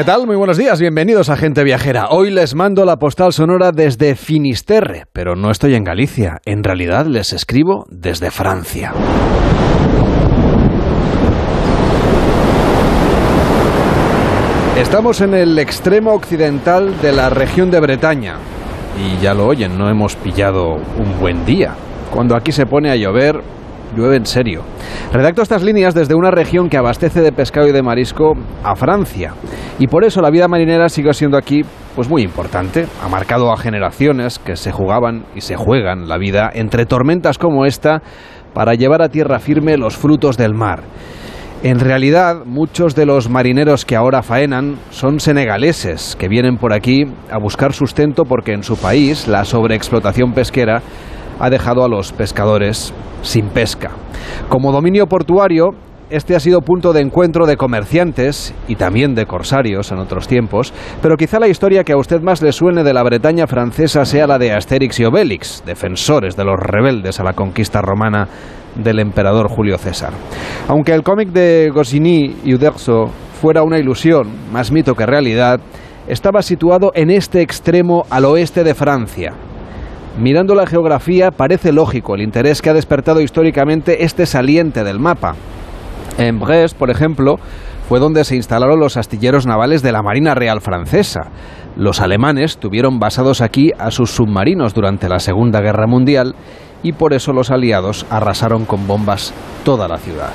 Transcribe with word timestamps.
¿Qué 0.00 0.04
tal? 0.04 0.26
Muy 0.26 0.36
buenos 0.36 0.56
días, 0.56 0.80
bienvenidos 0.80 1.28
a 1.28 1.36
Gente 1.36 1.62
Viajera. 1.62 2.08
Hoy 2.08 2.30
les 2.30 2.54
mando 2.54 2.86
la 2.86 2.98
postal 2.98 3.34
sonora 3.34 3.70
desde 3.70 4.14
Finisterre, 4.16 5.04
pero 5.12 5.36
no 5.36 5.50
estoy 5.50 5.74
en 5.74 5.84
Galicia. 5.84 6.40
En 6.46 6.64
realidad 6.64 7.04
les 7.04 7.34
escribo 7.34 7.84
desde 7.90 8.30
Francia. 8.30 8.94
Estamos 14.80 15.20
en 15.20 15.34
el 15.34 15.58
extremo 15.58 16.14
occidental 16.14 17.02
de 17.02 17.12
la 17.12 17.28
región 17.28 17.70
de 17.70 17.80
Bretaña. 17.80 18.36
Y 18.98 19.22
ya 19.22 19.34
lo 19.34 19.46
oyen, 19.46 19.76
no 19.76 19.90
hemos 19.90 20.16
pillado 20.16 20.76
un 20.96 21.20
buen 21.20 21.44
día. 21.44 21.74
Cuando 22.10 22.34
aquí 22.34 22.50
se 22.50 22.64
pone 22.64 22.90
a 22.90 22.96
llover, 22.96 23.42
llueve 23.94 24.16
en 24.16 24.24
serio. 24.24 24.62
Redacto 25.12 25.42
estas 25.42 25.62
líneas 25.62 25.94
desde 25.94 26.14
una 26.14 26.30
región 26.30 26.70
que 26.70 26.78
abastece 26.78 27.20
de 27.20 27.30
pescado 27.30 27.68
y 27.68 27.72
de 27.72 27.82
marisco 27.82 28.32
a 28.64 28.74
Francia. 28.74 29.34
Y 29.78 29.86
por 29.86 30.02
eso 30.02 30.22
la 30.22 30.30
vida 30.30 30.48
marinera 30.48 30.88
sigue 30.88 31.12
siendo 31.12 31.36
aquí 31.36 31.60
pues 31.94 32.08
muy 32.08 32.22
importante. 32.22 32.86
Ha 33.04 33.08
marcado 33.10 33.52
a 33.52 33.58
generaciones 33.58 34.38
que 34.38 34.56
se 34.56 34.72
jugaban 34.72 35.26
y 35.36 35.42
se 35.42 35.56
juegan 35.56 36.08
la 36.08 36.16
vida 36.16 36.50
entre 36.54 36.86
tormentas 36.86 37.36
como 37.36 37.66
esta 37.66 38.00
para 38.54 38.72
llevar 38.72 39.02
a 39.02 39.10
tierra 39.10 39.40
firme 39.40 39.76
los 39.76 39.98
frutos 39.98 40.38
del 40.38 40.54
mar. 40.54 40.84
En 41.62 41.78
realidad, 41.78 42.46
muchos 42.46 42.94
de 42.94 43.04
los 43.04 43.28
marineros 43.28 43.84
que 43.84 43.94
ahora 43.94 44.22
faenan 44.22 44.78
son 44.88 45.20
senegaleses, 45.20 46.16
que 46.18 46.26
vienen 46.26 46.56
por 46.56 46.72
aquí 46.72 47.04
a 47.30 47.38
buscar 47.38 47.74
sustento 47.74 48.24
porque 48.24 48.54
en 48.54 48.62
su 48.62 48.78
país 48.78 49.28
la 49.28 49.44
sobreexplotación 49.44 50.32
pesquera 50.32 50.80
ha 51.38 51.50
dejado 51.50 51.84
a 51.84 51.88
los 51.88 52.12
pescadores 52.12 52.94
sin 53.20 53.48
pesca. 53.48 53.90
Como 54.48 54.72
dominio 54.72 55.06
portuario, 55.06 55.72
este 56.10 56.36
ha 56.36 56.40
sido 56.40 56.60
punto 56.60 56.92
de 56.92 57.00
encuentro 57.00 57.46
de 57.46 57.56
comerciantes 57.56 58.54
y 58.68 58.76
también 58.76 59.14
de 59.14 59.26
corsarios 59.26 59.90
en 59.92 59.98
otros 59.98 60.28
tiempos, 60.28 60.72
pero 61.00 61.16
quizá 61.16 61.38
la 61.38 61.48
historia 61.48 61.84
que 61.84 61.92
a 61.92 61.96
usted 61.96 62.20
más 62.20 62.42
le 62.42 62.52
suene 62.52 62.82
de 62.82 62.92
la 62.92 63.02
Bretaña 63.02 63.46
francesa 63.46 64.04
sea 64.04 64.26
la 64.26 64.38
de 64.38 64.52
Asterix 64.52 65.00
y 65.00 65.04
Obelix, 65.04 65.62
defensores 65.64 66.36
de 66.36 66.44
los 66.44 66.58
rebeldes 66.58 67.20
a 67.20 67.24
la 67.24 67.32
conquista 67.32 67.80
romana 67.80 68.28
del 68.74 68.98
emperador 68.98 69.48
Julio 69.48 69.78
César. 69.78 70.12
Aunque 70.68 70.92
el 70.92 71.02
cómic 71.02 71.30
de 71.30 71.70
Goscinny 71.72 72.36
y 72.44 72.54
Uderzo 72.54 73.10
fuera 73.40 73.62
una 73.62 73.78
ilusión, 73.78 74.28
más 74.52 74.70
mito 74.70 74.94
que 74.94 75.06
realidad, 75.06 75.60
estaba 76.08 76.42
situado 76.42 76.92
en 76.94 77.10
este 77.10 77.40
extremo 77.40 78.04
al 78.10 78.24
oeste 78.24 78.64
de 78.64 78.74
Francia, 78.74 79.34
Mirando 80.18 80.54
la 80.54 80.66
geografía 80.66 81.30
parece 81.30 81.72
lógico 81.72 82.14
el 82.14 82.22
interés 82.22 82.60
que 82.60 82.68
ha 82.68 82.74
despertado 82.74 83.20
históricamente 83.20 84.04
este 84.04 84.26
saliente 84.26 84.82
del 84.84 84.98
mapa. 84.98 85.34
En 86.20 86.38
Brest, 86.38 86.76
por 86.76 86.90
ejemplo, 86.90 87.36
fue 87.88 87.98
donde 87.98 88.24
se 88.24 88.36
instalaron 88.36 88.78
los 88.78 88.98
astilleros 88.98 89.46
navales 89.46 89.80
de 89.82 89.90
la 89.90 90.02
Marina 90.02 90.34
Real 90.34 90.60
Francesa. 90.60 91.30
Los 91.76 92.00
alemanes 92.00 92.58
tuvieron 92.58 92.98
basados 92.98 93.40
aquí 93.40 93.72
a 93.78 93.90
sus 93.90 94.10
submarinos 94.10 94.74
durante 94.74 95.08
la 95.08 95.18
Segunda 95.18 95.62
Guerra 95.62 95.86
Mundial 95.86 96.34
y 96.82 96.92
por 96.92 97.14
eso 97.14 97.32
los 97.32 97.50
aliados 97.50 98.04
arrasaron 98.10 98.66
con 98.66 98.86
bombas 98.86 99.32
toda 99.64 99.88
la 99.88 99.96
ciudad. 99.96 100.30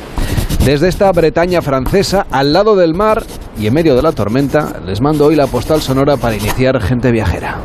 Desde 0.66 0.88
esta 0.88 1.12
Bretaña 1.12 1.62
francesa, 1.62 2.26
al 2.32 2.52
lado 2.52 2.76
del 2.76 2.96
mar 2.96 3.22
y 3.60 3.68
en 3.68 3.74
medio 3.76 3.96
de 3.96 4.02
la 4.02 4.12
tormenta, 4.12 4.80
les 4.88 5.02
mando 5.02 5.26
hoy 5.26 5.36
la 5.36 5.46
postal 5.46 5.82
sonora 5.82 6.18
para 6.18 6.36
iniciar 6.36 6.82
gente 6.82 7.12
viajera. 7.12 7.58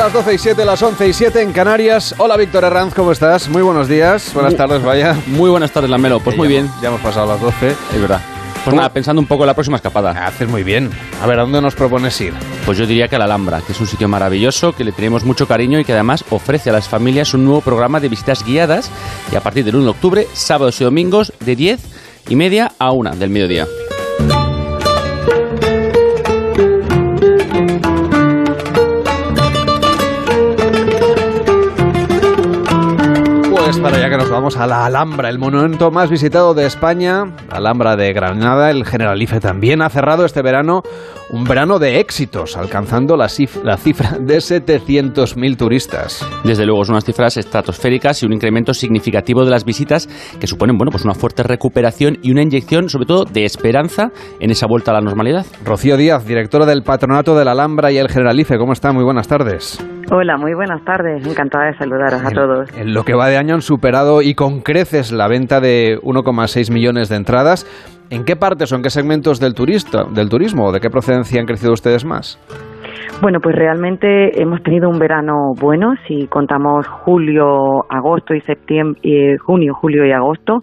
Las 0.00 0.14
12 0.14 0.32
y 0.32 0.38
7, 0.38 0.64
las 0.64 0.82
11 0.82 1.08
y 1.08 1.12
7 1.12 1.42
en 1.42 1.52
Canarias. 1.52 2.14
Hola 2.16 2.38
Víctor 2.38 2.64
Herranz, 2.64 2.94
¿cómo 2.94 3.12
estás? 3.12 3.50
Muy 3.50 3.60
buenos 3.60 3.86
días, 3.86 4.32
buenas 4.32 4.56
tardes, 4.56 4.82
vaya. 4.82 5.14
Muy 5.26 5.50
buenas 5.50 5.72
tardes, 5.72 5.90
Lamelo. 5.90 6.20
Pues 6.20 6.38
muy 6.38 6.48
bien. 6.48 6.70
Ya 6.80 6.88
hemos 6.88 7.02
pasado 7.02 7.26
las 7.26 7.38
12. 7.38 7.68
Es 7.68 8.00
verdad. 8.00 8.22
Pues 8.64 8.74
nada, 8.74 8.90
pensando 8.90 9.20
un 9.20 9.26
poco 9.26 9.42
en 9.42 9.48
la 9.48 9.54
próxima 9.54 9.76
escapada. 9.76 10.12
Haces 10.26 10.48
muy 10.48 10.62
bien. 10.62 10.90
A 11.22 11.26
ver, 11.26 11.38
¿a 11.38 11.42
dónde 11.42 11.60
nos 11.60 11.74
propones 11.74 12.18
ir? 12.18 12.32
Pues 12.64 12.78
yo 12.78 12.86
diría 12.86 13.08
que 13.08 13.16
a 13.16 13.18
la 13.18 13.26
Alhambra, 13.26 13.60
que 13.60 13.72
es 13.72 13.80
un 13.80 13.86
sitio 13.86 14.08
maravilloso, 14.08 14.74
que 14.74 14.84
le 14.84 14.92
tenemos 14.92 15.24
mucho 15.24 15.46
cariño 15.46 15.78
y 15.78 15.84
que 15.84 15.92
además 15.92 16.24
ofrece 16.30 16.70
a 16.70 16.72
las 16.72 16.88
familias 16.88 17.34
un 17.34 17.44
nuevo 17.44 17.60
programa 17.60 18.00
de 18.00 18.08
visitas 18.08 18.42
guiadas 18.42 18.90
y 19.30 19.36
a 19.36 19.42
partir 19.42 19.66
del 19.66 19.76
1 19.76 19.84
de 19.84 19.90
octubre, 19.90 20.26
sábados 20.32 20.80
y 20.80 20.84
domingos, 20.84 21.34
de 21.40 21.56
10 21.56 21.78
y 22.30 22.36
media 22.36 22.72
a 22.78 22.90
1 22.92 23.16
del 23.16 23.28
mediodía. 23.28 23.66
Vamos 34.40 34.56
a 34.56 34.66
la 34.66 34.86
Alhambra, 34.86 35.28
el 35.28 35.38
monumento 35.38 35.90
más 35.90 36.08
visitado 36.08 36.54
de 36.54 36.64
España, 36.64 37.30
Alhambra 37.50 37.94
de 37.96 38.10
Granada, 38.14 38.70
el 38.70 38.86
Generalife 38.86 39.38
también 39.38 39.82
ha 39.82 39.90
cerrado 39.90 40.24
este 40.24 40.40
verano 40.40 40.82
un 41.32 41.44
verano 41.44 41.78
de 41.78 42.00
éxitos, 42.00 42.56
alcanzando 42.56 43.16
la, 43.16 43.28
cifra, 43.28 44.18
de 44.18 44.36
700.000 44.38 45.56
turistas. 45.56 46.28
Desde 46.44 46.66
luego, 46.66 46.84
son 46.84 46.94
unas 46.94 47.04
cifras 47.04 47.36
estratosféricas 47.36 48.22
y 48.22 48.26
un 48.26 48.32
incremento 48.32 48.74
significativo 48.74 49.44
de 49.44 49.50
las 49.50 49.64
visitas 49.64 50.08
que 50.40 50.46
suponen 50.46 50.76
bueno, 50.76 50.90
pues 50.90 51.04
una 51.04 51.14
fuerte 51.14 51.42
recuperación 51.42 52.18
y 52.22 52.32
una 52.32 52.42
inyección, 52.42 52.88
sobre 52.88 53.06
todo, 53.06 53.24
de 53.24 53.44
esperanza 53.44 54.10
en 54.40 54.50
esa 54.50 54.66
vuelta 54.66 54.90
a 54.90 54.94
la 54.94 55.00
normalidad. 55.00 55.46
Rocío 55.64 55.96
Díaz, 55.96 56.26
directora 56.26 56.66
del 56.66 56.82
Patronato 56.82 57.36
de 57.36 57.44
la 57.44 57.52
Alhambra 57.52 57.92
y 57.92 57.98
el 57.98 58.08
Generalife, 58.08 58.58
¿cómo 58.58 58.72
está? 58.72 58.92
Muy 58.92 59.04
buenas 59.04 59.28
tardes. 59.28 59.78
Hola, 60.12 60.36
muy 60.36 60.54
buenas 60.54 60.84
tardes. 60.84 61.24
Encantada 61.24 61.66
de 61.66 61.78
saludaros 61.78 62.24
a 62.24 62.30
todos. 62.30 62.68
En 62.76 62.92
lo 62.92 63.04
que 63.04 63.14
va 63.14 63.28
de 63.28 63.36
año 63.36 63.54
han 63.54 63.62
superado 63.62 64.22
y 64.22 64.34
con 64.34 64.60
creces 64.60 65.12
la 65.12 65.28
venta 65.28 65.60
de 65.60 65.98
1,6 66.02 66.72
millones 66.72 67.08
de 67.08 67.16
entradas. 67.16 67.64
¿En 68.10 68.24
qué 68.24 68.34
partes 68.34 68.72
o 68.72 68.76
en 68.76 68.82
qué 68.82 68.90
segmentos 68.90 69.38
del, 69.38 69.54
turista, 69.54 70.02
del 70.12 70.28
turismo 70.28 70.66
o 70.66 70.72
de 70.72 70.80
qué 70.80 70.90
procedencia 70.90 71.40
han 71.40 71.46
crecido 71.46 71.72
ustedes 71.72 72.04
más? 72.04 72.40
Bueno, 73.22 73.38
pues 73.40 73.54
realmente 73.54 74.42
hemos 74.42 74.62
tenido 74.64 74.88
un 74.88 74.98
verano 74.98 75.52
bueno, 75.60 75.92
si 76.08 76.26
contamos 76.26 76.88
julio, 76.88 77.84
agosto 77.88 78.34
y 78.34 78.40
septiembre, 78.40 78.98
eh, 79.04 79.36
junio, 79.38 79.74
julio 79.74 80.04
y 80.04 80.10
agosto, 80.10 80.62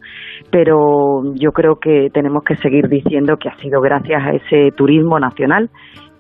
pero 0.52 1.22
yo 1.36 1.52
creo 1.52 1.76
que 1.80 2.10
tenemos 2.12 2.44
que 2.44 2.58
seguir 2.58 2.90
diciendo 2.90 3.38
que 3.38 3.48
ha 3.48 3.56
sido 3.58 3.80
gracias 3.80 4.22
a 4.26 4.32
ese 4.32 4.72
turismo 4.76 5.18
nacional 5.18 5.70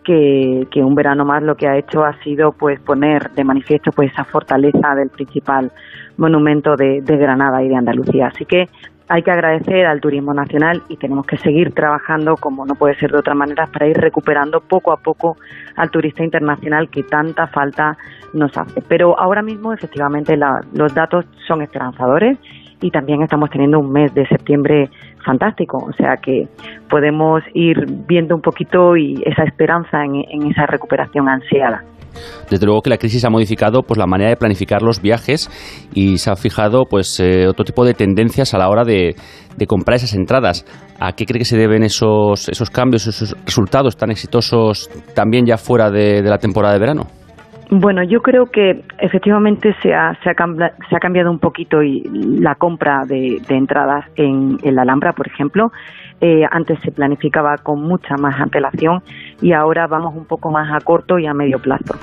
que, 0.05 0.65
un 0.81 0.95
verano 0.95 1.25
más 1.25 1.43
lo 1.43 1.55
que 1.55 1.67
ha 1.67 1.77
hecho 1.77 2.05
ha 2.05 2.13
sido 2.23 2.51
pues 2.57 2.79
poner 2.79 3.31
de 3.31 3.43
manifiesto 3.43 3.91
pues 3.93 4.13
esa 4.13 4.23
fortaleza 4.23 4.95
del 4.95 5.09
principal 5.09 5.71
monumento 6.15 6.75
de 6.77 7.01
Granada 7.05 7.61
y 7.61 7.67
de 7.67 7.75
Andalucía. 7.75 8.27
Así 8.27 8.45
que 8.45 8.67
hay 9.09 9.23
que 9.23 9.31
agradecer 9.31 9.85
al 9.85 10.01
turismo 10.01 10.33
nacional 10.33 10.83
y 10.89 10.97
tenemos 10.97 11.25
que 11.25 11.37
seguir 11.37 11.73
trabajando, 11.73 12.35
como 12.35 12.65
no 12.65 12.75
puede 12.75 12.95
ser 12.95 13.11
de 13.11 13.19
otra 13.19 13.33
manera, 13.33 13.67
para 13.67 13.87
ir 13.87 13.97
recuperando 13.97 14.59
poco 14.59 14.91
a 14.91 14.97
poco 14.97 15.37
al 15.75 15.89
turista 15.89 16.23
internacional 16.23 16.89
que 16.89 17.03
tanta 17.03 17.47
falta 17.47 17.97
nos 18.33 18.57
hace. 18.57 18.81
Pero 18.87 19.17
ahora 19.17 19.41
mismo, 19.41 19.71
efectivamente, 19.73 20.37
los 20.73 20.93
datos 20.93 21.25
son 21.47 21.61
esperanzadores 21.61 22.37
y 22.81 22.91
también 22.91 23.21
estamos 23.23 23.49
teniendo 23.49 23.79
un 23.79 23.91
mes 23.91 24.13
de 24.13 24.27
septiembre 24.27 24.89
fantástico, 25.25 25.77
o 25.77 25.93
sea 25.93 26.17
que 26.17 26.47
podemos 26.89 27.43
ir 27.53 27.85
viendo 28.07 28.35
un 28.35 28.41
poquito 28.41 28.95
y 28.95 29.21
esa 29.25 29.43
esperanza 29.43 30.03
en 30.03 30.51
esa 30.51 30.65
recuperación 30.65 31.27
ansiada. 31.27 31.83
Desde 32.49 32.65
luego 32.65 32.81
que 32.81 32.89
la 32.89 32.97
crisis 32.97 33.25
ha 33.25 33.29
modificado 33.29 33.83
pues, 33.83 33.97
la 33.97 34.07
manera 34.07 34.29
de 34.29 34.37
planificar 34.37 34.81
los 34.81 35.01
viajes 35.01 35.49
y 35.93 36.17
se 36.17 36.29
ha 36.29 36.35
fijado 36.35 36.85
pues, 36.89 37.19
eh, 37.19 37.47
otro 37.47 37.65
tipo 37.65 37.85
de 37.85 37.93
tendencias 37.93 38.53
a 38.53 38.57
la 38.57 38.69
hora 38.69 38.83
de, 38.83 39.15
comprar 39.67 39.95
esas 39.97 40.13
entradas. 40.13 40.65
¿A 40.99 41.13
qué 41.13 41.25
cree 41.25 41.39
que 41.39 41.45
se 41.45 41.57
deben 41.57 41.83
esos, 41.83 42.49
esos 42.49 42.69
cambios, 42.69 43.07
esos 43.07 43.35
resultados 43.45 43.97
tan 43.97 44.11
exitosos 44.11 44.89
también 45.13 45.45
ya 45.45 45.57
fuera 45.57 45.89
de, 45.89 46.21
la 46.21 46.37
temporada 46.37 46.73
de 46.73 46.79
verano? 46.79 47.07
Bueno, 47.69 48.01
yo 48.03 48.21
creo 48.21 48.45
que 48.45 48.81
efectivamente 48.97 49.75
se 49.81 49.93
ha, 49.93 50.13
se 50.23 50.29
ha, 50.29 50.99
cambiado 50.99 51.29
un 51.29 51.39
poquito 51.39 51.79
la 51.81 52.55
compra 52.55 53.01
de, 53.05 53.41
entradas 53.49 54.05
en, 54.15 54.57
en, 54.63 54.75
la 54.75 54.83
Alhambra, 54.83 55.11
por 55.11 55.27
ejemplo. 55.27 55.71
Eh, 56.21 56.43
antes 56.49 56.79
se 56.79 56.91
planificaba 56.91 57.57
con 57.61 57.81
mucha 57.83 58.15
más 58.15 58.39
antelación 58.39 59.01
y 59.41 59.51
ahora 59.51 59.85
vamos 59.85 60.15
un 60.15 60.25
poco 60.25 60.49
más 60.49 60.73
a 60.73 60.83
corto 60.83 61.19
y 61.19 61.27
a 61.27 61.33
medio 61.33 61.59
plazo. 61.59 61.95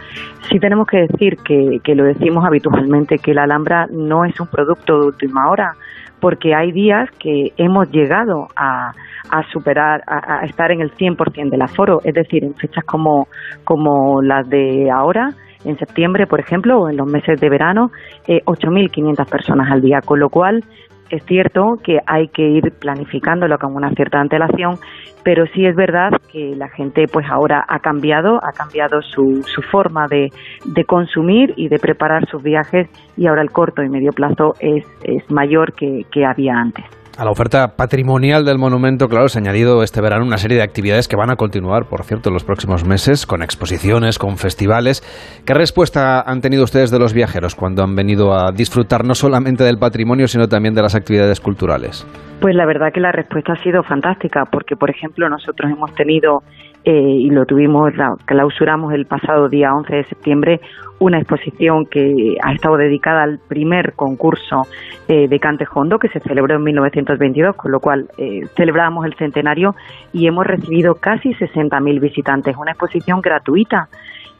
Sí 0.50 0.58
tenemos 0.58 0.87
que 0.87 1.06
decir 1.08 1.37
que, 1.43 1.78
que 1.82 1.94
lo 1.94 2.05
decimos 2.05 2.44
habitualmente, 2.44 3.16
que 3.16 3.32
la 3.32 3.44
Alhambra 3.44 3.87
no 3.90 4.26
es 4.26 4.38
un 4.38 4.49
producto 4.49 5.00
de 5.00 5.06
última 5.06 5.49
hora, 5.49 5.72
porque 6.20 6.55
hay 6.55 6.72
días 6.72 7.11
que 7.19 7.52
hemos 7.56 7.90
llegado 7.90 8.49
a, 8.55 8.93
a 9.31 9.43
superar, 9.50 10.02
a, 10.06 10.44
estar 10.44 10.70
en 10.70 10.81
el 10.81 10.93
100% 10.93 11.50
del 11.50 11.62
aforo, 11.62 12.00
es 12.05 12.14
decir, 12.14 12.44
en 12.44 12.55
fechas 12.55 12.84
como, 12.84 13.26
como 13.64 14.22
las 14.22 14.49
de 14.49 14.90
ahora, 14.90 15.31
en 15.64 15.78
septiembre, 15.78 16.26
por 16.26 16.40
ejemplo, 16.40 16.78
o 16.81 16.88
en 16.88 16.96
los 16.96 17.06
meses 17.06 17.40
de 17.40 17.49
verano, 17.49 17.90
eh, 18.26 18.40
8.500 18.44 19.28
personas 19.28 19.70
al 19.70 19.81
día, 19.81 20.00
con 20.05 20.20
lo 20.20 20.28
cual 20.28 20.62
es 21.11 21.25
cierto 21.26 21.76
que 21.82 21.99
hay 22.06 22.28
que 22.28 22.43
ir 22.43 22.72
planificándolo 22.81 23.58
con 23.58 23.76
una 23.76 23.90
cierta 23.90 24.20
antelación, 24.20 24.78
pero 25.22 25.44
sí 25.55 25.64
es 25.66 25.76
verdad 25.76 26.11
que 26.32 26.55
la 26.56 26.69
gente 26.69 27.05
pues 27.12 27.26
ahora 27.31 27.64
ha 27.69 27.78
cambiado, 27.78 28.40
ha 28.43 28.52
cambiado 28.52 29.02
su, 29.02 29.43
su 29.43 29.62
forma 29.62 30.06
de, 30.08 30.31
de 30.64 30.84
consumir 30.84 31.52
y 31.56 31.69
de 31.69 31.78
preparar 31.78 32.26
sus 32.28 32.43
viajes 32.43 32.88
y 33.16 33.26
ahora 33.26 33.43
el 33.43 33.50
corto 33.50 33.82
y 33.82 33.88
medio 33.88 34.12
plazo 34.12 34.55
es, 34.61 34.84
es 35.05 35.31
mayor 35.31 35.75
que, 35.75 36.02
que 36.11 36.25
había 36.25 36.55
antes. 36.55 36.84
A 37.16 37.25
la 37.25 37.31
oferta 37.31 37.76
patrimonial 37.76 38.44
del 38.44 38.58
monumento, 38.58 39.06
claro, 39.06 39.28
se 39.28 39.38
ha 39.38 39.43
añadido 39.43 39.84
este 39.84 40.00
verano 40.00 40.25
una 40.25 40.37
serie 40.37 40.56
de 40.56 40.64
actividades 40.64 41.06
que 41.06 41.14
van 41.14 41.31
a 41.31 41.37
continuar, 41.37 41.84
por 41.88 42.02
cierto, 42.02 42.28
en 42.28 42.32
los 42.32 42.43
próximos 42.43 42.84
meses, 42.84 43.25
con 43.25 43.40
exposiciones, 43.40 44.19
con 44.19 44.37
festivales. 44.37 45.00
¿Qué 45.46 45.55
respuesta 45.55 46.22
han 46.22 46.40
tenido 46.40 46.64
ustedes 46.64 46.90
de 46.90 46.99
los 46.99 47.14
viajeros 47.14 47.55
cuando 47.55 47.84
han 47.84 47.94
venido 47.94 48.34
a 48.34 48.50
disfrutar 48.50 49.05
no 49.05 49.14
solamente 49.14 49.62
del 49.62 49.78
patrimonio, 49.78 50.26
sino 50.26 50.49
también 50.49 50.75
de 50.75 50.82
las 50.82 50.96
actividades 50.96 51.38
culturales? 51.38 52.05
Pues 52.40 52.56
la 52.56 52.66
verdad 52.66 52.88
que 52.93 53.00
la 53.00 53.12
respuesta 53.12 53.52
ha 53.52 53.62
sido 53.62 53.84
fantástica, 53.84 54.46
porque, 54.50 54.75
por 54.75 54.90
ejemplo, 54.90 55.28
nosotros 55.28 55.70
hemos 55.70 55.94
tenido 55.94 56.43
eh, 56.84 56.93
y 56.93 57.31
lo 57.31 57.46
tuvimos, 57.46 57.96
la 57.96 58.16
clausuramos 58.26 58.93
el 58.93 59.06
pasado 59.06 59.49
día 59.49 59.72
11 59.72 59.94
de 59.94 60.05
septiembre, 60.05 60.61
una 60.99 61.19
exposición 61.19 61.87
que 61.87 62.37
ha 62.43 62.52
estado 62.52 62.76
dedicada 62.76 63.23
al 63.23 63.38
primer 63.49 63.94
concurso 63.94 64.62
eh, 65.08 65.29
de 65.29 65.38
Cante 65.41 65.67
Hondo 65.73 65.99
que 65.99 66.08
se 66.08 66.20
celebró 66.20 66.56
en 66.56 66.62
1922, 66.62 67.56
con 67.56 67.73
lo 67.73 67.81
cual 67.81 68.08
eh, 68.17 68.43
celebramos 68.56 69.05
el 69.05 69.14
centenario 69.14 69.75
y 70.12 70.26
hemos 70.26 70.46
recibido 70.46 70.94
casi 70.94 71.31
60.000 71.35 72.00
visitantes, 72.00 72.56
una 72.56 72.73
exposición 72.73 73.20
gratuita 73.20 73.88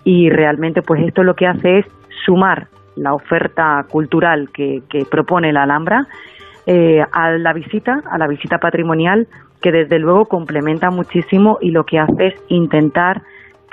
y 0.05 0.31
realmente 0.31 0.83
pues 0.83 1.03
esto 1.03 1.23
lo 1.23 1.35
que 1.35 1.47
hace 1.47 1.79
es 1.79 1.87
sumar 2.25 2.69
la 2.97 3.15
oferta 3.15 3.85
cultural 3.89 4.51
que, 4.53 4.83
propone 5.11 5.53
la 5.53 5.65
Alhambra 5.65 6.07
eh, 6.67 7.03
a 7.13 7.33
la 7.33 7.53
visita, 7.53 8.03
a 8.09 8.19
la 8.19 8.27
visita 8.27 8.59
patrimonial, 8.59 9.27
que 9.61 9.73
desde 9.73 9.99
luego 9.99 10.27
complementa 10.27 10.91
muchísimo 10.91 11.59
y 11.61 11.71
lo 11.71 11.85
que 11.85 11.99
hace 11.99 12.27
es 12.27 12.35
intentar 12.49 13.23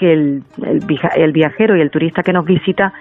que 0.01 0.11
el, 0.11 0.43
el, 0.63 1.31
viajero 1.31 1.77
y 1.77 1.81
el 1.81 1.91
turista 1.91 2.23
que 2.23 2.33
nos 2.33 2.43
visita 2.43 2.91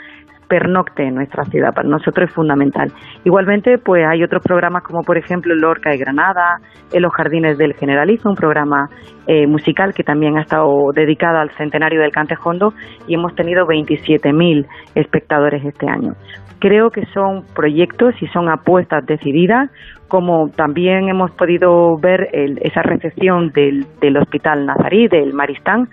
pernocte 0.49 1.05
en 1.05 1.15
nuestra 1.15 1.45
ciudad. 1.45 1.73
Para 1.75 1.89
nosotros 1.89 2.29
es 2.29 2.35
fundamental. 2.35 2.93
Igualmente, 3.25 3.79
pues 3.79 4.05
hay 4.07 4.23
otros 4.23 4.43
programas 4.43 4.83
como 4.83 5.01
por 5.01 5.17
ejemplo 5.17 5.55
Lorca 5.55 5.95
y 5.95 5.99
Granada, 5.99 6.59
en 6.93 7.03
los 7.03 7.13
Jardines 7.15 7.57
del 7.57 7.73
Generalizo, 7.73 8.29
un 8.29 8.35
programa 8.35 8.91
eh, 9.27 9.47
musical 9.47 9.95
que 9.95 10.03
también 10.03 10.37
ha 10.37 10.43
estado 10.43 10.69
dedicado 10.95 11.39
al 11.39 11.51
centenario 11.53 12.03
del 12.03 12.11
Cantejondo 12.11 12.75
y 13.07 13.15
hemos 13.15 13.35
tenido 13.35 13.65
27.000 13.65 14.67
espectadores 14.95 15.65
este 15.65 15.89
año. 15.89 16.13
Creo 16.59 16.91
que 16.91 17.07
son 17.15 17.45
proyectos 17.55 18.13
y 18.21 18.27
son 18.27 18.51
apuestas 18.51 19.07
decididas, 19.07 19.71
como 20.09 20.51
también 20.51 21.09
hemos 21.09 21.31
podido 21.31 21.97
ver 21.97 22.29
esa 22.33 22.83
recepción 22.83 23.51
del, 23.55 23.87
del 24.03 24.19
Hospital 24.19 24.67
Nazarí, 24.67 25.09
del 25.09 25.33
Maristán, 25.33 25.89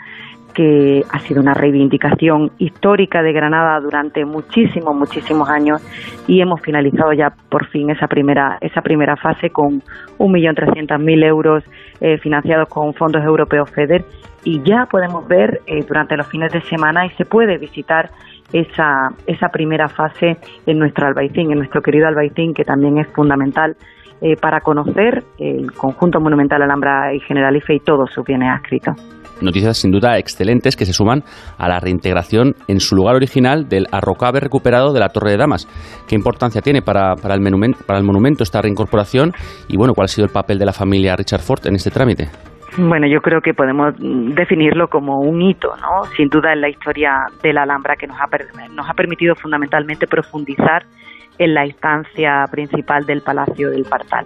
que 0.57 1.03
ha 1.11 1.19
sido 1.19 1.39
una 1.39 1.53
reivindicación 1.53 2.49
histórica 2.57 3.21
de 3.21 3.31
Granada 3.31 3.79
durante 3.79 4.25
muchísimos, 4.25 4.95
muchísimos 4.95 5.47
años 5.47 5.83
y 6.25 6.41
hemos 6.41 6.61
finalizado 6.61 7.13
ya 7.13 7.29
por 7.29 7.67
fin 7.67 7.91
esa 7.91 8.07
primera, 8.07 8.57
esa 8.59 8.81
primera 8.81 9.15
fase 9.17 9.51
con 9.51 9.83
1.300.000 10.17 11.25
euros 11.25 11.63
eh, 12.01 12.17
financiados 12.17 12.67
con 12.69 12.95
fondos 12.95 13.23
europeos 13.23 13.69
FEDER 13.69 14.03
y 14.45 14.63
ya 14.63 14.87
podemos 14.89 15.27
ver 15.27 15.61
eh, 15.67 15.85
durante 15.87 16.17
los 16.17 16.25
fines 16.25 16.51
de 16.51 16.61
semana 16.61 17.05
y 17.05 17.11
se 17.11 17.25
puede 17.25 17.59
visitar 17.59 18.09
esa, 18.51 19.09
esa 19.27 19.49
primera 19.49 19.87
fase 19.87 20.37
en 20.65 20.79
nuestro 20.79 21.05
Albaicín, 21.05 21.51
en 21.51 21.59
nuestro 21.59 21.83
querido 21.83 22.07
Albaicín, 22.07 22.55
que 22.55 22.63
también 22.63 22.97
es 22.97 23.07
fundamental 23.09 23.75
eh, 24.21 24.35
para 24.41 24.61
conocer 24.61 25.23
el 25.37 25.71
conjunto 25.73 26.19
monumental 26.19 26.63
Alhambra 26.63 27.13
y 27.13 27.19
Generalife 27.19 27.75
y 27.75 27.79
todos 27.79 28.09
sus 28.11 28.25
bienes 28.25 28.49
adscritos. 28.49 28.95
Noticias 29.41 29.77
sin 29.77 29.91
duda 29.91 30.17
excelentes 30.17 30.75
que 30.75 30.85
se 30.85 30.93
suman 30.93 31.23
a 31.57 31.67
la 31.67 31.79
reintegración 31.79 32.55
en 32.67 32.79
su 32.79 32.95
lugar 32.95 33.15
original 33.15 33.67
del 33.69 33.85
arrocave 33.91 34.39
recuperado 34.39 34.93
de 34.93 34.99
la 34.99 35.09
Torre 35.09 35.31
de 35.31 35.37
Damas. 35.37 35.67
¿Qué 36.07 36.15
importancia 36.15 36.61
tiene 36.61 36.81
para, 36.81 37.13
el, 37.13 37.41
monumento, 37.41 37.79
para 37.85 37.99
el 37.99 38.05
monumento 38.05 38.43
esta 38.43 38.61
reincorporación? 38.61 39.31
Y 39.67 39.77
bueno, 39.77 39.93
¿cuál 39.93 40.05
ha 40.05 40.07
sido 40.07 40.25
el 40.25 40.33
papel 40.33 40.57
de 40.57 40.65
la 40.65 40.73
familia 40.73 41.15
Richard 41.15 41.41
Ford 41.41 41.65
en 41.65 41.75
este 41.75 41.91
trámite? 41.91 42.29
Bueno, 42.77 43.07
yo 43.07 43.21
creo 43.21 43.41
que 43.41 43.53
podemos 43.53 43.95
definirlo 43.97 44.87
como 44.87 45.19
un 45.19 45.41
hito, 45.41 45.69
¿no? 45.77 46.03
Sin 46.15 46.27
duda 46.29 46.53
en 46.53 46.61
la 46.61 46.69
historia 46.69 47.25
de 47.41 47.53
la 47.53 47.63
Alhambra 47.63 47.95
que 47.95 48.05
nos 48.05 48.17
ha, 48.19 48.27
nos 48.73 48.87
ha 48.87 48.93
permitido 48.93 49.33
fundamentalmente 49.35 50.05
profundizar 50.05 50.83
en 51.37 51.53
la 51.53 51.65
instancia 51.65 52.45
principal 52.51 53.05
del 53.05 53.21
Palacio 53.21 53.71
del 53.71 53.83
Partal. 53.83 54.25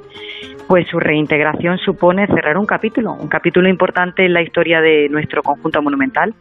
Pues 0.67 0.87
su 0.87 0.99
reintegración 0.99 1.77
supone 1.79 2.27
cerrar 2.27 2.57
un 2.57 2.65
capítulo, 2.65 3.13
un 3.13 3.27
capítulo 3.27 3.67
importante 3.67 4.25
en 4.25 4.33
la 4.33 4.41
historia 4.41 4.81
de 4.81 5.09
nuestro 5.09 5.43
conjunto 5.43 5.81
monumental, 5.81 6.33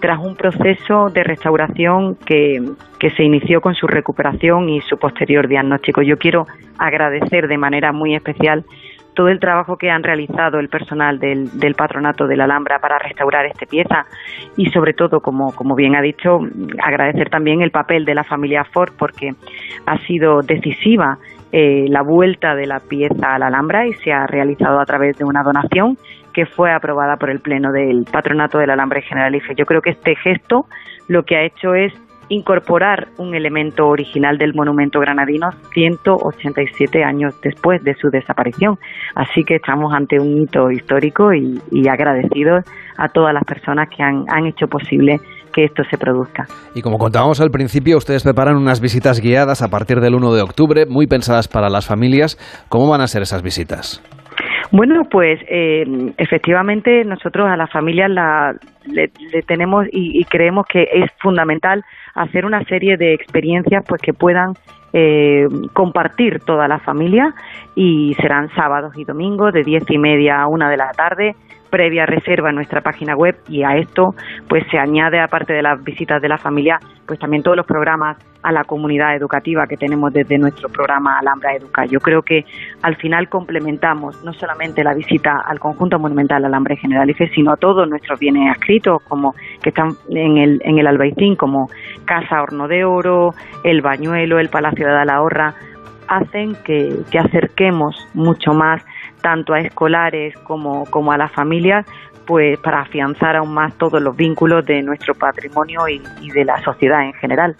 tras 0.00 0.18
un 0.18 0.36
proceso 0.36 1.10
de 1.10 1.24
restauración 1.24 2.16
que, 2.16 2.62
que 2.98 3.10
se 3.10 3.24
inició 3.24 3.60
con 3.60 3.74
su 3.74 3.86
recuperación 3.86 4.68
y 4.68 4.80
su 4.82 4.96
posterior 4.96 5.48
diagnóstico. 5.48 6.02
Yo 6.02 6.18
quiero 6.18 6.46
agradecer 6.78 7.48
de 7.48 7.58
manera 7.58 7.92
muy 7.92 8.14
especial 8.14 8.64
todo 9.18 9.30
el 9.30 9.40
trabajo 9.40 9.76
que 9.76 9.90
han 9.90 10.04
realizado 10.04 10.60
el 10.60 10.68
personal 10.68 11.18
del, 11.18 11.58
del, 11.58 11.74
patronato 11.74 12.28
de 12.28 12.36
la 12.36 12.44
Alhambra 12.44 12.78
para 12.78 13.00
restaurar 13.00 13.46
esta 13.46 13.66
pieza 13.66 14.06
y 14.56 14.70
sobre 14.70 14.92
todo, 14.92 15.18
como, 15.18 15.74
bien 15.74 15.96
ha 15.96 16.00
dicho, 16.00 16.38
agradecer 16.80 17.28
también 17.28 17.60
el 17.60 17.72
papel 17.72 18.04
de 18.04 18.14
la 18.14 18.22
familia 18.22 18.62
Ford 18.62 18.92
porque 18.96 19.32
ha 19.86 19.98
sido 20.06 20.38
decisiva 20.42 21.18
eh, 21.50 21.86
la 21.88 22.02
vuelta 22.02 22.54
de 22.54 22.66
la 22.66 22.78
pieza 22.78 23.34
a 23.34 23.40
la 23.40 23.48
Alhambra 23.48 23.88
y 23.88 23.94
se 23.94 24.12
ha 24.12 24.24
realizado 24.28 24.78
a 24.78 24.86
través 24.86 25.18
de 25.18 25.24
una 25.24 25.42
donación 25.42 25.98
que 26.32 26.46
fue 26.46 26.70
aprobada 26.70 27.16
por 27.16 27.30
el 27.30 27.40
Pleno 27.40 27.72
del 27.72 28.04
Patronato 28.04 28.58
de 28.58 28.68
la 28.68 28.74
Alhambra 28.74 29.00
Generalife. 29.00 29.56
Yo 29.56 29.64
creo 29.64 29.82
que 29.82 29.90
este 29.90 30.14
gesto 30.14 30.66
lo 31.08 31.24
que 31.24 31.34
ha 31.34 31.42
hecho 31.42 31.74
es 31.74 31.92
incorporar 32.28 33.08
un 33.18 33.34
elemento 33.34 33.86
original 33.86 34.38
del 34.38 34.54
monumento 34.54 35.00
granadino 35.00 35.50
187 35.72 37.02
años 37.04 37.34
después 37.42 37.82
de 37.82 37.94
su 37.94 38.10
desaparición. 38.10 38.78
Así 39.14 39.44
que 39.44 39.56
estamos 39.56 39.92
ante 39.92 40.20
un 40.20 40.42
hito 40.42 40.70
histórico 40.70 41.32
y, 41.32 41.88
agradecidos 41.88 42.64
a 42.98 43.08
todas 43.08 43.32
las 43.32 43.44
personas 43.44 43.88
que 43.88 44.02
han, 44.02 44.24
han 44.28 44.46
hecho 44.46 44.66
posible 44.66 45.20
que 45.52 45.64
esto 45.64 45.82
se 45.90 45.96
produzca. 45.96 46.46
Y 46.74 46.82
como 46.82 46.98
contábamos 46.98 47.40
al 47.40 47.50
principio, 47.50 47.96
ustedes 47.96 48.22
preparan 48.22 48.56
unas 48.56 48.80
visitas 48.80 49.20
guiadas 49.20 49.62
a 49.62 49.68
partir 49.68 50.00
del 50.00 50.14
1 50.14 50.34
de 50.34 50.42
octubre, 50.42 50.86
muy 50.86 51.06
pensadas 51.06 51.48
para 51.48 51.70
las 51.70 51.86
familias. 51.86 52.36
¿Cómo 52.68 52.88
van 52.88 53.00
a 53.00 53.06
ser 53.06 53.22
esas 53.22 53.42
visitas? 53.42 54.02
Bueno, 54.70 55.04
pues 55.10 55.40
eh, 55.48 56.12
efectivamente 56.18 57.04
nosotros 57.04 57.48
a 57.48 57.56
las 57.56 57.70
familias 57.70 58.10
la, 58.10 58.54
le, 58.84 59.08
tenemos 59.46 59.86
y, 59.90 60.20
y, 60.20 60.24
creemos 60.24 60.66
que 60.66 60.88
es 60.92 61.10
fundamental 61.20 61.82
hacer 62.14 62.44
una 62.44 62.62
serie 62.64 62.96
de 62.98 63.14
experiencias 63.14 63.82
pues 63.88 64.02
que 64.02 64.12
puedan 64.12 64.52
eh, 64.92 65.46
compartir 65.74 66.40
toda 66.40 66.66
la 66.66 66.78
familia 66.78 67.34
y 67.74 68.14
serán 68.20 68.48
sábados 68.54 68.96
y 68.96 69.04
domingos 69.04 69.52
de 69.52 69.62
diez 69.62 69.84
y 69.88 69.98
media 69.98 70.42
a 70.42 70.46
una 70.48 70.70
de 70.70 70.76
la 70.76 70.90
tarde 70.92 71.34
previa 71.70 72.06
reserva 72.06 72.50
en 72.50 72.56
nuestra 72.56 72.80
página 72.80 73.14
web 73.14 73.36
y 73.48 73.62
a 73.62 73.76
esto 73.76 74.14
pues 74.48 74.64
se 74.70 74.78
añade 74.78 75.20
aparte 75.20 75.52
de 75.52 75.62
las 75.62 75.82
visitas 75.82 76.20
de 76.20 76.28
la 76.28 76.38
familia 76.38 76.78
pues 77.06 77.18
también 77.18 77.42
todos 77.42 77.56
los 77.56 77.66
programas 77.66 78.16
a 78.42 78.52
la 78.52 78.64
comunidad 78.64 79.16
educativa 79.16 79.66
que 79.66 79.76
tenemos 79.76 80.12
desde 80.12 80.38
nuestro 80.38 80.68
programa 80.68 81.18
Alhambra 81.18 81.54
Educa. 81.56 81.84
Yo 81.86 81.98
creo 81.98 82.22
que 82.22 82.44
al 82.82 82.96
final 82.96 83.28
complementamos 83.28 84.22
no 84.24 84.32
solamente 84.32 84.84
la 84.84 84.94
visita 84.94 85.42
al 85.44 85.58
conjunto 85.58 85.98
monumental 85.98 86.44
Alhambra 86.44 86.76
Generalife, 86.76 87.28
sino 87.34 87.52
a 87.52 87.56
todos 87.56 87.88
nuestros 87.88 88.20
bienes 88.20 88.50
adscritos 88.50 89.02
como 89.08 89.34
que 89.62 89.70
están 89.70 89.88
en 90.10 90.38
el, 90.38 90.60
en 90.64 90.78
el 90.78 90.86
Albaicín, 90.86 91.34
como 91.34 91.68
Casa 92.04 92.42
Horno 92.42 92.68
de 92.68 92.84
Oro, 92.84 93.30
el 93.64 93.82
Bañuelo, 93.82 94.38
el 94.38 94.48
Palacio 94.48 94.86
de 94.86 94.92
Dalahorra, 94.92 95.54
hacen 96.08 96.56
que, 96.64 96.88
que 97.10 97.18
acerquemos 97.18 97.96
mucho 98.14 98.52
más 98.52 98.82
tanto 99.28 99.52
a 99.52 99.60
escolares 99.60 100.34
como, 100.42 100.86
como 100.86 101.12
a 101.12 101.18
las 101.18 101.30
familias, 101.30 101.84
pues 102.26 102.58
para 102.60 102.80
afianzar 102.80 103.36
aún 103.36 103.52
más 103.52 103.76
todos 103.76 104.00
los 104.00 104.16
vínculos 104.16 104.64
de 104.64 104.82
nuestro 104.82 105.12
patrimonio 105.12 105.80
y, 105.86 106.30
de 106.30 106.44
la 106.46 106.56
sociedad 106.64 107.04
en 107.04 107.12
general. 107.12 107.54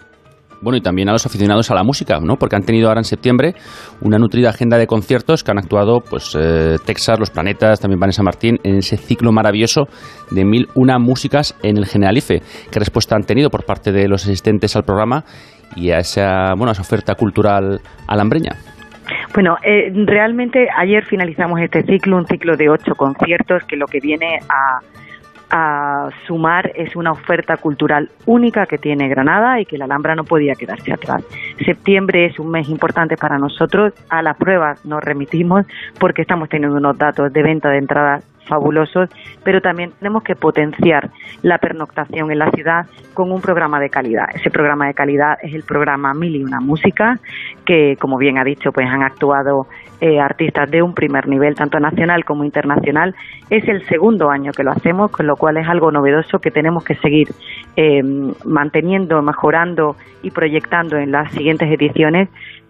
Bueno, 0.61 0.77
y 0.77 0.81
también 0.81 1.09
a 1.09 1.11
los 1.11 1.27
aficionados 1.27 1.69
a 1.69 1.75
la 1.75 1.83
música, 1.83 2.19
¿no? 2.19 2.37
Porque 2.37 2.55
han 2.55 2.63
tenido 2.63 2.87
ahora 2.87 3.01
en 3.01 3.03
septiembre 3.03 3.53
una 4.01 4.17
nutrida 4.17 4.49
agenda 4.49 4.79
de 4.79 4.87
conciertos 4.87 5.43
que 5.43 5.51
han 5.51 5.59
actuado, 5.59 5.99
pues, 6.01 6.35
eh, 6.35 6.77
Texas, 6.83 7.19
Los 7.19 7.29
Planetas, 7.29 7.79
también 7.79 7.99
Vanessa 7.99 8.23
Martín, 8.23 8.57
en 8.63 8.77
ese 8.77 8.97
ciclo 8.97 9.31
maravilloso 9.31 9.83
de 10.31 10.43
mil 10.43 10.67
una 10.73 10.97
músicas 10.97 11.55
en 11.61 11.77
el 11.77 11.85
Generalife. 11.85 12.41
¿Qué 12.71 12.79
respuesta 12.79 13.15
han 13.15 13.23
tenido 13.23 13.51
por 13.51 13.63
parte 13.63 13.91
de 13.91 14.07
los 14.07 14.23
asistentes 14.23 14.75
al 14.75 14.83
programa 14.83 15.23
y 15.75 15.91
a 15.91 15.99
esa, 15.99 16.55
bueno, 16.57 16.69
a 16.69 16.71
esa 16.71 16.81
oferta 16.81 17.13
cultural 17.13 17.79
alambreña? 18.07 18.55
Bueno, 19.33 19.57
eh, 19.63 19.91
realmente 20.05 20.67
ayer 20.75 21.05
finalizamos 21.05 21.59
este 21.61 21.83
ciclo, 21.83 22.17
un 22.17 22.25
ciclo 22.25 22.57
de 22.57 22.69
ocho 22.69 22.95
conciertos 22.95 23.63
que 23.65 23.75
lo 23.75 23.85
que 23.87 23.99
viene 23.99 24.39
a 24.49 24.79
a 25.49 26.09
sumar 26.27 26.71
es 26.75 26.95
una 26.95 27.11
oferta 27.11 27.57
cultural 27.57 28.09
única 28.25 28.65
que 28.65 28.77
tiene 28.77 29.07
Granada 29.09 29.59
y 29.59 29.65
que 29.65 29.77
la 29.77 29.85
Alhambra 29.85 30.15
no 30.15 30.23
podía 30.23 30.53
quedarse 30.53 30.93
atrás. 30.93 31.23
Septiembre 31.65 32.25
es 32.25 32.39
un 32.39 32.51
mes 32.51 32.69
importante 32.69 33.17
para 33.17 33.37
nosotros, 33.37 33.93
a 34.09 34.21
las 34.21 34.37
pruebas 34.37 34.85
nos 34.85 35.03
remitimos 35.03 35.65
porque 35.99 36.21
estamos 36.21 36.49
teniendo 36.49 36.77
unos 36.77 36.97
datos 36.97 37.33
de 37.33 37.43
venta 37.43 37.69
de 37.69 37.79
entradas 37.79 38.25
fabulosos, 38.49 39.09
pero 39.43 39.61
también 39.61 39.91
tenemos 39.99 40.23
que 40.23 40.35
potenciar 40.35 41.09
la 41.43 41.57
pernoctación 41.59 42.31
en 42.31 42.39
la 42.39 42.51
ciudad 42.51 42.85
con 43.13 43.31
un 43.31 43.41
programa 43.41 43.79
de 43.79 43.89
calidad. 43.89 44.25
Ese 44.33 44.49
programa 44.49 44.87
de 44.87 44.93
calidad 44.93 45.37
es 45.41 45.53
el 45.53 45.63
programa 45.63 46.13
Mil 46.13 46.35
y 46.35 46.43
una 46.43 46.59
Música, 46.59 47.19
que 47.65 47.95
como 47.99 48.17
bien 48.17 48.37
ha 48.37 48.43
dicho, 48.43 48.71
pues 48.71 48.87
han 48.87 49.03
actuado 49.03 49.67
eh, 50.01 50.19
artistas 50.19 50.71
de 50.71 50.81
un 50.81 50.93
primer 50.93 51.27
nivel, 51.27 51.55
tanto 51.55 51.79
nacional 51.79 52.23
como 52.23 52.43
internacional. 52.43 53.15
Es 53.49 53.67
el 53.67 53.85
segundo 53.87 54.29
año 54.29 54.51
que 54.53 54.63
lo 54.63 54.71
hacemos, 54.71 55.11
con 55.11 55.27
lo 55.27 55.35
cual 55.35 55.57
es 55.57 55.67
algo 55.67 55.91
novedoso 55.91 56.39
que 56.39 56.51
tenemos 56.51 56.83
que 56.83 56.95
seguir 56.95 57.27
eh, 57.75 58.01
manteniendo, 58.45 59.21
mejorando 59.21 59.95
y 60.23 60.31
proyectando 60.31 60.97
en 60.97 61.11
las 61.11 61.31
siguientes 61.31 61.69
ediciones, 61.69 62.29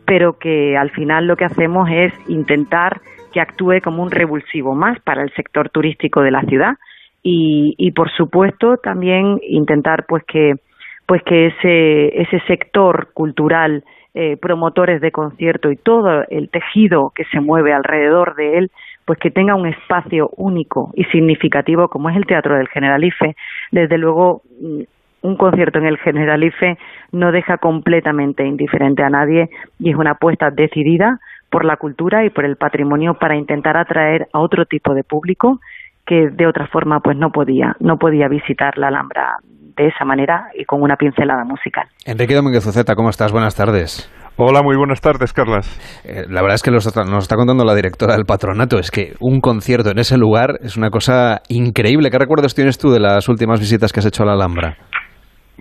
pero 0.10 0.40
que 0.40 0.76
al 0.76 0.90
final 0.90 1.28
lo 1.28 1.36
que 1.36 1.46
hacemos 1.46 1.88
es 1.92 2.12
intentar 2.28 3.00
que 3.32 3.40
actúe 3.40 3.80
como 3.84 4.02
un 4.02 4.10
revulsivo 4.10 4.74
más 4.74 5.00
para 5.02 5.22
el 5.22 5.32
sector 5.36 5.70
turístico 5.70 6.22
de 6.22 6.32
la 6.32 6.42
ciudad 6.42 6.74
y, 7.22 7.76
y 7.78 7.92
por 7.92 8.10
supuesto 8.12 8.78
también 8.78 9.40
intentar 9.48 10.06
pues 10.08 10.24
que 10.24 10.56
pues 11.06 11.22
que 11.22 11.48
ese 11.48 12.22
ese 12.22 12.40
sector 12.48 13.10
cultural 13.14 13.84
eh, 14.16 14.36
promotores 14.38 15.00
de 15.00 15.12
concierto 15.12 15.72
y 15.72 15.76
todo 15.76 16.24
el 16.30 16.50
tejido 16.50 17.12
que 17.14 17.26
se 17.26 17.40
mueve 17.40 17.74
alrededor 17.74 18.36
de 18.36 18.58
él, 18.58 18.72
pues 19.06 19.20
que 19.20 19.30
tenga 19.30 19.54
un 19.54 19.68
espacio 19.68 20.32
único 20.36 20.90
y 20.96 21.04
significativo 21.06 21.88
como 21.90 22.10
es 22.10 22.18
el 22.18 22.26
Teatro 22.26 22.58
del 22.58 22.68
Generalife. 22.70 23.36
Desde 23.72 24.00
luego, 24.00 24.42
un 25.22 25.36
concierto 25.36 25.80
en 25.80 25.86
el 25.86 25.98
Generalife 25.98 26.78
no 27.12 27.32
deja 27.32 27.58
completamente 27.58 28.46
indiferente 28.46 29.04
a 29.04 29.10
nadie 29.10 29.50
y 29.80 29.92
es 29.92 29.96
una 29.96 30.12
apuesta 30.12 30.50
decidida 30.52 31.20
por 31.50 31.66
la 31.66 31.78
cultura 31.78 32.26
y 32.26 32.30
por 32.30 32.46
el 32.46 32.56
patrimonio 32.56 33.16
para 33.16 33.36
intentar 33.36 33.78
atraer 33.78 34.28
a 34.34 34.40
otro 34.40 34.66
tipo 34.66 34.94
de 34.94 35.04
público 35.04 35.60
que 36.06 36.30
de 36.30 36.48
otra 36.48 36.68
forma 36.68 37.00
pues 37.00 37.18
no 37.18 37.32
podía 37.32 37.76
no 37.80 37.98
podía 37.98 38.28
visitar 38.28 38.78
la 38.78 38.88
Alhambra 38.88 39.38
de 39.78 39.88
esa 39.88 40.06
manera 40.06 40.50
y 40.56 40.66
con 40.66 40.82
una 40.82 40.96
pincelada 40.98 41.46
musical. 41.46 41.88
Enrique 42.06 42.36
Domínguez 42.36 42.66
Uceta, 42.66 42.96
¿cómo 42.96 43.10
estás? 43.10 43.32
Buenas 43.32 43.56
tardes. 43.56 44.12
Hola, 44.36 44.62
muy 44.62 44.78
buenas 44.78 45.02
tardes, 45.02 45.34
Carlas. 45.34 45.68
Eh, 46.06 46.26
la 46.30 46.42
verdad 46.42 46.56
es 46.56 46.64
que 46.64 46.72
nos 46.72 46.86
está 46.86 47.36
contando 47.36 47.66
la 47.66 47.76
directora 47.76 48.14
del 48.14 48.26
patronato, 48.26 48.80
es 48.80 48.90
que 48.90 49.14
un 49.20 49.42
concierto 49.42 49.92
en 49.92 50.00
ese 50.00 50.18
lugar 50.18 50.60
es 50.62 50.78
una 50.78 50.90
cosa 50.90 51.42
increíble. 51.50 52.10
¿Qué 52.10 52.18
recuerdos 52.18 52.56
tienes 52.56 52.78
tú 52.78 52.90
de 52.90 53.02
las 53.02 53.28
últimas 53.28 53.60
visitas 53.60 53.92
que 53.92 54.00
has 54.00 54.06
hecho 54.06 54.24
a 54.24 54.28
la 54.28 54.34
Alhambra? 54.34 54.78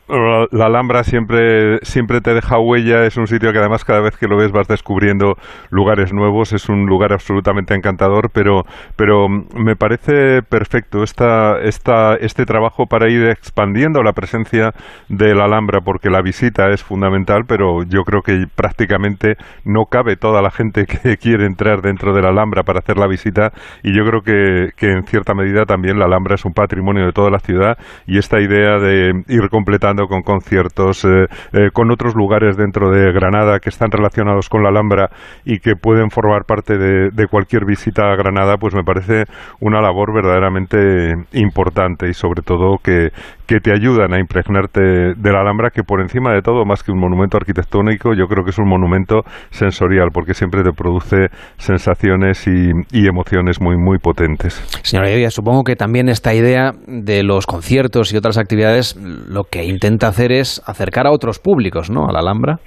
La 0.08 0.66
Alhambra 0.66 1.04
siempre, 1.04 1.78
siempre 1.82 2.20
te 2.20 2.34
deja 2.34 2.58
huella, 2.58 3.04
es 3.04 3.16
un 3.16 3.26
sitio 3.26 3.52
que 3.52 3.58
además 3.58 3.84
cada 3.84 4.00
vez 4.00 4.16
que 4.16 4.28
lo 4.28 4.36
ves 4.36 4.52
vas 4.52 4.68
descubriendo 4.68 5.34
lugares 5.70 6.12
nuevos, 6.12 6.52
es 6.52 6.68
un 6.68 6.86
lugar 6.86 7.12
absolutamente 7.12 7.74
encantador, 7.74 8.30
pero, 8.32 8.64
pero 8.96 9.28
me 9.28 9.76
parece 9.76 10.42
perfecto 10.42 11.02
esta, 11.02 11.60
esta, 11.60 12.14
este 12.14 12.44
trabajo 12.44 12.86
para 12.86 13.10
ir 13.10 13.26
expandiendo 13.26 14.02
la 14.02 14.12
presencia 14.12 14.72
de 15.08 15.34
la 15.34 15.44
Alhambra, 15.44 15.80
porque 15.80 16.10
la 16.10 16.22
visita 16.22 16.70
es 16.70 16.82
fundamental, 16.82 17.44
pero 17.46 17.82
yo 17.82 18.02
creo 18.04 18.22
que 18.22 18.46
prácticamente 18.54 19.36
no 19.64 19.86
cabe 19.86 20.16
toda 20.16 20.42
la 20.42 20.50
gente 20.50 20.86
que 20.86 21.16
quiere 21.20 21.46
entrar 21.46 21.82
dentro 21.82 22.12
de 22.14 22.22
la 22.22 22.28
Alhambra 22.28 22.62
para 22.62 22.80
hacer 22.80 22.98
la 22.98 23.06
visita, 23.06 23.52
y 23.82 23.96
yo 23.96 24.04
creo 24.04 24.22
que, 24.22 24.70
que 24.76 24.92
en 24.92 25.04
cierta 25.04 25.34
medida 25.34 25.64
también 25.64 25.98
la 25.98 26.04
Alhambra 26.04 26.34
es 26.34 26.44
un 26.44 26.52
patrimonio 26.52 27.06
de 27.06 27.12
toda 27.12 27.30
la 27.30 27.40
ciudad, 27.40 27.78
y 28.06 28.18
esta 28.18 28.40
idea 28.40 28.78
de 28.78 29.24
ir 29.28 29.48
completando 29.50 29.87
con 30.08 30.22
conciertos, 30.22 31.04
eh, 31.04 31.26
eh, 31.52 31.70
con 31.72 31.90
otros 31.90 32.14
lugares 32.14 32.56
dentro 32.56 32.90
de 32.90 33.12
Granada 33.12 33.58
que 33.58 33.70
están 33.70 33.90
relacionados 33.90 34.48
con 34.48 34.62
la 34.62 34.68
Alhambra 34.68 35.08
y 35.44 35.58
que 35.58 35.74
pueden 35.74 36.10
formar 36.10 36.44
parte 36.44 36.76
de, 36.76 37.26
cualquier 37.28 37.64
visita 37.66 38.10
a 38.10 38.16
Granada, 38.16 38.56
pues 38.58 38.74
me 38.74 38.82
parece 38.82 39.24
una 39.60 39.80
labor 39.80 40.14
verdaderamente 40.14 41.14
importante 41.32 42.08
y 42.08 42.14
sobre 42.14 42.42
todo 42.42 42.76
que, 42.82 43.10
que 43.48 43.60
te 43.60 43.72
ayudan 43.72 44.12
a 44.12 44.20
impregnarte 44.20 44.80
de 45.16 45.32
la 45.32 45.40
Alhambra, 45.40 45.70
que 45.70 45.82
por 45.82 46.02
encima 46.02 46.34
de 46.34 46.42
todo, 46.42 46.66
más 46.66 46.82
que 46.82 46.92
un 46.92 47.00
monumento 47.00 47.38
arquitectónico, 47.38 48.12
yo 48.12 48.26
creo 48.26 48.44
que 48.44 48.50
es 48.50 48.58
un 48.58 48.68
monumento 48.68 49.22
sensorial, 49.50 50.10
porque 50.12 50.34
siempre 50.34 50.62
te 50.62 50.72
produce 50.72 51.28
sensaciones 51.56 52.46
y, 52.46 53.08
emociones 53.08 53.58
muy, 53.58 53.78
muy 53.78 53.98
potentes. 53.98 54.62
Señora 54.82 55.10
Evia, 55.10 55.30
supongo 55.30 55.64
que 55.64 55.76
también 55.76 56.10
esta 56.10 56.34
idea 56.34 56.72
de 56.86 57.22
los 57.22 57.46
conciertos 57.46 58.12
y 58.12 58.18
otras 58.18 58.36
actividades 58.36 58.96
lo 58.96 59.44
que 59.44 59.64
intenta 59.64 60.08
hacer 60.08 60.30
es 60.30 60.60
acercar 60.66 61.06
a 61.06 61.10
otros 61.10 61.38
públicos, 61.38 61.88
¿no? 61.88 62.06
A 62.06 62.12
la 62.12 62.18
Alhambra. 62.18 62.58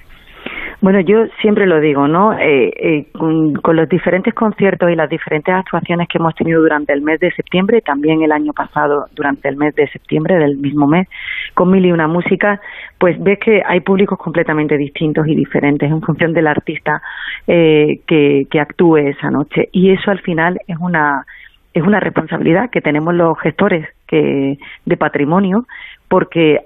Bueno, 0.82 1.00
yo 1.02 1.28
siempre 1.42 1.68
lo 1.68 1.80
digo, 1.80 2.08
¿no? 2.08 2.34
Eh, 2.34 2.74
eh, 2.76 3.06
con, 3.14 3.54
los 3.54 3.88
diferentes 3.88 4.34
conciertos 4.34 4.90
y 4.90 4.96
las 4.96 5.12
diferentes 5.12 5.54
actuaciones 5.54 6.08
que 6.08 6.18
hemos 6.18 6.34
tenido 6.34 6.60
durante 6.60 6.92
el 6.92 7.04
mes 7.04 7.20
de 7.20 7.32
septiembre, 7.34 7.82
también 7.82 8.24
el 8.24 8.32
año 8.32 8.52
pasado 8.52 9.06
durante 9.16 9.48
el 9.48 9.58
mes 9.58 9.76
de 9.76 9.88
septiembre 9.90 10.38
del 10.38 10.58
mismo 10.58 10.88
mes, 10.88 11.08
con 11.54 11.70
mil 11.70 11.86
y 11.86 11.92
una 11.92 12.08
música, 12.08 12.60
pues 12.98 13.16
ves 13.22 13.38
que 13.38 13.62
hay 13.64 13.82
públicos 13.82 14.18
completamente 14.18 14.76
distintos 14.76 15.28
y 15.28 15.36
diferentes 15.36 15.90
en 15.90 16.02
función 16.02 16.34
del 16.34 16.48
artista 16.48 17.00
eh, 17.46 18.00
que, 18.08 18.48
que 18.50 18.60
actúe 18.60 18.98
esa 18.98 19.30
noche. 19.30 19.70
Y 19.72 19.92
eso 19.92 20.10
al 20.10 20.22
final 20.22 20.58
es 20.68 20.78
una 20.80 21.26
es 21.74 21.84
una 21.84 22.02
responsabilidad 22.02 22.70
que 22.70 22.82
tenemos 22.82 23.14
los 23.14 23.40
gestores 23.40 23.88
que, 24.06 24.58
de 24.86 24.98
patrimonio, 24.98 25.66
porque 26.10 26.60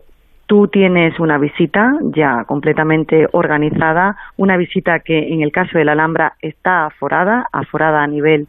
tú 0.46 0.68
tienes 0.68 1.20
una 1.20 1.38
visita 1.38 1.94
ya 2.16 2.44
completamente 2.46 3.28
organizada, 3.32 4.16
una 4.38 4.58
visita 4.58 5.00
que 5.00 5.34
en 5.34 5.42
el 5.42 5.52
caso 5.52 5.78
de 5.78 5.86
la 5.86 5.94
Alhambra 5.94 6.34
está 6.42 6.86
aforada, 6.86 7.48
aforada 7.52 8.04
a 8.04 8.08
nivel 8.08 8.48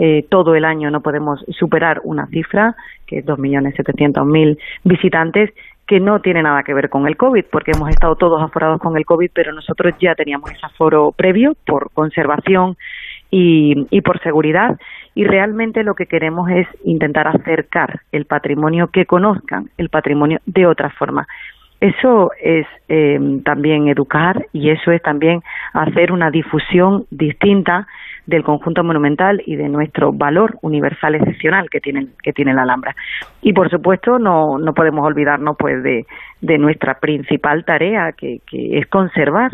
eh, 0.00 0.24
todo 0.30 0.54
el 0.54 0.64
año 0.64 0.92
no 0.92 1.00
podemos 1.00 1.44
superar 1.58 2.00
una 2.04 2.26
cifra, 2.28 2.76
que 3.04 3.18
es 3.18 3.26
2.700.000 3.26 4.56
visitantes, 4.84 5.50
que 5.88 5.98
no 5.98 6.20
tiene 6.20 6.42
nada 6.42 6.62
que 6.62 6.72
ver 6.72 6.88
con 6.88 7.08
el 7.08 7.16
COVID, 7.16 7.46
porque 7.50 7.72
hemos 7.74 7.88
estado 7.90 8.14
todos 8.14 8.40
aforados 8.40 8.80
con 8.80 8.96
el 8.96 9.04
COVID, 9.04 9.30
pero 9.34 9.52
nosotros 9.52 9.94
ya 9.98 10.14
teníamos 10.14 10.52
ese 10.52 10.64
aforo 10.64 11.10
previo 11.10 11.56
por 11.66 11.90
conservación 11.92 12.76
y, 13.30 13.86
y 13.90 14.00
por 14.02 14.20
seguridad 14.22 14.78
y 15.18 15.24
realmente 15.24 15.82
lo 15.82 15.96
que 15.96 16.06
queremos 16.06 16.48
es 16.48 16.68
intentar 16.84 17.26
acercar 17.26 18.02
el 18.12 18.26
patrimonio, 18.26 18.86
que 18.92 19.04
conozcan 19.04 19.68
el 19.76 19.88
patrimonio 19.88 20.38
de 20.46 20.64
otra 20.64 20.90
forma. 20.90 21.26
Eso 21.80 22.30
es 22.40 22.68
eh, 22.88 23.18
también 23.44 23.88
educar 23.88 24.46
y 24.52 24.70
eso 24.70 24.92
es 24.92 25.02
también 25.02 25.40
hacer 25.72 26.12
una 26.12 26.30
difusión 26.30 27.06
distinta 27.10 27.88
del 28.26 28.44
conjunto 28.44 28.84
monumental 28.84 29.42
y 29.44 29.56
de 29.56 29.68
nuestro 29.68 30.12
valor 30.12 30.56
universal 30.62 31.16
excepcional 31.16 31.68
que 31.68 31.80
tiene, 31.80 32.06
que 32.22 32.32
tiene 32.32 32.54
la 32.54 32.62
Alhambra. 32.62 32.94
Y 33.42 33.52
por 33.52 33.70
supuesto 33.70 34.20
no, 34.20 34.56
no 34.56 34.72
podemos 34.72 35.04
olvidarnos 35.04 35.56
pues 35.58 35.82
de, 35.82 36.06
de 36.40 36.58
nuestra 36.58 37.00
principal 37.00 37.64
tarea 37.64 38.12
que, 38.12 38.38
que 38.48 38.78
es 38.78 38.86
conservar 38.86 39.50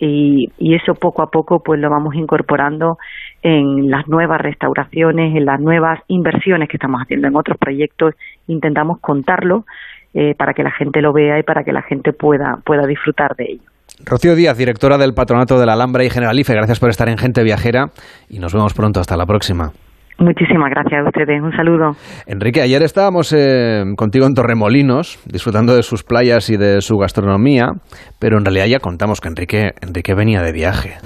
y, 0.00 0.50
y, 0.56 0.74
eso 0.76 0.94
poco 0.94 1.22
a 1.22 1.30
poco 1.30 1.62
pues 1.62 1.78
lo 1.78 1.90
vamos 1.90 2.14
incorporando 2.14 2.96
en 3.42 3.90
las 3.90 4.06
nuevas 4.08 4.40
restauraciones, 4.40 5.34
en 5.36 5.44
las 5.44 5.60
nuevas 5.60 6.00
inversiones 6.08 6.68
que 6.68 6.76
estamos 6.76 7.00
haciendo 7.02 7.28
en 7.28 7.36
otros 7.36 7.56
proyectos, 7.58 8.14
intentamos 8.46 9.00
contarlo 9.00 9.64
eh, 10.12 10.34
para 10.36 10.52
que 10.52 10.62
la 10.62 10.72
gente 10.72 11.00
lo 11.00 11.12
vea 11.12 11.38
y 11.38 11.42
para 11.42 11.64
que 11.64 11.72
la 11.72 11.82
gente 11.82 12.12
pueda, 12.12 12.58
pueda 12.64 12.86
disfrutar 12.86 13.34
de 13.36 13.44
ello. 13.52 13.62
Rocío 14.04 14.34
Díaz, 14.34 14.56
directora 14.56 14.98
del 14.98 15.14
Patronato 15.14 15.58
de 15.58 15.66
la 15.66 15.74
Alhambra 15.74 16.04
y 16.04 16.10
Generalife, 16.10 16.54
gracias 16.54 16.80
por 16.80 16.90
estar 16.90 17.08
en 17.08 17.18
Gente 17.18 17.42
Viajera 17.42 17.90
y 18.28 18.38
nos 18.38 18.54
vemos 18.54 18.74
pronto. 18.74 19.00
Hasta 19.00 19.16
la 19.16 19.26
próxima. 19.26 19.72
Muchísimas 20.20 20.70
gracias 20.70 21.00
a 21.04 21.08
ustedes. 21.08 21.42
Un 21.42 21.52
saludo. 21.52 21.96
Enrique, 22.26 22.60
ayer 22.60 22.82
estábamos 22.82 23.34
eh, 23.36 23.84
contigo 23.96 24.26
en 24.26 24.34
Torremolinos, 24.34 25.18
disfrutando 25.24 25.74
de 25.74 25.82
sus 25.82 26.04
playas 26.04 26.50
y 26.50 26.58
de 26.58 26.82
su 26.82 26.98
gastronomía, 26.98 27.72
pero 28.18 28.36
en 28.36 28.44
realidad 28.44 28.66
ya 28.66 28.80
contamos 28.80 29.20
que 29.20 29.28
Enrique, 29.28 29.70
Enrique 29.80 30.14
venía 30.14 30.42
de 30.42 30.52
viaje. 30.52 30.98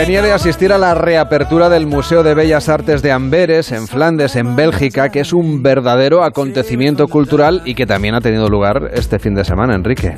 Venía 0.00 0.22
de 0.22 0.32
asistir 0.32 0.72
a 0.72 0.78
la 0.78 0.94
reapertura 0.94 1.68
del 1.68 1.86
Museo 1.86 2.22
de 2.22 2.34
Bellas 2.34 2.70
Artes 2.70 3.02
de 3.02 3.12
Amberes, 3.12 3.70
en 3.70 3.86
Flandes, 3.86 4.34
en 4.34 4.56
Bélgica, 4.56 5.10
que 5.10 5.20
es 5.20 5.34
un 5.34 5.62
verdadero 5.62 6.24
acontecimiento 6.24 7.06
cultural 7.06 7.60
y 7.66 7.74
que 7.74 7.84
también 7.84 8.14
ha 8.14 8.22
tenido 8.22 8.48
lugar 8.48 8.90
este 8.94 9.18
fin 9.18 9.34
de 9.34 9.44
semana, 9.44 9.74
Enrique. 9.74 10.14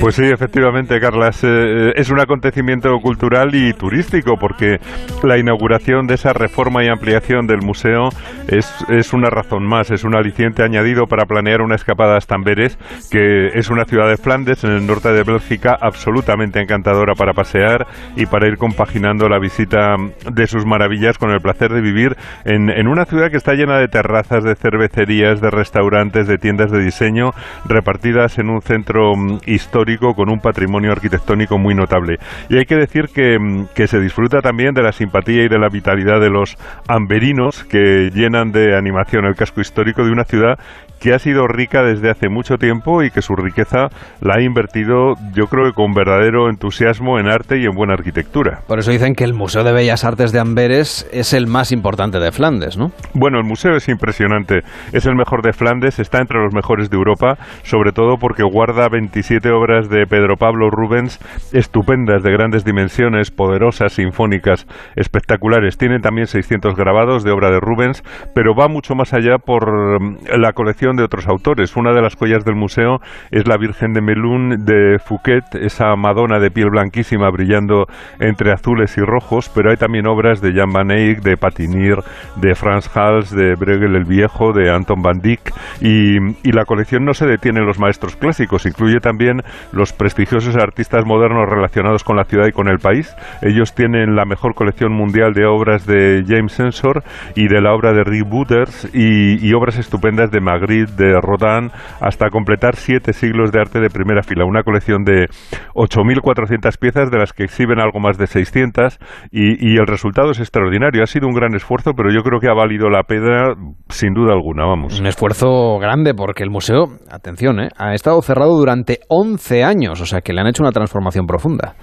Pues 0.00 0.16
sí, 0.16 0.24
efectivamente, 0.24 0.98
Carla, 0.98 1.28
es, 1.28 1.44
eh, 1.44 1.92
es 1.94 2.10
un 2.10 2.18
acontecimiento 2.18 2.90
cultural 3.00 3.54
y 3.54 3.72
turístico, 3.74 4.34
porque 4.40 4.78
la 5.22 5.38
inauguración 5.38 6.08
de 6.08 6.14
esa 6.14 6.32
reforma 6.32 6.82
y 6.82 6.88
ampliación 6.88 7.46
del 7.46 7.62
museo 7.62 8.08
es, 8.48 8.68
es 8.88 9.12
una 9.12 9.30
razón 9.30 9.64
más, 9.64 9.92
es 9.92 10.02
un 10.02 10.16
aliciente 10.16 10.64
añadido 10.64 11.06
para 11.06 11.26
planear 11.26 11.62
una 11.62 11.76
escapada 11.76 12.16
hasta 12.16 12.34
Amberes, 12.34 12.76
que 13.08 13.48
es 13.54 13.70
una 13.70 13.84
ciudad 13.84 14.08
de 14.08 14.16
Flandes, 14.16 14.64
en 14.64 14.72
el 14.72 14.84
norte 14.84 15.12
de 15.12 15.22
Bélgica, 15.22 15.76
absolutamente 15.80 16.60
encantadora 16.60 17.14
para 17.14 17.32
pasear 17.32 17.86
y 18.16 18.26
para 18.26 18.48
ir 18.48 18.55
compaginando 18.56 19.28
la 19.28 19.38
visita 19.38 19.96
de 20.30 20.46
sus 20.46 20.64
maravillas 20.66 21.18
con 21.18 21.30
el 21.30 21.40
placer 21.40 21.72
de 21.72 21.80
vivir 21.80 22.16
en, 22.44 22.88
una 22.88 23.04
ciudad 23.04 23.30
que 23.30 23.36
está 23.36 23.54
llena 23.54 23.78
de 23.78 23.88
terrazas, 23.88 24.44
de 24.44 24.54
cervecerías, 24.54 25.40
de 25.40 25.50
restaurantes, 25.50 26.26
de 26.26 26.38
tiendas 26.38 26.70
de 26.70 26.82
diseño, 26.82 27.30
repartidas 27.66 28.38
en 28.38 28.50
un 28.50 28.62
centro 28.62 29.14
mm, 29.16 29.40
histórico 29.46 30.14
con 30.14 30.30
un 30.30 30.40
patrimonio 30.40 30.92
arquitectónico 30.92 31.58
muy 31.58 31.74
notable. 31.74 32.18
Y 32.48 32.58
hay 32.58 32.64
que 32.64 32.76
decir 32.76 33.06
que, 33.14 33.38
mm, 33.38 33.68
que 33.74 33.86
se 33.86 34.00
disfruta 34.00 34.40
también 34.40 34.74
de 34.74 34.82
la 34.82 34.92
simpatía 34.92 35.44
y 35.44 35.48
de 35.48 35.58
la 35.58 35.68
vitalidad 35.68 36.20
de 36.20 36.30
los 36.30 36.56
amberinos 36.88 37.64
que 37.64 38.10
llenan 38.14 38.52
de 38.52 38.76
animación 38.76 39.24
el 39.24 39.34
casco 39.34 39.60
histórico 39.60 40.04
de 40.04 40.10
una 40.10 40.24
ciudad 40.24 40.58
que 41.00 41.14
ha 41.14 41.18
sido 41.18 41.46
rica 41.46 41.82
desde 41.82 42.10
hace 42.10 42.28
mucho 42.28 42.56
tiempo 42.56 43.02
y 43.02 43.10
que 43.10 43.22
su 43.22 43.34
riqueza 43.36 43.88
la 44.20 44.36
ha 44.36 44.42
invertido, 44.42 45.14
yo 45.34 45.46
creo 45.46 45.64
que 45.66 45.72
con 45.72 45.92
verdadero 45.92 46.48
entusiasmo 46.48 47.18
en 47.18 47.28
arte 47.28 47.58
y 47.58 47.64
en 47.64 47.74
buena 47.74 47.94
arquitectura. 47.94 48.60
Por 48.66 48.78
eso 48.78 48.90
dicen 48.90 49.14
que 49.14 49.24
el 49.24 49.34
Museo 49.34 49.64
de 49.64 49.72
Bellas 49.72 50.04
Artes 50.04 50.32
de 50.32 50.40
Amberes 50.40 51.08
es 51.12 51.32
el 51.32 51.46
más 51.46 51.72
importante 51.72 52.18
de 52.18 52.32
Flandes, 52.32 52.76
¿no? 52.76 52.92
Bueno, 53.14 53.38
el 53.38 53.44
museo 53.44 53.76
es 53.76 53.88
impresionante. 53.88 54.62
Es 54.92 55.06
el 55.06 55.14
mejor 55.14 55.42
de 55.42 55.52
Flandes, 55.52 55.98
está 55.98 56.18
entre 56.18 56.40
los 56.42 56.54
mejores 56.54 56.90
de 56.90 56.96
Europa, 56.96 57.36
sobre 57.62 57.92
todo 57.92 58.16
porque 58.18 58.42
guarda 58.42 58.88
27 58.88 59.50
obras 59.50 59.88
de 59.88 60.06
Pedro 60.06 60.36
Pablo 60.36 60.70
Rubens 60.70 61.18
estupendas, 61.52 62.22
de 62.22 62.32
grandes 62.32 62.64
dimensiones, 62.64 63.30
poderosas, 63.30 63.92
sinfónicas, 63.94 64.66
espectaculares. 64.96 65.76
Tiene 65.76 66.00
también 66.00 66.26
600 66.26 66.74
grabados 66.74 67.24
de 67.24 67.30
obra 67.30 67.50
de 67.50 67.60
Rubens, 67.60 68.02
pero 68.34 68.54
va 68.54 68.68
mucho 68.68 68.94
más 68.94 69.12
allá 69.12 69.38
por 69.38 70.00
mm, 70.00 70.18
la 70.38 70.52
colección 70.52 70.95
de 70.96 71.04
otros 71.04 71.26
autores. 71.28 71.76
Una 71.76 71.92
de 71.92 72.02
las 72.02 72.16
joyas 72.16 72.44
del 72.44 72.54
museo 72.54 73.00
es 73.30 73.46
la 73.46 73.56
Virgen 73.56 73.92
de 73.92 74.00
Melun 74.00 74.64
de 74.64 74.98
Fouquet, 74.98 75.44
esa 75.54 75.94
Madonna 75.96 76.38
de 76.38 76.50
piel 76.50 76.70
blanquísima 76.70 77.30
brillando 77.30 77.86
entre 78.18 78.52
azules 78.52 78.96
y 78.98 79.00
rojos, 79.00 79.50
pero 79.54 79.70
hay 79.70 79.76
también 79.76 80.06
obras 80.06 80.40
de 80.40 80.52
Jan 80.52 80.72
van 80.72 80.90
Eyck, 80.90 81.20
de 81.22 81.36
Patinir, 81.36 81.98
de 82.36 82.54
Frans 82.54 82.90
Hals, 82.96 83.30
de 83.30 83.54
Bruegel 83.54 83.96
el 83.96 84.04
Viejo, 84.04 84.52
de 84.52 84.70
Anton 84.70 85.02
van 85.02 85.20
Dyck, 85.20 85.52
y, 85.80 86.16
y 86.42 86.52
la 86.52 86.64
colección 86.64 87.04
no 87.04 87.14
se 87.14 87.26
detiene 87.26 87.60
en 87.60 87.66
los 87.66 87.78
maestros 87.78 88.16
clásicos, 88.16 88.66
incluye 88.66 89.00
también 89.00 89.42
los 89.72 89.92
prestigiosos 89.92 90.56
artistas 90.56 91.04
modernos 91.04 91.48
relacionados 91.48 92.04
con 92.04 92.16
la 92.16 92.24
ciudad 92.24 92.46
y 92.46 92.52
con 92.52 92.68
el 92.68 92.78
país. 92.78 93.14
Ellos 93.42 93.74
tienen 93.74 94.16
la 94.16 94.24
mejor 94.24 94.54
colección 94.54 94.92
mundial 94.92 95.32
de 95.32 95.46
obras 95.46 95.86
de 95.86 96.24
James 96.26 96.58
Ensor 96.60 97.02
y 97.34 97.48
de 97.48 97.60
la 97.60 97.74
obra 97.74 97.92
de 97.92 98.04
Rick 98.04 98.28
Butters 98.28 98.88
y, 98.94 99.46
y 99.46 99.52
obras 99.52 99.78
estupendas 99.78 100.30
de 100.30 100.40
Magritte, 100.40 100.66
de 100.84 101.20
Rodin, 101.20 101.70
hasta 102.00 102.30
completar 102.30 102.76
siete 102.76 103.12
siglos 103.12 103.52
de 103.52 103.60
arte 103.60 103.80
de 103.80 103.88
primera 103.88 104.22
fila. 104.22 104.44
Una 104.44 104.62
colección 104.62 105.04
de 105.04 105.26
8.400 105.74 106.78
piezas, 106.78 107.10
de 107.10 107.18
las 107.18 107.32
que 107.32 107.44
exhiben 107.44 107.80
algo 107.80 108.00
más 108.00 108.18
de 108.18 108.26
600, 108.26 108.98
y, 109.30 109.76
el 109.76 109.86
resultado 109.86 110.30
es 110.30 110.40
extraordinario. 110.40 111.02
Ha 111.02 111.06
sido 111.06 111.28
un 111.28 111.34
gran 111.34 111.54
esfuerzo, 111.54 111.92
pero 111.94 112.10
yo 112.10 112.22
creo 112.22 112.40
que 112.40 112.48
ha 112.48 112.54
valido 112.54 112.88
la 112.88 113.02
pena 113.02 113.54
sin 113.88 114.14
duda 114.14 114.32
alguna, 114.32 114.64
vamos. 114.64 114.98
Un 114.98 115.06
esfuerzo 115.06 115.78
grande 115.78 116.14
porque 116.14 116.42
el 116.42 116.50
museo, 116.50 116.84
atención, 117.10 117.60
¿eh? 117.60 117.68
ha 117.76 117.94
estado 117.94 118.20
cerrado 118.22 118.56
durante 118.56 119.00
11 119.08 119.64
años, 119.64 120.00
o 120.00 120.06
sea 120.06 120.20
que 120.20 120.32
le 120.32 120.40
han 120.40 120.46
hecho 120.46 120.62
una 120.62 120.72
transformación 120.72 121.26
profunda. 121.26 121.74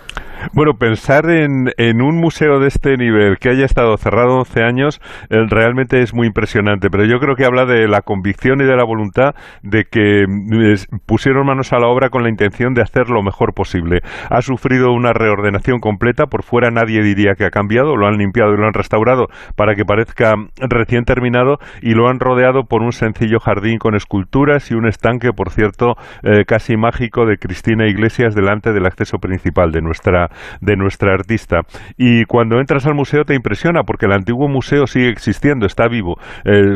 Bueno, 0.52 0.74
pensar 0.74 1.30
en, 1.30 1.72
en, 1.78 2.02
un 2.02 2.18
museo 2.18 2.60
de 2.60 2.68
este 2.68 2.98
nivel 2.98 3.38
que 3.38 3.50
haya 3.50 3.66
estado 3.66 3.96
cerrado 3.98 4.40
11 4.40 4.64
años 4.64 5.02
eh, 5.30 5.38
realmente 5.48 6.02
es 6.02 6.14
muy 6.14 6.28
impresionante, 6.28 6.90
pero 6.90 7.06
yo 7.06 7.20
creo 7.20 7.36
que 7.36 7.46
habla 7.46 7.66
de 7.66 7.88
la 7.88 8.02
convicción 8.02 8.60
y 8.60 8.66
de 8.66 8.76
la 8.76 8.84
voluntad 8.84 9.36
de 9.62 9.86
que 9.86 10.24
eh, 10.24 10.76
pusieron 11.06 11.46
manos 11.46 11.72
a 11.72 11.80
la 11.80 11.88
obra 11.88 12.10
con 12.10 12.24
la 12.24 12.30
intención 12.30 12.74
de 12.74 12.82
hacer 12.82 13.10
lo 13.10 13.24
mejor 13.24 13.54
posible. 13.54 14.02
Ha 14.30 14.42
sufrido 14.42 14.92
una 14.92 15.14
reordenación 15.14 15.80
completa, 15.80 16.26
por 16.26 16.44
fuera 16.44 16.72
nadie 16.72 17.02
diría 17.02 17.36
que 17.36 17.46
ha 17.46 17.50
cambiado, 17.50 17.96
lo 17.96 18.08
han 18.08 18.18
limpiado 18.18 18.54
y 18.54 18.58
lo 18.58 18.68
han 18.68 18.74
restaurado 18.74 19.28
para 19.56 19.76
que 19.76 19.86
parezca 19.86 20.36
recién 20.60 21.06
terminado 21.06 21.58
y 21.82 21.94
lo 21.94 22.10
han 22.10 22.20
rodeado 22.20 22.66
por 22.66 22.82
un 22.82 22.92
sencillo 22.92 23.40
jardín 23.40 23.78
con 23.78 23.96
esculturas 23.96 24.70
y 24.72 24.74
un 24.74 24.88
estanque, 24.88 25.32
por 25.32 25.52
cierto, 25.52 25.96
eh, 26.24 26.44
casi 26.46 26.76
mágico 26.76 27.26
de 27.26 27.38
Cristina 27.38 27.88
Iglesias 27.88 28.36
delante 28.36 28.74
del 28.74 28.86
acceso 28.86 29.20
principal 29.20 29.72
de 29.72 29.82
nuestra 29.82 30.30
de 30.62 30.76
nuestra 30.76 31.14
artista. 31.14 31.62
Y 31.98 32.26
cuando 32.26 32.60
entras 32.60 32.86
al 32.86 32.96
museo 32.96 33.26
te 33.26 33.36
impresiona 33.36 33.84
porque 33.84 34.06
el 34.06 34.14
antiguo 34.14 34.48
museo 34.48 34.88
sigue 34.88 35.10
existiendo, 35.10 35.66
está 35.66 35.88
vivo, 35.88 36.18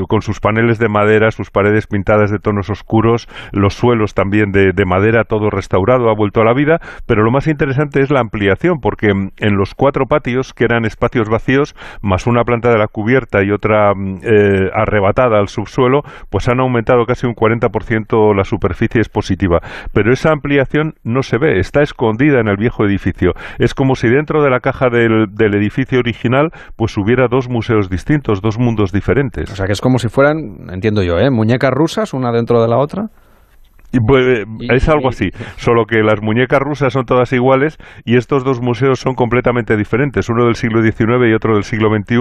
con 0.08 0.22
sus 0.22 0.39
paneles 0.39 0.80
de 0.80 0.89
madera, 0.89 1.32
sus 1.32 1.52
paredes 1.52 1.88
pintadas 1.88 2.32
de 2.32 2.39
tonos 2.39 2.70
oscuros, 2.70 3.28
los 3.52 3.74
suelos 3.74 4.13
también 4.13 4.52
de, 4.52 4.72
de, 4.74 4.86
madera, 4.86 5.24
todo 5.24 5.50
restaurado, 5.50 6.10
ha 6.10 6.15
vuelto 6.15 6.41
a 6.41 6.46
la 6.46 6.54
vida, 6.54 6.80
pero 7.06 7.24
lo 7.24 7.32
más 7.32 7.48
interesante 7.48 8.02
es 8.02 8.12
la 8.12 8.20
ampliación, 8.20 8.80
porque 8.80 9.08
en 9.10 9.58
los 9.58 9.76
cuatro 9.76 10.06
patios, 10.06 10.54
que 10.54 10.65
eran 10.65 10.86
espacios 10.86 11.30
vacíos, 11.30 11.76
más 12.02 12.28
una 12.28 12.43
planta 12.43 12.70
de 12.70 12.78
la 12.78 12.88
cubierta 12.88 13.43
y 13.43 13.52
otra 13.52 13.91
eh, 13.91 14.70
arrebatada 14.74 15.39
al 15.39 15.48
subsuelo, 15.48 16.04
pues 16.30 16.48
han 16.48 16.60
aumentado 16.60 17.06
casi 17.06 17.28
un 17.28 17.36
40% 17.36 18.36
la 18.36 18.43
superficie 18.43 19.02
expositiva. 19.02 19.60
Pero 19.93 20.12
esa 20.12 20.32
ampliación 20.32 20.96
no 21.04 21.24
se 21.24 21.38
ve, 21.38 21.60
está 21.60 21.82
escondida 21.82 22.39
en 22.39 22.48
el 22.48 22.58
viejo 22.58 22.86
edificio. 22.86 23.34
Es 23.60 23.74
como 23.74 23.96
si 23.96 24.08
dentro 24.10 24.44
de 24.44 24.50
la 24.50 24.60
caja 24.60 24.90
del, 24.90 25.28
del, 25.32 25.56
edificio 25.56 26.00
original 26.00 26.50
pues 26.76 26.98
hubiera 26.98 27.28
dos 27.28 27.50
museos 27.50 27.90
distintos, 27.90 28.42
dos 28.42 28.58
mundos 28.58 28.92
diferentes. 28.92 29.52
O 29.52 29.56
sea 29.56 29.66
que 29.66 29.74
es 29.74 29.82
como 29.82 30.00
si 30.00 30.10
fueran, 30.10 30.70
entiendo 30.72 31.04
yo, 31.04 31.18
¿eh? 31.18 31.30
muñecas 31.30 31.72
rusas, 31.72 32.14
una 32.14 32.32
dentro 32.32 32.62
de 32.62 32.68
la 32.68 32.78
otra. 32.78 33.10
Es 34.69 34.89
algo 34.89 35.10
así, 35.10 35.30
solo 35.56 35.86
que 35.86 36.04
las 36.04 36.21
muñecas 36.21 36.60
rusas 36.60 36.93
son 36.93 37.06
todas 37.06 37.32
iguales 37.34 37.78
y 38.06 38.17
estos 38.17 38.43
dos 38.43 38.62
museos 38.62 39.00
son 39.00 39.15
completamente 39.15 39.76
diferentes, 39.78 40.30
uno 40.30 40.45
del 40.45 40.56
siglo 40.56 40.82
XIX 40.82 41.30
y 41.30 41.34
otro 41.34 41.56
del 41.56 41.63
siglo 41.63 41.89
XXI, 41.89 42.17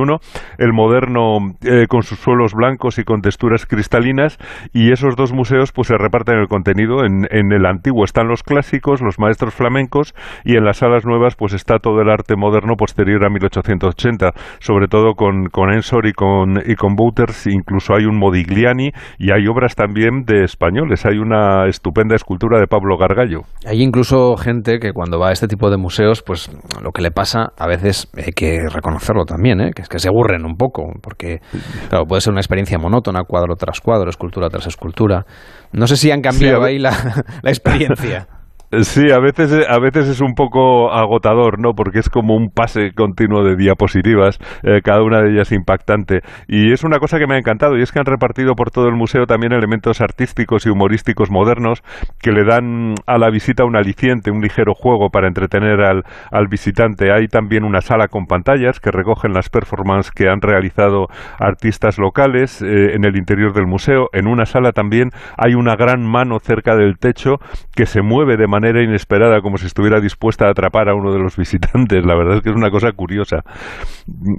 el 0.58 0.72
moderno 0.72 1.38
eh, 1.62 1.86
con 1.88 2.02
sus 2.02 2.18
suelos 2.18 2.54
blancos 2.54 2.98
y 2.98 3.04
con 3.04 3.20
texturas 3.20 3.66
cristalinas. 3.66 4.38
Y 4.72 4.92
esos 4.92 5.16
dos 5.16 5.32
museos 5.32 5.72
pues 5.72 5.88
se 5.88 5.96
reparten 5.98 6.38
el 6.38 6.48
contenido, 6.48 7.04
en, 7.04 7.26
en, 7.30 7.52
el 7.52 7.66
antiguo. 7.66 8.04
Están 8.04 8.28
los 8.28 8.42
clásicos, 8.42 9.00
los 9.02 9.18
maestros 9.18 9.54
flamencos. 9.54 10.14
Y 10.44 10.56
en 10.56 10.64
las 10.64 10.78
salas 10.78 11.04
nuevas 11.04 11.36
pues 11.36 11.52
está 11.52 11.78
todo 11.78 12.00
el 12.00 12.10
arte 12.10 12.36
moderno 12.36 12.74
posterior 12.76 13.24
a 13.24 13.30
1880, 13.30 14.32
sobre 14.60 14.88
todo 14.88 15.14
con, 15.14 15.46
con 15.46 15.72
Ensor 15.72 16.06
y 16.06 16.12
con, 16.12 16.60
y 16.64 16.74
con 16.74 16.94
Bouters, 16.94 17.46
incluso 17.46 17.94
hay 17.94 18.04
un 18.04 18.18
Modigliani 18.18 18.90
y 19.18 19.30
hay 19.32 19.46
obras 19.46 19.74
también 19.74 20.24
de 20.24 20.44
españoles, 20.44 21.06
hay 21.06 21.18
una 21.18 21.55
estupenda 21.66 22.14
escultura 22.14 22.60
de 22.60 22.66
Pablo 22.66 22.96
Gargallo. 22.98 23.40
Hay 23.66 23.82
incluso 23.82 24.36
gente 24.36 24.78
que 24.78 24.92
cuando 24.92 25.18
va 25.18 25.30
a 25.30 25.32
este 25.32 25.48
tipo 25.48 25.70
de 25.70 25.76
museos, 25.76 26.22
pues 26.22 26.50
lo 26.82 26.92
que 26.92 27.02
le 27.02 27.10
pasa 27.10 27.52
a 27.56 27.66
veces 27.66 28.08
hay 28.16 28.32
que 28.32 28.68
reconocerlo 28.68 29.24
también, 29.24 29.60
¿eh? 29.60 29.70
que 29.74 29.82
es 29.82 29.88
que 29.88 29.98
se 29.98 30.08
aburren 30.08 30.44
un 30.44 30.56
poco, 30.56 30.84
porque 31.02 31.40
claro, 31.88 32.04
puede 32.06 32.20
ser 32.20 32.32
una 32.32 32.40
experiencia 32.40 32.78
monótona, 32.78 33.22
cuadro 33.24 33.54
tras 33.56 33.80
cuadro, 33.80 34.10
escultura 34.10 34.48
tras 34.48 34.66
escultura. 34.66 35.24
No 35.72 35.86
sé 35.86 35.96
si 35.96 36.10
han 36.10 36.20
cambiado 36.20 36.62
sí, 36.62 36.68
ahí 36.68 36.78
la, 36.78 36.90
la 37.42 37.50
experiencia. 37.50 38.28
Sí, 38.72 39.12
a 39.12 39.20
veces, 39.20 39.64
a 39.68 39.78
veces 39.78 40.08
es 40.08 40.20
un 40.20 40.34
poco 40.34 40.92
agotador, 40.92 41.60
¿no? 41.60 41.74
Porque 41.74 42.00
es 42.00 42.10
como 42.10 42.34
un 42.34 42.48
pase 42.50 42.90
continuo 42.96 43.44
de 43.44 43.54
diapositivas, 43.54 44.40
eh, 44.64 44.80
cada 44.82 45.04
una 45.04 45.22
de 45.22 45.30
ellas 45.30 45.52
impactante. 45.52 46.22
Y 46.48 46.72
es 46.72 46.82
una 46.82 46.98
cosa 46.98 47.20
que 47.20 47.28
me 47.28 47.36
ha 47.36 47.38
encantado, 47.38 47.78
y 47.78 47.82
es 47.82 47.92
que 47.92 48.00
han 48.00 48.06
repartido 48.06 48.54
por 48.56 48.72
todo 48.72 48.88
el 48.88 48.96
museo 48.96 49.26
también 49.26 49.52
elementos 49.52 50.00
artísticos 50.00 50.66
y 50.66 50.70
humorísticos 50.70 51.30
modernos 51.30 51.84
que 52.20 52.32
le 52.32 52.44
dan 52.44 52.94
a 53.06 53.18
la 53.18 53.30
visita 53.30 53.64
un 53.64 53.76
aliciente, 53.76 54.32
un 54.32 54.40
ligero 54.40 54.74
juego 54.74 55.10
para 55.10 55.28
entretener 55.28 55.82
al, 55.82 56.02
al 56.32 56.48
visitante. 56.48 57.12
Hay 57.12 57.28
también 57.28 57.62
una 57.62 57.80
sala 57.80 58.08
con 58.08 58.26
pantallas 58.26 58.80
que 58.80 58.90
recogen 58.90 59.32
las 59.32 59.48
performances 59.48 60.10
que 60.10 60.28
han 60.28 60.40
realizado 60.40 61.06
artistas 61.38 61.98
locales 61.98 62.60
eh, 62.62 62.94
en 62.94 63.04
el 63.04 63.16
interior 63.16 63.52
del 63.52 63.68
museo. 63.68 64.08
En 64.12 64.26
una 64.26 64.44
sala 64.44 64.72
también 64.72 65.10
hay 65.38 65.54
una 65.54 65.76
gran 65.76 66.04
mano 66.04 66.40
cerca 66.40 66.74
del 66.74 66.98
techo 66.98 67.36
que 67.76 67.86
se 67.86 68.02
mueve 68.02 68.36
de 68.36 68.48
manera 68.48 68.55
manera 68.56 68.82
inesperada, 68.82 69.40
como 69.40 69.58
si 69.58 69.66
estuviera 69.66 70.00
dispuesta 70.00 70.46
a 70.46 70.50
atrapar 70.50 70.88
a 70.88 70.94
uno 70.94 71.12
de 71.12 71.18
los 71.18 71.36
visitantes. 71.36 72.04
La 72.04 72.16
verdad 72.16 72.36
es 72.36 72.42
que 72.42 72.50
es 72.50 72.56
una 72.56 72.70
cosa 72.70 72.92
curiosa. 72.92 73.44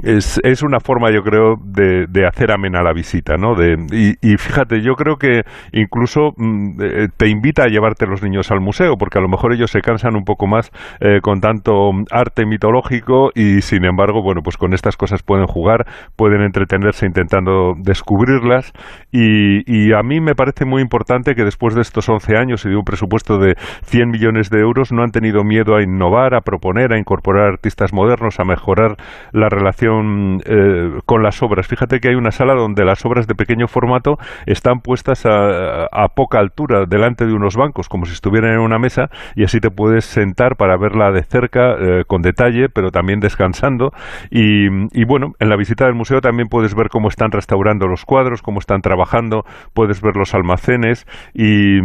Es, 0.04 0.40
es 0.44 0.64
una 0.64 0.80
forma, 0.80 1.12
yo 1.12 1.22
creo, 1.22 1.56
de, 1.64 2.08
de 2.08 2.26
hacer 2.26 2.52
amena 2.52 2.82
la 2.82 2.94
visita, 2.94 3.38
¿no? 3.38 3.56
De, 3.56 3.78
y, 4.22 4.38
fíjate, 4.38 4.82
yo 4.82 4.94
creo 4.96 5.18
que 5.18 5.44
incluso 5.72 6.34
mm, 6.38 6.82
eh, 6.82 7.08
te 7.16 7.28
invita 7.28 7.64
a 7.64 7.68
llevarte 7.68 8.08
los 8.08 8.24
niños 8.24 8.52
al 8.52 8.62
museo, 8.62 8.98
porque 8.98 9.20
a 9.20 9.22
lo 9.22 9.28
mejor 9.28 9.54
ellos 9.54 9.72
se 9.72 9.82
cansan 9.82 10.16
un 10.16 10.24
poco 10.24 10.48
más 10.48 10.72
eh, 11.00 11.20
con 11.22 11.42
tanto 11.42 11.92
arte 12.12 12.46
mitológico 12.46 13.32
y, 13.36 13.62
sin 13.62 13.86
embargo, 13.86 14.22
bueno, 14.22 14.42
pues 14.42 14.58
con 14.58 14.74
estas 14.74 14.98
cosas 14.98 15.24
pueden 15.24 15.48
jugar, 15.48 15.86
pueden 16.16 16.42
entretenerse 16.42 17.06
intentando 17.06 17.76
descubrirlas 17.78 18.72
y, 19.12 19.64
y 19.72 19.94
a 19.94 20.02
mí 20.04 20.20
me 20.22 20.36
parece 20.36 20.66
muy 20.66 20.82
importante 20.82 21.36
que 21.36 21.44
después 21.44 21.76
de 21.76 21.82
estos 21.82 22.08
11 22.10 22.38
años 22.38 22.66
y 22.66 22.70
de 22.70 22.76
un 22.76 22.84
presupuesto 22.84 23.38
de 23.38 23.56
100 23.86 24.07
millones 24.10 24.50
de 24.50 24.60
euros 24.60 24.92
no 24.92 25.04
han 25.04 25.12
tenido 25.12 25.44
miedo 25.44 25.76
a 25.76 25.84
innovar, 25.84 26.36
a 26.36 26.42
proponer, 26.42 26.94
a 26.94 27.00
incorporar 27.00 27.48
artistas 27.48 27.94
modernos, 27.94 28.40
a 28.40 28.44
mejorar 28.44 28.98
la 29.32 29.50
relación 29.50 30.42
eh, 30.46 31.00
con 31.06 31.24
las 31.24 31.42
obras. 31.44 31.68
Fíjate 31.68 32.00
que 32.00 32.10
hay 32.10 32.16
una 32.16 32.32
sala 32.32 32.54
donde 32.54 32.86
las 32.86 33.06
obras 33.06 33.28
de 33.28 33.36
pequeño 33.36 33.68
formato 33.68 34.18
están 34.46 34.80
puestas 34.80 35.26
a, 35.26 36.08
poca 36.16 36.40
altura 36.40 36.86
delante 36.88 37.26
de 37.26 37.34
unos 37.34 37.56
bancos, 37.56 37.90
como 37.90 38.06
si 38.06 38.14
estuvieran 38.14 38.54
en 38.54 38.60
una 38.60 38.80
mesa, 38.80 39.10
y 39.36 39.44
así 39.44 39.60
te 39.60 39.70
puedes 39.70 40.06
sentar 40.06 40.56
para 40.56 40.78
verla 40.78 41.12
de 41.12 41.24
cerca, 41.24 41.76
eh, 41.80 42.04
con 42.08 42.22
detalle, 42.22 42.70
pero 42.70 42.92
también 42.92 43.20
descansando. 43.20 43.92
Y, 44.32 44.70
bueno, 45.06 45.34
en 45.40 45.50
la 45.50 45.58
visita 45.58 45.86
del 45.86 45.96
museo 45.96 46.22
también 46.22 46.48
puedes 46.48 46.76
ver 46.76 46.90
cómo 46.90 47.10
están 47.10 47.32
restaurando 47.32 47.88
los 47.88 48.06
cuadros, 48.06 48.42
cómo 48.42 48.60
están 48.60 48.82
trabajando, 48.82 49.44
puedes 49.74 50.02
ver 50.02 50.16
los 50.16 50.34
almacenes 50.34 51.06
y, 51.34 51.80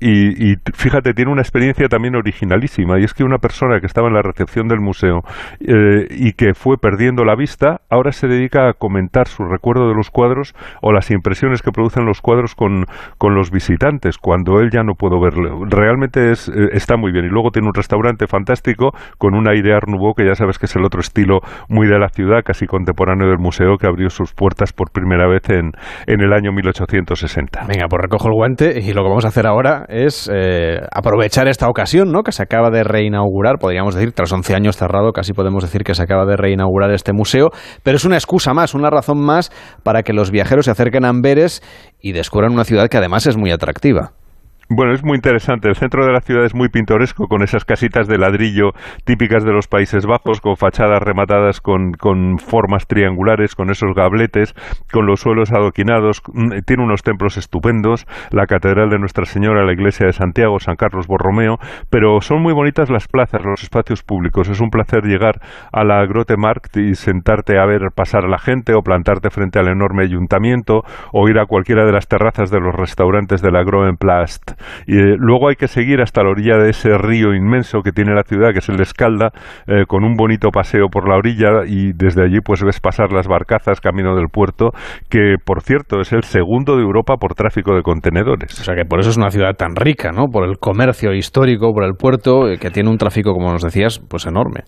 y, 0.00 0.56
fíjate, 0.74 1.14
tiene 1.14 1.30
una 1.30 1.42
experiencia 1.42 1.57
también 1.88 2.16
originalísima, 2.16 2.98
y 2.98 3.04
es 3.04 3.14
que 3.14 3.24
una 3.24 3.38
persona 3.38 3.80
que 3.80 3.86
estaba 3.86 4.08
en 4.08 4.14
la 4.14 4.22
recepción 4.22 4.68
del 4.68 4.80
museo 4.80 5.20
eh, 5.60 6.06
y 6.10 6.32
que 6.32 6.54
fue 6.54 6.76
perdiendo 6.78 7.24
la 7.24 7.34
vista, 7.34 7.80
ahora 7.90 8.12
se 8.12 8.28
dedica 8.28 8.68
a 8.68 8.72
comentar 8.74 9.28
su 9.28 9.44
recuerdo 9.44 9.88
de 9.88 9.94
los 9.94 10.10
cuadros 10.10 10.54
o 10.82 10.92
las 10.92 11.10
impresiones 11.10 11.62
que 11.62 11.72
producen 11.72 12.04
los 12.04 12.20
cuadros 12.20 12.54
con, 12.54 12.84
con 13.18 13.34
los 13.34 13.50
visitantes, 13.50 14.18
cuando 14.18 14.60
él 14.60 14.70
ya 14.70 14.82
no 14.82 14.94
pudo 14.94 15.20
verlo. 15.20 15.64
Realmente 15.68 16.30
es, 16.30 16.48
eh, 16.48 16.68
está 16.72 16.96
muy 16.96 17.12
bien. 17.12 17.24
Y 17.24 17.28
luego 17.28 17.50
tiene 17.50 17.68
un 17.68 17.74
restaurante 17.74 18.26
fantástico 18.26 18.92
con 19.18 19.34
un 19.34 19.48
aire 19.48 19.74
Art 19.74 19.88
que 20.16 20.26
ya 20.26 20.34
sabes 20.34 20.58
que 20.58 20.66
es 20.66 20.76
el 20.76 20.84
otro 20.84 21.00
estilo 21.00 21.40
muy 21.68 21.88
de 21.88 21.98
la 21.98 22.08
ciudad, 22.08 22.42
casi 22.44 22.66
contemporáneo 22.66 23.28
del 23.28 23.38
museo, 23.38 23.76
que 23.76 23.86
abrió 23.86 24.10
sus 24.10 24.32
puertas 24.32 24.72
por 24.72 24.90
primera 24.90 25.26
vez 25.26 25.48
en, 25.50 25.72
en 26.06 26.20
el 26.20 26.32
año 26.32 26.52
1860. 26.52 27.66
Venga, 27.66 27.86
pues 27.88 28.02
recojo 28.02 28.28
el 28.28 28.34
guante 28.34 28.78
y 28.80 28.92
lo 28.92 29.02
que 29.02 29.08
vamos 29.08 29.24
a 29.24 29.28
hacer 29.28 29.46
ahora 29.46 29.86
es 29.88 30.30
eh, 30.32 30.80
aprovechar 30.92 31.47
esta 31.50 31.68
ocasión, 31.68 32.12
¿no? 32.12 32.22
Que 32.22 32.32
se 32.32 32.42
acaba 32.42 32.70
de 32.70 32.84
reinaugurar, 32.84 33.58
podríamos 33.58 33.94
decir, 33.94 34.12
tras 34.12 34.32
11 34.32 34.54
años 34.54 34.76
cerrado, 34.76 35.12
casi 35.12 35.32
podemos 35.32 35.62
decir 35.62 35.82
que 35.82 35.94
se 35.94 36.02
acaba 36.02 36.24
de 36.24 36.36
reinaugurar 36.36 36.90
este 36.92 37.12
museo, 37.12 37.50
pero 37.82 37.96
es 37.96 38.04
una 38.04 38.16
excusa 38.16 38.54
más, 38.54 38.74
una 38.74 38.90
razón 38.90 39.18
más 39.18 39.50
para 39.82 40.02
que 40.02 40.12
los 40.12 40.30
viajeros 40.30 40.66
se 40.66 40.70
acerquen 40.70 41.04
a 41.04 41.08
Amberes 41.08 41.62
y 42.00 42.12
descubran 42.12 42.52
una 42.52 42.64
ciudad 42.64 42.88
que 42.88 42.96
además 42.96 43.26
es 43.26 43.36
muy 43.36 43.50
atractiva. 43.50 44.12
Bueno, 44.70 44.92
es 44.92 45.02
muy 45.02 45.16
interesante. 45.16 45.70
El 45.70 45.76
centro 45.76 46.04
de 46.04 46.12
la 46.12 46.20
ciudad 46.20 46.44
es 46.44 46.54
muy 46.54 46.68
pintoresco, 46.68 47.26
con 47.26 47.42
esas 47.42 47.64
casitas 47.64 48.06
de 48.06 48.18
ladrillo 48.18 48.72
típicas 49.04 49.42
de 49.42 49.50
los 49.50 49.66
Países 49.66 50.04
Bajos, 50.04 50.42
con 50.42 50.58
fachadas 50.58 51.02
rematadas 51.02 51.62
con, 51.62 51.92
con 51.92 52.38
formas 52.38 52.86
triangulares, 52.86 53.54
con 53.54 53.70
esos 53.70 53.94
gabletes, 53.94 54.54
con 54.92 55.06
los 55.06 55.20
suelos 55.20 55.52
adoquinados. 55.52 56.20
Mm, 56.34 56.58
tiene 56.66 56.84
unos 56.84 57.02
templos 57.02 57.38
estupendos, 57.38 58.06
la 58.30 58.44
Catedral 58.44 58.90
de 58.90 58.98
Nuestra 58.98 59.24
Señora, 59.24 59.64
la 59.64 59.72
Iglesia 59.72 60.04
de 60.04 60.12
Santiago, 60.12 60.58
San 60.60 60.76
Carlos 60.76 61.06
Borromeo, 61.06 61.56
pero 61.88 62.20
son 62.20 62.42
muy 62.42 62.52
bonitas 62.52 62.90
las 62.90 63.08
plazas, 63.08 63.40
los 63.42 63.62
espacios 63.62 64.02
públicos. 64.02 64.50
Es 64.50 64.60
un 64.60 64.68
placer 64.68 65.04
llegar 65.04 65.40
a 65.72 65.82
la 65.82 66.04
Grote 66.04 66.36
Markt 66.36 66.76
y 66.76 66.94
sentarte 66.94 67.58
a 67.58 67.64
ver 67.64 67.88
pasar 67.94 68.26
a 68.26 68.28
la 68.28 68.38
gente 68.38 68.74
o 68.74 68.82
plantarte 68.82 69.30
frente 69.30 69.58
al 69.58 69.68
enorme 69.68 70.04
ayuntamiento 70.04 70.82
o 71.14 71.26
ir 71.30 71.38
a 71.38 71.46
cualquiera 71.46 71.86
de 71.86 71.92
las 71.92 72.06
terrazas 72.06 72.50
de 72.50 72.60
los 72.60 72.74
restaurantes 72.74 73.40
de 73.40 73.50
la 73.50 73.64
Groenplast 73.64 74.57
y 74.86 74.98
eh, 74.98 75.16
luego 75.18 75.48
hay 75.48 75.56
que 75.56 75.68
seguir 75.68 76.00
hasta 76.00 76.22
la 76.22 76.30
orilla 76.30 76.56
de 76.58 76.70
ese 76.70 76.96
río 76.98 77.34
inmenso 77.34 77.80
que 77.82 77.92
tiene 77.92 78.14
la 78.14 78.22
ciudad, 78.22 78.52
que 78.52 78.58
es 78.58 78.68
el 78.68 78.80
Escalda, 78.80 79.30
eh, 79.66 79.84
con 79.86 80.04
un 80.04 80.14
bonito 80.14 80.50
paseo 80.50 80.88
por 80.88 81.08
la 81.08 81.16
orilla 81.16 81.64
y 81.66 81.92
desde 81.92 82.24
allí 82.24 82.40
pues 82.40 82.62
ves 82.62 82.80
pasar 82.80 83.12
las 83.12 83.26
barcazas 83.26 83.80
camino 83.80 84.14
del 84.16 84.28
puerto, 84.28 84.70
que 85.08 85.36
por 85.44 85.62
cierto 85.62 86.00
es 86.00 86.12
el 86.12 86.24
segundo 86.24 86.76
de 86.76 86.82
Europa 86.82 87.16
por 87.16 87.34
tráfico 87.34 87.74
de 87.74 87.82
contenedores. 87.82 88.58
O 88.60 88.64
sea 88.64 88.74
que 88.74 88.84
por 88.84 89.00
eso 89.00 89.10
es 89.10 89.16
una 89.16 89.30
ciudad 89.30 89.54
tan 89.54 89.76
rica, 89.76 90.12
¿no? 90.12 90.26
Por 90.26 90.48
el 90.48 90.58
comercio 90.58 91.12
histórico, 91.12 91.72
por 91.72 91.84
el 91.84 91.94
puerto, 91.94 92.48
eh, 92.48 92.58
que 92.58 92.70
tiene 92.70 92.90
un 92.90 92.98
tráfico, 92.98 93.32
como 93.32 93.52
nos 93.52 93.62
decías, 93.62 94.00
pues 94.08 94.26
enorme. 94.26 94.64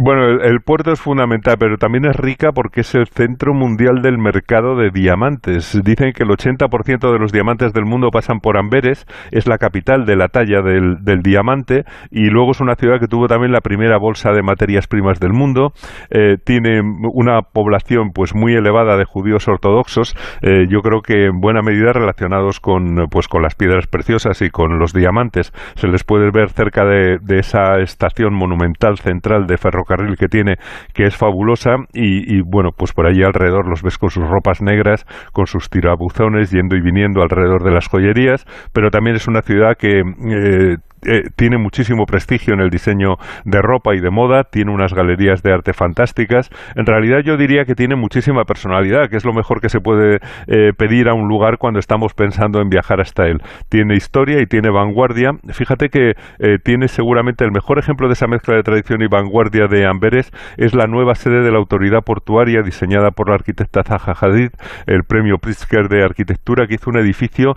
Bueno, 0.00 0.28
el, 0.28 0.60
puerto 0.60 0.92
es 0.92 1.00
fundamental, 1.00 1.56
pero 1.58 1.76
también 1.76 2.04
es 2.04 2.14
rica 2.14 2.52
porque 2.52 2.82
es 2.82 2.94
el 2.94 3.08
centro 3.08 3.52
mundial 3.52 4.00
del 4.00 4.16
mercado 4.16 4.76
de 4.76 4.90
diamantes. 4.90 5.76
Dicen 5.82 6.12
que 6.12 6.22
el 6.22 6.28
80% 6.28 7.12
de 7.12 7.18
los 7.18 7.32
diamantes 7.32 7.72
del 7.72 7.84
mundo 7.84 8.10
pasan 8.12 8.38
por 8.38 8.56
Amberes, 8.56 9.06
es 9.32 9.48
la 9.48 9.58
capital 9.58 10.06
de 10.06 10.14
la 10.14 10.28
talla 10.28 10.62
del, 10.62 10.98
diamante 11.24 11.84
y 12.12 12.30
luego 12.30 12.52
es 12.52 12.60
una 12.60 12.76
ciudad 12.76 13.00
que 13.00 13.08
tuvo 13.08 13.26
también 13.26 13.50
la 13.50 13.60
primera 13.60 13.98
bolsa 13.98 14.30
de 14.30 14.40
materias 14.40 14.86
primas 14.86 15.18
del 15.18 15.32
mundo. 15.32 15.72
Eh, 16.10 16.36
tiene 16.44 16.80
una 16.80 17.42
población 17.42 18.12
pues 18.14 18.36
muy 18.36 18.54
elevada 18.54 18.96
de 18.96 19.04
judíos 19.04 19.48
ortodoxos, 19.48 20.14
eh, 20.42 20.66
yo 20.68 20.80
creo 20.80 21.02
que 21.02 21.24
en 21.24 21.40
buena 21.40 21.60
medida 21.60 21.92
relacionados 21.92 22.60
con 22.60 23.08
pues 23.10 23.26
con 23.26 23.42
las 23.42 23.56
piedras 23.56 23.88
preciosas 23.88 24.42
y 24.42 24.50
con 24.50 24.78
los 24.78 24.92
diamantes. 24.92 25.52
Se 25.74 25.88
les 25.88 26.04
puede 26.04 26.30
ver 26.30 26.50
cerca 26.50 26.84
de, 26.84 27.18
de 27.20 27.40
esa 27.40 27.80
estación 27.80 28.32
monumental 28.32 28.98
central 28.98 29.48
de 29.48 29.58
ferrocarril 29.58 29.87
carril 29.88 30.16
que 30.16 30.28
tiene, 30.28 30.56
que 30.94 31.04
es 31.04 31.16
fabulosa, 31.16 31.76
y, 31.92 32.40
bueno, 32.42 32.70
pues 32.76 32.92
por 32.92 33.06
allí 33.06 33.22
alrededor 33.22 33.68
los 33.68 33.82
ves 33.82 33.98
con 33.98 34.10
sus 34.10 34.28
ropas 34.28 34.62
negras, 34.62 35.04
con 35.32 35.46
sus 35.46 35.68
tirabuzones, 35.70 36.50
yendo 36.52 36.76
y 36.76 36.80
viniendo 36.80 37.22
alrededor 37.22 37.64
de 37.64 37.72
las 37.72 37.88
joyerías, 37.88 38.46
pero 38.72 38.90
también 38.90 39.16
es 39.16 39.26
una 39.26 39.42
ciudad 39.42 39.74
que 39.76 40.00
eh, 40.00 40.76
eh, 41.06 41.30
tiene 41.36 41.58
muchísimo 41.58 42.06
prestigio 42.06 42.54
en 42.54 42.60
el 42.60 42.70
diseño 42.70 43.16
de 43.44 43.62
ropa 43.62 43.94
y 43.94 44.00
de 44.00 44.10
moda, 44.10 44.44
tiene 44.44 44.72
unas 44.72 44.92
galerías 44.92 45.42
de 45.42 45.52
arte 45.52 45.72
fantásticas. 45.72 46.50
En 46.74 46.86
realidad 46.86 47.20
yo 47.20 47.36
diría 47.36 47.64
que 47.64 47.74
tiene 47.74 47.94
muchísima 47.94 48.44
personalidad, 48.44 49.08
que 49.08 49.16
es 49.16 49.24
lo 49.24 49.32
mejor 49.32 49.60
que 49.60 49.68
se 49.68 49.80
puede 49.80 50.18
eh, 50.46 50.72
pedir 50.76 51.08
a 51.08 51.14
un 51.14 51.28
lugar 51.28 51.58
cuando 51.58 51.78
estamos 51.78 52.14
pensando 52.14 52.60
en 52.60 52.68
viajar 52.68 53.00
hasta 53.00 53.26
él. 53.26 53.40
Tiene 53.68 53.94
historia 53.94 54.40
y 54.40 54.46
tiene 54.46 54.70
vanguardia. 54.70 55.32
Fíjate 55.50 55.88
que 55.88 56.14
eh, 56.38 56.58
tiene 56.62 56.88
seguramente 56.88 57.44
el 57.44 57.52
mejor 57.52 57.78
ejemplo 57.78 58.08
de 58.08 58.14
esa 58.14 58.26
mezcla 58.26 58.56
de 58.56 58.62
tradición 58.62 59.02
y 59.02 59.06
vanguardia 59.06 59.66
de 59.68 59.86
Amberes 59.86 60.32
es 60.56 60.74
la 60.74 60.86
nueva 60.86 61.14
sede 61.14 61.42
de 61.42 61.52
la 61.52 61.58
autoridad 61.58 62.02
portuaria 62.02 62.62
diseñada 62.62 63.10
por 63.12 63.28
la 63.28 63.36
arquitecta 63.36 63.82
Zaha 63.84 64.14
Hadid, 64.20 64.50
el 64.86 65.04
premio 65.04 65.38
Pritzker 65.38 65.88
de 65.88 66.02
arquitectura 66.02 66.66
que 66.66 66.74
hizo 66.74 66.90
un 66.90 66.98
edificio 66.98 67.54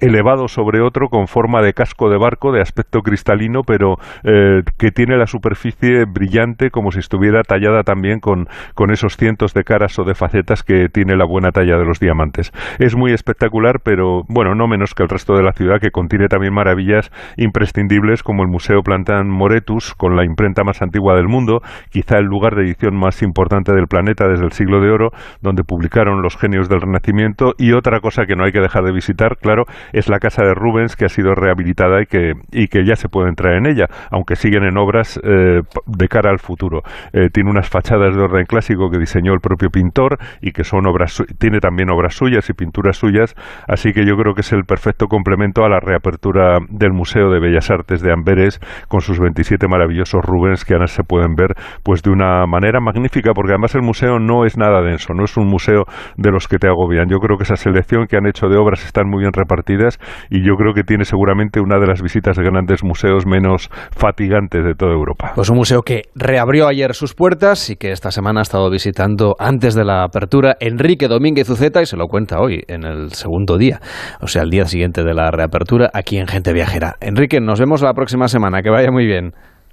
elevado 0.00 0.48
sobre 0.48 0.80
otro 0.80 1.08
con 1.08 1.26
forma 1.26 1.62
de 1.62 1.72
casco 1.72 2.10
de 2.10 2.18
barco 2.18 2.52
de 2.52 2.60
aspecto 2.60 2.75
cristalino, 3.02 3.62
pero 3.66 3.96
eh, 4.24 4.62
que 4.78 4.90
tiene 4.90 5.16
la 5.16 5.26
superficie 5.26 6.04
brillante 6.04 6.70
como 6.70 6.90
si 6.90 6.98
estuviera 6.98 7.42
tallada 7.42 7.82
también 7.82 8.20
con, 8.20 8.46
con 8.74 8.90
esos 8.90 9.16
cientos 9.16 9.54
de 9.54 9.64
caras 9.64 9.98
o 9.98 10.04
de 10.04 10.14
facetas 10.14 10.62
que 10.62 10.88
tiene 10.88 11.16
la 11.16 11.26
buena 11.26 11.50
talla 11.50 11.76
de 11.78 11.84
los 11.84 12.00
diamantes. 12.00 12.52
Es 12.78 12.96
muy 12.96 13.12
espectacular, 13.12 13.80
pero 13.82 14.22
bueno, 14.28 14.54
no 14.54 14.66
menos 14.68 14.94
que 14.94 15.02
el 15.02 15.08
resto 15.08 15.34
de 15.34 15.42
la 15.42 15.52
ciudad, 15.52 15.80
que 15.80 15.90
contiene 15.90 16.28
también 16.28 16.54
maravillas 16.54 17.10
imprescindibles 17.36 18.22
como 18.22 18.42
el 18.42 18.48
Museo 18.48 18.82
Plantan 18.82 19.28
Moretus, 19.28 19.94
con 19.94 20.16
la 20.16 20.24
imprenta 20.24 20.64
más 20.64 20.82
antigua 20.82 21.14
del 21.16 21.28
mundo, 21.28 21.60
quizá 21.90 22.18
el 22.18 22.26
lugar 22.26 22.54
de 22.54 22.62
edición 22.62 22.96
más 22.96 23.22
importante 23.22 23.72
del 23.72 23.86
planeta 23.86 24.28
desde 24.28 24.44
el 24.44 24.52
siglo 24.52 24.80
de 24.80 24.90
oro, 24.90 25.10
donde 25.40 25.64
publicaron 25.64 26.22
los 26.22 26.36
genios 26.36 26.68
del 26.68 26.80
Renacimiento, 26.80 27.52
y 27.58 27.72
otra 27.72 28.00
cosa 28.00 28.26
que 28.26 28.36
no 28.36 28.44
hay 28.44 28.52
que 28.52 28.60
dejar 28.60 28.84
de 28.84 28.92
visitar, 28.92 29.36
claro, 29.38 29.64
es 29.92 30.08
la 30.08 30.18
casa 30.18 30.42
de 30.44 30.54
Rubens, 30.54 30.96
que 30.96 31.04
ha 31.04 31.08
sido 31.08 31.34
rehabilitada 31.34 32.02
y 32.02 32.06
que, 32.06 32.32
que 32.68 32.84
ya 32.84 32.96
se 32.96 33.08
puede 33.08 33.28
entrar 33.28 33.54
en 33.54 33.66
ella, 33.66 33.86
aunque 34.10 34.36
siguen 34.36 34.64
en 34.64 34.76
obras 34.78 35.20
eh, 35.22 35.60
de 35.86 36.08
cara 36.08 36.30
al 36.30 36.38
futuro. 36.38 36.82
Eh, 37.12 37.28
tiene 37.32 37.50
unas 37.50 37.68
fachadas 37.68 38.14
de 38.14 38.22
orden 38.22 38.44
clásico 38.46 38.90
que 38.90 38.98
diseñó 38.98 39.32
el 39.32 39.40
propio 39.40 39.70
pintor 39.70 40.18
y 40.40 40.52
que 40.52 40.64
son 40.64 40.86
obras, 40.86 41.22
tiene 41.38 41.60
también 41.60 41.90
obras 41.90 42.14
suyas 42.14 42.48
y 42.50 42.52
pinturas 42.52 42.96
suyas, 42.96 43.34
así 43.68 43.92
que 43.92 44.04
yo 44.06 44.16
creo 44.16 44.34
que 44.34 44.40
es 44.40 44.52
el 44.52 44.64
perfecto 44.64 45.06
complemento 45.06 45.64
a 45.64 45.68
la 45.68 45.80
reapertura 45.80 46.58
del 46.68 46.92
Museo 46.92 47.30
de 47.30 47.40
Bellas 47.40 47.70
Artes 47.70 48.02
de 48.02 48.12
Amberes 48.12 48.60
con 48.88 49.00
sus 49.00 49.18
27 49.18 49.66
maravillosos 49.68 50.22
Rubens 50.24 50.64
que 50.64 50.74
ahora 50.74 50.86
se 50.86 51.02
pueden 51.02 51.34
ver 51.34 51.54
pues 51.82 52.02
de 52.02 52.10
una 52.10 52.46
manera 52.46 52.80
magnífica 52.80 53.32
porque 53.34 53.52
además 53.52 53.74
el 53.74 53.82
museo 53.82 54.18
no 54.18 54.44
es 54.44 54.56
nada 54.56 54.82
denso, 54.82 55.14
no 55.14 55.24
es 55.24 55.36
un 55.36 55.46
museo 55.46 55.84
de 56.16 56.30
los 56.30 56.48
que 56.48 56.58
te 56.58 56.68
agobian. 56.68 57.08
Yo 57.08 57.18
creo 57.18 57.36
que 57.36 57.44
esa 57.44 57.56
selección 57.56 58.06
que 58.06 58.16
han 58.16 58.26
hecho 58.26 58.48
de 58.48 58.56
obras 58.56 58.84
están 58.84 59.08
muy 59.08 59.20
bien 59.20 59.32
repartidas 59.32 59.98
y 60.30 60.42
yo 60.46 60.54
creo 60.56 60.74
que 60.74 60.82
tiene 60.82 61.04
seguramente 61.04 61.60
una 61.60 61.78
de 61.78 61.86
las 61.86 62.02
visitas 62.02 62.36
de 62.36 62.42
gran 62.42 62.55
emocionantes 62.56 62.82
museos 62.82 63.26
menos 63.26 63.68
fatigantes 63.92 64.64
de 64.64 64.74
toda 64.74 64.92
Europa. 64.92 65.32
Pues 65.34 65.50
un 65.50 65.56
museo 65.56 65.82
que 65.82 66.02
reabrió 66.14 66.68
ayer 66.68 66.94
sus 66.94 67.14
puertas 67.14 67.70
y 67.70 67.76
que 67.76 67.92
esta 67.92 68.10
semana 68.10 68.40
ha 68.40 68.42
estado 68.42 68.70
visitando 68.70 69.36
antes 69.38 69.74
de 69.74 69.84
la 69.84 70.04
apertura 70.04 70.56
Enrique 70.60 71.08
Domínguez 71.08 71.48
Uceta 71.50 71.82
y 71.82 71.86
se 71.86 71.96
lo 71.96 72.06
cuenta 72.06 72.40
hoy 72.40 72.62
en 72.68 72.84
el 72.84 73.12
segundo 73.12 73.58
día, 73.58 73.80
o 74.20 74.26
sea, 74.26 74.42
el 74.42 74.50
día 74.50 74.64
siguiente 74.66 75.02
de 75.02 75.14
la 75.14 75.30
reapertura 75.30 75.90
aquí 75.92 76.18
en 76.18 76.26
Gente 76.26 76.52
Viajera. 76.52 76.94
Enrique, 77.00 77.40
nos 77.40 77.60
vemos 77.60 77.82
la 77.82 77.92
próxima 77.92 78.28
semana, 78.28 78.62
que 78.62 78.70
vaya 78.70 78.90
muy 78.90 79.06
bien. 79.06 79.32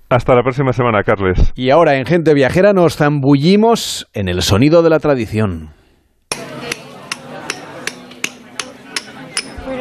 Hasta 0.10 0.36
la 0.36 0.44
próxima 0.44 0.74
semana, 0.74 1.02
Carles. 1.04 1.54
Y 1.56 1.70
ahora 1.70 1.96
en 1.96 2.06
Gente 2.06 2.34
Viajera 2.34 2.74
nos 2.74 2.98
zambullimos 2.98 4.08
en 4.14 4.28
el 4.28 4.42
sonido 4.42 4.84
de 4.84 4.90
la 4.90 5.00
tradición. 5.00 5.70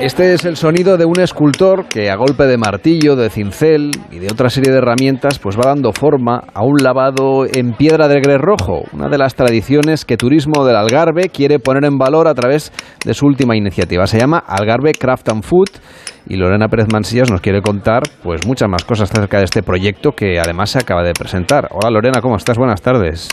Este 0.03 0.35
es 0.35 0.45
el 0.45 0.57
sonido 0.57 0.97
de 0.97 1.05
un 1.05 1.21
escultor 1.21 1.87
que 1.87 2.11
a 2.11 2.17
golpe 2.17 2.49
de 2.49 2.59
martillo, 2.59 3.15
de 3.15 3.31
cincel 3.31 3.93
y 4.11 4.19
de 4.19 4.33
otra 4.33 4.51
serie 4.51 4.73
de 4.73 4.79
herramientas 4.79 5.39
pues 5.39 5.57
va 5.57 5.67
dando 5.67 5.93
forma 5.93 6.43
a 6.53 6.65
un 6.65 6.83
lavado 6.83 7.47
en 7.47 7.75
piedra 7.75 8.09
del 8.09 8.21
Gres 8.21 8.41
Rojo, 8.41 8.83
una 8.93 9.09
de 9.09 9.17
las 9.17 9.37
tradiciones 9.37 10.05
que 10.05 10.17
Turismo 10.17 10.65
del 10.65 10.75
Algarve 10.75 11.29
quiere 11.29 11.61
poner 11.61 11.85
en 11.85 11.99
valor 11.99 12.27
a 12.27 12.35
través 12.35 12.73
de 13.05 13.15
su 13.15 13.27
última 13.27 13.57
iniciativa. 13.57 14.09
Se 14.09 14.19
llama 14.19 14.43
Algarve 14.45 14.91
Craft 14.91 15.29
and 15.29 15.45
Food 15.45 15.71
y 16.27 16.35
Lorena 16.35 16.67
Pérez 16.67 16.89
Mansillas 16.93 17.31
nos 17.31 17.41
quiere 17.41 17.63
contar 17.63 18.03
pues 18.25 18.45
muchas 18.45 18.69
más 18.69 18.83
cosas 18.83 19.09
acerca 19.09 19.39
de 19.39 19.45
este 19.45 19.63
proyecto 19.63 20.11
que 20.17 20.41
además 20.41 20.71
se 20.71 20.81
acaba 20.81 21.05
de 21.05 21.13
presentar. 21.13 21.69
Hola 21.71 21.91
Lorena, 21.91 22.21
¿cómo 22.21 22.35
estás? 22.35 22.59
Buenas 22.59 22.83
tardes. 22.83 23.29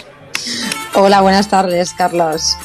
Hola, 0.94 1.22
buenas 1.22 1.50
tardes, 1.50 1.96
Carlos. 1.96 2.58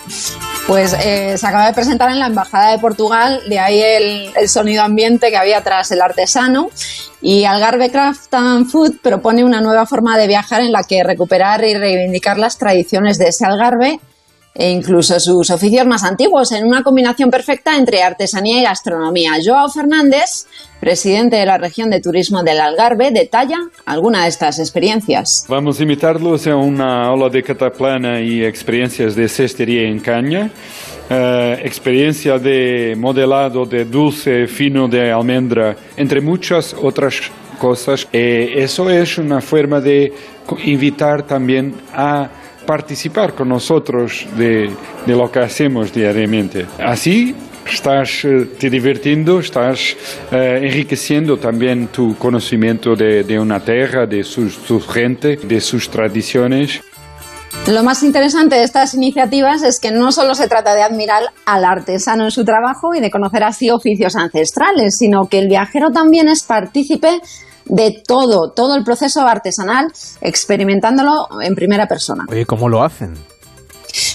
Pues 0.67 0.95
eh, 0.95 1.37
se 1.37 1.47
acaba 1.47 1.67
de 1.67 1.75
presentar 1.75 2.11
en 2.11 2.19
la 2.19 2.27
Embajada 2.27 2.71
de 2.71 2.79
Portugal, 2.79 3.43
de 3.49 3.59
ahí 3.59 3.83
el, 3.83 4.33
el, 4.35 4.49
sonido 4.49 4.83
ambiente 4.83 5.31
que 5.31 5.37
había 5.37 5.63
tras 5.63 5.91
el 5.91 6.01
artesano. 6.01 6.71
Y 7.21 7.45
Algarve 7.45 7.91
Craft 7.91 8.33
and 8.33 8.71
Food 8.71 8.97
propone 9.03 9.45
una 9.45 9.61
nueva 9.61 9.85
forma 9.85 10.17
de 10.17 10.27
viajar 10.27 10.63
en 10.63 10.73
la 10.73 10.83
que 10.83 11.05
recuperar 11.05 11.65
y 11.65 11.75
reivindicar 11.75 12.39
las 12.39 12.57
tradiciones 12.57 13.19
de 13.19 13.29
ese 13.29 13.45
Algarve 13.45 14.01
e 14.55 14.71
incluso 14.71 15.19
sus 15.19 15.51
oficios 15.51 15.85
más 15.87 16.05
antiguos, 16.05 16.53
en 16.53 16.65
una 16.65 16.83
combinación 16.83 17.29
perfecta 17.29 17.77
entre 17.77 18.03
artesanía 18.03 18.61
y 18.61 18.63
gastronomía. 18.63 19.33
Joao 19.45 19.69
Fernández, 19.69 20.47
presidente 20.81 21.37
de 21.37 21.47
la 21.47 21.59
región 21.59 21.91
de 21.91 22.01
turismo 22.01 22.43
del 22.45 22.61
Algarve, 22.61 23.11
detalla 23.11 23.59
alguna 23.85 24.23
de 24.23 24.29
estas 24.29 24.61
experiencias. 24.61 25.45
Vamos 25.49 25.81
a 25.81 25.83
invitarlos 25.83 26.47
a 26.47 26.55
una 26.55 27.13
ola 27.13 27.29
de 27.29 27.43
cataplana 27.43 28.21
y 28.21 28.45
experiencias 28.45 29.17
de 29.17 29.29
cestería 29.29 29.89
en 29.89 29.99
caña. 29.99 30.51
Uh, 31.11 31.61
experiencia 31.63 32.39
de 32.39 32.95
modelado 32.97 33.67
de 33.67 33.85
dulce 33.85 34.47
fino 34.47 34.89
de 34.89 35.13
almendra, 35.13 35.77
entre 35.99 36.23
muchas 36.23 36.75
otras 36.81 37.31
cosas. 37.59 38.09
Eh, 38.11 38.55
eso 38.57 38.89
es 38.89 39.19
una 39.19 39.41
forma 39.43 39.81
de 39.81 40.11
invitar 40.65 41.27
también 41.27 41.75
a 41.93 42.31
participar 42.65 43.35
con 43.35 43.49
nosotros 43.49 44.27
de, 44.37 44.71
de 45.07 45.17
lo 45.17 45.31
que 45.31 45.41
hacemos 45.41 45.93
diariamente. 45.93 46.67
Así 46.79 47.35
estás 47.67 48.27
te 48.59 48.71
divirtiendo, 48.71 49.41
estás 49.41 49.97
eh, 50.31 50.61
enriqueciendo 50.63 51.37
también 51.37 51.89
tu 51.89 52.17
conocimiento 52.17 52.95
de, 52.95 53.25
de 53.25 53.39
una 53.39 53.61
tierra, 53.61 54.07
de 54.07 54.23
su, 54.23 54.51
su, 54.51 54.81
gente, 54.81 55.37
de 55.37 55.61
sus 55.61 55.89
tradiciones. 55.91 56.81
Lo 57.69 57.83
más 57.83 58.03
interesante 58.03 58.57
de 58.57 58.65
estas 58.65 58.95
iniciativas 58.95 59.63
es 59.63 59.81
que 59.81 59.91
no 59.91 60.13
solo 60.13 60.35
se 60.35 60.49
trata 60.49 60.75
de 60.75 60.83
admirar 60.83 61.23
al 61.47 61.65
artesano 61.65 62.25
en 62.25 62.31
su 62.31 62.45
trabajo 62.45 62.95
y 62.95 63.01
de 63.01 63.11
conocer 63.11 63.43
así 63.45 63.71
oficios 63.71 64.17
ancestrales, 64.17 64.97
sino 64.99 65.29
que 65.31 65.39
el 65.39 65.49
viajero 65.49 65.91
también 65.91 66.29
es 66.29 66.43
partícipe 66.43 67.21
de 67.67 68.03
todo, 68.07 68.51
todo 68.51 68.77
el 68.77 68.85
proceso 68.85 69.23
artesanal, 69.27 69.93
experimentándolo 70.21 71.29
en 71.43 71.55
primera 71.55 71.87
persona. 71.87 72.25
Oye, 72.29 72.47
¿cómo 72.47 72.69
lo 72.69 72.83
hacen? 72.83 73.15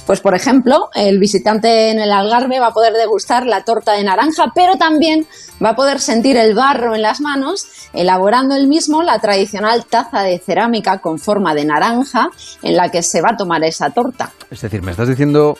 Pues, 0.05 0.19
por 0.19 0.35
ejemplo, 0.35 0.89
el 0.93 1.19
visitante 1.19 1.91
en 1.91 1.99
el 1.99 2.11
Algarve 2.11 2.59
va 2.59 2.67
a 2.67 2.73
poder 2.73 2.93
degustar 2.93 3.45
la 3.45 3.63
torta 3.63 3.93
de 3.93 4.03
naranja, 4.03 4.51
pero 4.53 4.75
también 4.75 5.25
va 5.63 5.69
a 5.69 5.75
poder 5.75 5.99
sentir 5.99 6.35
el 6.35 6.53
barro 6.53 6.95
en 6.95 7.01
las 7.01 7.21
manos, 7.21 7.67
elaborando 7.93 8.55
él 8.55 8.67
mismo 8.67 9.03
la 9.03 9.19
tradicional 9.19 9.85
taza 9.85 10.21
de 10.23 10.39
cerámica 10.39 10.97
con 10.97 11.19
forma 11.19 11.53
de 11.53 11.65
naranja 11.65 12.29
en 12.61 12.75
la 12.75 12.89
que 12.89 13.03
se 13.03 13.21
va 13.21 13.29
a 13.31 13.37
tomar 13.37 13.63
esa 13.63 13.91
torta. 13.91 14.31
Es 14.49 14.61
decir, 14.61 14.81
me 14.81 14.91
estás 14.91 15.07
diciendo 15.07 15.57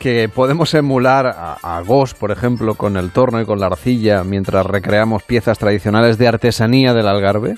que 0.00 0.30
podemos 0.30 0.72
emular 0.72 1.26
a, 1.26 1.58
a 1.62 1.80
Gos, 1.82 2.14
por 2.14 2.32
ejemplo, 2.32 2.74
con 2.74 2.96
el 2.96 3.12
torno 3.12 3.40
y 3.40 3.44
con 3.44 3.60
la 3.60 3.66
arcilla 3.66 4.24
mientras 4.24 4.64
recreamos 4.64 5.22
piezas 5.22 5.58
tradicionales 5.58 6.16
de 6.16 6.26
artesanía 6.26 6.94
del 6.94 7.06
Algarve? 7.06 7.56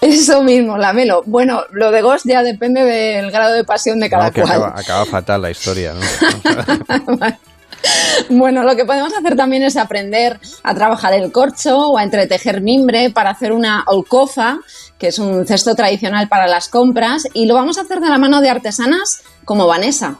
Eso 0.00 0.42
mismo, 0.42 0.78
Lamelo. 0.78 1.22
Bueno, 1.26 1.62
lo 1.72 1.90
de 1.90 2.02
Ghost 2.02 2.24
ya 2.26 2.42
depende 2.42 2.84
del 2.84 3.32
grado 3.32 3.54
de 3.54 3.64
pasión 3.64 3.98
de 3.98 4.08
cada 4.08 4.26
no, 4.26 4.32
que 4.32 4.42
cual. 4.42 4.52
Acaba, 4.54 4.80
acaba, 4.80 5.04
fatal 5.06 5.42
la 5.42 5.50
historia, 5.50 5.92
¿no? 5.92 6.00
bueno, 8.30 8.62
lo 8.62 8.76
que 8.76 8.84
podemos 8.84 9.12
hacer 9.12 9.36
también 9.36 9.64
es 9.64 9.76
aprender 9.76 10.38
a 10.62 10.74
trabajar 10.74 11.14
el 11.14 11.32
corcho 11.32 11.76
o 11.76 11.98
a 11.98 12.04
entretejer 12.04 12.60
mimbre 12.60 13.10
para 13.10 13.30
hacer 13.30 13.52
una 13.52 13.82
olcofa, 13.86 14.58
que 14.98 15.08
es 15.08 15.18
un 15.18 15.44
cesto 15.46 15.74
tradicional 15.74 16.28
para 16.28 16.46
las 16.46 16.68
compras, 16.68 17.26
y 17.32 17.46
lo 17.46 17.54
vamos 17.54 17.78
a 17.78 17.82
hacer 17.82 17.98
de 17.98 18.08
la 18.08 18.18
mano 18.18 18.40
de 18.40 18.50
artesanas 18.50 19.24
como 19.44 19.66
Vanessa. 19.66 20.18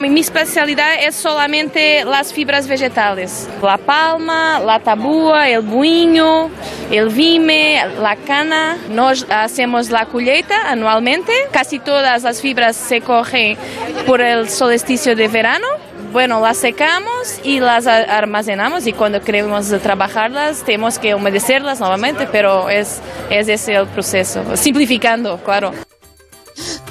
Mi 0.00 0.20
especialidad 0.20 1.02
es 1.02 1.16
solamente 1.16 2.04
las 2.04 2.32
fibras 2.32 2.68
vegetales. 2.68 3.48
La 3.60 3.76
palma, 3.78 4.60
la 4.60 4.78
tabúa, 4.78 5.48
el 5.48 5.62
buiño, 5.62 6.50
el 6.92 7.08
vime, 7.08 7.82
la 8.00 8.14
cana. 8.14 8.78
Nos 8.90 9.26
hacemos 9.28 9.90
la 9.90 10.06
colheita 10.06 10.70
anualmente. 10.70 11.32
Casi 11.50 11.80
todas 11.80 12.22
las 12.22 12.40
fibras 12.40 12.76
se 12.76 13.00
cogen 13.00 13.58
por 14.06 14.20
el 14.20 14.48
solsticio 14.48 15.16
de 15.16 15.26
verano. 15.26 15.66
Bueno, 16.12 16.40
las 16.40 16.58
secamos 16.58 17.40
y 17.42 17.58
las 17.58 17.88
almacenamos 17.88 18.86
y 18.86 18.92
cuando 18.92 19.20
queremos 19.20 19.68
trabajarlas 19.82 20.62
tenemos 20.62 21.00
que 21.00 21.16
humedecerlas 21.16 21.80
nuevamente, 21.80 22.28
pero 22.30 22.70
es, 22.70 23.00
es 23.30 23.48
ese 23.48 23.74
el 23.74 23.88
proceso. 23.88 24.56
Simplificando, 24.56 25.38
claro. 25.38 25.72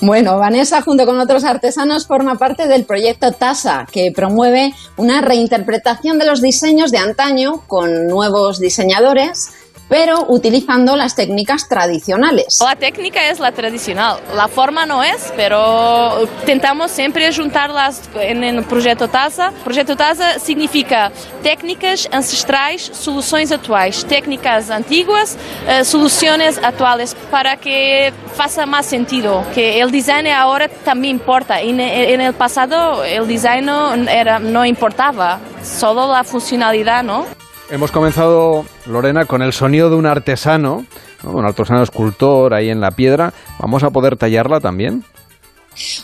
Bueno, 0.01 0.37
Vanessa, 0.37 0.83
junto 0.83 1.07
con 1.07 1.19
otros 1.19 1.43
artesanos, 1.43 2.05
forma 2.05 2.35
parte 2.35 2.67
del 2.67 2.85
proyecto 2.85 3.31
TASA, 3.31 3.87
que 3.91 4.11
promueve 4.11 4.73
una 4.95 5.21
reinterpretación 5.21 6.19
de 6.19 6.25
los 6.25 6.39
diseños 6.39 6.91
de 6.91 6.99
antaño 6.99 7.63
con 7.65 8.05
nuevos 8.05 8.59
diseñadores 8.59 9.49
pero 9.89 10.25
utilizando 10.27 10.95
las 10.95 11.15
técnicas 11.15 11.67
tradicionales. 11.67 12.57
La 12.61 12.75
técnica 12.75 13.29
es 13.29 13.39
la 13.39 13.51
tradicional, 13.51 14.19
la 14.35 14.47
forma 14.47 14.85
no 14.85 15.03
es, 15.03 15.33
pero 15.35 16.27
tentamos 16.45 16.91
siempre 16.91 17.33
juntarlas 17.33 18.09
en 18.15 18.43
el 18.43 18.63
proyecto 18.63 19.07
TASA. 19.07 19.51
Proyecto 19.63 19.95
TASA 19.95 20.39
significa 20.39 21.11
técnicas 21.43 22.07
ancestrais, 22.11 22.91
soluções 22.93 23.51
atuais, 23.51 24.03
técnicas 24.03 24.69
antiguas, 24.69 25.37
uh, 25.67 25.83
soluciones 25.83 26.57
actuales, 26.63 27.15
para 27.31 27.55
que 27.57 28.13
faça 28.35 28.65
más 28.65 28.85
sentido, 28.85 29.43
que 29.53 29.79
el 29.79 29.91
design 29.91 30.27
ahora 30.27 30.67
también 30.67 31.15
importa. 31.15 31.61
En, 31.61 31.79
en 31.79 32.21
el 32.21 32.33
pasado 32.33 33.03
el 33.03 33.27
no, 33.63 33.93
era, 33.93 34.39
no 34.39 34.65
importaba, 34.65 35.39
solo 35.63 36.11
la 36.11 36.23
funcionalidad, 36.23 37.03
¿no? 37.03 37.25
Hemos 37.69 37.91
comenzado, 37.91 38.65
Lorena, 38.85 39.25
con 39.25 39.41
el 39.41 39.51
sonido 39.51 39.89
de 39.89 39.97
un 39.97 40.05
artesano, 40.05 40.85
¿no? 41.21 41.31
un 41.31 41.45
artesano 41.45 41.83
escultor 41.83 42.53
ahí 42.53 42.69
en 42.69 42.79
la 42.79 42.91
piedra. 42.91 43.33
¿Vamos 43.59 43.83
a 43.83 43.89
poder 43.89 44.15
tallarla 44.15 44.61
también? 44.61 45.03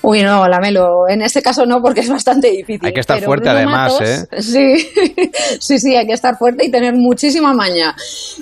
Uy, 0.01 0.21
no, 0.21 0.47
Lamelo, 0.47 1.07
en 1.09 1.21
este 1.21 1.41
caso 1.41 1.65
no, 1.65 1.81
porque 1.81 2.01
es 2.01 2.09
bastante 2.09 2.51
difícil. 2.51 2.85
Hay 2.85 2.93
que 2.93 2.99
estar 2.99 3.17
pero 3.17 3.27
fuerte 3.27 3.49
Bruno 3.49 3.57
además, 3.57 3.93
Matos, 3.93 4.09
¿eh? 4.09 4.41
Sí, 4.41 5.31
sí, 5.59 5.79
sí, 5.79 5.95
hay 5.95 6.05
que 6.05 6.13
estar 6.13 6.37
fuerte 6.37 6.65
y 6.65 6.69
tener 6.69 6.93
muchísima 6.95 7.53
maña. 7.53 7.95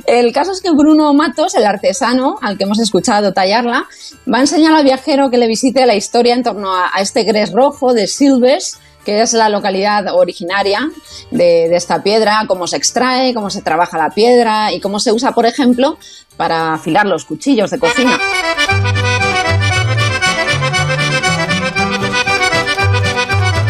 El 0.08 0.34
caso 0.34 0.52
es 0.52 0.62
que 0.62 0.72
Bruno 0.72 1.14
Matos, 1.14 1.54
el 1.56 1.66
artesano 1.66 2.38
al 2.42 2.58
que 2.58 2.64
hemos 2.64 2.80
escuchado 2.80 3.34
tallarla, 3.34 3.86
va 4.32 4.38
a 4.40 4.42
enseñar 4.42 4.74
al 4.74 4.84
viajero 4.84 5.30
que 5.30 5.38
le 5.38 5.48
visite 5.48 5.86
la 5.86 5.96
historia 5.96 6.34
en 6.34 6.44
torno 6.44 6.74
a, 6.74 6.90
a 6.92 7.02
este 7.02 7.24
gres 7.24 7.54
rojo 7.54 7.94
de 7.94 8.08
Silves, 8.08 8.80
que 9.06 9.22
es 9.22 9.34
la 9.34 9.50
localidad 9.50 10.14
originaria 10.14 10.90
de, 11.32 11.76
esta 11.76 12.04
piedra, 12.04 12.46
cómo 12.48 12.68
se 12.68 12.78
extrae, 12.78 13.34
cómo 13.34 13.50
se 13.50 13.62
trabaja 13.62 13.98
la 13.98 14.10
piedra 14.10 14.72
y 14.72 14.80
cómo 14.80 15.00
se 15.00 15.12
usa, 15.12 15.32
por 15.32 15.46
ejemplo, 15.46 15.98
para 16.38 16.74
afilar 16.74 17.06
los 17.06 17.26
cuchillos 17.26 17.72
de 17.72 17.80
cocina. 17.80 18.20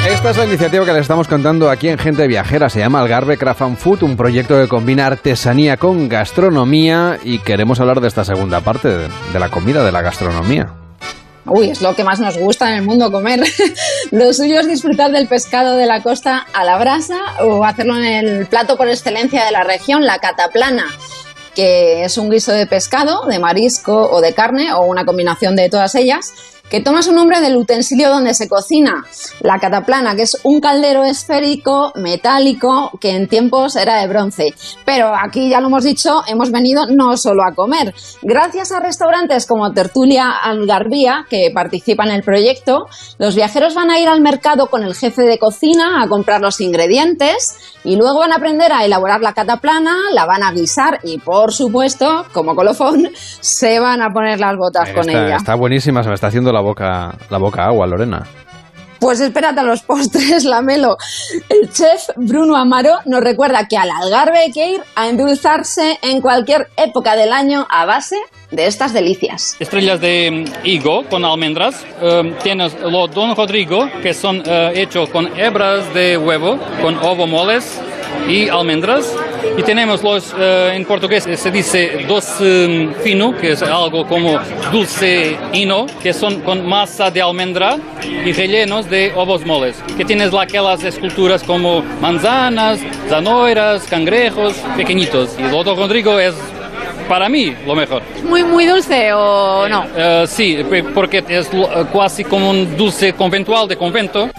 Esta 0.07 0.31
es 0.31 0.37
la 0.37 0.45
iniciativa 0.45 0.85
que 0.85 0.93
les 0.93 1.01
estamos 1.01 1.27
contando 1.27 1.69
aquí 1.69 1.87
en 1.87 1.97
Gente 1.97 2.27
Viajera. 2.27 2.69
Se 2.69 2.79
llama 2.79 3.01
Algarve 3.01 3.37
Craft 3.37 3.61
and 3.61 3.77
Food, 3.77 4.03
un 4.03 4.17
proyecto 4.17 4.59
que 4.59 4.67
combina 4.67 5.07
artesanía 5.07 5.77
con 5.77 6.09
gastronomía 6.09 7.19
y 7.23 7.39
queremos 7.39 7.79
hablar 7.79 8.01
de 8.01 8.07
esta 8.07 8.25
segunda 8.25 8.61
parte, 8.61 8.89
de 8.89 9.39
la 9.39 9.49
comida, 9.49 9.83
de 9.83 9.91
la 9.91 10.01
gastronomía. 10.01 10.80
Uy, 11.45 11.69
es 11.69 11.81
lo 11.81 11.95
que 11.95 12.03
más 12.03 12.19
nos 12.19 12.37
gusta 12.37 12.69
en 12.69 12.75
el 12.75 12.81
mundo 12.83 13.11
comer. 13.11 13.41
lo 14.11 14.33
suyo 14.33 14.59
es 14.59 14.67
disfrutar 14.67 15.11
del 15.11 15.27
pescado 15.27 15.75
de 15.75 15.85
la 15.85 16.01
costa 16.01 16.45
a 16.53 16.63
la 16.63 16.77
brasa 16.77 17.17
o 17.41 17.65
hacerlo 17.65 17.97
en 17.97 18.03
el 18.03 18.47
plato 18.47 18.77
por 18.77 18.87
excelencia 18.87 19.45
de 19.45 19.51
la 19.51 19.63
región, 19.63 20.05
la 20.05 20.19
cataplana. 20.19 20.85
que 21.55 22.05
es 22.05 22.17
un 22.17 22.29
guiso 22.29 22.53
de 22.53 22.65
pescado, 22.65 23.25
de 23.27 23.37
marisco 23.37 24.09
o 24.09 24.21
de 24.21 24.33
carne 24.33 24.71
o 24.73 24.83
una 24.83 25.03
combinación 25.03 25.55
de 25.57 25.69
todas 25.69 25.95
ellas 25.95 26.33
que 26.71 26.79
toma 26.79 27.03
su 27.03 27.11
nombre 27.11 27.41
del 27.41 27.57
utensilio 27.57 28.09
donde 28.09 28.33
se 28.33 28.47
cocina, 28.47 29.03
la 29.41 29.59
cataplana, 29.59 30.15
que 30.15 30.21
es 30.21 30.37
un 30.43 30.61
caldero 30.61 31.03
esférico 31.03 31.91
metálico 31.95 32.91
que 33.01 33.11
en 33.11 33.27
tiempos 33.27 33.75
era 33.75 33.97
de 33.97 34.07
bronce. 34.07 34.53
Pero 34.85 35.11
aquí 35.13 35.49
ya 35.49 35.59
lo 35.59 35.67
hemos 35.67 35.83
dicho, 35.83 36.21
hemos 36.27 36.49
venido 36.49 36.87
no 36.87 37.17
solo 37.17 37.43
a 37.43 37.53
comer. 37.53 37.93
Gracias 38.21 38.71
a 38.71 38.79
restaurantes 38.79 39.45
como 39.45 39.73
Tertulia 39.73 40.31
Algarbía, 40.31 41.25
que 41.29 41.51
participan 41.53 42.07
en 42.07 42.15
el 42.15 42.23
proyecto, 42.23 42.85
los 43.19 43.35
viajeros 43.35 43.75
van 43.75 43.91
a 43.91 43.99
ir 43.99 44.07
al 44.07 44.21
mercado 44.21 44.67
con 44.67 44.83
el 44.83 44.95
jefe 44.95 45.23
de 45.23 45.37
cocina 45.37 46.01
a 46.01 46.07
comprar 46.07 46.39
los 46.39 46.61
ingredientes 46.61 47.57
y 47.83 47.97
luego 47.97 48.19
van 48.19 48.31
a 48.31 48.35
aprender 48.35 48.71
a 48.71 48.85
elaborar 48.85 49.19
la 49.19 49.33
cataplana, 49.33 49.95
la 50.13 50.25
van 50.25 50.43
a 50.43 50.51
guisar 50.53 50.99
y, 51.03 51.17
por 51.17 51.51
supuesto, 51.51 52.25
como 52.31 52.55
colofón, 52.55 53.09
se 53.15 53.79
van 53.79 54.01
a 54.01 54.09
poner 54.09 54.39
las 54.39 54.55
botas 54.55 54.91
con 54.91 55.09
ella. 55.09 55.35
Está 55.35 55.55
buenísima, 55.55 56.01
se 56.03 56.09
me 56.09 56.15
está 56.15 56.27
haciendo 56.27 56.53
la 56.53 56.60
boca, 56.61 57.15
la 57.29 57.37
boca 57.37 57.65
agua, 57.65 57.87
Lorena. 57.87 58.25
Pues 59.01 59.19
espérate 59.19 59.59
a 59.59 59.63
los 59.63 59.81
postres, 59.81 60.43
Lamelo. 60.45 60.95
El 61.49 61.71
chef 61.71 62.09
Bruno 62.17 62.55
Amaro 62.55 62.99
nos 63.05 63.21
recuerda 63.21 63.67
que 63.67 63.75
al 63.75 63.89
algarve 63.89 64.37
hay 64.37 64.51
que 64.51 64.73
ir 64.73 64.81
a 64.95 65.09
endulzarse 65.09 65.97
en 66.03 66.21
cualquier 66.21 66.67
época 66.77 67.15
del 67.15 67.33
año 67.33 67.65
a 67.67 67.85
base 67.85 68.15
de 68.51 68.67
estas 68.67 68.93
delicias. 68.93 69.55
Estrellas 69.59 69.99
de 70.01 70.45
mm, 70.45 70.67
higo 70.67 71.03
con 71.09 71.25
almendras. 71.25 71.83
Eh, 71.99 72.35
tienes 72.43 72.79
los 72.79 73.09
Don 73.11 73.35
Rodrigo, 73.35 73.89
que 74.03 74.13
son 74.13 74.43
eh, 74.45 74.73
hechos 74.75 75.09
con 75.09 75.35
hebras 75.35 75.91
de 75.95 76.19
huevo, 76.19 76.59
con 76.79 76.95
ovo 76.97 77.25
moles 77.25 77.81
y 78.27 78.49
almendras. 78.49 79.13
Y 79.57 79.63
tenemos 79.63 80.03
los, 80.03 80.33
eh, 80.37 80.73
en 80.75 80.85
portugués 80.85 81.27
se 81.35 81.51
dice 81.51 82.05
doce 82.07 82.89
fino, 83.03 83.35
que 83.35 83.51
es 83.51 83.61
algo 83.61 84.07
como 84.07 84.39
dulce 84.71 85.37
hino, 85.53 85.85
que 86.01 86.13
son 86.13 86.41
con 86.41 86.65
masa 86.65 87.11
de 87.11 87.21
almendra 87.21 87.77
y 88.03 88.31
rellenos 88.31 88.89
de 88.89 89.11
ovos 89.15 89.45
moles. 89.45 89.75
Que 89.97 90.05
tienes 90.05 90.33
aquellas 90.33 90.83
esculturas 90.83 91.43
como 91.43 91.81
manzanas, 91.99 92.79
zanoiras, 93.09 93.83
cangrejos, 93.83 94.53
pequeñitos. 94.77 95.35
Y 95.37 95.43
Lodo 95.43 95.75
Rodrigo 95.75 96.19
es 96.19 96.35
para 97.07 97.27
mí 97.27 97.53
lo 97.65 97.75
mejor. 97.75 98.01
¿Muy, 98.23 98.43
muy 98.43 98.65
dulce 98.65 99.11
o 99.13 99.67
no? 99.67 99.85
Eh, 99.95 100.23
sí, 100.27 100.63
porque 100.93 101.23
es 101.27 101.49
casi 101.91 102.23
como 102.23 102.49
un 102.49 102.77
dulce 102.77 103.13
conventual 103.13 103.67
de 103.67 103.75
convento. 103.75 104.29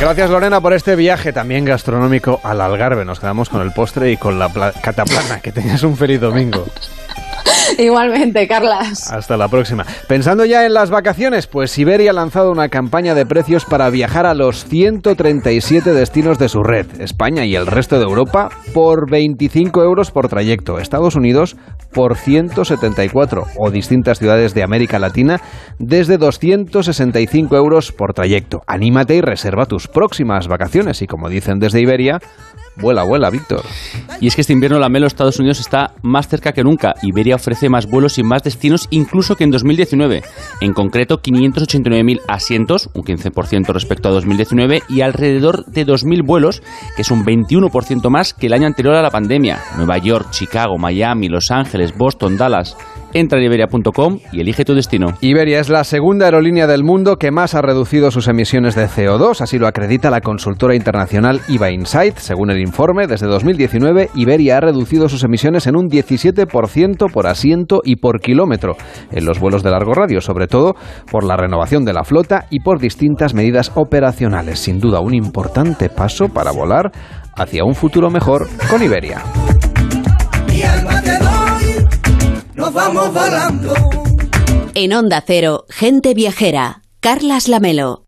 Gracias 0.00 0.30
Lorena 0.30 0.60
por 0.60 0.72
este 0.72 0.94
viaje 0.94 1.32
también 1.32 1.64
gastronómico 1.64 2.40
al 2.44 2.60
Algarve. 2.60 3.04
Nos 3.04 3.18
quedamos 3.18 3.48
con 3.48 3.62
el 3.62 3.72
postre 3.72 4.12
y 4.12 4.16
con 4.16 4.38
la 4.38 4.48
cataplana. 4.80 5.40
Que 5.40 5.52
tenías 5.52 5.82
un 5.82 5.96
feliz 5.96 6.20
domingo. 6.20 6.66
Igualmente, 7.78 8.46
Carlas. 8.48 9.12
Hasta 9.12 9.36
la 9.36 9.48
próxima. 9.48 9.84
Pensando 10.08 10.44
ya 10.44 10.66
en 10.66 10.74
las 10.74 10.90
vacaciones, 10.90 11.46
pues 11.46 11.76
Iberia 11.78 12.10
ha 12.10 12.14
lanzado 12.14 12.50
una 12.50 12.68
campaña 12.68 13.14
de 13.14 13.26
precios 13.26 13.64
para 13.64 13.90
viajar 13.90 14.26
a 14.26 14.34
los 14.34 14.64
137 14.64 15.92
destinos 15.92 16.38
de 16.38 16.48
su 16.48 16.62
red, 16.62 16.86
España 17.00 17.44
y 17.44 17.54
el 17.54 17.66
resto 17.66 17.98
de 17.98 18.04
Europa, 18.04 18.48
por 18.72 19.10
25 19.10 19.82
euros 19.82 20.10
por 20.10 20.28
trayecto, 20.28 20.78
Estados 20.78 21.16
Unidos 21.16 21.56
por 21.92 22.16
174 22.16 23.44
o 23.56 23.70
distintas 23.70 24.18
ciudades 24.18 24.54
de 24.54 24.62
América 24.62 24.98
Latina 24.98 25.40
desde 25.78 26.18
265 26.18 27.56
euros 27.56 27.92
por 27.92 28.12
trayecto. 28.12 28.62
Anímate 28.66 29.16
y 29.16 29.20
reserva 29.20 29.66
tus 29.66 29.88
próximas 29.88 30.48
vacaciones 30.48 31.02
y 31.02 31.06
como 31.06 31.28
dicen 31.28 31.58
desde 31.58 31.80
Iberia, 31.80 32.20
Vuela, 32.80 33.02
vuela, 33.02 33.30
Víctor. 33.30 33.62
Y 34.20 34.28
es 34.28 34.34
que 34.34 34.42
este 34.42 34.52
invierno 34.52 34.78
la 34.78 34.88
Melo 34.88 35.06
Estados 35.06 35.38
Unidos 35.38 35.60
está 35.60 35.92
más 36.02 36.28
cerca 36.28 36.52
que 36.52 36.62
nunca. 36.62 36.94
Iberia 37.02 37.36
ofrece 37.36 37.68
más 37.68 37.86
vuelos 37.86 38.18
y 38.18 38.22
más 38.22 38.42
destinos 38.42 38.86
incluso 38.90 39.36
que 39.36 39.44
en 39.44 39.50
2019. 39.50 40.22
En 40.60 40.72
concreto, 40.72 41.20
589.000 41.20 42.20
asientos, 42.28 42.90
un 42.94 43.02
15% 43.02 43.72
respecto 43.72 44.08
a 44.08 44.12
2019, 44.12 44.82
y 44.88 45.00
alrededor 45.00 45.64
de 45.66 45.86
2.000 45.86 46.24
vuelos, 46.24 46.62
que 46.96 47.02
es 47.02 47.10
un 47.10 47.24
21% 47.24 48.10
más 48.10 48.34
que 48.34 48.46
el 48.46 48.52
año 48.52 48.66
anterior 48.66 48.94
a 48.94 49.02
la 49.02 49.10
pandemia. 49.10 49.60
Nueva 49.76 49.98
York, 49.98 50.30
Chicago, 50.30 50.78
Miami, 50.78 51.28
Los 51.28 51.50
Ángeles, 51.50 51.96
Boston, 51.96 52.36
Dallas. 52.36 52.76
Entra 53.14 53.38
en 53.38 53.46
iberia.com 53.46 54.18
y 54.32 54.40
elige 54.40 54.64
tu 54.64 54.74
destino. 54.74 55.14
Iberia 55.20 55.60
es 55.60 55.68
la 55.68 55.84
segunda 55.84 56.26
aerolínea 56.26 56.66
del 56.66 56.84
mundo 56.84 57.16
que 57.16 57.30
más 57.30 57.54
ha 57.54 57.62
reducido 57.62 58.10
sus 58.10 58.28
emisiones 58.28 58.74
de 58.74 58.86
CO2, 58.86 59.40
así 59.40 59.58
lo 59.58 59.66
acredita 59.66 60.10
la 60.10 60.20
consultora 60.20 60.74
internacional 60.74 61.40
IVA 61.48 61.70
Insight. 61.70 62.18
Según 62.18 62.50
el 62.50 62.60
informe, 62.60 63.06
desde 63.06 63.26
2019 63.26 64.10
Iberia 64.14 64.58
ha 64.58 64.60
reducido 64.60 65.08
sus 65.08 65.24
emisiones 65.24 65.66
en 65.66 65.76
un 65.76 65.88
17% 65.88 67.10
por 67.10 67.26
asiento 67.26 67.80
y 67.82 67.96
por 67.96 68.20
kilómetro 68.20 68.76
en 69.10 69.24
los 69.24 69.40
vuelos 69.40 69.62
de 69.62 69.70
largo 69.70 69.94
radio, 69.94 70.20
sobre 70.20 70.46
todo 70.46 70.74
por 71.10 71.24
la 71.24 71.36
renovación 71.36 71.84
de 71.84 71.94
la 71.94 72.04
flota 72.04 72.46
y 72.50 72.60
por 72.60 72.78
distintas 72.78 73.34
medidas 73.34 73.72
operacionales. 73.74 74.58
Sin 74.58 74.80
duda, 74.80 75.00
un 75.00 75.14
importante 75.14 75.88
paso 75.88 76.28
para 76.28 76.52
volar 76.52 76.92
hacia 77.36 77.64
un 77.64 77.74
futuro 77.74 78.10
mejor 78.10 78.48
con 78.68 78.82
Iberia 78.82 79.22
nos 82.68 82.74
vamos 82.74 83.14
volando. 83.14 83.74
En 84.74 84.92
Onda 84.92 85.22
Cero, 85.26 85.64
gente 85.70 86.12
viajera, 86.12 86.82
Carlas 87.00 87.48
Lamelo. 87.48 88.06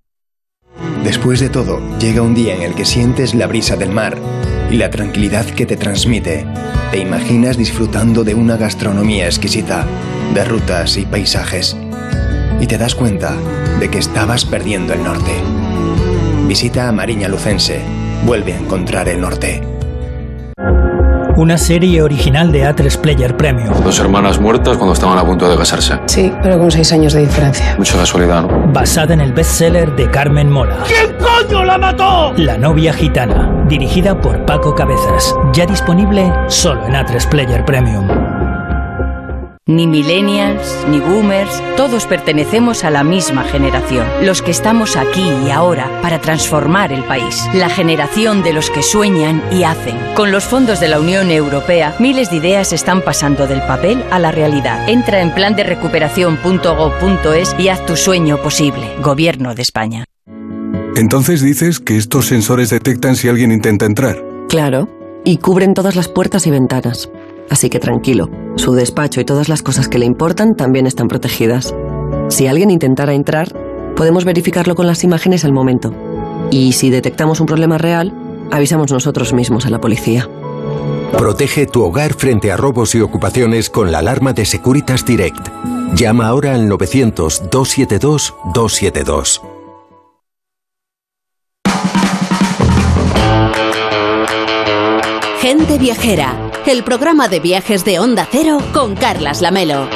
Después 1.02 1.40
de 1.40 1.48
todo, 1.48 1.80
llega 1.98 2.20
un 2.20 2.34
día 2.34 2.54
en 2.54 2.62
el 2.62 2.74
que 2.74 2.84
sientes 2.84 3.34
la 3.34 3.46
brisa 3.46 3.76
del 3.76 3.90
mar 3.90 4.18
y 4.70 4.76
la 4.76 4.90
tranquilidad 4.90 5.46
que 5.46 5.64
te 5.64 5.78
transmite. 5.78 6.46
Te 6.90 6.98
imaginas 6.98 7.56
disfrutando 7.56 8.22
de 8.22 8.34
una 8.34 8.58
gastronomía 8.58 9.26
exquisita, 9.26 9.86
de 10.34 10.44
rutas 10.44 10.98
y 10.98 11.06
paisajes. 11.06 11.76
Y 12.60 12.66
te 12.66 12.76
das 12.76 12.94
cuenta 12.94 13.34
de 13.78 13.90
que 13.90 13.98
estabas 13.98 14.44
perdiendo 14.44 14.92
el 14.92 15.02
norte. 15.02 15.32
Visita 16.46 16.88
a 16.88 16.92
Mariña 16.92 17.28
Lucense. 17.28 17.80
Vuelve 18.26 18.52
a 18.52 18.58
encontrar 18.58 19.08
el 19.08 19.22
norte 19.22 19.69
una 21.40 21.56
serie 21.56 22.02
original 22.02 22.52
de 22.52 22.68
A3 22.68 22.98
Player 22.98 23.34
Premium. 23.34 23.72
Dos 23.82 23.98
hermanas 23.98 24.38
muertas 24.38 24.76
cuando 24.76 24.92
estaban 24.92 25.16
a 25.16 25.24
punto 25.24 25.48
de 25.48 25.56
casarse. 25.56 25.98
Sí, 26.04 26.30
pero 26.42 26.58
con 26.58 26.70
seis 26.70 26.92
años 26.92 27.14
de 27.14 27.20
diferencia. 27.20 27.76
Mucha 27.78 27.96
casualidad, 27.96 28.42
¿no? 28.42 28.70
Basada 28.70 29.14
en 29.14 29.22
el 29.22 29.32
bestseller 29.32 29.96
de 29.96 30.10
Carmen 30.10 30.50
Mola. 30.50 30.84
¿Quién 30.86 31.16
coño 31.16 31.64
la 31.64 31.78
mató? 31.78 32.34
La 32.36 32.58
novia 32.58 32.92
gitana, 32.92 33.64
dirigida 33.66 34.20
por 34.20 34.44
Paco 34.44 34.74
Cabezas. 34.74 35.34
Ya 35.54 35.64
disponible 35.64 36.30
solo 36.48 36.86
en 36.86 36.92
A3 36.92 37.26
Player 37.30 37.64
Premium. 37.64 38.06
Ni 39.70 39.86
millennials, 39.86 40.84
ni 40.90 40.98
boomers, 40.98 41.62
todos 41.76 42.04
pertenecemos 42.06 42.82
a 42.82 42.90
la 42.90 43.04
misma 43.04 43.44
generación, 43.44 44.04
los 44.20 44.42
que 44.42 44.50
estamos 44.50 44.96
aquí 44.96 45.22
y 45.46 45.50
ahora 45.50 45.88
para 46.02 46.20
transformar 46.20 46.92
el 46.92 47.04
país, 47.04 47.48
la 47.54 47.68
generación 47.68 48.42
de 48.42 48.52
los 48.52 48.68
que 48.68 48.82
sueñan 48.82 49.40
y 49.52 49.62
hacen. 49.62 49.96
Con 50.16 50.32
los 50.32 50.42
fondos 50.42 50.80
de 50.80 50.88
la 50.88 50.98
Unión 50.98 51.30
Europea, 51.30 51.94
miles 52.00 52.30
de 52.30 52.38
ideas 52.38 52.72
están 52.72 53.00
pasando 53.02 53.46
del 53.46 53.60
papel 53.60 54.02
a 54.10 54.18
la 54.18 54.32
realidad. 54.32 54.88
Entra 54.88 55.20
en 55.20 55.32
plan 55.32 55.54
de 55.54 55.62
recuperación.gov.es 55.62 57.54
y 57.56 57.68
haz 57.68 57.86
tu 57.86 57.94
sueño 57.96 58.42
posible. 58.42 58.96
Gobierno 59.00 59.54
de 59.54 59.62
España. 59.62 60.04
Entonces 60.96 61.42
dices 61.42 61.78
que 61.78 61.96
estos 61.96 62.26
sensores 62.26 62.70
detectan 62.70 63.14
si 63.14 63.28
alguien 63.28 63.52
intenta 63.52 63.86
entrar. 63.86 64.20
Claro, 64.48 64.88
y 65.24 65.36
cubren 65.36 65.74
todas 65.74 65.94
las 65.94 66.08
puertas 66.08 66.48
y 66.48 66.50
ventanas. 66.50 67.08
Así 67.50 67.70
que 67.70 67.78
tranquilo, 67.80 68.30
su 68.60 68.74
despacho 68.74 69.20
y 69.20 69.24
todas 69.24 69.48
las 69.48 69.62
cosas 69.62 69.88
que 69.88 69.98
le 69.98 70.04
importan 70.04 70.54
también 70.54 70.86
están 70.86 71.08
protegidas. 71.08 71.74
Si 72.28 72.46
alguien 72.46 72.70
intentara 72.70 73.14
entrar, 73.14 73.52
podemos 73.96 74.24
verificarlo 74.24 74.74
con 74.74 74.86
las 74.86 75.02
imágenes 75.02 75.44
al 75.44 75.52
momento. 75.52 75.92
Y 76.50 76.72
si 76.72 76.90
detectamos 76.90 77.40
un 77.40 77.46
problema 77.46 77.78
real, 77.78 78.12
avisamos 78.50 78.92
nosotros 78.92 79.32
mismos 79.32 79.64
a 79.66 79.70
la 79.70 79.80
policía. 79.80 80.28
Protege 81.16 81.66
tu 81.66 81.82
hogar 81.82 82.14
frente 82.14 82.52
a 82.52 82.56
robos 82.56 82.94
y 82.94 83.00
ocupaciones 83.00 83.70
con 83.70 83.90
la 83.90 83.98
alarma 83.98 84.32
de 84.32 84.44
Securitas 84.44 85.04
Direct. 85.04 85.48
Llama 85.94 86.28
ahora 86.28 86.54
al 86.54 86.68
900-272-272. 86.68 89.40
Gente 95.40 95.78
Viajera 95.78 96.39
el 96.66 96.84
programa 96.84 97.28
de 97.28 97.40
viajes 97.40 97.84
de 97.84 97.98
Onda 97.98 98.26
Cero 98.30 98.58
con 98.72 98.94
Carlas 98.94 99.40
Lamelo. 99.40 99.88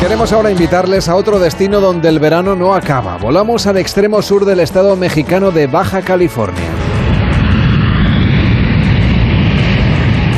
Queremos 0.00 0.32
ahora 0.32 0.50
invitarles 0.50 1.08
a 1.08 1.16
otro 1.16 1.38
destino 1.38 1.80
donde 1.80 2.08
el 2.08 2.18
verano 2.18 2.56
no 2.56 2.74
acaba. 2.74 3.16
Volamos 3.16 3.66
al 3.66 3.76
extremo 3.76 4.22
sur 4.22 4.44
del 4.44 4.60
estado 4.60 4.96
mexicano 4.96 5.50
de 5.50 5.66
Baja 5.66 6.02
California. 6.02 6.68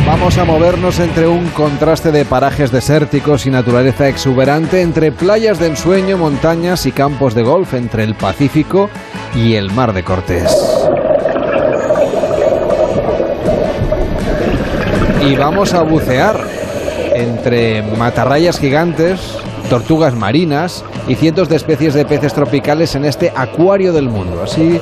Vamos 0.07 0.37
a 0.39 0.45
movernos 0.45 0.99
entre 0.99 1.29
un 1.29 1.47
contraste 1.49 2.11
de 2.11 2.25
parajes 2.25 2.73
desérticos 2.73 3.47
y 3.47 3.51
naturaleza 3.51 4.09
exuberante, 4.09 4.83
entre 4.83 5.13
playas 5.13 5.59
de 5.59 5.69
ensueño, 5.69 6.19
montañas 6.19 6.87
y 6.87 6.93
campos 6.93 7.35
de 7.35 7.43
golf, 7.43 7.75
entre 7.75 8.05
el 8.05 8.15
Pacífico 8.15 8.91
y 9.35 9.55
el 9.55 9.71
Mar 9.71 9.93
de 9.93 10.03
Cortés. 10.03 10.51
Y 15.25 15.37
vamos 15.37 15.73
a 15.75 15.83
bucear 15.83 16.37
entre 17.15 17.83
matarrayas 17.83 18.59
gigantes, 18.59 19.21
tortugas 19.73 20.15
marinas 20.15 20.85
y 21.09 21.15
cientos 21.15 21.49
de 21.49 21.57
especies 21.57 21.95
de 21.95 22.05
peces 22.05 22.35
tropicales 22.35 22.95
en 22.95 23.07
este 23.07 23.33
acuario 23.35 23.95
del 23.95 24.07
mundo. 24.07 24.43
Así 24.43 24.79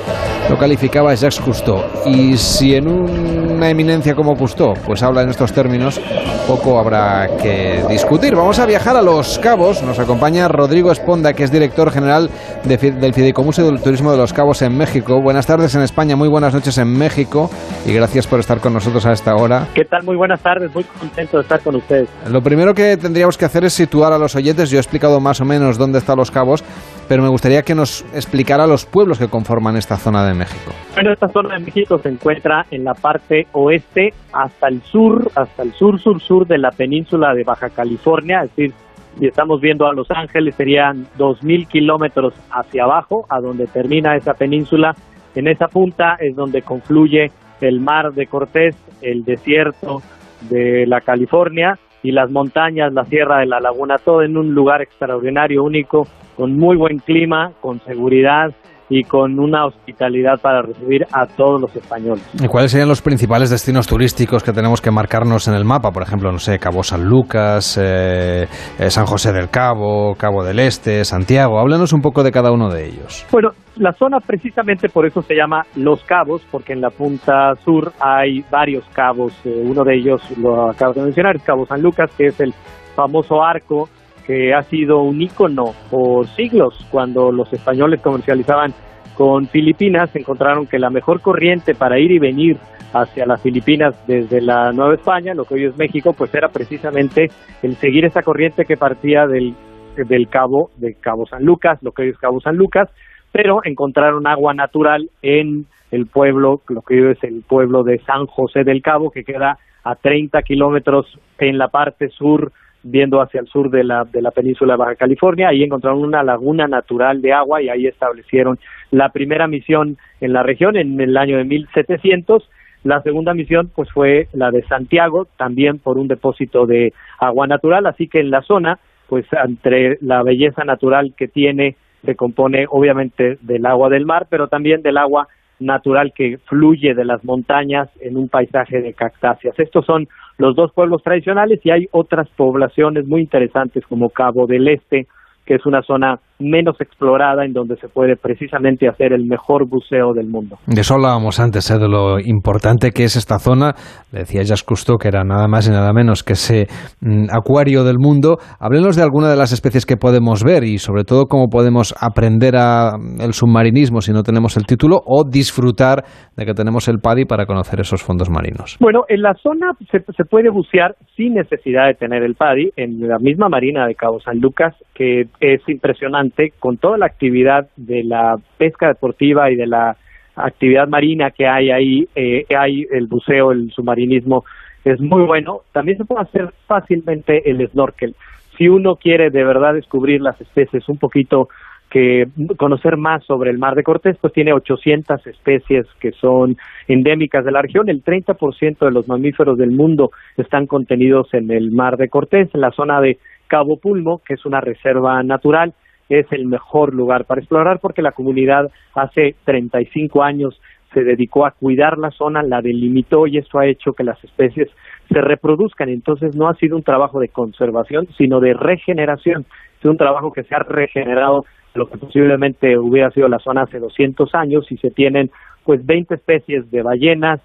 lo 0.49 0.59
calificaba 0.59 1.15
Jacques 1.15 1.39
Cousteau. 1.39 1.85
Y 2.07 2.37
si 2.37 2.75
en 2.75 2.89
una 2.89 3.71
eminencia 3.71 4.17
como 4.17 4.35
Cousteau 4.35 4.75
pues 4.85 5.05
habla 5.05 5.23
en 5.23 5.29
estos 5.29 5.53
términos, 5.53 6.01
poco 6.49 6.81
habrá 6.81 7.29
que 7.41 7.85
discutir. 7.89 8.35
Vamos 8.35 8.59
a 8.59 8.67
viajar 8.67 8.97
a 8.97 9.03
Los 9.03 9.39
Cabos. 9.39 9.81
Nos 9.85 10.01
acompaña 10.01 10.49
Rodrigo 10.49 10.91
Esponda, 10.91 11.35
que 11.35 11.45
es 11.45 11.53
director 11.53 11.93
general 11.93 12.29
de, 12.65 12.77
del 12.77 13.15
Fideicomiso 13.15 13.65
del 13.65 13.81
Turismo 13.81 14.11
de 14.11 14.19
Los 14.19 14.33
Cabos 14.33 14.61
en 14.63 14.77
México. 14.77 15.23
Buenas 15.23 15.47
tardes 15.47 15.73
en 15.77 15.83
España, 15.83 16.17
muy 16.17 16.29
buenas 16.29 16.53
noches 16.53 16.77
en 16.79 16.93
México 16.99 17.49
y 17.87 17.93
gracias 17.93 18.27
por 18.27 18.41
estar 18.41 18.59
con 18.59 18.73
nosotros 18.73 19.07
a 19.07 19.13
esta 19.13 19.37
hora. 19.37 19.69
¿Qué 19.73 19.85
tal? 19.85 20.03
Muy 20.03 20.17
buenas 20.17 20.41
tardes, 20.41 20.75
muy 20.75 20.83
contento 20.83 21.37
de 21.37 21.43
estar 21.45 21.61
con 21.61 21.77
ustedes. 21.77 22.09
Lo 22.29 22.43
primero 22.43 22.75
que 22.75 22.97
tendríamos 22.97 23.39
que 23.39 23.45
hacer 23.45 23.65
es 23.65 23.73
situar 23.73 24.13
a 24.13 24.19
los 24.19 24.35
oyentes. 24.35 24.69
Yo 24.69 24.80
he 24.81 24.83
explicado 24.83 25.21
más 25.21 25.41
o 25.41 25.45
menos 25.45 25.79
dónde 25.79 25.99
están 25.99 26.17
Los 26.17 26.31
Cabos, 26.31 26.65
pero 27.09 27.23
me 27.23 27.29
gustaría 27.29 27.63
que 27.63 27.75
nos 27.75 28.03
explicara 28.15 28.67
los 28.67 28.87
pueblos 28.87 29.19
que 29.19 29.29
conforman 29.29 29.77
esta 29.77 29.97
zona 29.97 30.27
de 30.27 30.35
México. 30.35 30.73
Bueno, 30.95 31.13
esta 31.13 31.29
zona 31.29 31.59
de 31.59 31.65
México 31.65 31.99
se 31.99 32.09
encuentra 32.09 32.67
en 32.71 32.85
la 32.85 32.95
parte 32.95 33.47
oeste 33.53 34.15
hasta 34.33 34.69
el 34.69 34.81
sur, 34.83 35.31
hasta 35.35 35.63
el 35.63 35.73
sur, 35.73 36.01
sur, 36.01 36.21
sur 36.21 36.47
de 36.47 36.59
la 36.59 36.71
península 36.71 37.35
de 37.35 37.45
Baja 37.45 37.69
California, 37.69 38.43
es 38.45 38.51
decir, 38.57 38.75
si 39.19 39.27
estamos 39.27 39.61
viendo 39.61 39.87
a 39.87 39.93
Los 39.93 40.11
Ángeles 40.11 40.55
serían 40.55 41.07
2.000 41.19 41.67
kilómetros 41.67 42.33
hacia 42.51 42.85
abajo, 42.85 43.27
a 43.29 43.41
donde 43.41 43.67
termina 43.67 44.17
esa 44.17 44.35
península. 44.35 44.95
En 45.35 45.49
esa 45.49 45.67
punta 45.67 46.17
es 46.21 46.35
donde 46.37 46.63
confluye 46.63 47.31
el 47.61 47.81
mar 47.81 48.13
de 48.13 48.27
Cortés, 48.27 48.77
el 49.03 49.25
desierto 49.25 50.01
de 50.49 50.87
la 50.87 51.01
California 51.01 51.79
y 52.03 52.13
las 52.13 52.31
montañas, 52.31 52.93
la 52.93 53.05
sierra 53.05 53.39
de 53.39 53.47
la 53.47 53.61
laguna, 53.61 53.99
todo 53.99 54.23
en 54.23 54.37
un 54.37 54.55
lugar 54.55 54.83
extraordinario, 54.83 55.63
único, 55.63 56.07
con 56.37 56.57
muy 56.57 56.77
buen 56.77 56.99
clima, 56.99 57.53
con 57.61 57.81
seguridad 57.81 58.53
y 58.91 59.05
con 59.05 59.39
una 59.39 59.65
hospitalidad 59.67 60.41
para 60.43 60.63
recibir 60.63 61.07
a 61.13 61.25
todos 61.25 61.61
los 61.61 61.75
españoles. 61.75 62.29
¿Y 62.35 62.49
cuáles 62.49 62.73
serían 62.73 62.89
los 62.89 63.01
principales 63.01 63.49
destinos 63.49 63.87
turísticos 63.87 64.43
que 64.43 64.53
tenemos 64.53 64.83
que 64.83 64.91
marcarnos 64.91 65.47
en 65.47 65.55
el 65.55 65.65
mapa? 65.65 65.93
Por 65.93 66.03
ejemplo, 66.03 66.31
no 66.33 66.39
sé, 66.39 66.59
Cabo 66.59 66.83
San 66.83 67.05
Lucas, 67.05 67.79
eh, 67.81 68.49
eh, 68.79 68.91
San 68.91 69.07
José 69.07 69.33
del 69.33 69.49
Cabo, 69.49 70.15
Cabo 70.17 70.45
del 70.45 70.59
Este, 70.59 71.05
Santiago. 71.05 71.61
Háblanos 71.61 71.93
un 71.93 72.01
poco 72.01 72.25
de 72.25 72.33
cada 72.33 72.51
uno 72.51 72.69
de 72.69 72.89
ellos. 72.89 73.25
Bueno, 73.31 73.51
la 73.77 73.93
zona 73.93 74.19
precisamente 74.19 74.89
por 74.89 75.07
eso 75.07 75.23
se 75.23 75.35
llama 75.35 75.63
Los 75.77 76.03
Cabos, 76.05 76.43
porque 76.51 76.73
en 76.73 76.81
la 76.81 76.91
punta 76.91 77.55
sur 77.65 77.93
hay 78.01 78.45
varios 78.51 78.85
cabos. 78.93 79.33
Eh, 79.45 79.63
uno 79.65 79.85
de 79.85 79.97
ellos 79.97 80.21
lo 80.37 80.69
acabo 80.69 80.95
de 80.95 81.03
mencionar, 81.03 81.37
es 81.37 81.43
Cabo 81.45 81.65
San 81.65 81.81
Lucas, 81.81 82.11
que 82.19 82.27
es 82.27 82.41
el 82.41 82.53
famoso 82.97 83.43
arco 83.43 83.89
que 84.27 84.55
ha 84.55 84.63
sido 84.63 85.01
un 85.01 85.21
ícono 85.21 85.75
por 85.91 86.27
siglos. 86.29 86.75
Cuando 86.91 87.33
los 87.33 87.53
españoles 87.53 88.01
comercializaban 88.01 88.73
con 89.17 89.47
Filipinas, 89.47 90.15
encontraron 90.17 90.67
que 90.67 90.79
la 90.79 90.91
mejor 90.91 91.21
corriente 91.21 91.75
para 91.75 91.99
ir 91.99 92.11
y 92.11 92.19
venir 92.19 92.57
hacia 92.93 93.27
las 93.27 93.41
Filipinas 93.43 93.95
desde 94.07 94.41
la 94.41 94.73
Nueva 94.73 94.95
España, 94.95 95.35
lo 95.35 95.45
que 95.45 95.55
hoy 95.55 95.65
es 95.65 95.77
México, 95.77 96.13
pues 96.13 96.35
era 96.35 96.49
precisamente 96.49 97.31
el 97.63 97.77
seguir 97.77 98.05
esa 98.05 98.23
corriente 98.23 98.65
que 98.65 98.77
partía 98.77 99.27
del, 99.27 99.55
del 99.97 100.29
cabo, 100.29 100.71
de 100.77 100.95
Cabo 100.95 101.27
San 101.27 101.45
Lucas, 101.45 101.79
lo 101.83 101.93
que 101.93 102.03
hoy 102.03 102.09
es 102.09 102.19
Cabo 102.19 102.41
San 102.41 102.57
Lucas, 102.57 102.89
pero 103.33 103.61
encontraron 103.65 104.27
agua 104.27 104.55
natural 104.55 105.11
en 105.23 105.67
el 105.91 106.07
pueblo, 106.07 106.63
lo 106.69 106.83
que 106.83 107.01
hoy 107.01 107.13
es 107.13 107.23
el 107.25 107.43
pueblo 107.43 107.83
de 107.83 107.99
San 108.01 108.27
José 108.27 108.65
del 108.65 108.83
Cabo, 108.83 109.11
que 109.11 109.25
queda 109.25 109.59
a 109.85 109.95
30 109.95 110.43
kilómetros 110.43 111.07
en 111.39 111.59
la 111.59 111.69
parte 111.69 112.09
sur 112.11 112.53
viendo 112.83 113.21
hacia 113.21 113.41
el 113.41 113.47
sur 113.47 113.71
de 113.71 113.85
la, 113.85 114.05
de 114.05 114.23
la 114.23 114.31
península 114.31 114.75
de 114.75 114.79
Baja 114.79 114.95
California. 114.97 115.49
Ahí 115.49 115.63
encontraron 115.63 116.03
una 116.03 116.23
laguna 116.23 116.67
natural 116.67 117.21
de 117.21 117.33
agua 117.33 117.63
y 117.63 117.69
ahí 117.69 117.87
establecieron 117.87 118.59
la 118.91 119.11
primera 119.11 119.47
misión 119.47 119.97
en 120.21 120.33
la 120.33 120.43
región 120.43 120.77
en 120.77 121.01
el 121.01 121.17
año 121.17 121.37
de 121.37 121.45
1700. 121.45 122.49
La 122.85 123.03
segunda 123.03 123.35
misión 123.35 123.71
pues 123.75 123.91
fue 123.93 124.29
la 124.33 124.51
de 124.51 124.63
Santiago, 124.63 125.27
también 125.37 125.79
por 125.79 125.99
un 125.99 126.09
depósito 126.09 126.67
de 126.67 126.93
agua 127.19 127.47
natural, 127.47 127.87
así 127.87 128.09
que 128.09 128.21
en 128.21 128.31
la 128.31 128.43
zona 128.43 128.79
pues 129.09 129.27
entre 129.33 129.99
la 130.01 130.23
belleza 130.23 130.65
natural 130.65 131.15
que 131.17 131.29
tiene 131.29 131.77
se 132.05 132.15
compone 132.15 132.67
obviamente 132.71 133.37
del 133.43 133.67
agua 133.67 133.91
del 133.91 134.07
mar, 134.07 134.27
pero 134.31 134.49
también 134.49 134.83
del 134.83 134.97
agua 134.97 135.29
natural 135.61 136.13
que 136.15 136.39
fluye 136.47 136.95
de 136.95 137.05
las 137.05 137.25
montañas 137.25 137.89
en 138.01 138.17
un 138.17 138.29
paisaje 138.29 138.81
de 138.81 138.95
cactáceas. 138.95 139.59
Estos 139.59 139.85
son 139.87 140.09
los 140.39 140.57
dos 140.57 140.73
pueblos 140.73 141.03
tradicionales 141.03 141.61
y 141.65 141.71
hay 141.71 141.89
otras 141.93 142.29
poblaciones 142.31 143.07
muy 143.07 143.21
interesantes 143.21 143.85
como 143.87 144.11
Cabo 144.11 144.47
del 144.47 144.69
Este, 144.69 145.07
que 145.45 145.55
es 145.55 145.67
una 145.67 145.83
zona 145.83 146.19
menos 146.41 146.81
explorada 146.81 147.45
en 147.45 147.53
donde 147.53 147.77
se 147.77 147.89
puede 147.89 148.17
precisamente 148.17 148.89
hacer 148.89 149.13
el 149.13 149.27
mejor 149.27 149.69
buceo 149.69 150.13
del 150.15 150.27
mundo. 150.27 150.57
De 150.67 150.81
eso 150.81 150.95
hablábamos 150.95 151.39
antes, 151.41 151.71
¿eh? 151.71 151.79
de 151.79 151.89
lo 151.89 152.19
importante 152.19 152.91
que 152.91 153.05
es 153.05 153.17
esta 153.17 153.39
zona. 153.39 153.75
Le 154.13 154.21
decía 154.21 154.43
Jacques 154.43 154.65
Cousteau 154.65 154.99
que 154.99 155.09
era 155.09 155.25
nada 155.25 155.49
más 155.49 155.69
y 155.69 155.71
nada 155.71 155.93
menos 155.93 156.23
que 156.23 156.33
ese 156.33 156.67
mm, 157.01 157.27
acuario 157.31 157.85
del 157.85 157.99
mundo. 157.99 158.39
Háblenos 158.59 158.97
de 158.97 159.03
alguna 159.03 159.29
de 159.31 159.37
las 159.37 159.53
especies 159.53 159.87
que 159.87 159.97
podemos 159.97 160.43
ver 160.45 160.65
y 160.65 160.79
sobre 160.79 161.05
todo 161.05 161.27
cómo 161.27 161.49
podemos 161.49 161.95
aprender 162.01 162.57
a, 162.57 162.97
mm, 162.99 163.21
el 163.21 163.33
submarinismo 163.33 164.01
si 164.01 164.13
no 164.13 164.23
tenemos 164.23 164.57
el 164.57 164.65
título 164.65 165.01
o 165.05 165.25
disfrutar 165.29 166.05
de 166.37 166.47
que 166.47 166.55
tenemos 166.55 166.89
el 166.89 166.99
PADI 166.99 167.27
para 167.27 167.47
conocer 167.47 167.81
esos 167.81 168.03
fondos 168.03 168.31
marinos. 168.31 168.77
Bueno, 168.81 169.05
en 169.09 169.23
la 169.23 169.35
zona 169.35 169.73
se, 169.91 170.01
se 170.01 170.25
puede 170.25 170.51
bucear 170.51 170.97
sin 171.17 171.35
necesidad 171.35 171.87
de 171.87 171.95
tener 171.95 172.23
el 172.23 172.35
PADI 172.35 172.73
en 172.77 173.07
la 173.07 173.19
misma 173.19 173.49
marina 173.49 173.87
de 173.87 173.95
Cabo 173.95 174.21
San 174.21 174.41
Lucas, 174.41 174.75
que 174.95 175.27
es 175.41 175.61
impresionante 175.69 176.30
con 176.59 176.77
toda 176.77 176.99
la 176.99 177.07
actividad 177.07 177.69
de 177.77 178.05
la 178.05 178.37
pesca 178.59 178.89
deportiva 178.89 179.51
y 179.51 179.57
de 179.57 179.67
la 179.67 179.97
actividad 180.37 180.89
marina 180.89 181.31
que 181.31 181.47
hay 181.47 181.71
ahí, 181.71 182.09
eh, 182.15 182.45
hay 182.57 182.87
el 182.91 183.07
buceo, 183.07 183.53
el 183.53 183.71
submarinismo, 183.73 184.45
es 184.85 185.01
muy 185.01 185.23
bueno. 185.23 185.61
También 185.73 185.99
se 185.99 186.05
puede 186.05 186.23
hacer 186.23 186.51
fácilmente 186.67 187.51
el 187.51 187.67
snorkel. 187.69 188.15
Si 188.57 188.69
uno 188.69 188.97
quiere 188.97 189.31
de 189.31 189.45
verdad 189.45 189.75
descubrir 189.75 190.21
las 190.21 190.41
especies 190.41 190.89
un 190.89 190.99
poquito 190.99 191.49
que 191.91 192.27
conocer 192.57 192.97
más 192.97 193.25
sobre 193.25 193.51
el 193.51 193.59
mar 193.59 193.75
de 193.75 193.83
Cortés, 193.83 194.17
pues 194.21 194.33
tiene 194.33 194.53
800 194.53 195.27
especies 195.27 195.87
que 195.99 196.13
son 196.13 196.57
endémicas 196.87 197.45
de 197.45 197.51
la 197.51 197.63
región. 197.63 197.89
El 197.89 198.05
30% 198.05 198.79
de 198.79 198.91
los 198.93 199.09
mamíferos 199.09 199.59
del 199.59 199.73
mundo 199.73 200.11
están 200.37 200.67
contenidos 200.67 201.35
en 201.35 201.51
el 201.51 201.73
mar 201.73 201.97
de 201.97 202.09
Cortés, 202.09 202.49
en 202.55 202.61
la 202.61 202.71
zona 202.71 203.01
de 203.01 203.19
Cabo 203.49 203.79
Pulmo, 203.79 204.23
que 204.25 204.35
es 204.35 204.47
una 204.47 204.61
reserva 204.61 205.21
natural, 205.25 205.75
es 206.11 206.27
el 206.33 206.47
mejor 206.47 206.93
lugar 206.93 207.25
para 207.25 207.41
explorar 207.41 207.79
porque 207.81 208.03
la 208.03 208.13
comunidad 208.13 208.71
hace 208.95 209.37
35 209.45 210.23
años 210.23 210.61
se 210.93 211.05
dedicó 211.05 211.47
a 211.47 211.53
cuidar 211.53 211.99
la 211.99 212.11
zona, 212.11 212.43
la 212.43 212.61
delimitó 212.61 213.27
y 213.27 213.39
eso 213.39 213.59
ha 213.59 213.67
hecho 213.67 213.93
que 213.93 214.03
las 214.03 214.23
especies 214.25 214.69
se 215.09 215.21
reproduzcan. 215.21 215.89
Entonces 215.89 216.35
no 216.35 216.49
ha 216.49 216.55
sido 216.55 216.77
un 216.77 216.83
trabajo 216.83 217.21
de 217.21 217.29
conservación, 217.29 218.09
sino 218.19 218.41
de 218.41 218.55
regeneración. 218.55 219.47
Es 219.79 219.85
un 219.85 219.97
trabajo 219.97 220.33
que 220.33 220.43
se 220.43 220.55
ha 220.55 220.59
regenerado 220.59 221.45
lo 221.75 221.89
que 221.89 221.99
posiblemente 221.99 222.77
hubiera 222.77 223.11
sido 223.13 223.29
la 223.29 223.39
zona 223.39 223.63
hace 223.63 223.79
200 223.79 224.35
años 224.35 224.67
y 224.71 224.77
se 224.79 224.91
tienen 224.91 225.31
pues 225.65 225.87
20 225.87 226.15
especies 226.15 226.69
de 226.73 226.83
ballenas, 226.83 227.41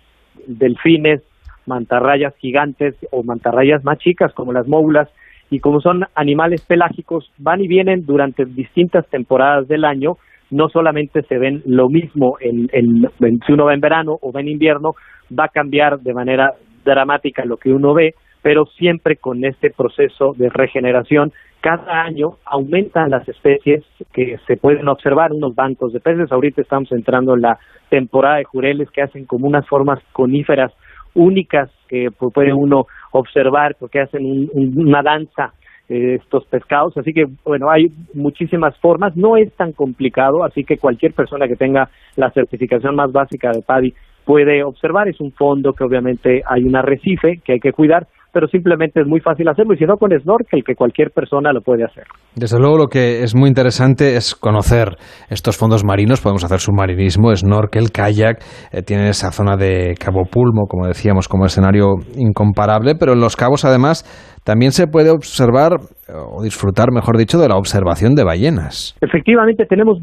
delfines, 0.48 1.22
mantarrayas 1.68 2.36
gigantes 2.38 2.96
o 3.12 3.24
mantarrayas 3.24 3.84
más 3.84 4.00
chicas 4.00 4.34
como 4.34 4.54
las 4.54 4.68
móbulas 4.68 5.10
y 5.56 5.60
como 5.60 5.80
son 5.80 6.04
animales 6.16 6.66
pelágicos, 6.68 7.32
van 7.38 7.62
y 7.62 7.68
vienen 7.70 8.06
durante 8.06 8.44
distintas 8.44 9.08
temporadas 9.08 9.70
del 9.70 9.86
año, 9.86 10.18
no 10.52 10.68
solamente 10.68 11.22
se 11.22 11.38
ven 11.38 11.62
lo 11.66 11.88
mismo 11.88 12.36
en, 12.42 12.68
en, 12.74 13.08
si 13.48 13.54
uno 13.54 13.64
va 13.64 13.74
en 13.74 13.80
verano 13.80 14.18
o 14.22 14.34
va 14.34 14.42
en 14.42 14.50
invierno, 14.50 14.96
va 15.32 15.46
a 15.46 15.54
cambiar 15.54 16.00
de 16.00 16.14
manera 16.14 16.52
dramática 16.84 17.46
lo 17.46 17.56
que 17.56 17.72
uno 17.72 17.94
ve, 17.94 18.16
pero 18.42 18.66
siempre 18.66 19.16
con 19.16 19.46
este 19.46 19.70
proceso 19.70 20.34
de 20.36 20.50
regeneración, 20.50 21.32
cada 21.62 22.04
año 22.04 22.32
aumentan 22.44 23.12
las 23.12 23.26
especies 23.30 23.86
que 24.12 24.36
se 24.46 24.58
pueden 24.58 24.90
observar, 24.90 25.32
unos 25.32 25.56
bancos 25.56 25.94
de 25.94 26.02
peces, 26.02 26.34
ahorita 26.34 26.62
estamos 26.62 26.92
entrando 26.92 27.34
en 27.34 27.44
la 27.44 27.60
temporada 27.88 28.40
de 28.40 28.44
jureles 28.44 28.92
que 28.92 29.04
hacen 29.04 29.26
como 29.26 29.48
unas 29.48 29.66
formas 29.70 30.00
coníferas 30.12 30.74
únicas 31.16 31.72
que 31.88 32.10
puede 32.12 32.54
uno 32.54 32.86
observar 33.12 33.76
porque 33.80 34.02
hacen 34.02 34.50
una 34.54 35.02
danza 35.02 35.54
eh, 35.88 36.16
estos 36.16 36.46
pescados, 36.48 36.98
así 36.98 37.14
que 37.14 37.26
bueno, 37.44 37.70
hay 37.70 37.88
muchísimas 38.14 38.76
formas, 38.80 39.16
no 39.16 39.38
es 39.38 39.54
tan 39.56 39.72
complicado, 39.72 40.44
así 40.44 40.64
que 40.64 40.78
cualquier 40.78 41.14
persona 41.14 41.48
que 41.48 41.56
tenga 41.56 41.90
la 42.16 42.32
certificación 42.32 42.96
más 42.96 43.12
básica 43.12 43.52
de 43.52 43.62
PADI 43.62 43.94
puede 44.26 44.64
observar, 44.64 45.08
es 45.08 45.22
un 45.22 45.32
fondo 45.32 45.74
que 45.74 45.84
obviamente 45.84 46.42
hay 46.48 46.64
un 46.64 46.76
arrecife 46.76 47.40
que 47.46 47.54
hay 47.54 47.60
que 47.60 47.72
cuidar, 47.72 48.08
pero 48.36 48.50
simplemente 48.50 49.00
es 49.00 49.08
muy 49.08 49.22
fácil 49.22 49.48
hacerlo 49.48 49.74
y 49.74 49.78
si 49.78 49.86
no 49.86 49.96
con 49.96 50.12
snorkel, 50.12 50.62
que 50.66 50.76
cualquier 50.76 51.12
persona 51.12 51.54
lo 51.54 51.62
puede 51.62 51.86
hacer. 51.86 52.04
Desde 52.36 52.60
luego 52.60 52.78
lo 52.78 52.88
que 52.88 53.24
es 53.24 53.34
muy 53.34 53.48
interesante 53.48 54.18
es 54.18 54.36
conocer 54.36 54.90
estos 55.30 55.58
fondos 55.58 55.86
marinos, 55.86 56.20
podemos 56.20 56.44
hacer 56.44 56.60
submarinismo, 56.60 57.34
snorkel, 57.34 57.92
kayak, 57.94 58.44
eh, 58.74 58.82
tiene 58.82 59.08
esa 59.08 59.32
zona 59.32 59.56
de 59.56 59.96
Cabo 59.98 60.26
Pulmo, 60.30 60.68
como 60.68 60.86
decíamos, 60.86 61.30
como 61.30 61.46
escenario 61.46 61.94
incomparable, 62.18 62.96
pero 63.00 63.14
en 63.14 63.22
los 63.22 63.38
cabos 63.38 63.64
además 63.64 64.04
también 64.44 64.74
se 64.74 64.88
puede 64.88 65.12
observar 65.12 65.80
o 66.14 66.44
disfrutar, 66.44 66.92
mejor 66.92 67.18
dicho, 67.18 67.40
de 67.40 67.48
la 67.48 67.56
observación 67.56 68.16
de 68.16 68.26
ballenas. 68.26 68.98
Efectivamente, 69.00 69.66
tenemos, 69.66 69.98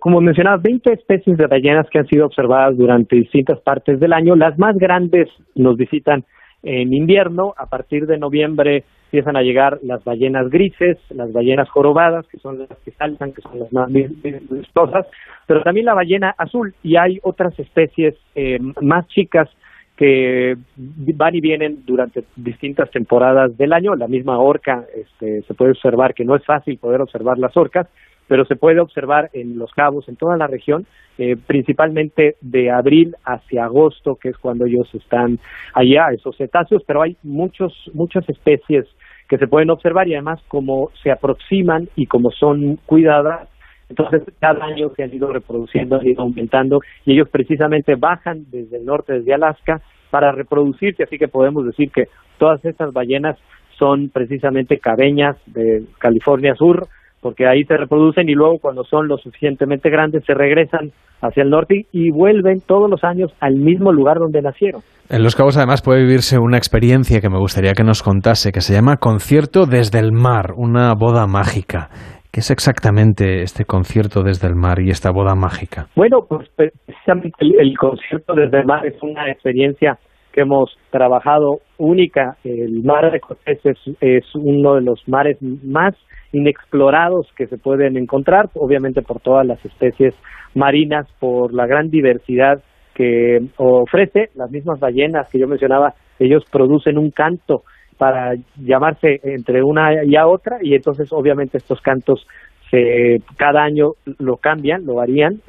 como 0.00 0.22
mencionabas, 0.22 0.62
20 0.62 0.90
especies 0.90 1.36
de 1.36 1.46
ballenas 1.46 1.86
que 1.92 1.98
han 1.98 2.06
sido 2.06 2.24
observadas 2.24 2.78
durante 2.78 3.14
distintas 3.14 3.60
partes 3.60 4.00
del 4.00 4.14
año. 4.14 4.36
Las 4.36 4.58
más 4.58 4.74
grandes 4.78 5.28
nos 5.54 5.76
visitan 5.76 6.24
en 6.64 6.92
invierno, 6.92 7.54
a 7.56 7.66
partir 7.66 8.06
de 8.06 8.18
noviembre 8.18 8.84
empiezan 9.06 9.36
a 9.36 9.42
llegar 9.42 9.78
las 9.82 10.02
ballenas 10.02 10.50
grises, 10.50 10.98
las 11.10 11.32
ballenas 11.32 11.68
jorobadas, 11.70 12.26
que 12.26 12.38
son 12.38 12.58
las 12.58 12.78
que 12.84 12.90
saltan, 12.92 13.32
que 13.32 13.42
son 13.42 13.60
las 13.60 13.72
más 13.72 13.88
vistosas, 13.92 15.06
pero 15.46 15.62
también 15.62 15.86
la 15.86 15.94
ballena 15.94 16.34
azul 16.36 16.74
y 16.82 16.96
hay 16.96 17.20
otras 17.22 17.56
especies 17.58 18.16
eh, 18.34 18.58
más 18.80 19.06
chicas 19.06 19.48
que 19.96 20.56
van 21.14 21.34
y 21.36 21.40
vienen 21.40 21.84
durante 21.86 22.24
distintas 22.34 22.90
temporadas 22.90 23.56
del 23.56 23.72
año. 23.72 23.94
La 23.94 24.08
misma 24.08 24.38
orca, 24.38 24.84
este, 24.94 25.42
se 25.42 25.54
puede 25.54 25.70
observar 25.70 26.14
que 26.14 26.24
no 26.24 26.34
es 26.34 26.44
fácil 26.44 26.78
poder 26.78 27.00
observar 27.00 27.38
las 27.38 27.56
orcas, 27.56 27.86
pero 28.28 28.44
se 28.44 28.56
puede 28.56 28.80
observar 28.80 29.30
en 29.32 29.58
los 29.58 29.72
cabos, 29.72 30.08
en 30.08 30.16
toda 30.16 30.36
la 30.36 30.46
región, 30.46 30.86
eh, 31.18 31.36
principalmente 31.36 32.36
de 32.40 32.70
abril 32.70 33.14
hacia 33.24 33.64
agosto, 33.64 34.16
que 34.16 34.30
es 34.30 34.38
cuando 34.38 34.66
ellos 34.66 34.88
están 34.94 35.38
allá, 35.74 36.08
esos 36.12 36.36
cetáceos, 36.36 36.82
pero 36.86 37.02
hay 37.02 37.16
muchos, 37.22 37.90
muchas 37.92 38.28
especies 38.28 38.86
que 39.28 39.38
se 39.38 39.46
pueden 39.46 39.70
observar 39.70 40.08
y 40.08 40.14
además 40.14 40.40
como 40.48 40.90
se 41.02 41.10
aproximan 41.10 41.88
y 41.96 42.06
como 42.06 42.30
son 42.30 42.76
cuidadas, 42.86 43.48
entonces, 43.88 44.22
cada 44.40 44.64
año 44.64 44.90
se 44.96 45.02
han 45.02 45.14
ido 45.14 45.32
reproduciendo, 45.32 45.96
han 45.96 46.06
ido 46.06 46.22
aumentando 46.22 46.80
y 47.04 47.12
ellos 47.12 47.28
precisamente 47.28 47.94
bajan 47.96 48.46
desde 48.50 48.78
el 48.78 48.84
norte, 48.84 49.12
desde 49.12 49.34
Alaska, 49.34 49.82
para 50.10 50.32
reproducirse. 50.32 51.04
Así 51.04 51.18
que 51.18 51.28
podemos 51.28 51.66
decir 51.66 51.90
que 51.90 52.08
todas 52.38 52.64
estas 52.64 52.92
ballenas 52.92 53.38
son 53.78 54.08
precisamente 54.08 54.78
cabeñas 54.78 55.36
de 55.46 55.84
California 55.98 56.54
Sur, 56.54 56.86
porque 57.24 57.46
ahí 57.46 57.64
se 57.64 57.78
reproducen 57.78 58.28
y 58.28 58.34
luego 58.34 58.58
cuando 58.60 58.84
son 58.84 59.08
lo 59.08 59.16
suficientemente 59.16 59.88
grandes 59.88 60.24
se 60.26 60.34
regresan 60.34 60.90
hacia 61.22 61.42
el 61.42 61.48
norte 61.48 61.86
y 61.90 62.10
vuelven 62.10 62.60
todos 62.60 62.90
los 62.90 63.02
años 63.02 63.32
al 63.40 63.54
mismo 63.54 63.94
lugar 63.94 64.18
donde 64.18 64.42
nacieron. 64.42 64.82
En 65.08 65.22
Los 65.22 65.34
Cabos 65.34 65.56
además 65.56 65.80
puede 65.80 66.02
vivirse 66.02 66.38
una 66.38 66.58
experiencia 66.58 67.22
que 67.22 67.30
me 67.30 67.38
gustaría 67.38 67.72
que 67.72 67.82
nos 67.82 68.02
contase, 68.02 68.52
que 68.52 68.60
se 68.60 68.74
llama 68.74 68.98
Concierto 68.98 69.64
desde 69.64 70.00
el 70.00 70.12
mar, 70.12 70.52
una 70.54 70.92
boda 70.92 71.26
mágica. 71.26 71.88
¿Qué 72.30 72.40
es 72.40 72.50
exactamente 72.50 73.40
este 73.40 73.64
concierto 73.64 74.22
desde 74.22 74.46
el 74.46 74.54
mar 74.54 74.80
y 74.80 74.90
esta 74.90 75.10
boda 75.10 75.34
mágica? 75.34 75.86
Bueno, 75.96 76.26
pues 76.28 76.46
precisamente 76.54 77.36
el, 77.40 77.74
concierto 77.78 78.34
desde 78.34 78.58
el 78.60 78.66
mar 78.66 78.84
es 78.84 79.02
una 79.02 79.30
experiencia 79.30 79.98
que 80.34 80.40
hemos 80.40 80.76
trabajado 80.90 81.60
única. 81.78 82.36
El 82.42 82.82
mar 82.82 83.12
de 83.12 83.20
Cortés 83.20 83.60
es, 84.00 84.24
uno 84.34 84.74
de 84.74 84.82
los 84.82 85.00
mares 85.06 85.40
más 85.40 85.94
inexplorados 86.32 87.28
que 87.36 87.46
se 87.46 87.56
pueden 87.56 87.96
encontrar, 87.96 88.50
obviamente 88.54 89.00
por 89.00 89.20
todas 89.20 89.46
las 89.46 89.64
especies 89.64 90.12
marinas, 90.56 91.06
por 91.20 91.54
la 91.54 91.66
gran 91.66 91.88
diversidad 91.88 92.60
que 92.94 93.38
ofrece. 93.58 94.30
Las 94.34 94.50
mismas 94.50 94.80
ballenas 94.80 95.28
que 95.30 95.38
yo 95.38 95.46
mencionaba, 95.46 95.94
ellos 96.18 96.44
producen 96.50 96.98
un 96.98 97.12
canto 97.12 97.62
para 97.96 98.34
llamarse 98.56 99.20
entre 99.22 99.62
una 99.62 100.04
y 100.04 100.16
a 100.16 100.26
otra 100.26 100.58
y 100.60 100.74
entonces 100.74 101.12
obviamente 101.12 101.58
estos 101.58 101.80
cantos 101.80 102.26
se, 102.74 103.22
cada 103.36 103.62
año 103.62 103.92
lo 104.18 104.36
cambian, 104.36 104.84
lo 104.84 104.94
varían, 104.94 105.40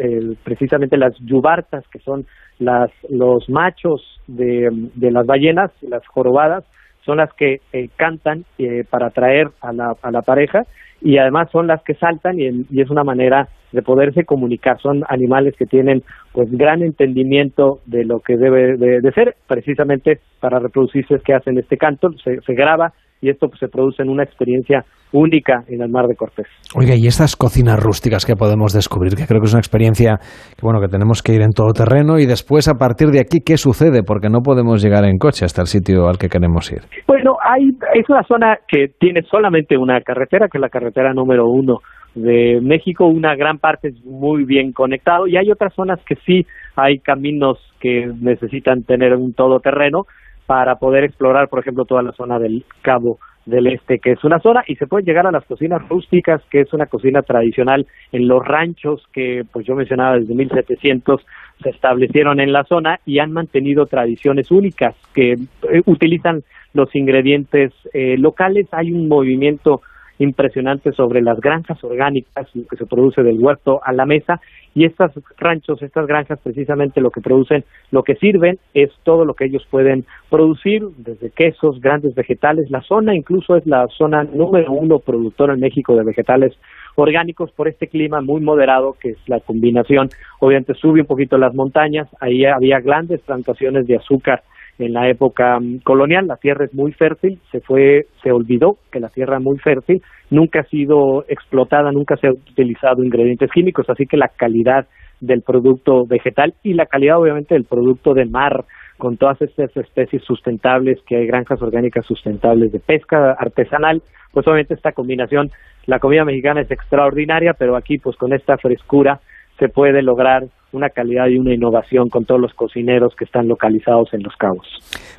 precisamente 0.44 0.98
las 0.98 1.18
yubartas 1.20 1.88
que 1.88 2.00
son 2.00 2.26
las, 2.60 2.92
los 3.10 3.50
machos 3.50 4.02
de, 4.28 4.70
de 4.96 5.12
las 5.12 5.26
ballenas, 5.26 5.72
las 5.82 6.06
jorobadas, 6.08 6.64
son 7.06 7.18
las 7.18 7.32
que 7.34 7.62
eh, 7.72 7.90
cantan 7.96 8.46
eh, 8.58 8.84
para 8.90 9.08
atraer 9.08 9.50
a 9.62 9.72
la, 9.72 9.96
a 10.02 10.12
la 10.12 10.22
pareja 10.22 10.64
y 11.02 11.18
además 11.18 11.50
son 11.52 11.68
las 11.68 11.84
que 11.84 11.94
saltan 11.94 12.40
y, 12.40 12.48
es 12.82 12.90
una 12.90 13.04
manera 13.04 13.48
de 13.72 13.82
poderse 13.82 14.24
comunicar. 14.24 14.80
Son 14.82 15.04
animales 15.08 15.54
que 15.58 15.66
tienen 15.66 16.04
pues 16.32 16.50
gran 16.52 16.82
entendimiento 16.82 17.80
de 17.86 18.06
lo 18.06 18.20
que 18.22 18.38
debe 18.38 18.78
de, 18.78 19.12
ser, 19.12 19.36
precisamente 19.48 20.20
para 20.40 20.60
reproducirse 20.60 21.16
es 21.16 21.24
que 21.24 21.34
hacen 21.34 21.58
este 21.60 21.78
canto, 21.78 22.10
se, 22.24 22.42
se 22.42 22.54
graba 22.54 22.94
y 23.26 23.30
esto 23.30 23.48
pues, 23.48 23.60
se 23.60 23.68
produce 23.68 24.04
en 24.04 24.10
una 24.10 24.24
experiencia 24.24 24.86
única 25.12 25.64
en 25.68 25.82
el 25.82 25.90
Mar 25.90 26.08
de 26.08 26.16
Cortés. 26.16 26.48
Oiga, 26.76 26.94
y 26.96 27.08
estas 27.08 27.36
cocinas 27.36 27.82
rústicas 27.82 28.26
que 28.26 28.36
podemos 28.36 28.74
descubrir, 28.74 29.16
que 29.16 29.26
creo 29.26 29.40
que 29.40 29.48
es 29.48 29.54
una 29.54 29.62
experiencia 29.62 30.18
que 30.56 30.62
bueno 30.62 30.80
que 30.80 30.88
tenemos 30.88 31.24
que 31.24 31.34
ir 31.34 31.42
en 31.42 31.52
todo 31.52 31.72
terreno 31.74 32.20
y 32.20 32.26
después 32.26 32.68
a 32.68 32.76
partir 32.76 33.08
de 33.10 33.20
aquí 33.20 33.40
qué 33.46 33.58
sucede 33.58 34.04
porque 34.04 34.30
no 34.30 34.42
podemos 34.42 34.84
llegar 34.84 35.06
en 35.06 35.18
coche 35.18 35.46
hasta 35.46 35.62
el 35.62 35.68
sitio 35.68 36.08
al 36.08 36.18
que 36.18 36.28
queremos 36.28 36.72
ir. 36.72 36.82
Bueno, 37.08 37.38
hay 37.44 37.70
es 37.94 38.10
una 38.10 38.24
zona 38.24 38.58
que 38.68 38.88
tiene 39.00 39.22
solamente 39.24 39.78
una 39.78 40.02
carretera, 40.02 40.48
que 40.52 40.58
es 40.58 40.62
la 40.62 40.70
carretera 40.70 41.14
número 41.14 41.48
uno 41.48 41.80
de 42.14 42.60
México, 42.62 43.08
una 43.08 43.36
gran 43.36 43.60
parte 43.60 43.90
es 43.90 44.06
muy 44.06 44.46
bien 44.46 44.72
conectado 44.72 45.28
y 45.28 45.36
hay 45.38 45.52
otras 45.52 45.74
zonas 45.74 46.00
que 46.06 46.16
sí 46.26 46.46
hay 46.76 47.00
caminos 47.00 47.58
que 47.80 48.08
necesitan 48.22 48.84
tener 48.84 49.16
un 49.16 49.34
todoterreno 49.34 50.06
para 50.46 50.76
poder 50.76 51.04
explorar, 51.04 51.50
por 51.50 51.60
ejemplo, 51.60 51.86
toda 51.86 52.04
la 52.04 52.12
zona 52.12 52.40
del 52.40 52.66
Cabo 52.82 53.20
del 53.46 53.68
Este, 53.68 54.00
que 54.00 54.12
es 54.14 54.24
una 54.24 54.40
zona, 54.40 54.64
y 54.68 54.76
se 54.76 54.88
puede 54.88 55.06
llegar 55.06 55.28
a 55.28 55.32
las 55.32 55.46
cocinas 55.46 55.88
rústicas, 55.88 56.42
que 56.50 56.62
es 56.62 56.74
una 56.74 56.88
cocina 56.88 57.22
tradicional 57.22 57.86
en 58.12 58.28
los 58.28 58.44
ranchos 58.44 59.04
que, 59.14 59.44
pues 59.52 59.66
yo 59.68 59.76
mencionaba, 59.76 60.18
desde 60.18 60.34
1700 60.34 61.26
se 61.62 61.70
establecieron 61.70 62.40
en 62.40 62.52
la 62.52 62.64
zona 62.64 63.00
y 63.06 63.20
han 63.20 63.32
mantenido 63.32 63.86
tradiciones 63.86 64.52
únicas 64.52 64.96
que 65.14 65.34
eh, 65.34 65.82
utilizan 65.86 66.44
los 66.74 66.94
ingredientes 66.96 67.72
eh, 67.94 68.18
locales. 68.18 68.68
Hay 68.72 68.92
un 68.92 69.08
movimiento 69.08 69.82
impresionante 70.20 70.92
sobre 70.92 71.22
las 71.22 71.40
granjas 71.40 71.84
orgánicas, 71.84 72.48
lo 72.54 72.66
que 72.66 72.78
se 72.78 72.86
produce 72.86 73.24
del 73.24 73.40
huerto 73.40 73.82
a 73.84 73.94
la 73.94 74.06
mesa, 74.06 74.40
y 74.74 74.84
estos 74.84 75.12
ranchos, 75.38 75.82
estas 75.82 76.06
granjas 76.06 76.40
precisamente 76.44 77.00
lo 77.00 77.10
que 77.10 77.22
producen, 77.22 77.64
lo 77.92 78.04
que 78.04 78.16
sirven 78.16 78.60
es 78.74 78.92
todo 79.04 79.24
lo 79.24 79.34
que 79.34 79.46
ellos 79.46 79.66
pueden 79.70 80.06
producir, 80.30 80.84
desde 80.98 81.30
quesos, 81.32 81.80
grandes 81.80 82.14
vegetales, 82.14 82.70
la 82.70 82.82
zona 82.82 83.16
incluso 83.16 83.56
es 83.56 83.66
la 83.66 83.88
zona 83.88 84.24
número 84.24 84.72
uno 84.74 85.00
productora 85.00 85.54
en 85.54 85.62
México 85.62 85.96
de 85.96 86.04
vegetales 86.04 86.54
orgánicos 86.96 87.52
por 87.52 87.68
este 87.68 87.88
clima 87.88 88.22
muy 88.22 88.42
moderado 88.42 88.96
que 89.00 89.12
es 89.12 89.18
la 89.28 89.40
combinación, 89.40 90.10
obviamente 90.40 90.74
sube 90.74 91.02
un 91.02 91.08
poquito 91.08 91.38
las 91.38 91.54
montañas, 91.54 92.08
ahí 92.20 92.46
había 92.46 92.80
grandes 92.80 93.22
plantaciones 93.22 93.88
de 93.88 93.96
azúcar 93.96 94.44
en 94.80 94.94
la 94.94 95.10
época 95.10 95.60
mm, 95.60 95.80
colonial, 95.80 96.28
la 96.28 96.38
tierra 96.38 96.66
es 96.66 96.74
muy 96.74 96.92
fértil, 96.94 97.40
se 97.52 97.62
fue, 97.62 98.08
se 98.24 98.32
olvidó 98.32 98.78
que 98.92 99.00
la 99.00 99.10
tierra 99.10 99.38
es 99.38 99.44
muy 99.44 99.58
fértil, 99.58 100.02
nunca 100.30 100.62
ha 100.62 100.64
sido 100.64 101.26
explotada, 101.28 101.92
nunca 101.92 102.18
se 102.18 102.28
ha 102.28 102.32
utilizado 102.32 103.04
ingredientes 103.04 103.52
químicos, 103.52 103.90
así 103.90 104.06
que 104.06 104.18
la 104.18 104.30
calidad 104.30 104.88
del 105.22 105.42
producto 105.42 106.06
vegetal 106.06 106.54
y 106.64 106.74
la 106.74 106.86
calidad 106.86 107.20
obviamente 107.20 107.56
del 107.56 107.64
producto 107.64 108.14
de 108.14 108.26
mar 108.26 108.66
con 108.98 109.18
todas 109.18 109.42
estas 109.42 109.76
especies 109.76 110.24
sustentables 110.24 111.00
que 111.08 111.18
hay 111.18 111.28
granjas 111.28 111.62
orgánicas 111.62 112.06
sustentables 112.06 112.72
de 112.72 112.80
pesca 112.80 113.32
artesanal, 113.38 114.02
pues 114.32 114.48
obviamente 114.48 114.74
esta 114.74 114.92
combinación, 114.92 115.50
la 115.86 116.00
comida 116.00 116.26
mexicana 116.26 116.62
es 116.62 116.72
extraordinaria, 116.72 117.54
pero 117.54 117.76
aquí 117.76 117.98
pues 117.98 118.16
con 118.18 118.34
esta 118.34 118.58
frescura 118.58 119.20
se 119.60 119.70
puede 119.70 120.02
lograr 120.02 120.44
una 120.76 120.90
calidad 120.90 121.28
y 121.28 121.38
una 121.38 121.54
innovación 121.54 122.10
con 122.10 122.26
todos 122.26 122.42
los 122.42 122.54
cocineros 122.54 123.16
que 123.16 123.26
están 123.26 123.48
localizados 123.48 124.14
en 124.14 124.24
Los 124.24 124.36
Cabos. 124.36 124.68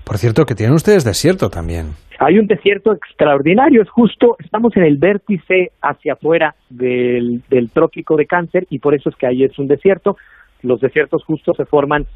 Por 0.05 0.19
cierto, 0.19 0.45
que 0.45 0.55
tienen 0.55 0.75
ustedes 0.75 1.05
desierto 1.05 1.49
también. 1.49 1.93
Hay 2.19 2.39
un 2.39 2.47
desierto 2.47 2.93
extraordinario, 2.93 3.83
es 3.83 3.91
justo, 3.91 4.37
estamos 4.39 4.75
en 4.77 4.85
el 4.85 4.97
vértice 4.97 5.73
hacia 5.83 6.15
afuera 6.15 6.55
del, 6.71 7.43
del 7.51 7.71
trópico 7.71 8.17
de 8.17 8.27
cáncer 8.27 8.67
y 8.71 8.79
por 8.79 8.95
eso 8.95 9.11
es 9.11 9.17
que 9.17 9.27
ahí 9.27 9.45
es 9.45 9.59
un 9.59 9.67
desierto. 9.67 10.17
Los 10.63 10.81
desiertos 10.81 11.23
justo 11.25 11.53
se 11.55 11.67
forman 11.67 12.07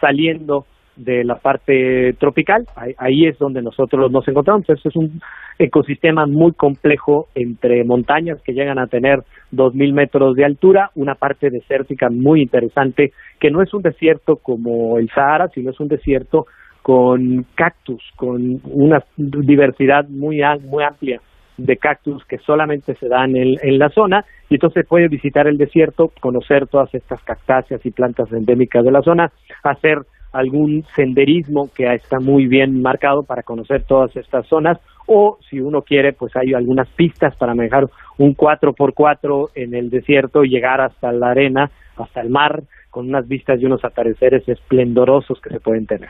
saliendo 0.00 0.66
de 0.96 1.24
la 1.24 1.36
parte 1.36 2.14
tropical, 2.18 2.64
ahí, 2.74 3.26
es 3.26 3.38
donde 3.38 3.62
nosotros 3.62 4.10
nos 4.10 4.26
encontramos. 4.26 4.62
Entonces 4.62 4.86
es 4.86 4.96
un 4.96 5.20
ecosistema 5.58 6.26
muy 6.26 6.52
complejo 6.52 7.26
entre 7.34 7.84
montañas 7.84 8.40
que 8.42 8.52
llegan 8.52 8.78
a 8.78 8.86
tener 8.86 9.20
2.000 9.52 9.92
metros 9.92 10.34
de 10.34 10.44
altura, 10.44 10.90
una 10.94 11.14
parte 11.14 11.50
desértica 11.50 12.08
muy 12.10 12.42
interesante, 12.42 13.12
que 13.38 13.50
no 13.50 13.62
es 13.62 13.72
un 13.74 13.82
desierto 13.82 14.36
como 14.36 14.98
el 14.98 15.08
Sahara, 15.10 15.48
sino 15.48 15.70
es 15.70 15.80
un 15.80 15.88
desierto 15.88 16.46
con 16.82 17.44
cactus, 17.54 18.02
con 18.16 18.60
una 18.64 19.02
diversidad 19.16 20.08
muy, 20.08 20.40
muy 20.70 20.84
amplia 20.84 21.20
de 21.56 21.76
cactus 21.78 22.24
que 22.26 22.38
solamente 22.38 22.94
se 22.94 23.08
dan 23.08 23.34
en, 23.34 23.54
en, 23.62 23.78
la 23.78 23.88
zona 23.88 24.24
y 24.50 24.54
entonces 24.54 24.86
puede 24.86 25.08
visitar 25.08 25.46
el 25.46 25.56
desierto, 25.56 26.12
conocer 26.20 26.66
todas 26.66 26.94
estas 26.94 27.22
cactáceas 27.22 27.84
y 27.84 27.90
plantas 27.90 28.30
endémicas 28.30 28.84
de 28.84 28.92
la 28.92 29.02
zona, 29.02 29.32
hacer 29.64 29.98
algún 30.32 30.84
senderismo 30.94 31.70
que 31.74 31.92
está 31.94 32.18
muy 32.20 32.46
bien 32.46 32.82
marcado 32.82 33.22
para 33.22 33.42
conocer 33.42 33.84
todas 33.84 34.14
estas 34.16 34.46
zonas 34.48 34.78
o 35.06 35.38
si 35.48 35.60
uno 35.60 35.82
quiere 35.82 36.12
pues 36.12 36.32
hay 36.36 36.52
algunas 36.54 36.88
pistas 36.90 37.34
para 37.36 37.54
manejar 37.54 37.84
un 38.18 38.34
4x4 38.34 39.50
en 39.54 39.74
el 39.74 39.90
desierto 39.90 40.44
y 40.44 40.48
llegar 40.48 40.80
hasta 40.80 41.12
la 41.12 41.30
arena, 41.30 41.70
hasta 41.96 42.20
el 42.20 42.30
mar 42.30 42.64
con 42.90 43.08
unas 43.08 43.28
vistas 43.28 43.60
y 43.60 43.66
unos 43.66 43.84
atardeceres 43.84 44.48
esplendorosos 44.48 45.38
que 45.42 45.50
se 45.50 45.60
pueden 45.60 45.84
tener. 45.84 46.08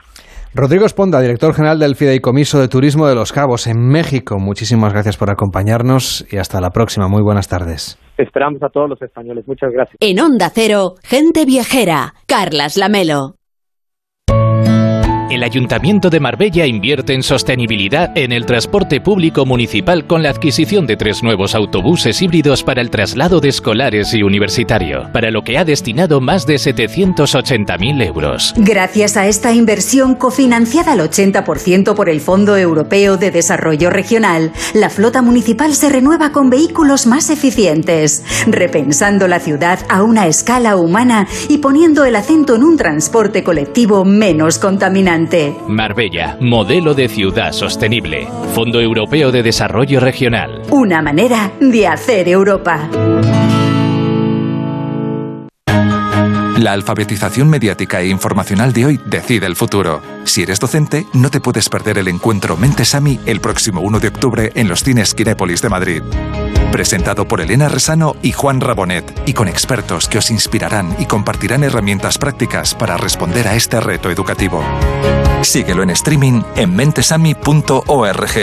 Rodrigo 0.55 0.87
Esponda, 0.87 1.21
director 1.21 1.53
general 1.53 1.81
del 1.81 1.97
Fideicomiso 1.97 2.61
de 2.61 2.69
Turismo 2.69 3.09
de 3.09 3.17
Los 3.17 3.33
Cabos 3.33 3.67
en 3.67 3.89
México. 3.89 4.39
Muchísimas 4.39 4.93
gracias 4.93 5.17
por 5.17 5.29
acompañarnos 5.29 6.25
y 6.33 6.37
hasta 6.37 6.61
la 6.61 6.71
próxima. 6.71 7.09
Muy 7.09 7.23
buenas 7.23 7.49
tardes. 7.49 7.99
Esperamos 8.17 8.63
a 8.63 8.69
todos 8.69 8.89
los 8.89 9.03
españoles. 9.03 9.49
Muchas 9.49 9.73
gracias. 9.73 9.97
En 10.01 10.21
Onda 10.21 10.49
Cero, 10.55 10.95
gente 11.03 11.45
viajera. 11.45 12.15
Carlas 12.29 12.77
Lamelo. 12.77 13.35
El 15.29 15.43
Ayuntamiento 15.43 16.09
de 16.09 16.21
Marbella 16.21 16.67
invierte 16.67 17.13
en 17.13 17.25
sostenibilidad 17.25 18.17
en 18.17 18.31
el 18.31 18.47
transporte 18.47 19.01
público 19.01 19.45
municipal 19.45 20.07
con 20.07 20.23
la 20.23 20.31
adquisición 20.31 20.87
de 20.87 20.97
tres 20.97 21.25
nuevos 21.25 21.57
autobuses 21.57 22.23
híbridos 22.23 22.63
para 22.63 22.81
el 22.81 22.91
traslado 22.91 23.41
de 23.41 23.49
escolares 23.49 24.15
y 24.15 24.23
universitario, 24.23 25.11
para 25.13 25.33
lo 25.33 25.43
que 25.43 25.59
ha 25.59 25.65
destinado 25.65 26.21
más 26.21 26.47
de 26.47 26.55
780.000 26.55 28.07
euros. 28.07 28.55
Gracias 28.57 29.17
a 29.17 29.27
esta 29.27 29.53
inversión 29.53 30.15
cofinanciada 30.15 30.93
al 30.93 31.01
80% 31.01 31.95
por 31.97 32.09
el 32.09 32.21
Fondo 32.21 32.57
Europeo 32.57 33.17
de 33.17 33.33
Desarrollo 33.33 33.91
Regional, 33.91 34.53
la 34.75 34.91
flota 34.91 35.23
municipal 35.23 35.75
se 35.75 35.89
renueva 35.89 36.31
con 36.31 36.51
vehículos 36.51 37.09
más 37.09 37.31
eficientes, 37.31 38.23
repensando 38.47 39.27
la 39.27 39.41
ciudad 39.41 39.81
a 39.89 40.05
una 40.05 40.29
escala 40.29 40.77
humana 40.77 41.27
y 41.49 41.59
poniendo 41.59 42.05
el 42.05 42.15
acento 42.15 42.55
en 42.55 42.63
un 42.63 42.77
transporte 42.77 43.43
colectivo 43.43 44.05
menos 44.05 44.61
contaminante. 44.61 45.16
Marbella, 45.67 46.37
modelo 46.41 46.93
de 46.93 47.09
ciudad 47.09 47.53
sostenible. 47.53 48.29
Fondo 48.55 48.83
Europeo 48.83 49.33
de 49.33 49.43
Desarrollo 49.43 49.99
Regional. 49.99 50.63
Una 50.71 51.01
manera 51.01 51.53
de 51.59 51.87
hacer 51.87 52.29
Europa. 52.29 52.87
La 56.57 56.73
alfabetización 56.73 57.51
mediática 57.51 58.01
e 58.01 58.09
informacional 58.09 58.73
de 58.73 58.87
hoy 58.87 59.01
decide 59.05 59.45
el 59.45 59.57
futuro. 59.57 60.01
Si 60.25 60.43
eres 60.43 60.59
docente, 60.59 61.07
no 61.13 61.31
te 61.31 61.39
puedes 61.39 61.69
perder 61.69 61.99
el 61.99 62.09
encuentro 62.09 62.57
Mentesami 62.57 63.21
el 63.27 63.43
próximo 63.43 63.83
1 63.83 64.01
de 64.01 64.09
octubre 64.09 64.53
en 64.55 64.67
los 64.67 64.83
cines 64.83 65.15
Kinépolis 65.15 65.61
de 65.61 65.69
Madrid. 65.69 66.03
Presentado 66.73 67.29
por 67.29 67.43
Elena 67.43 67.69
Resano 67.69 68.17
y 68.23 68.33
Juan 68.33 68.63
Rabonet, 68.63 69.23
y 69.27 69.35
con 69.35 69.49
expertos 69.49 70.09
que 70.09 70.17
os 70.17 70.31
inspirarán 70.31 70.97
y 70.99 71.05
compartirán 71.05 71.63
herramientas 71.63 72.17
prácticas 72.17 72.75
para 72.75 72.97
responder 72.97 73.47
a 73.49 73.55
este 73.55 73.79
reto 73.79 74.11
educativo. 74.11 74.65
Síguelo 75.43 75.83
en 75.83 75.91
streaming 75.91 76.41
en 76.57 76.75
mentesami.org. 76.75 78.35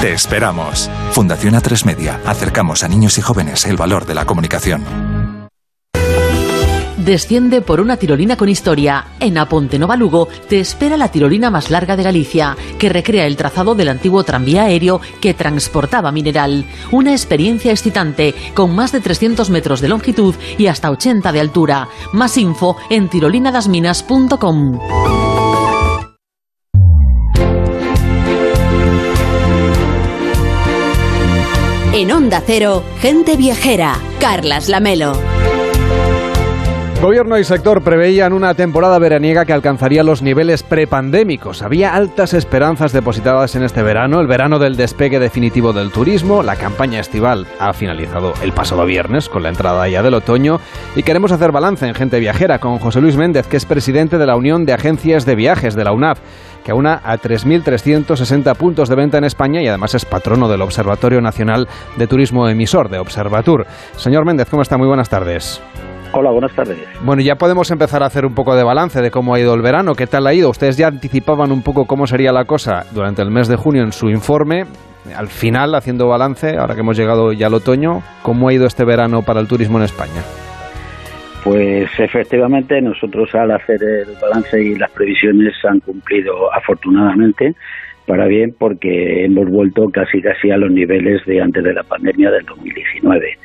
Te 0.00 0.12
esperamos. 0.12 0.88
Fundación 1.10 1.54
A3 1.54 1.84
Media. 1.84 2.20
Acercamos 2.24 2.84
a 2.84 2.88
niños 2.88 3.18
y 3.18 3.22
jóvenes 3.22 3.66
el 3.66 3.76
valor 3.76 4.06
de 4.06 4.14
la 4.14 4.24
comunicación. 4.24 5.17
Desciende 7.08 7.62
por 7.62 7.80
una 7.80 7.96
tirolina 7.96 8.36
con 8.36 8.50
historia. 8.50 9.06
En 9.18 9.38
Aponte 9.38 9.78
Nova 9.78 9.96
Lugo 9.96 10.28
te 10.46 10.60
espera 10.60 10.98
la 10.98 11.08
tirolina 11.08 11.48
más 11.48 11.70
larga 11.70 11.96
de 11.96 12.02
Galicia, 12.02 12.54
que 12.78 12.90
recrea 12.90 13.24
el 13.24 13.34
trazado 13.34 13.74
del 13.74 13.88
antiguo 13.88 14.24
tranvía 14.24 14.64
aéreo 14.64 15.00
que 15.18 15.32
transportaba 15.32 16.12
mineral. 16.12 16.66
Una 16.92 17.12
experiencia 17.12 17.72
excitante, 17.72 18.34
con 18.52 18.74
más 18.74 18.92
de 18.92 19.00
300 19.00 19.48
metros 19.48 19.80
de 19.80 19.88
longitud 19.88 20.34
y 20.58 20.66
hasta 20.66 20.90
80 20.90 21.32
de 21.32 21.40
altura. 21.40 21.88
Más 22.12 22.36
info 22.36 22.76
en 22.90 23.08
tirolinadasminas.com. 23.08 24.78
En 31.94 32.12
Onda 32.12 32.42
Cero, 32.44 32.84
gente 33.00 33.38
viajera. 33.38 33.96
Carlas 34.20 34.68
Lamelo. 34.68 35.37
Gobierno 37.00 37.38
y 37.38 37.44
sector 37.44 37.82
preveían 37.82 38.32
una 38.32 38.54
temporada 38.54 38.98
veraniega 38.98 39.44
que 39.44 39.52
alcanzaría 39.52 40.02
los 40.02 40.20
niveles 40.20 40.64
prepandémicos. 40.64 41.62
Había 41.62 41.94
altas 41.94 42.34
esperanzas 42.34 42.92
depositadas 42.92 43.54
en 43.54 43.62
este 43.62 43.84
verano, 43.84 44.20
el 44.20 44.26
verano 44.26 44.58
del 44.58 44.74
despegue 44.74 45.20
definitivo 45.20 45.72
del 45.72 45.92
turismo. 45.92 46.42
La 46.42 46.56
campaña 46.56 46.98
estival 46.98 47.46
ha 47.60 47.72
finalizado 47.72 48.34
el 48.42 48.52
pasado 48.52 48.84
viernes 48.84 49.28
con 49.28 49.44
la 49.44 49.50
entrada 49.50 49.88
ya 49.88 50.02
del 50.02 50.14
otoño 50.14 50.58
y 50.96 51.04
queremos 51.04 51.30
hacer 51.30 51.52
balance 51.52 51.86
en 51.86 51.94
Gente 51.94 52.18
Viajera 52.18 52.58
con 52.58 52.80
José 52.80 53.00
Luis 53.00 53.16
Méndez, 53.16 53.46
que 53.46 53.58
es 53.58 53.64
presidente 53.64 54.18
de 54.18 54.26
la 54.26 54.34
Unión 54.34 54.64
de 54.64 54.72
Agencias 54.72 55.24
de 55.24 55.36
Viajes 55.36 55.76
de 55.76 55.84
la 55.84 55.92
UNAF 55.92 56.18
que 56.64 56.72
aúna 56.72 57.00
a 57.04 57.16
3.360 57.16 58.56
puntos 58.56 58.88
de 58.88 58.96
venta 58.96 59.18
en 59.18 59.24
España 59.24 59.62
y 59.62 59.68
además 59.68 59.94
es 59.94 60.04
patrono 60.04 60.48
del 60.48 60.62
Observatorio 60.62 61.20
Nacional 61.20 61.68
de 61.96 62.08
Turismo 62.08 62.48
Emisor 62.48 62.88
de 62.88 62.98
Observatur. 62.98 63.66
Señor 63.96 64.24
Méndez, 64.24 64.48
¿cómo 64.50 64.62
está? 64.62 64.76
Muy 64.76 64.88
buenas 64.88 65.08
tardes. 65.08 65.62
Hola, 66.12 66.30
buenas 66.30 66.54
tardes. 66.54 66.78
Bueno, 67.02 67.22
ya 67.22 67.36
podemos 67.36 67.70
empezar 67.70 68.02
a 68.02 68.06
hacer 68.06 68.24
un 68.24 68.34
poco 68.34 68.56
de 68.56 68.64
balance 68.64 69.02
de 69.02 69.10
cómo 69.10 69.34
ha 69.34 69.40
ido 69.40 69.54
el 69.54 69.62
verano. 69.62 69.94
¿Qué 69.94 70.06
tal 70.06 70.26
ha 70.26 70.34
ido? 70.34 70.50
Ustedes 70.50 70.76
ya 70.76 70.88
anticipaban 70.88 71.52
un 71.52 71.62
poco 71.62 71.86
cómo 71.86 72.06
sería 72.06 72.32
la 72.32 72.44
cosa 72.44 72.84
durante 72.92 73.22
el 73.22 73.30
mes 73.30 73.48
de 73.48 73.56
junio 73.56 73.82
en 73.82 73.92
su 73.92 74.08
informe. 74.08 74.64
Al 75.14 75.28
final, 75.28 75.74
haciendo 75.74 76.08
balance, 76.08 76.56
ahora 76.56 76.74
que 76.74 76.80
hemos 76.80 76.98
llegado 76.98 77.32
ya 77.32 77.46
al 77.46 77.54
otoño, 77.54 78.02
¿cómo 78.22 78.48
ha 78.48 78.52
ido 78.52 78.66
este 78.66 78.84
verano 78.84 79.22
para 79.22 79.40
el 79.40 79.48
turismo 79.48 79.78
en 79.78 79.84
España? 79.84 80.22
Pues 81.44 81.88
efectivamente 81.98 82.80
nosotros 82.80 83.34
al 83.34 83.52
hacer 83.52 83.82
el 83.82 84.16
balance 84.20 84.62
y 84.62 84.74
las 84.74 84.90
previsiones 84.90 85.54
han 85.64 85.80
cumplido 85.80 86.52
afortunadamente 86.52 87.54
para 88.06 88.26
bien 88.26 88.54
porque 88.58 89.24
hemos 89.24 89.48
vuelto 89.48 89.88
casi 89.90 90.20
casi 90.20 90.50
a 90.50 90.56
los 90.56 90.70
niveles 90.70 91.24
de 91.26 91.40
antes 91.40 91.62
de 91.62 91.74
la 91.74 91.82
pandemia 91.84 92.30
del 92.30 92.44
2019. 92.46 93.38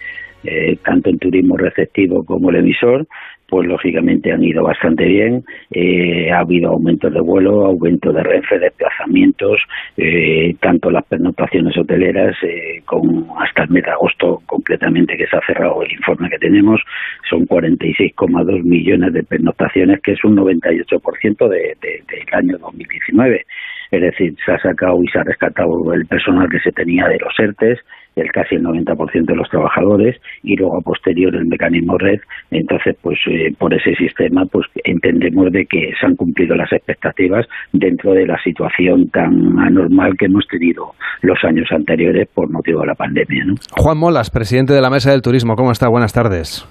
Eh, 0.44 0.78
tanto 0.84 1.10
en 1.10 1.20
turismo 1.20 1.58
receptivo 1.58 2.26
como 2.26 2.50
el 2.50 2.58
emisor, 2.58 3.08
pues 3.54 3.68
lógicamente 3.68 4.32
han 4.32 4.44
ido 4.44 4.64
bastante 4.64 5.06
bien. 5.06 5.44
Eh, 5.70 6.32
ha 6.32 6.40
habido 6.40 6.72
aumentos 6.72 7.14
de 7.14 7.20
vuelo, 7.20 7.68
aumento 7.68 8.12
de 8.12 8.24
renfe, 8.24 8.58
desplazamientos, 8.58 9.62
eh, 9.96 10.56
tanto 10.60 10.90
las 10.90 11.06
pernoctaciones 11.06 11.78
hoteleras, 11.78 12.36
eh, 12.42 12.82
con 12.84 13.28
hasta 13.40 13.64
el 13.64 13.70
mes 13.70 13.84
de 13.84 13.92
agosto 13.92 14.42
concretamente 14.48 15.16
que 15.16 15.28
se 15.28 15.38
ha 15.38 15.42
cerrado 15.46 15.84
el 15.84 15.92
informe 15.92 16.32
que 16.32 16.40
tenemos, 16.40 16.82
son 17.30 17.46
46,2 17.46 18.64
millones 18.64 19.14
de 19.14 19.22
pernoctaciones, 19.22 20.02
que 20.02 20.14
es 20.14 20.24
un 20.24 20.36
98% 20.36 21.48
de, 21.48 21.78
de, 21.80 22.04
del 22.10 22.34
año 22.34 22.58
2019. 22.58 23.46
Es 23.92 24.02
decir, 24.02 24.36
se 24.44 24.52
ha 24.52 24.58
sacado 24.58 25.04
y 25.04 25.08
se 25.10 25.20
ha 25.20 25.24
rescatado 25.24 25.94
el 25.94 26.08
personal 26.08 26.50
que 26.50 26.60
se 26.60 26.72
tenía 26.72 27.08
de 27.08 27.20
los 27.20 27.38
ERTES, 27.38 27.80
el 28.16 28.32
casi 28.32 28.56
el 28.56 28.64
90% 28.64 29.26
de 29.26 29.36
los 29.36 29.50
trabajadores 29.50 30.20
y 30.44 30.56
luego 30.56 30.78
a 30.78 30.82
posterior 30.82 31.36
el 31.36 31.46
mecanismo 31.46 31.98
red. 31.98 32.20
Entonces, 32.52 32.96
pues 33.02 33.20
eh, 33.30 33.54
por 33.58 33.74
ese 33.74 33.96
sistema, 33.96 34.46
pues 34.52 34.68
entendemos 34.84 35.52
de 35.52 35.66
que 35.66 35.92
se 36.00 36.06
han 36.06 36.16
cumplido 36.16 36.56
las 36.56 36.72
expectativas 36.72 37.46
dentro 37.72 38.14
de 38.14 38.28
la 38.28 38.42
situación 38.44 39.10
tan 39.10 39.60
anormal 39.60 40.14
que 40.18 40.26
hemos 40.26 40.46
tenido 40.48 40.94
los 41.22 41.38
años 41.44 41.68
anteriores 41.72 42.28
por 42.34 42.52
motivo 42.52 42.82
de 42.82 42.88
la 42.88 42.96
pandemia. 42.96 43.46
¿no? 43.46 43.56
Juan 43.78 43.98
Molas, 43.98 44.30
presidente 44.30 44.74
de 44.74 44.82
la 44.82 44.90
Mesa 44.90 45.12
del 45.12 45.22
Turismo, 45.22 45.56
¿cómo 45.56 45.72
está? 45.72 45.90
Buenas 45.90 46.14
tardes. 46.14 46.68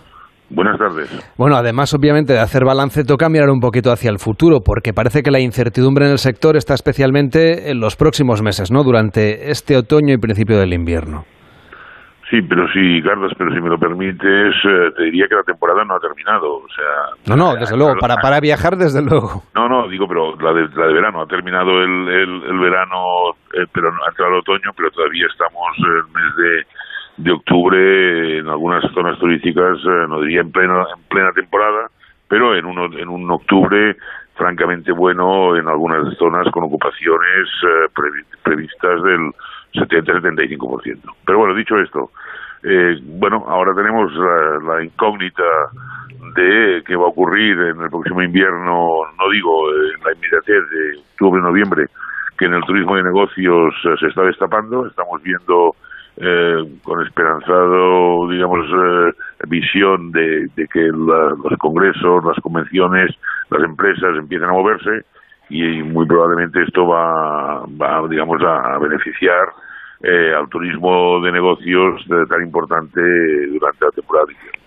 Buenas 0.54 0.78
tardes. 0.78 1.34
Bueno, 1.38 1.56
además, 1.56 1.94
obviamente, 1.94 2.34
de 2.34 2.40
hacer 2.40 2.64
balance, 2.64 3.04
toca 3.04 3.28
mirar 3.30 3.48
un 3.48 3.60
poquito 3.60 3.90
hacia 3.90 4.10
el 4.10 4.18
futuro, 4.18 4.60
porque 4.64 4.92
parece 4.92 5.22
que 5.22 5.30
la 5.30 5.40
incertidumbre 5.40 6.04
en 6.04 6.12
el 6.12 6.18
sector 6.18 6.56
está 6.56 6.74
especialmente 6.74 7.70
en 7.70 7.80
los 7.80 7.96
próximos 7.96 8.42
meses, 8.42 8.70
¿no? 8.70 8.84
Durante 8.84 9.50
este 9.50 9.76
otoño 9.76 10.12
y 10.12 10.18
principio 10.18 10.58
del 10.58 10.74
invierno. 10.74 11.24
Sí, 12.28 12.40
pero 12.48 12.66
sí, 12.72 13.02
Carlos, 13.02 13.32
pero 13.36 13.52
si 13.52 13.60
me 13.60 13.68
lo 13.68 13.78
permites, 13.78 14.54
eh, 14.64 14.90
te 14.96 15.04
diría 15.04 15.26
que 15.28 15.34
la 15.34 15.42
temporada 15.42 15.84
no 15.84 15.96
ha 15.96 16.00
terminado. 16.00 16.64
O 16.64 16.68
sea, 16.74 17.12
no, 17.28 17.36
no, 17.36 17.54
desde 17.56 17.76
luego, 17.76 17.92
para, 18.00 18.16
para 18.16 18.40
viajar, 18.40 18.76
desde 18.76 19.02
luego. 19.02 19.42
No, 19.54 19.68
no, 19.68 19.86
digo, 19.88 20.06
pero 20.08 20.34
la 20.40 20.52
de, 20.54 20.68
la 20.74 20.86
de 20.86 20.94
verano, 20.94 21.20
ha 21.20 21.26
terminado 21.26 21.82
el, 21.82 22.08
el, 22.08 22.42
el 22.44 22.58
verano, 22.58 23.36
eh, 23.52 23.68
pero 23.72 23.88
ha 23.88 24.08
entrado 24.08 24.32
el 24.32 24.38
otoño, 24.40 24.72
pero 24.74 24.90
todavía 24.92 25.26
estamos 25.28 25.76
en 25.76 25.92
el 25.92 26.04
mes 26.08 26.36
de 26.36 26.66
de 27.16 27.32
octubre 27.32 28.38
en 28.38 28.48
algunas 28.48 28.82
zonas 28.92 29.18
turísticas, 29.18 29.78
eh, 29.78 30.06
no 30.08 30.20
diría 30.20 30.40
en 30.40 30.52
plena, 30.52 30.84
en 30.96 31.02
plena 31.08 31.32
temporada, 31.32 31.88
pero 32.28 32.54
en, 32.56 32.64
uno, 32.64 32.86
en 32.96 33.08
un 33.08 33.30
octubre 33.30 33.96
francamente 34.34 34.92
bueno 34.92 35.56
en 35.56 35.68
algunas 35.68 36.16
zonas 36.16 36.50
con 36.50 36.64
ocupaciones 36.64 37.48
eh, 37.62 37.88
previ 37.94 38.22
previstas 38.42 39.02
del 39.02 39.30
70-75%. 39.74 40.98
Pero 41.24 41.38
bueno, 41.38 41.54
dicho 41.54 41.78
esto, 41.78 42.10
eh, 42.62 42.98
bueno, 43.02 43.44
ahora 43.46 43.74
tenemos 43.74 44.12
la, 44.14 44.74
la, 44.74 44.84
incógnita 44.84 45.42
de 46.34 46.82
qué 46.86 46.96
va 46.96 47.04
a 47.04 47.08
ocurrir 47.08 47.58
en 47.58 47.80
el 47.80 47.90
próximo 47.90 48.22
invierno, 48.22 48.88
no 49.18 49.30
digo 49.30 49.70
en 49.70 50.02
la 50.04 50.12
inmediatez 50.12 50.70
de 50.70 50.98
octubre-noviembre, 51.12 51.86
que 52.38 52.46
en 52.46 52.54
el 52.54 52.64
turismo 52.64 52.96
de 52.96 53.02
negocios 53.02 53.74
eh, 53.84 53.94
se 54.00 54.06
está 54.06 54.22
destapando, 54.22 54.86
estamos 54.86 55.22
viendo 55.22 55.74
eh, 56.16 56.78
con 56.82 57.04
esperanzado, 57.06 58.28
digamos, 58.28 58.66
eh, 58.66 59.12
visión 59.48 60.12
de, 60.12 60.48
que 60.56 60.88
los 60.92 61.58
congresos, 61.58 62.24
las 62.24 62.38
convenciones 62.42 63.10
las 63.50 63.62
empresas 63.62 64.16
empiecen 64.18 64.48
a 64.48 64.52
moverse 64.52 65.04
y 65.48 65.82
muy 65.82 66.06
probablemente 66.06 66.62
esto 66.62 66.86
va, 66.86 67.64
digamos, 68.08 68.42
a 68.42 68.78
beneficiar 68.78 69.48
eh, 70.02 70.34
al 70.34 70.48
turismo 70.48 71.20
de 71.20 71.32
negocios 71.32 72.02
tan 72.28 72.42
importante 72.42 73.00
durante 73.52 73.84
la 73.84 73.90
temporada 73.92 74.26
de 74.26 74.32
invierno. 74.32 74.62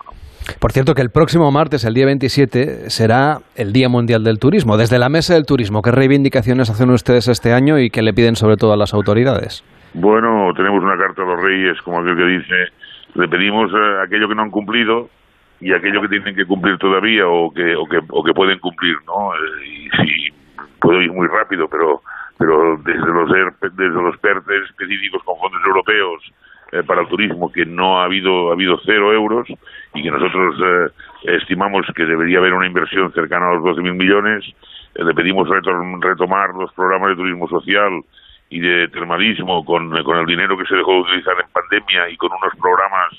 Por 0.59 0.71
cierto, 0.71 0.93
que 0.93 1.01
el 1.01 1.09
próximo 1.09 1.51
martes, 1.51 1.83
el 1.83 1.93
día 1.93 2.05
27, 2.05 2.89
será 2.89 3.39
el 3.55 3.73
Día 3.73 3.89
Mundial 3.89 4.23
del 4.23 4.39
Turismo. 4.39 4.77
Desde 4.77 4.97
la 4.97 5.09
Mesa 5.09 5.33
del 5.33 5.45
Turismo, 5.45 5.81
¿qué 5.81 5.91
reivindicaciones 5.91 6.69
hacen 6.69 6.89
ustedes 6.89 7.27
este 7.27 7.51
año 7.51 7.79
y 7.79 7.89
qué 7.89 8.01
le 8.01 8.13
piden 8.13 8.35
sobre 8.35 8.55
todo 8.55 8.71
a 8.71 8.77
las 8.77 8.93
autoridades? 8.93 9.63
Bueno, 9.93 10.53
tenemos 10.55 10.83
una 10.83 10.97
carta 10.97 11.21
a 11.21 11.25
los 11.25 11.41
reyes, 11.41 11.81
como 11.81 11.99
aquel 11.99 12.17
que 12.17 12.25
dice, 12.25 12.55
le 13.13 13.27
pedimos 13.27 13.71
eh, 13.71 14.01
aquello 14.05 14.27
que 14.27 14.35
no 14.35 14.41
han 14.41 14.51
cumplido 14.51 15.09
y 15.61 15.71
aquello 15.73 16.01
que 16.01 16.09
tienen 16.09 16.35
que 16.35 16.45
cumplir 16.45 16.77
todavía 16.77 17.27
o 17.27 17.53
que, 17.53 17.75
o 17.75 17.85
que, 17.85 17.99
o 18.09 18.23
que 18.23 18.33
pueden 18.33 18.59
cumplir, 18.59 18.97
¿no? 19.05 19.31
y 19.63 19.89
si 19.89 20.33
puedo 20.81 21.01
ir 21.01 21.11
muy 21.11 21.27
rápido, 21.27 21.67
pero 21.69 22.01
pero 22.37 22.77
desde 22.83 23.07
los, 23.07 23.29
desde 23.31 24.01
los 24.01 24.17
PERTES 24.17 24.69
específicos 24.69 25.23
con 25.23 25.37
fondos 25.37 25.61
europeos 25.65 26.33
eh, 26.71 26.83
para 26.83 27.01
el 27.01 27.07
turismo, 27.07 27.51
que 27.51 27.65
no 27.65 27.99
ha 27.99 28.05
habido, 28.05 28.49
ha 28.49 28.53
habido 28.53 28.77
cero 28.85 29.13
euros 29.13 29.47
y 29.93 30.03
que 30.03 30.11
nosotros 30.11 30.55
eh, 30.59 31.35
estimamos 31.37 31.85
que 31.95 32.05
debería 32.05 32.39
haber 32.39 32.53
una 32.53 32.67
inversión 32.67 33.11
cercana 33.13 33.49
a 33.49 33.53
los 33.53 33.77
12.000 33.77 33.93
millones, 33.93 34.43
eh, 34.95 35.03
le 35.03 35.13
pedimos 35.13 35.47
retomar 35.49 36.49
los 36.55 36.73
programas 36.73 37.09
de 37.09 37.15
turismo 37.15 37.47
social 37.47 38.01
y 38.55 38.59
de 38.61 38.87
termalismo 38.87 39.65
con, 39.65 39.91
con 40.03 40.17
el 40.17 40.25
dinero 40.25 40.57
que 40.57 40.65
se 40.65 40.75
dejó 40.75 40.93
de 40.93 40.99
utilizar 41.01 41.35
en 41.39 41.51
pandemia 41.51 42.09
y 42.09 42.15
con 42.15 42.31
unos 42.31 42.53
programas 42.61 43.11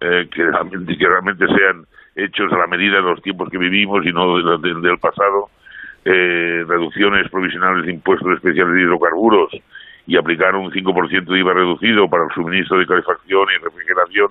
que, 0.00 0.42
realmente, 0.50 0.96
que 0.96 1.06
realmente 1.06 1.46
sean 1.46 1.84
hechos 2.16 2.52
a 2.52 2.58
la 2.58 2.66
medida 2.66 2.96
de 2.96 3.02
los 3.02 3.22
tiempos 3.22 3.48
que 3.50 3.58
vivimos 3.58 4.04
y 4.04 4.12
no 4.12 4.58
del 4.58 4.98
pasado 4.98 5.50
eh, 6.04 6.64
reducciones 6.66 7.28
provisionales 7.28 7.84
de 7.86 7.92
impuestos 7.92 8.32
especiales 8.34 8.74
de 8.74 8.82
hidrocarburos 8.82 9.50
y 10.06 10.16
aplicar 10.16 10.56
un 10.56 10.72
5% 10.72 11.24
de 11.24 11.38
IVA 11.38 11.52
reducido 11.52 12.08
para 12.08 12.24
el 12.24 12.30
suministro 12.30 12.78
de 12.78 12.86
calefacción 12.86 13.46
y 13.54 13.62
refrigeración 13.62 14.28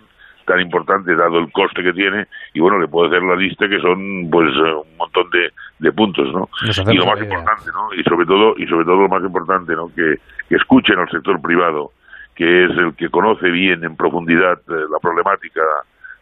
tan 0.50 0.60
importante 0.60 1.16
dado 1.16 1.38
el 1.38 1.52
coste 1.52 1.84
que 1.84 1.94
tiene 1.94 2.26
y 2.56 2.60
bueno 2.60 2.80
le 2.80 2.88
puedo 2.88 3.08
hacer 3.08 3.22
la 3.22 3.36
lista 3.36 3.70
que 3.70 3.80
son 3.80 4.28
pues 4.32 4.50
eh, 4.56 4.74
un 4.74 4.98
montón 4.98 5.30
de, 5.30 5.54
de 5.78 5.92
puntos 5.92 6.34
no 6.34 6.50
y 6.92 6.98
lo 6.98 7.06
más 7.06 7.22
importante 7.22 7.70
no 7.72 7.94
y 7.94 8.04
sobre 8.04 8.26
todo 8.26 8.56
y 8.58 8.66
sobre 8.66 8.84
todo 8.84 8.96
lo 8.96 9.08
más 9.08 9.22
importante 9.22 9.76
no 9.76 9.94
que, 9.96 10.16
que 10.50 10.56
escuchen 10.56 10.98
al 10.98 11.10
sector 11.12 11.40
privado 11.40 11.92
que 12.34 12.66
es 12.66 12.72
el 12.72 12.96
que 12.96 13.10
conoce 13.10 13.50
bien 13.52 13.84
en 13.84 13.96
profundidad 13.96 14.58
eh, 14.68 14.86
la 14.92 14.98
problemática 15.00 15.62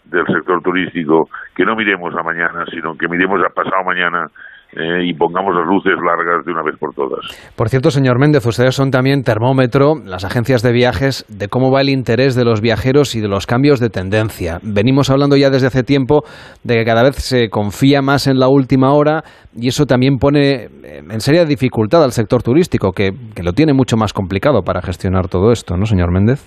del 0.03 0.27
sector 0.27 0.61
turístico 0.61 1.29
que 1.55 1.63
no 1.63 1.77
miremos 1.77 2.13
a 2.13 2.21
mañana 2.21 2.65
sino 2.69 2.97
que 2.97 3.07
miremos 3.07 3.41
a 3.45 3.49
pasado 3.49 3.85
mañana 3.85 4.29
eh, 4.73 5.05
y 5.05 5.13
pongamos 5.13 5.55
las 5.55 5.65
luces 5.65 5.93
largas 6.03 6.45
de 6.45 6.51
una 6.51 6.61
vez 6.63 6.75
por 6.77 6.93
todas. 6.93 7.19
Por 7.55 7.69
cierto, 7.69 7.89
señor 7.89 8.19
Méndez, 8.19 8.45
ustedes 8.45 8.75
son 8.75 8.91
también 8.91 9.23
termómetro, 9.23 9.95
las 10.05 10.25
agencias 10.25 10.61
de 10.61 10.73
viajes, 10.73 11.25
de 11.29 11.47
cómo 11.47 11.71
va 11.71 11.81
el 11.81 11.89
interés 11.89 12.35
de 12.35 12.43
los 12.43 12.61
viajeros 12.61 13.15
y 13.15 13.21
de 13.21 13.27
los 13.27 13.47
cambios 13.47 13.79
de 13.79 13.89
tendencia. 13.89 14.59
Venimos 14.63 15.09
hablando 15.09 15.37
ya 15.37 15.49
desde 15.49 15.67
hace 15.67 15.83
tiempo 15.83 16.23
de 16.63 16.75
que 16.75 16.85
cada 16.85 17.03
vez 17.03 17.15
se 17.15 17.49
confía 17.49 18.01
más 18.01 18.27
en 18.27 18.39
la 18.39 18.49
última 18.49 18.93
hora 18.93 19.23
y 19.55 19.69
eso 19.69 19.85
también 19.85 20.17
pone 20.17 20.65
en 20.65 21.19
seria 21.21 21.45
dificultad 21.45 22.03
al 22.03 22.11
sector 22.11 22.43
turístico, 22.43 22.91
que, 22.91 23.11
que 23.35 23.43
lo 23.43 23.53
tiene 23.53 23.73
mucho 23.73 23.97
más 23.97 24.13
complicado 24.13 24.63
para 24.63 24.81
gestionar 24.81 25.27
todo 25.27 25.51
esto, 25.51 25.77
¿no, 25.77 25.85
señor 25.85 26.11
Méndez? 26.11 26.45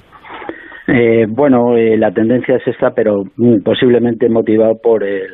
Eh, 0.93 1.27
bueno, 1.29 1.77
eh, 1.77 1.97
la 1.97 2.11
tendencia 2.11 2.57
es 2.57 2.67
esta, 2.67 2.91
pero 2.91 3.23
mm, 3.37 3.63
posiblemente 3.63 4.29
motivado 4.29 4.75
por 4.83 5.05
el, 5.05 5.29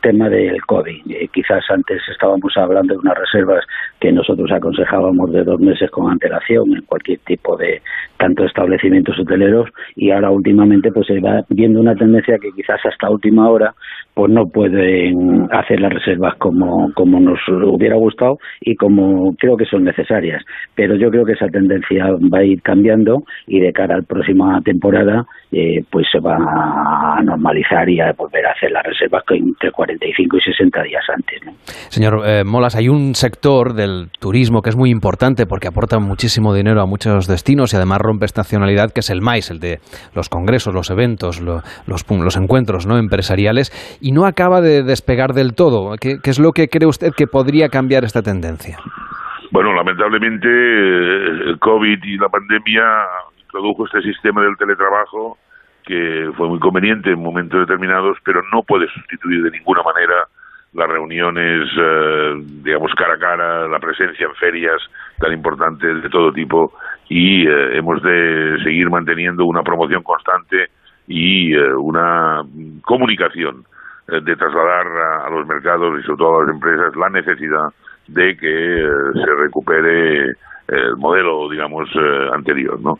tema 0.00 0.28
del 0.28 0.60
COVID. 0.62 1.10
Eh, 1.10 1.28
quizás 1.32 1.64
antes 1.70 2.02
estábamos 2.10 2.56
hablando 2.56 2.94
de 2.94 3.00
unas 3.00 3.18
reservas 3.18 3.64
que 4.00 4.12
nosotros 4.12 4.50
aconsejábamos 4.52 5.32
de 5.32 5.44
dos 5.44 5.60
meses 5.60 5.90
con 5.90 6.10
antelación 6.10 6.76
en 6.76 6.82
cualquier 6.82 7.18
tipo 7.20 7.56
de 7.56 7.82
tanto 8.16 8.44
establecimientos 8.44 9.18
hoteleros 9.18 9.68
y 9.96 10.10
ahora 10.10 10.30
últimamente 10.30 10.90
pues 10.92 11.06
se 11.06 11.20
va 11.20 11.44
viendo 11.48 11.80
una 11.80 11.94
tendencia 11.94 12.38
que 12.38 12.52
quizás 12.52 12.80
hasta 12.84 13.10
última 13.10 13.48
hora 13.48 13.74
pues 14.14 14.30
no 14.32 14.46
pueden 14.46 15.48
hacer 15.52 15.80
las 15.80 15.92
reservas 15.92 16.34
como, 16.38 16.92
como 16.94 17.20
nos 17.20 17.38
hubiera 17.48 17.96
gustado 17.96 18.38
y 18.60 18.74
como 18.74 19.34
creo 19.38 19.56
que 19.56 19.64
son 19.64 19.84
necesarias. 19.84 20.42
Pero 20.74 20.96
yo 20.96 21.10
creo 21.10 21.24
que 21.24 21.32
esa 21.32 21.46
tendencia 21.46 22.06
va 22.32 22.38
a 22.38 22.44
ir 22.44 22.60
cambiando 22.62 23.22
y 23.46 23.60
de 23.60 23.72
cara 23.72 23.94
a 23.94 23.98
la 23.98 24.04
próxima 24.04 24.60
temporada 24.62 25.24
eh, 25.52 25.82
pues 25.90 26.06
se 26.12 26.20
va 26.20 26.36
a 26.36 27.22
normalizar 27.22 27.88
y 27.88 28.00
a 28.00 28.12
volver 28.12 28.46
a 28.46 28.52
hacer 28.52 28.70
las 28.70 28.84
reservas 28.84 29.24
entre 29.30 29.70
45 29.70 30.36
y 30.36 30.40
60 30.40 30.82
días 30.82 31.02
antes. 31.12 31.40
Señor 31.88 32.22
eh, 32.26 32.44
Molas, 32.44 32.76
hay 32.76 32.88
un 32.88 33.14
sector 33.14 33.74
del 33.74 34.08
turismo 34.18 34.62
que 34.62 34.70
es 34.70 34.76
muy 34.76 34.90
importante 34.90 35.46
porque 35.46 35.68
aporta 35.68 35.98
muchísimo 35.98 36.54
dinero 36.54 36.80
a 36.80 36.86
muchos 36.86 37.26
destinos 37.26 37.72
y 37.72 37.76
además 37.76 37.98
rompe 37.98 38.26
estacionalidad, 38.26 38.92
que 38.92 39.00
es 39.00 39.10
el 39.10 39.22
MAIS, 39.22 39.50
el 39.50 39.60
de 39.60 39.78
los 40.14 40.28
congresos, 40.28 40.74
los 40.74 40.90
eventos, 40.90 41.40
los, 41.40 41.62
los 41.86 42.36
encuentros 42.36 42.86
no 42.86 42.98
empresariales, 42.98 43.70
y 44.00 44.12
no 44.12 44.26
acaba 44.26 44.60
de 44.60 44.82
despegar 44.82 45.32
del 45.32 45.54
todo. 45.54 45.96
¿Qué, 46.00 46.18
¿Qué 46.22 46.30
es 46.30 46.38
lo 46.38 46.52
que 46.52 46.68
cree 46.68 46.88
usted 46.88 47.12
que 47.16 47.26
podría 47.26 47.68
cambiar 47.68 48.04
esta 48.04 48.22
tendencia? 48.22 48.78
Bueno, 49.52 49.74
lamentablemente 49.74 50.48
el 50.48 51.58
COVID 51.58 52.04
y 52.04 52.16
la 52.16 52.28
pandemia 52.28 52.82
introdujo 53.42 53.86
este 53.86 54.02
sistema 54.02 54.42
del 54.42 54.56
teletrabajo 54.56 55.38
que 55.84 56.30
fue 56.36 56.48
muy 56.48 56.60
conveniente 56.60 57.10
en 57.10 57.20
momentos 57.20 57.60
determinados, 57.66 58.16
pero 58.24 58.42
no 58.52 58.62
puede 58.62 58.86
sustituir 58.88 59.42
de 59.42 59.50
ninguna 59.50 59.82
manera 59.82 60.28
las 60.72 60.88
reuniones, 60.88 61.68
eh, 61.76 62.34
digamos, 62.62 62.92
cara 62.94 63.14
a 63.14 63.18
cara, 63.18 63.68
la 63.68 63.80
presencia 63.80 64.26
en 64.26 64.34
ferias 64.36 64.80
tan 65.18 65.32
importantes 65.32 66.00
de 66.02 66.08
todo 66.08 66.32
tipo 66.32 66.72
y 67.08 67.44
eh, 67.44 67.76
hemos 67.76 68.00
de 68.02 68.56
seguir 68.62 68.88
manteniendo 68.88 69.44
una 69.46 69.62
promoción 69.62 70.04
constante 70.04 70.68
y 71.08 71.52
eh, 71.54 71.74
una 71.74 72.42
comunicación 72.82 73.64
de 74.10 74.36
trasladar 74.36 74.86
a, 75.26 75.30
los 75.30 75.46
mercados 75.46 75.98
y 75.98 76.02
sobre 76.02 76.18
todo 76.18 76.40
a 76.40 76.44
las 76.44 76.54
empresas 76.54 76.96
la 76.96 77.08
necesidad 77.10 77.68
de 78.08 78.36
que 78.36 78.88
se 79.14 79.34
recupere 79.36 80.30
el 80.68 80.96
modelo, 80.96 81.48
digamos, 81.48 81.88
anterior, 82.32 82.80
¿no? 82.80 82.96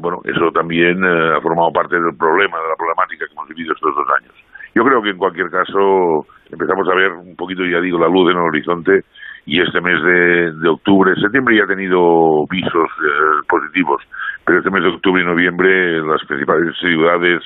bueno, 0.00 0.18
eso 0.24 0.50
también 0.52 1.04
ha 1.04 1.40
formado 1.40 1.70
parte 1.72 1.94
del 1.94 2.16
problema, 2.16 2.58
de 2.58 2.68
la 2.68 2.76
problemática 2.76 3.26
que 3.26 3.32
hemos 3.32 3.48
vivido 3.48 3.72
estos 3.72 3.94
dos 3.94 4.06
años. 4.20 4.34
Yo 4.74 4.84
creo 4.84 5.02
que 5.02 5.10
en 5.10 5.18
cualquier 5.18 5.50
caso 5.50 6.26
empezamos 6.50 6.88
a 6.88 6.94
ver 6.94 7.12
un 7.12 7.36
poquito, 7.36 7.64
ya 7.64 7.80
digo, 7.80 7.98
la 7.98 8.08
luz 8.08 8.30
en 8.30 8.38
el 8.38 8.44
horizonte 8.44 9.02
y 9.46 9.60
este 9.60 9.80
mes 9.80 10.00
de, 10.02 10.68
octubre, 10.68 11.14
septiembre 11.20 11.56
ya 11.56 11.64
ha 11.64 11.66
tenido 11.66 12.46
visos 12.50 12.88
eh, 13.02 13.42
positivos, 13.48 14.02
pero 14.44 14.58
este 14.58 14.70
mes 14.70 14.82
de 14.82 14.90
octubre 14.90 15.22
y 15.22 15.26
noviembre 15.26 16.00
las 16.06 16.24
principales 16.26 16.76
ciudades, 16.78 17.42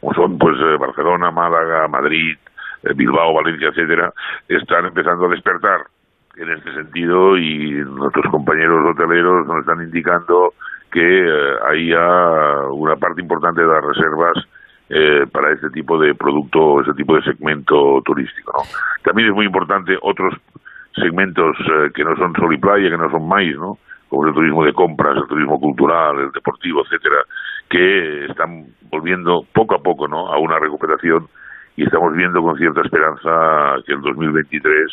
como 0.00 0.14
son 0.14 0.38
pues 0.38 0.56
eh, 0.58 0.76
Barcelona, 0.78 1.30
Málaga, 1.30 1.88
Madrid, 1.88 2.36
eh, 2.82 2.92
Bilbao, 2.94 3.34
Valencia, 3.34 3.68
etcétera, 3.68 4.12
están 4.48 4.86
empezando 4.86 5.26
a 5.26 5.30
despertar 5.30 5.80
en 6.36 6.50
este 6.50 6.72
sentido 6.72 7.36
y 7.36 7.84
nuestros 7.84 8.26
compañeros 8.30 8.94
hoteleros 8.94 9.46
nos 9.46 9.60
están 9.60 9.82
indicando 9.82 10.54
que 10.90 11.26
hay 11.68 11.88
ya 11.88 12.66
una 12.70 12.96
parte 12.96 13.20
importante 13.20 13.60
de 13.60 13.68
las 13.68 13.84
reservas 13.84 14.34
eh, 14.92 15.24
para 15.30 15.52
este 15.52 15.70
tipo 15.70 15.96
de 16.00 16.16
producto, 16.16 16.80
este 16.80 16.94
tipo 16.94 17.14
de 17.14 17.22
segmento 17.22 18.02
turístico. 18.04 18.52
¿no? 18.56 18.64
También 19.04 19.28
es 19.28 19.34
muy 19.34 19.46
importante 19.46 19.96
otros 20.02 20.34
segmentos 20.96 21.56
eh, 21.60 21.92
que 21.94 22.02
no 22.02 22.16
son 22.16 22.34
sol 22.34 22.52
y 22.52 22.58
playa, 22.58 22.90
que 22.90 22.96
no 22.96 23.08
son 23.08 23.28
maíz, 23.28 23.56
¿no? 23.56 23.78
Como 24.10 24.26
el 24.26 24.34
turismo 24.34 24.64
de 24.64 24.74
compras, 24.74 25.16
el 25.16 25.26
turismo 25.28 25.58
cultural, 25.58 26.18
el 26.18 26.32
deportivo, 26.32 26.82
etcétera, 26.84 27.22
que 27.70 28.26
están 28.26 28.66
volviendo 28.90 29.46
poco 29.54 29.76
a 29.76 29.82
poco 29.82 30.08
¿no? 30.08 30.32
a 30.32 30.38
una 30.38 30.58
recuperación 30.58 31.28
y 31.76 31.84
estamos 31.84 32.12
viendo 32.14 32.42
con 32.42 32.58
cierta 32.58 32.82
esperanza 32.82 33.76
que 33.86 33.92
en 33.92 34.02
2023 34.02 34.92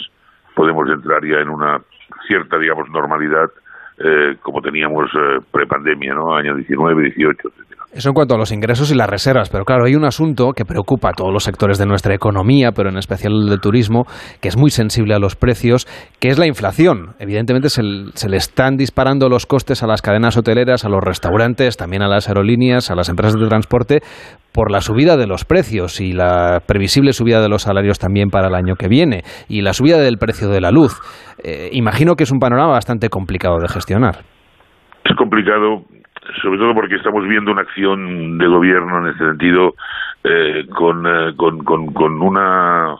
podemos 0.55 0.87
entrar 0.89 1.25
ya 1.25 1.39
en 1.39 1.49
una 1.49 1.81
cierta, 2.27 2.57
digamos, 2.57 2.89
normalidad 2.89 3.49
eh, 3.99 4.37
como 4.41 4.61
teníamos 4.61 5.09
eh, 5.15 5.39
prepandemia, 5.51 6.13
¿no? 6.13 6.35
Año 6.35 6.55
19, 6.55 7.03
18, 7.03 7.47
etcétera. 7.47 7.76
Eso 7.97 8.09
en 8.09 8.13
cuanto 8.13 8.35
a 8.35 8.37
los 8.37 8.51
ingresos 8.51 8.91
y 8.91 8.95
las 8.95 9.09
reservas, 9.09 9.49
pero 9.49 9.65
claro, 9.65 9.85
hay 9.85 9.95
un 9.95 10.05
asunto 10.05 10.51
que 10.55 10.65
preocupa 10.65 11.09
a 11.09 11.13
todos 11.13 11.33
los 11.33 11.43
sectores 11.43 11.79
de 11.79 11.87
nuestra 11.87 12.13
economía, 12.13 12.71
pero 12.71 12.89
en 12.89 12.97
especial 12.99 13.33
el 13.33 13.49
del 13.49 13.59
turismo, 13.59 14.05
que 14.39 14.49
es 14.49 14.55
muy 14.55 14.69
sensible 14.69 15.15
a 15.15 15.19
los 15.19 15.35
precios, 15.35 15.87
que 16.19 16.27
es 16.27 16.37
la 16.37 16.45
inflación. 16.45 17.15
Evidentemente 17.17 17.71
se, 17.71 17.81
le 17.81 18.37
están 18.37 18.77
disparando 18.77 19.29
los 19.29 19.47
costes 19.47 19.81
a 19.81 19.87
las 19.87 20.03
cadenas 20.03 20.37
hoteleras, 20.37 20.85
a 20.85 20.89
los 20.89 21.03
restaurantes, 21.03 21.75
también 21.75 22.03
a 22.03 22.07
las 22.07 22.27
aerolíneas, 22.27 22.91
a 22.91 22.95
las 22.95 23.09
empresas 23.09 23.33
de 23.33 23.47
transporte, 23.47 24.01
por 24.51 24.71
la 24.71 24.81
subida 24.81 25.17
de 25.17 25.25
los 25.25 25.43
precios 25.43 25.99
y 25.99 26.11
la 26.11 26.61
previsible 26.67 27.13
subida 27.13 27.41
de 27.41 27.49
los 27.49 27.63
salarios 27.63 27.97
también 27.97 28.29
para 28.29 28.49
el 28.49 28.53
año 28.53 28.75
que 28.75 28.89
viene 28.89 29.23
y 29.49 29.61
la 29.61 29.73
subida 29.73 29.97
del 29.97 30.19
precio 30.19 30.49
de 30.49 30.61
la 30.61 30.69
luz. 30.69 31.01
Eh, 31.43 31.69
imagino 31.71 32.13
que 32.13 32.25
es 32.25 32.31
un 32.31 32.37
panorama 32.37 32.73
bastante 32.73 33.09
complicado 33.09 33.57
de 33.57 33.67
gestionar. 33.67 34.17
Es 35.03 35.15
complicado, 35.15 35.81
sobre 36.41 36.59
todo 36.59 36.73
porque 36.73 36.95
estamos 36.95 37.27
viendo 37.27 37.51
una 37.51 37.61
acción 37.61 38.37
de 38.37 38.47
gobierno 38.47 38.99
en 38.99 39.07
este 39.07 39.25
sentido 39.25 39.75
eh, 40.23 40.65
con, 40.75 41.05
eh, 41.05 41.33
con, 41.35 41.63
con, 41.63 42.21
una 42.21 42.95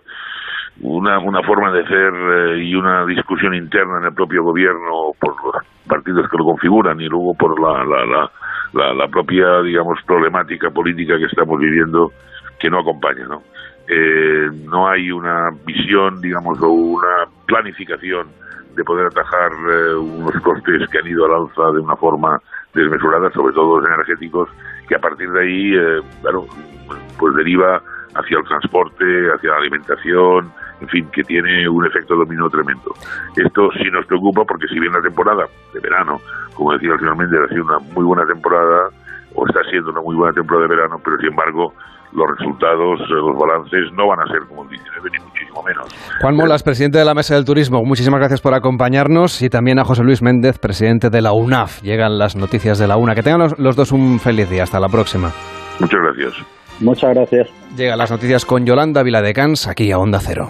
una, 0.80 1.20
una 1.20 1.42
forma 1.42 1.72
de 1.72 1.82
hacer 1.82 2.14
eh, 2.14 2.64
y 2.64 2.76
una 2.76 3.06
discusión 3.06 3.56
interna 3.56 3.98
en 4.00 4.06
el 4.06 4.14
propio 4.14 4.44
gobierno 4.44 5.12
por 5.20 5.36
los 5.44 5.64
partidos 5.88 6.30
que 6.30 6.38
lo 6.38 6.46
configuran 6.46 7.02
y 7.02 7.08
luego 7.08 7.34
por 7.34 7.60
la, 7.60 7.84
la, 7.84 8.30
la, 8.74 8.94
la, 8.94 9.08
propia, 9.08 9.62
digamos, 9.62 10.00
problemática 10.06 10.70
política 10.70 11.18
que 11.18 11.26
estamos 11.26 11.60
viviendo 11.60 12.12
que 12.60 12.70
no 12.70 12.80
acompaña, 12.80 13.26
¿no? 13.28 13.42
Eh, 13.90 14.50
no 14.66 14.88
hay 14.88 15.12
una 15.12 15.50
visión, 15.66 16.22
digamos, 16.22 16.62
o 16.62 16.70
una 16.70 17.26
planificación 17.46 18.28
de 18.76 18.84
poder 18.84 19.08
atajar 19.08 19.52
unos 19.98 20.36
costes 20.44 20.88
que 20.90 21.00
han 21.00 21.08
ido 21.08 21.26
al 21.26 21.48
alza 21.48 21.72
de 21.72 21.80
una 21.80 21.96
forma 21.96 22.40
desmesurada, 22.74 23.32
sobre 23.32 23.54
todo 23.54 23.80
los 23.80 23.88
energéticos, 23.88 24.50
que 24.88 24.96
a 24.96 25.00
partir 25.00 25.30
de 25.32 25.42
ahí, 25.42 25.76
eh, 25.76 26.02
claro, 26.22 26.46
pues 27.18 27.36
deriva 27.36 27.82
hacia 28.16 28.38
el 28.38 28.44
transporte, 28.46 29.06
hacia 29.34 29.52
la 29.52 29.58
alimentación, 29.58 30.52
en 30.82 30.88
fin, 30.90 31.10
que 31.12 31.24
tiene 31.24 31.68
un 31.68 31.86
efecto 31.86 32.16
dominó 32.16 32.50
tremendo. 32.50 32.94
Esto 33.36 33.70
sí 33.74 33.90
nos 33.92 34.06
preocupa 34.06 34.44
porque 34.46 34.68
si 34.68 34.80
bien 34.80 34.94
la 34.94 35.02
temporada 35.02 35.46
de 35.74 35.80
verano, 35.80 36.20
como 36.54 36.74
decía 36.74 36.94
el 36.94 37.00
señor 37.00 37.22
ha 37.22 37.48
sido 37.50 37.64
una 37.64 37.80
muy 37.80 38.04
buena 38.04 38.26
temporada, 38.26 38.90
o 39.38 39.46
está 39.48 39.62
siendo 39.70 39.92
una 39.92 40.02
muy 40.02 40.16
buena 40.16 40.34
temporada 40.34 40.68
de 40.68 40.76
verano, 40.76 40.98
pero 41.04 41.18
sin 41.18 41.30
embargo 41.30 41.74
los 42.14 42.26
resultados, 42.38 43.00
eh, 43.02 43.14
los 43.14 43.38
balances 43.38 43.94
no 43.94 44.08
van 44.08 44.20
a 44.20 44.28
ser 44.28 44.48
como 44.48 44.64
el 44.64 44.70
19 44.70 45.10
ni 45.12 45.24
muchísimo 45.24 45.64
menos. 45.64 45.88
Juan 46.22 46.36
Molas, 46.36 46.64
presidente 46.64 46.98
de 46.98 47.06
la 47.06 47.14
Mesa 47.14 47.36
del 47.36 47.46
Turismo, 47.46 47.84
muchísimas 47.84 48.20
gracias 48.20 48.42
por 48.42 48.54
acompañarnos 48.54 49.42
y 49.42 49.50
también 49.50 49.78
a 49.80 49.84
José 49.84 50.04
Luis 50.04 50.22
Méndez, 50.22 50.58
presidente 50.58 51.10
de 51.10 51.22
la 51.22 51.34
UNAF. 51.34 51.82
Llegan 51.84 52.18
las 52.18 52.36
noticias 52.36 52.80
de 52.80 52.88
la 52.88 52.98
UNA. 52.98 53.14
Que 53.14 53.24
tengan 53.24 53.42
los, 53.42 53.60
los 53.60 53.76
dos 53.76 53.92
un 53.92 54.20
feliz 54.20 54.50
día. 54.50 54.64
Hasta 54.64 54.80
la 54.80 54.90
próxima. 54.90 55.32
Muchas 55.80 56.00
gracias. 56.02 56.34
Muchas 56.80 57.14
gracias. 57.14 57.50
Llegan 57.76 57.98
las 57.98 58.10
noticias 58.10 58.46
con 58.46 58.66
Yolanda 58.66 59.04
Viladecans, 59.04 59.68
aquí 59.68 59.92
a 59.92 60.00
Onda 60.00 60.20
Cero. 60.20 60.50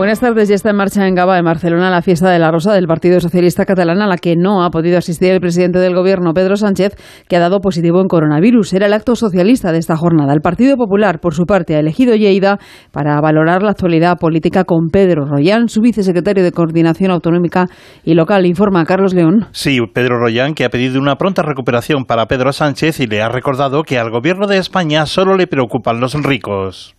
Buenas 0.00 0.20
tardes, 0.20 0.48
ya 0.48 0.54
está 0.54 0.70
en 0.70 0.76
marcha 0.76 1.06
en 1.06 1.14
Gaba, 1.14 1.36
en 1.36 1.44
Barcelona, 1.44 1.90
la 1.90 2.00
fiesta 2.00 2.30
de 2.30 2.38
la 2.38 2.50
Rosa 2.50 2.72
del 2.72 2.86
Partido 2.86 3.20
Socialista 3.20 3.66
Catalán, 3.66 4.00
a 4.00 4.06
la 4.06 4.16
que 4.16 4.34
no 4.34 4.64
ha 4.64 4.70
podido 4.70 4.96
asistir 4.96 5.30
el 5.30 5.42
presidente 5.42 5.78
del 5.78 5.94
Gobierno, 5.94 6.32
Pedro 6.32 6.56
Sánchez, 6.56 6.94
que 7.28 7.36
ha 7.36 7.38
dado 7.38 7.60
positivo 7.60 8.00
en 8.00 8.08
coronavirus. 8.08 8.72
Era 8.72 8.86
el 8.86 8.94
acto 8.94 9.14
socialista 9.14 9.72
de 9.72 9.78
esta 9.78 9.98
jornada. 9.98 10.32
El 10.32 10.40
Partido 10.40 10.78
Popular, 10.78 11.20
por 11.20 11.34
su 11.34 11.44
parte, 11.44 11.76
ha 11.76 11.80
elegido 11.80 12.14
Lleida 12.14 12.56
para 12.92 13.20
valorar 13.20 13.62
la 13.62 13.72
actualidad 13.72 14.16
política 14.16 14.64
con 14.64 14.88
Pedro 14.90 15.26
Royán, 15.26 15.68
su 15.68 15.82
vicesecretario 15.82 16.44
de 16.44 16.52
Coordinación 16.52 17.10
Autonómica 17.10 17.66
y 18.02 18.14
Local. 18.14 18.46
Informa 18.46 18.86
Carlos 18.86 19.12
León. 19.12 19.48
Sí, 19.50 19.80
Pedro 19.92 20.18
Royán, 20.18 20.54
que 20.54 20.64
ha 20.64 20.70
pedido 20.70 20.98
una 20.98 21.16
pronta 21.16 21.42
recuperación 21.42 22.06
para 22.06 22.24
Pedro 22.24 22.54
Sánchez 22.54 23.00
y 23.00 23.06
le 23.06 23.20
ha 23.20 23.28
recordado 23.28 23.82
que 23.82 23.98
al 23.98 24.10
Gobierno 24.10 24.46
de 24.46 24.56
España 24.56 25.04
solo 25.04 25.36
le 25.36 25.46
preocupan 25.46 26.00
los 26.00 26.14
ricos 26.22 26.96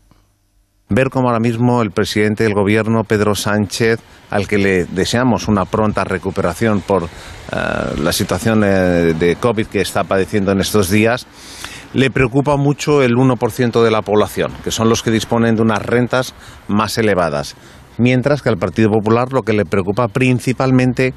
ver 0.93 1.09
cómo 1.09 1.29
ahora 1.29 1.39
mismo 1.39 1.81
el 1.81 1.91
presidente 1.91 2.43
del 2.43 2.53
gobierno, 2.53 3.03
Pedro 3.03 3.33
Sánchez, 3.33 3.99
al 4.29 4.47
que 4.47 4.57
le 4.57 4.85
deseamos 4.85 5.47
una 5.47 5.65
pronta 5.65 6.03
recuperación 6.03 6.81
por 6.81 7.03
eh, 7.03 7.07
la 7.97 8.11
situación 8.11 8.63
eh, 8.63 9.13
de 9.17 9.37
COVID 9.37 9.67
que 9.67 9.81
está 9.81 10.03
padeciendo 10.03 10.51
en 10.51 10.59
estos 10.59 10.89
días, 10.89 11.27
le 11.93 12.09
preocupa 12.11 12.57
mucho 12.57 13.01
el 13.01 13.15
1% 13.15 13.83
de 13.83 13.91
la 13.91 14.01
población, 14.01 14.51
que 14.63 14.71
son 14.71 14.89
los 14.89 15.01
que 15.01 15.11
disponen 15.11 15.55
de 15.55 15.61
unas 15.61 15.81
rentas 15.85 16.33
más 16.67 16.97
elevadas. 16.97 17.55
Mientras 17.97 18.41
que 18.41 18.49
al 18.49 18.57
Partido 18.57 18.89
Popular 18.89 19.31
lo 19.31 19.43
que 19.43 19.53
le 19.53 19.65
preocupa 19.65 20.07
principalmente 20.07 21.13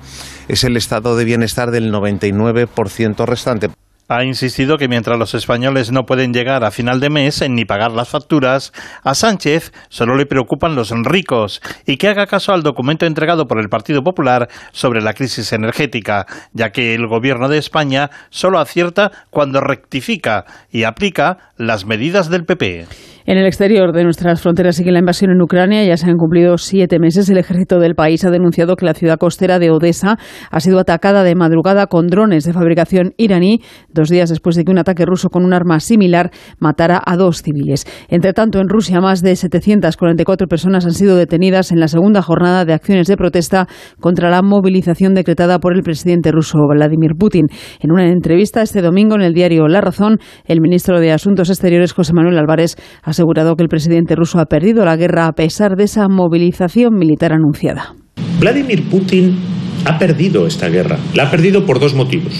es 0.49 0.65
el 0.65 0.77
estado 0.77 1.17
de 1.17 1.25
bienestar 1.25 1.71
del 1.71 1.93
99% 1.93 3.27
restante 3.27 3.69
ha 4.09 4.25
insistido 4.25 4.77
que 4.77 4.89
mientras 4.89 5.19
los 5.19 5.35
españoles 5.35 5.91
no 5.91 6.05
pueden 6.05 6.33
llegar 6.33 6.65
a 6.65 6.71
final 6.71 7.01
de 7.01 7.11
mes 7.11 7.43
ni 7.49 7.65
pagar 7.65 7.93
las 7.93 8.09
facturas, 8.09 8.73
a 9.03 9.15
Sánchez 9.15 9.73
solo 9.89 10.17
le 10.17 10.27
preocupan 10.27 10.75
los 10.75 10.91
ricos 10.91 11.63
y 11.87 11.97
que 11.97 12.09
haga 12.09 12.27
caso 12.27 12.53
al 12.53 12.63
documento 12.63 13.07
entregado 13.07 13.47
por 13.47 13.59
el 13.59 13.69
Partido 13.69 14.03
Popular 14.03 14.49
sobre 14.73 15.01
la 15.01 15.15
crisis 15.15 15.53
energética, 15.53 16.27
ya 16.53 16.71
que 16.71 16.95
el 16.95 17.07
gobierno 17.07 17.49
de 17.49 17.59
España 17.59 18.11
solo 18.31 18.59
acierta 18.59 19.11
cuando 19.31 19.61
rectifica 19.61 20.45
y 20.71 20.85
aplica 20.85 21.53
las 21.57 21.87
medidas 21.87 22.29
del 22.29 22.45
PP. 22.45 23.14
En 23.27 23.39
el 23.39 23.47
exterior 23.47 23.95
de 23.95 24.05
nuestras 24.05 24.43
fronteras 24.43 24.77
sigue 24.77 24.93
la 24.93 24.99
invasión 24.99 25.31
en 25.31 25.41
Ucrania. 25.41 25.83
Ya 25.83 25.97
se 25.97 26.11
han 26.11 26.19
cumplido 26.19 26.59
siete 26.59 26.99
meses. 26.99 27.31
El 27.31 27.39
ejército 27.39 27.79
del 27.79 27.95
país 27.95 28.23
ha 28.27 28.31
denunciado 28.31 28.77
que 28.77 28.85
la 28.85 28.93
ciudad 28.93 29.17
costera 29.17 29.59
de 29.59 29.71
Odessa 29.71 30.19
ha 30.51 30.61
sido 30.61 30.79
atacada 30.79 31.25
de 31.25 31.35
madrugada 31.35 31.87
con 31.87 32.09
drones 32.09 32.45
de 32.45 32.53
fabricación 32.53 33.15
iraní, 33.17 33.63
dos 33.89 34.11
días 34.11 34.29
después 34.29 34.57
de 34.57 34.65
que 34.65 34.73
un 34.73 34.77
ataque 34.77 35.07
ruso 35.07 35.31
con 35.31 35.43
un 35.43 35.55
arma 35.55 35.81
similar 35.81 36.33
matara 36.59 37.01
a 37.03 37.17
dos 37.17 37.41
civiles. 37.41 37.87
Entre 38.11 38.35
tanto, 38.35 38.59
en 38.61 38.69
Rusia, 38.69 39.01
más 39.01 39.23
de 39.23 39.35
744 39.37 40.47
personas 40.47 40.85
han 40.85 40.93
sido 40.93 41.17
detenidas 41.17 41.73
en 41.73 41.81
la 41.81 41.89
segunda 41.89 42.21
jornada 42.21 42.67
de 42.67 42.75
acciones 42.75 43.07
de 43.07 43.17
protesta 43.17 43.69
contra 44.01 44.29
la 44.29 44.43
movilización 44.43 45.15
decretada 45.15 45.61
por 45.61 45.75
el 45.75 45.83
presidente 45.83 46.31
ruso 46.31 46.59
Vladimir 46.69 47.13
Putin. 47.19 47.47
En 47.81 47.91
una 47.91 48.07
entrevista 48.07 48.61
este 48.61 48.83
domingo 48.83 49.15
en 49.15 49.23
el 49.23 49.33
diario 49.33 49.67
La 49.67 49.81
Razón, 49.81 50.19
el 50.45 50.61
ministro 50.61 51.01
de 51.01 51.13
Asuntos 51.13 51.49
Exteriores, 51.49 51.95
José 51.95 52.13
Manuel 52.13 52.37
Álvarez, 52.37 52.77
ha 53.03 53.14
asegurado 53.15 53.55
que 53.55 53.63
el 53.63 53.69
presidente 53.69 54.17
ruso 54.17 54.41
ha 54.41 54.47
perdido 54.47 54.85
la 54.85 54.97
guerra 54.97 55.27
a 55.27 55.33
pesar 55.33 55.77
de 55.77 55.85
esa 55.85 56.09
movilización 56.09 56.95
militar 56.95 57.33
anunciada. 57.33 57.95
Vladimir 58.41 58.83
Putin 58.91 59.37
ha 59.85 59.99
perdido 59.99 60.47
esta 60.47 60.69
guerra. 60.69 60.99
La 61.15 61.25
ha 61.25 61.31
perdido 61.31 61.65
por 61.65 61.79
dos 61.79 61.95
motivos. 61.95 62.35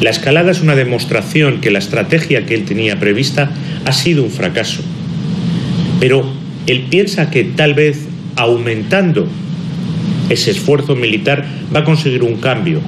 La 0.00 0.10
escalada 0.10 0.50
es 0.50 0.60
una 0.60 0.74
demostración 0.74 1.60
que 1.60 1.70
la 1.70 1.78
estrategia 1.78 2.46
que 2.46 2.54
él 2.54 2.64
tenía 2.64 2.98
prevista 2.98 3.50
ha 3.84 3.92
sido 3.92 4.22
un 4.22 4.30
fracaso. 4.30 4.82
Pero 6.00 6.22
él 6.66 6.86
piensa 6.90 7.30
que 7.30 7.44
tal 7.44 7.74
vez 7.74 8.08
aumentando 8.36 9.26
ese 10.28 10.50
esfuerzo 10.50 10.94
militar 10.94 11.44
va 11.74 11.80
a 11.80 11.84
conseguir 11.84 12.22
un 12.22 12.36
cambio, 12.36 12.80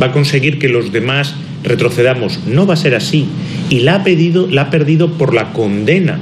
va 0.00 0.06
a 0.06 0.12
conseguir 0.12 0.58
que 0.58 0.68
los 0.68 0.92
demás 0.92 1.34
retrocedamos. 1.62 2.40
No 2.46 2.66
va 2.66 2.74
a 2.74 2.76
ser 2.76 2.94
así. 2.94 3.26
Y 3.70 3.80
la 3.80 3.96
ha, 3.96 4.04
pedido, 4.04 4.46
la 4.46 4.62
ha 4.62 4.70
perdido 4.70 5.12
por 5.12 5.34
la 5.34 5.52
condena 5.52 6.18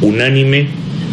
unánime 0.00 0.68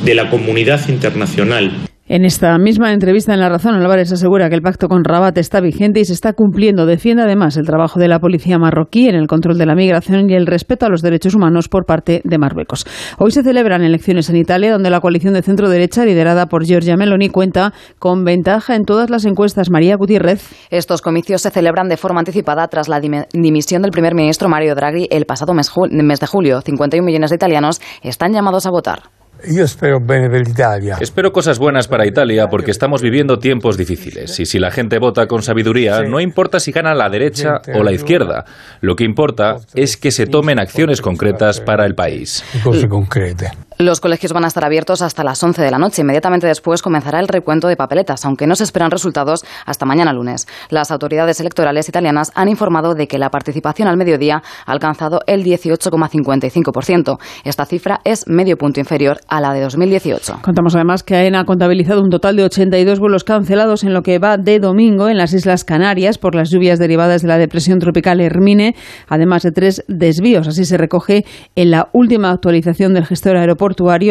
de 0.05 0.15
la 0.15 0.29
comunidad 0.29 0.88
internacional. 0.89 1.86
En 2.10 2.24
esta 2.24 2.58
misma 2.58 2.93
entrevista 2.93 3.34
en 3.34 3.41
La 3.41 3.49
Razón, 3.49 3.76
Álvarez 3.76 4.14
asegura 4.14 4.47
que 4.47 4.55
el 4.55 4.62
pacto 4.62 4.88
con 4.88 5.03
Rabat 5.03 5.38
está 5.38 5.60
vigente 5.60 5.99
y 5.99 6.05
se 6.05 6.14
está 6.14 6.32
cumpliendo. 6.32 6.86
Defiende 6.86 7.24
además 7.24 7.58
el 7.58 7.66
trabajo 7.66 7.99
de 7.99 8.08
la 8.08 8.20
policía 8.20 8.58
marroquí 8.58 9.10
en 9.10 9.16
el 9.16 9.28
control 9.28 9.58
de 9.58 9.66
la 9.66 9.76
migración 9.76 10.30
y 10.30 10.34
el 10.34 10.47
respeto 10.47 10.86
a 10.86 10.89
los 10.89 11.01
derechos 11.01 11.36
humanos 11.36 11.68
por 11.68 11.86
parte 11.86 12.22
de 12.24 12.38
Marruecos. 12.38 12.86
Hoy 13.18 13.32
se 13.32 13.43
celebran 13.43 13.84
elecciones 13.84 14.30
en 14.30 14.38
Italia, 14.38 14.72
donde 14.72 14.89
la 14.89 15.01
coalición 15.01 15.34
de 15.34 15.41
centro-derecha, 15.41 16.05
liderada 16.05 16.45
por 16.45 16.64
Giorgia 16.64 16.95
Meloni, 16.95 17.28
cuenta 17.28 17.74
con 17.99 18.24
ventaja 18.24 18.76
en 18.76 18.86
todas 18.86 19.10
las 19.10 19.26
encuestas. 19.26 19.70
María 19.70 19.97
Gutiérrez. 19.97 20.49
Estos 20.70 21.01
comicios 21.01 21.41
se 21.41 21.51
celebran 21.51 21.89
de 21.89 21.97
forma 21.97 22.22
anticipada 22.22 22.70
tras 22.70 22.88
la 22.88 23.01
dimisión 23.01 23.82
del 23.82 23.91
primer 23.91 24.16
ministro 24.16 24.47
Mario 24.47 24.76
Draghi 24.76 25.10
el 25.12 25.26
pasado 25.26 25.53
mes, 25.53 25.70
de 25.74 26.28
julio. 26.28 26.62
51 26.62 27.05
millones 27.05 27.32
de 27.32 27.36
italianos 27.36 27.82
están 28.01 28.32
llamados 28.32 28.66
a 28.66 28.70
votar. 28.70 29.16
Yo 29.45 29.63
espero 29.63 29.99
bene 29.99 30.29
per 30.29 30.47
l'Italia. 30.47 30.97
Espero 30.99 31.31
cosas 31.31 31.59
buenas 31.59 31.88
para 31.88 32.05
Italia 32.05 32.49
porque 32.49 32.71
estamos 32.71 33.01
viviendo 33.01 33.39
tiempos 33.39 33.77
difíciles 33.77 34.39
y 34.39 34.45
si 34.45 34.59
la 34.59 34.71
gente 34.71 34.99
vota 34.99 35.27
con 35.27 35.43
sabiduría, 35.43 36.03
no 36.03 36.19
importa 36.19 36.59
si 36.59 36.71
gana 36.71 36.95
la 36.95 37.09
derecha 37.09 37.61
o 37.75 37.83
la 37.83 37.91
izquierda. 37.91 38.45
Lo 38.81 38.95
que 38.95 39.03
importa 39.03 39.57
es 39.73 39.97
que 39.97 40.11
se 40.11 40.25
tomen 40.25 40.59
acciones 40.59 41.01
concretas 41.01 41.61
para 41.61 41.85
el 41.85 41.95
país. 41.95 42.43
Cose 42.63 42.88
concrete. 42.88 43.51
Los 43.80 43.99
colegios 43.99 44.34
van 44.34 44.43
a 44.43 44.47
estar 44.47 44.65
abiertos 44.65 45.03
hasta 45.03 45.23
las 45.23 45.43
11 45.43 45.61
de 45.61 45.69
la 45.69 45.78
noche. 45.78 46.01
Inmediatamente 46.01 46.47
después 46.47 46.82
comenzará 46.82 47.19
el 47.19 47.28
recuento 47.28 47.67
de 47.67 47.78
papeletas, 47.78 48.25
aunque 48.25 48.47
no 48.47 48.55
se 48.55 48.63
esperan 48.63 48.89
resultados 48.89 49.45
hasta 49.67 49.86
mañana 49.86 50.13
lunes. 50.13 50.47
Las 50.71 50.89
autoridades 50.89 51.39
electorales 51.41 51.88
italianas 51.88 52.32
han 52.34 52.49
informado 52.49 52.95
de 52.95 53.07
que 53.07 53.19
la 53.19 53.30
participación 53.30 53.88
al 53.88 53.95
mediodía 53.95 54.41
ha 54.65 54.71
alcanzado 54.71 55.19
el 55.28 55.43
18,55%. 55.43 57.19
Esta 57.43 57.65
cifra 57.67 58.01
es 58.03 58.28
medio 58.28 58.57
punto 58.57 58.80
inferior 58.80 59.19
a 59.28 59.41
la 59.41 59.53
de 59.53 59.61
2018. 59.61 60.39
Contamos 60.41 60.73
además 60.73 61.03
que 61.03 61.15
AENA 61.15 61.41
ha 61.41 61.45
contabilizado 61.45 62.01
un 62.01 62.09
total 62.09 62.36
de 62.36 62.45
82 62.45 62.99
vuelos 62.99 63.23
cancelados 63.23 63.84
en 63.84 63.93
lo 63.93 64.01
que 64.01 64.17
va 64.17 64.38
de 64.38 64.57
domingo 64.57 65.07
en 65.07 65.17
las 65.17 65.34
Islas 65.34 65.63
Canarias 65.63 66.17
por 66.17 66.34
las 66.34 66.49
lluvias 66.49 66.80
derivadas 66.80 67.21
de 67.21 67.28
la 67.28 67.38
depresión 67.38 67.78
tropical 67.78 68.21
Hermine, 68.21 68.75
además 69.07 69.43
de 69.43 69.51
tres 69.51 69.84
desvíos. 69.88 70.47
Así 70.47 70.65
se 70.65 70.78
recoge 70.78 71.25
en 71.55 71.69
la 71.69 71.89
última 71.93 72.32
actualización 72.32 72.95
del 72.95 73.05
gestor 73.05 73.38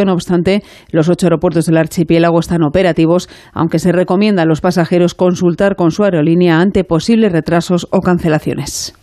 no 0.05 0.13
obstante, 0.13 0.63
los 0.91 1.09
ocho 1.09 1.27
aeropuertos 1.27 1.67
del 1.67 1.77
archipiélago 1.77 2.39
están 2.39 2.63
operativos, 2.63 3.29
aunque 3.53 3.79
se 3.79 3.93
recomienda 3.93 4.43
a 4.43 4.47
los 4.47 4.61
pasajeros 4.61 5.15
consultar 5.15 5.77
con 5.77 5.91
su 5.91 6.05
aerolínea 6.05 6.61
ante 6.61 6.85
posibles 6.85 7.33
retrasos 7.33 7.87
o 7.91 8.01
cancelaciones. 8.01 8.95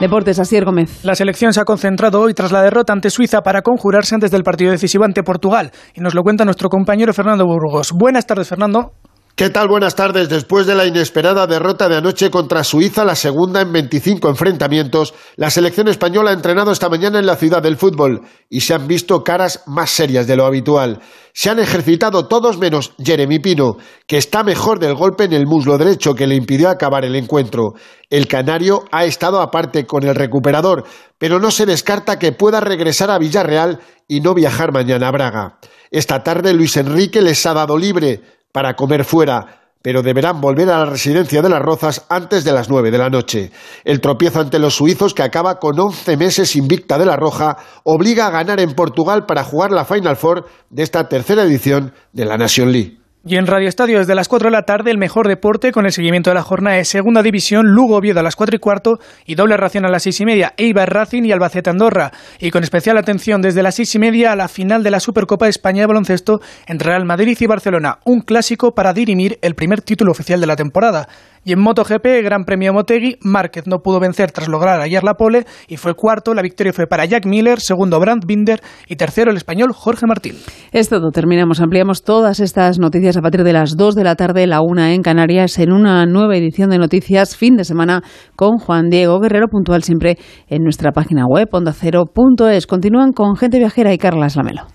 Deportes, 0.00 0.40
Asier 0.40 0.64
Gómez. 0.64 1.04
La 1.04 1.14
selección 1.14 1.52
se 1.52 1.60
ha 1.60 1.64
concentrado 1.64 2.20
hoy 2.20 2.34
tras 2.34 2.50
la 2.50 2.60
derrota 2.62 2.92
ante 2.92 3.08
Suiza 3.08 3.42
para 3.42 3.62
conjurarse 3.62 4.16
antes 4.16 4.32
del 4.32 4.42
partido 4.42 4.72
decisivo 4.72 5.04
ante 5.04 5.22
Portugal. 5.22 5.70
Y 5.94 6.00
nos 6.00 6.14
lo 6.14 6.22
cuenta 6.22 6.44
nuestro 6.44 6.68
compañero 6.68 7.12
Fernando 7.12 7.46
Burgos. 7.46 7.92
Buenas 7.92 8.26
tardes, 8.26 8.48
Fernando. 8.48 8.94
¿Qué 9.34 9.48
tal? 9.48 9.66
Buenas 9.66 9.96
tardes. 9.96 10.28
Después 10.28 10.66
de 10.66 10.74
la 10.74 10.84
inesperada 10.84 11.46
derrota 11.46 11.88
de 11.88 11.96
anoche 11.96 12.30
contra 12.30 12.62
Suiza, 12.62 13.02
la 13.02 13.14
segunda 13.14 13.62
en 13.62 13.72
25 13.72 14.28
enfrentamientos, 14.28 15.14
la 15.36 15.48
selección 15.48 15.88
española 15.88 16.30
ha 16.30 16.34
entrenado 16.34 16.70
esta 16.70 16.90
mañana 16.90 17.18
en 17.18 17.24
la 17.24 17.36
ciudad 17.36 17.62
del 17.62 17.78
fútbol 17.78 18.20
y 18.50 18.60
se 18.60 18.74
han 18.74 18.86
visto 18.86 19.24
caras 19.24 19.62
más 19.66 19.88
serias 19.88 20.26
de 20.26 20.36
lo 20.36 20.44
habitual. 20.44 21.00
Se 21.32 21.48
han 21.48 21.60
ejercitado 21.60 22.28
todos 22.28 22.58
menos 22.58 22.92
Jeremy 23.02 23.38
Pino, 23.38 23.78
que 24.06 24.18
está 24.18 24.44
mejor 24.44 24.78
del 24.78 24.94
golpe 24.94 25.24
en 25.24 25.32
el 25.32 25.46
muslo 25.46 25.78
derecho 25.78 26.14
que 26.14 26.26
le 26.26 26.34
impidió 26.34 26.68
acabar 26.68 27.06
el 27.06 27.16
encuentro. 27.16 27.72
El 28.10 28.28
canario 28.28 28.84
ha 28.92 29.06
estado 29.06 29.40
aparte 29.40 29.86
con 29.86 30.02
el 30.02 30.14
recuperador, 30.14 30.84
pero 31.16 31.40
no 31.40 31.50
se 31.50 31.64
descarta 31.64 32.18
que 32.18 32.32
pueda 32.32 32.60
regresar 32.60 33.10
a 33.10 33.18
Villarreal 33.18 33.80
y 34.06 34.20
no 34.20 34.34
viajar 34.34 34.72
mañana 34.74 35.08
a 35.08 35.12
Braga. 35.12 35.58
Esta 35.90 36.22
tarde 36.22 36.52
Luis 36.52 36.76
Enrique 36.76 37.22
les 37.22 37.46
ha 37.46 37.54
dado 37.54 37.78
libre 37.78 38.20
para 38.52 38.74
comer 38.74 39.04
fuera, 39.04 39.62
pero 39.82 40.02
deberán 40.02 40.40
volver 40.40 40.70
a 40.70 40.78
la 40.78 40.84
residencia 40.84 41.42
de 41.42 41.48
las 41.48 41.60
Rozas 41.60 42.06
antes 42.08 42.44
de 42.44 42.52
las 42.52 42.70
nueve 42.70 42.90
de 42.90 42.98
la 42.98 43.10
noche. 43.10 43.50
El 43.84 44.00
tropiezo 44.00 44.40
ante 44.40 44.58
los 44.58 44.74
suizos, 44.74 45.14
que 45.14 45.24
acaba 45.24 45.58
con 45.58 45.78
once 45.80 46.16
meses 46.16 46.54
invicta 46.54 46.98
de 46.98 47.06
la 47.06 47.16
Roja, 47.16 47.56
obliga 47.82 48.28
a 48.28 48.30
ganar 48.30 48.60
en 48.60 48.74
Portugal 48.74 49.26
para 49.26 49.42
jugar 49.42 49.72
la 49.72 49.84
Final 49.84 50.16
Four 50.16 50.46
de 50.70 50.82
esta 50.82 51.08
tercera 51.08 51.42
edición 51.42 51.92
de 52.12 52.24
la 52.24 52.36
Nation 52.36 52.70
League. 52.70 53.01
Y 53.24 53.36
en 53.36 53.46
Radio 53.46 53.68
Estadio 53.68 54.00
desde 54.00 54.16
las 54.16 54.26
4 54.26 54.48
de 54.48 54.52
la 54.52 54.62
tarde 54.62 54.90
el 54.90 54.98
mejor 54.98 55.28
deporte 55.28 55.70
con 55.70 55.86
el 55.86 55.92
seguimiento 55.92 56.30
de 56.30 56.34
la 56.34 56.42
jornada 56.42 56.76
de 56.76 56.84
Segunda 56.84 57.22
División, 57.22 57.66
Lugo 57.68 57.96
Oviedo 57.96 58.18
a 58.18 58.22
las 58.24 58.34
4 58.34 58.56
y 58.56 58.58
cuarto 58.58 58.98
y 59.24 59.36
doble 59.36 59.56
ración 59.56 59.84
a 59.84 59.88
las 59.88 60.02
6 60.02 60.22
y 60.22 60.24
media, 60.24 60.54
Eibar 60.56 60.92
Racing 60.92 61.22
y 61.22 61.30
Albacete 61.30 61.70
Andorra. 61.70 62.10
Y 62.40 62.50
con 62.50 62.64
especial 62.64 62.98
atención 62.98 63.40
desde 63.40 63.62
las 63.62 63.76
6 63.76 63.94
y 63.94 63.98
media 64.00 64.32
a 64.32 64.36
la 64.36 64.48
final 64.48 64.82
de 64.82 64.90
la 64.90 64.98
Supercopa 64.98 65.46
de 65.46 65.50
España 65.50 65.82
de 65.82 65.86
baloncesto 65.86 66.40
entre 66.66 66.88
Real 66.88 67.04
Madrid 67.04 67.36
y 67.38 67.46
Barcelona, 67.46 68.00
un 68.04 68.22
clásico 68.22 68.74
para 68.74 68.92
dirimir 68.92 69.38
el 69.40 69.54
primer 69.54 69.82
título 69.82 70.10
oficial 70.10 70.40
de 70.40 70.46
la 70.48 70.56
temporada. 70.56 71.08
Y 71.44 71.52
en 71.52 71.60
MotoGP, 71.60 72.22
Gran 72.22 72.44
Premio 72.44 72.72
Motegi, 72.72 73.16
Márquez 73.20 73.66
no 73.66 73.80
pudo 73.80 73.98
vencer 73.98 74.30
tras 74.30 74.48
lograr 74.48 74.80
ayer 74.80 75.02
la 75.02 75.14
pole 75.14 75.44
y 75.66 75.76
fue 75.76 75.94
cuarto. 75.94 76.34
La 76.34 76.42
victoria 76.42 76.72
fue 76.72 76.86
para 76.86 77.04
Jack 77.04 77.26
Miller, 77.26 77.60
segundo 77.60 77.98
Brandt 77.98 78.26
Binder 78.26 78.60
y 78.88 78.96
tercero 78.96 79.32
el 79.32 79.36
español 79.36 79.72
Jorge 79.72 80.06
Martín. 80.06 80.36
Es 80.70 80.88
todo, 80.88 81.10
terminamos. 81.10 81.60
Ampliamos 81.60 82.04
todas 82.04 82.38
estas 82.38 82.78
noticias 82.78 83.16
a 83.16 83.22
partir 83.22 83.42
de 83.42 83.52
las 83.52 83.76
2 83.76 83.94
de 83.96 84.04
la 84.04 84.14
tarde, 84.14 84.46
la 84.46 84.60
una 84.62 84.94
en 84.94 85.02
Canarias, 85.02 85.58
en 85.58 85.72
una 85.72 86.06
nueva 86.06 86.36
edición 86.36 86.70
de 86.70 86.78
Noticias 86.78 87.36
fin 87.36 87.56
de 87.56 87.64
semana 87.64 88.02
con 88.36 88.58
Juan 88.58 88.88
Diego 88.88 89.18
Guerrero, 89.18 89.48
puntual 89.48 89.82
siempre 89.82 90.18
en 90.48 90.62
nuestra 90.62 90.92
página 90.92 91.26
web 91.26 91.48
ondacero.es. 91.50 92.66
Continúan 92.66 93.12
con 93.12 93.36
Gente 93.36 93.58
Viajera 93.58 93.92
y 93.92 93.98
Carlas 93.98 94.36
Lamelo. 94.36 94.66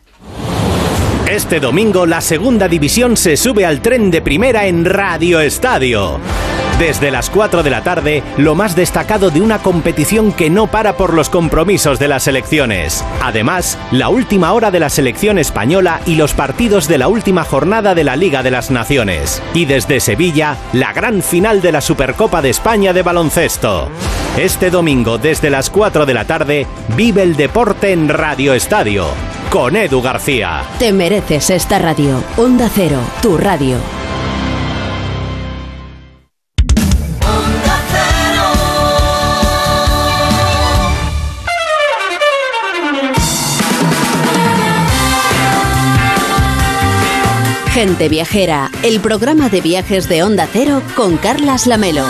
Este 1.37 1.59
domingo 1.59 2.07
la 2.07 2.19
segunda 2.19 2.67
división 2.67 3.15
se 3.15 3.37
sube 3.37 3.63
al 3.63 3.79
tren 3.79 4.09
de 4.09 4.23
primera 4.23 4.65
en 4.65 4.85
Radio 4.85 5.39
Estadio. 5.39 6.19
Desde 6.79 7.11
las 7.11 7.29
4 7.29 7.61
de 7.61 7.69
la 7.69 7.83
tarde, 7.83 8.23
lo 8.37 8.55
más 8.55 8.75
destacado 8.75 9.29
de 9.29 9.39
una 9.39 9.59
competición 9.59 10.31
que 10.31 10.49
no 10.49 10.65
para 10.65 10.97
por 10.97 11.13
los 11.13 11.29
compromisos 11.29 11.99
de 11.99 12.07
las 12.07 12.27
elecciones. 12.27 13.05
Además, 13.21 13.77
la 13.91 14.09
última 14.09 14.51
hora 14.51 14.71
de 14.71 14.79
la 14.79 14.89
selección 14.89 15.37
española 15.37 16.01
y 16.07 16.15
los 16.15 16.33
partidos 16.33 16.87
de 16.87 16.97
la 16.97 17.07
última 17.07 17.43
jornada 17.43 17.93
de 17.93 18.03
la 18.03 18.15
Liga 18.15 18.41
de 18.41 18.49
las 18.49 18.71
Naciones. 18.71 19.39
Y 19.53 19.65
desde 19.65 19.99
Sevilla, 19.99 20.57
la 20.73 20.91
gran 20.91 21.21
final 21.21 21.61
de 21.61 21.71
la 21.71 21.81
Supercopa 21.81 22.41
de 22.41 22.49
España 22.49 22.93
de 22.93 23.03
baloncesto. 23.03 23.89
Este 24.37 24.71
domingo, 24.71 25.19
desde 25.19 25.51
las 25.51 25.69
4 25.69 26.07
de 26.07 26.13
la 26.15 26.25
tarde, 26.25 26.65
vive 26.95 27.21
el 27.21 27.35
deporte 27.35 27.91
en 27.91 28.09
Radio 28.09 28.55
Estadio. 28.55 29.05
Con 29.51 29.77
Edu 29.77 30.01
García. 30.01 30.63
Te 30.77 30.91
mereces 30.91 31.49
esta 31.49 31.79
radio. 31.79 32.21
Onda 32.35 32.69
Cero, 32.73 32.99
tu 33.21 33.37
radio. 33.37 33.77
Gente 47.71 48.09
Viajera, 48.09 48.69
el 48.83 48.99
programa 48.99 49.47
de 49.47 49.61
viajes 49.61 50.09
de 50.09 50.23
Onda 50.23 50.47
Cero 50.51 50.81
con 50.95 51.15
Carlas 51.15 51.67
Lamelo. 51.67 52.03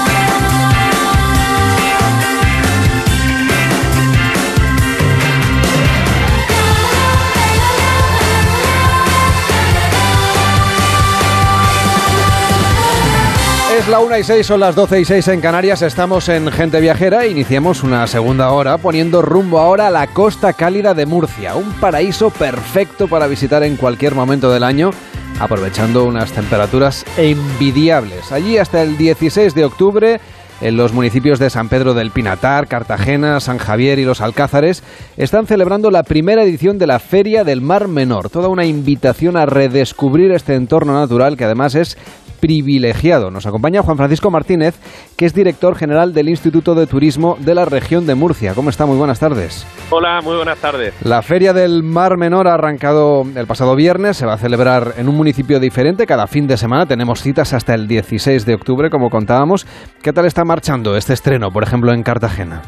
La 13.89 14.01
1 14.01 14.17
y 14.17 14.23
6, 14.23 14.45
son 14.45 14.59
las 14.59 14.75
12 14.75 14.99
y 14.99 15.05
6 15.05 15.29
en 15.29 15.39
Canarias. 15.39 15.81
Estamos 15.81 16.27
en 16.27 16.51
Gente 16.51 16.81
Viajera. 16.81 17.25
Iniciamos 17.25 17.83
una 17.83 18.05
segunda 18.05 18.51
hora 18.51 18.77
poniendo 18.77 19.21
rumbo 19.21 19.59
ahora 19.59 19.87
a 19.87 19.89
la 19.89 20.07
costa 20.07 20.51
cálida 20.51 20.93
de 20.93 21.05
Murcia. 21.05 21.55
Un 21.55 21.71
paraíso 21.71 22.29
perfecto 22.29 23.07
para 23.07 23.27
visitar 23.27 23.63
en 23.63 23.77
cualquier 23.77 24.13
momento 24.13 24.51
del 24.51 24.63
año, 24.63 24.91
aprovechando 25.39 26.03
unas 26.03 26.33
temperaturas 26.33 27.05
envidiables. 27.15 28.33
Allí 28.33 28.57
hasta 28.57 28.83
el 28.83 28.97
16 28.97 29.55
de 29.55 29.63
octubre. 29.63 30.19
En 30.59 30.75
los 30.75 30.91
municipios 30.91 31.37
de 31.37 31.51
San 31.51 31.69
Pedro 31.69 31.93
del 31.93 32.09
Pinatar, 32.09 32.67
Cartagena, 32.67 33.39
San 33.39 33.59
Javier 33.59 33.99
y 33.99 34.05
Los 34.05 34.21
Alcázares 34.21 34.81
están 35.15 35.45
celebrando 35.45 35.91
la 35.91 36.01
primera 36.01 36.43
edición 36.43 36.79
de 36.79 36.87
la 36.87 36.97
Feria 36.97 37.43
del 37.43 37.61
Mar 37.61 37.87
Menor, 37.87 38.31
toda 38.31 38.47
una 38.47 38.65
invitación 38.65 39.37
a 39.37 39.45
redescubrir 39.45 40.31
este 40.31 40.55
entorno 40.55 40.93
natural 40.93 41.37
que 41.37 41.45
además 41.45 41.75
es 41.75 41.95
privilegiado. 42.39 43.31
Nos 43.31 43.45
acompaña 43.45 43.81
Juan 43.81 43.97
Francisco 43.97 44.31
Martínez, 44.31 44.79
que 45.17 45.25
es 45.25 45.33
director 45.33 45.75
general 45.75 46.13
del 46.13 46.29
Instituto 46.29 46.75
de 46.75 46.87
Turismo 46.87 47.37
de 47.39 47.55
la 47.55 47.65
región 47.65 48.05
de 48.05 48.15
Murcia. 48.15 48.53
¿Cómo 48.55 48.69
está? 48.69 48.85
Muy 48.85 48.97
buenas 48.97 49.19
tardes. 49.19 49.65
Hola, 49.89 50.21
muy 50.21 50.35
buenas 50.35 50.59
tardes. 50.59 50.99
La 51.05 51.21
Feria 51.21 51.53
del 51.53 51.83
Mar 51.83 52.17
Menor 52.17 52.47
ha 52.47 52.53
arrancado 52.53 53.23
el 53.35 53.47
pasado 53.47 53.75
viernes, 53.75 54.17
se 54.17 54.25
va 54.25 54.33
a 54.33 54.37
celebrar 54.37 54.93
en 54.97 55.09
un 55.09 55.15
municipio 55.15 55.59
diferente 55.59 56.05
cada 56.05 56.27
fin 56.27 56.47
de 56.47 56.57
semana. 56.57 56.85
Tenemos 56.85 57.21
citas 57.21 57.53
hasta 57.53 57.73
el 57.73 57.87
16 57.87 58.45
de 58.45 58.53
octubre, 58.53 58.89
como 58.89 59.09
contábamos. 59.09 59.65
¿Qué 60.03 60.13
tal 60.13 60.25
está 60.25 60.43
marchando 60.43 60.95
este 60.95 61.13
estreno, 61.13 61.51
por 61.51 61.63
ejemplo, 61.63 61.91
en 61.91 62.03
Cartagena? 62.03 62.61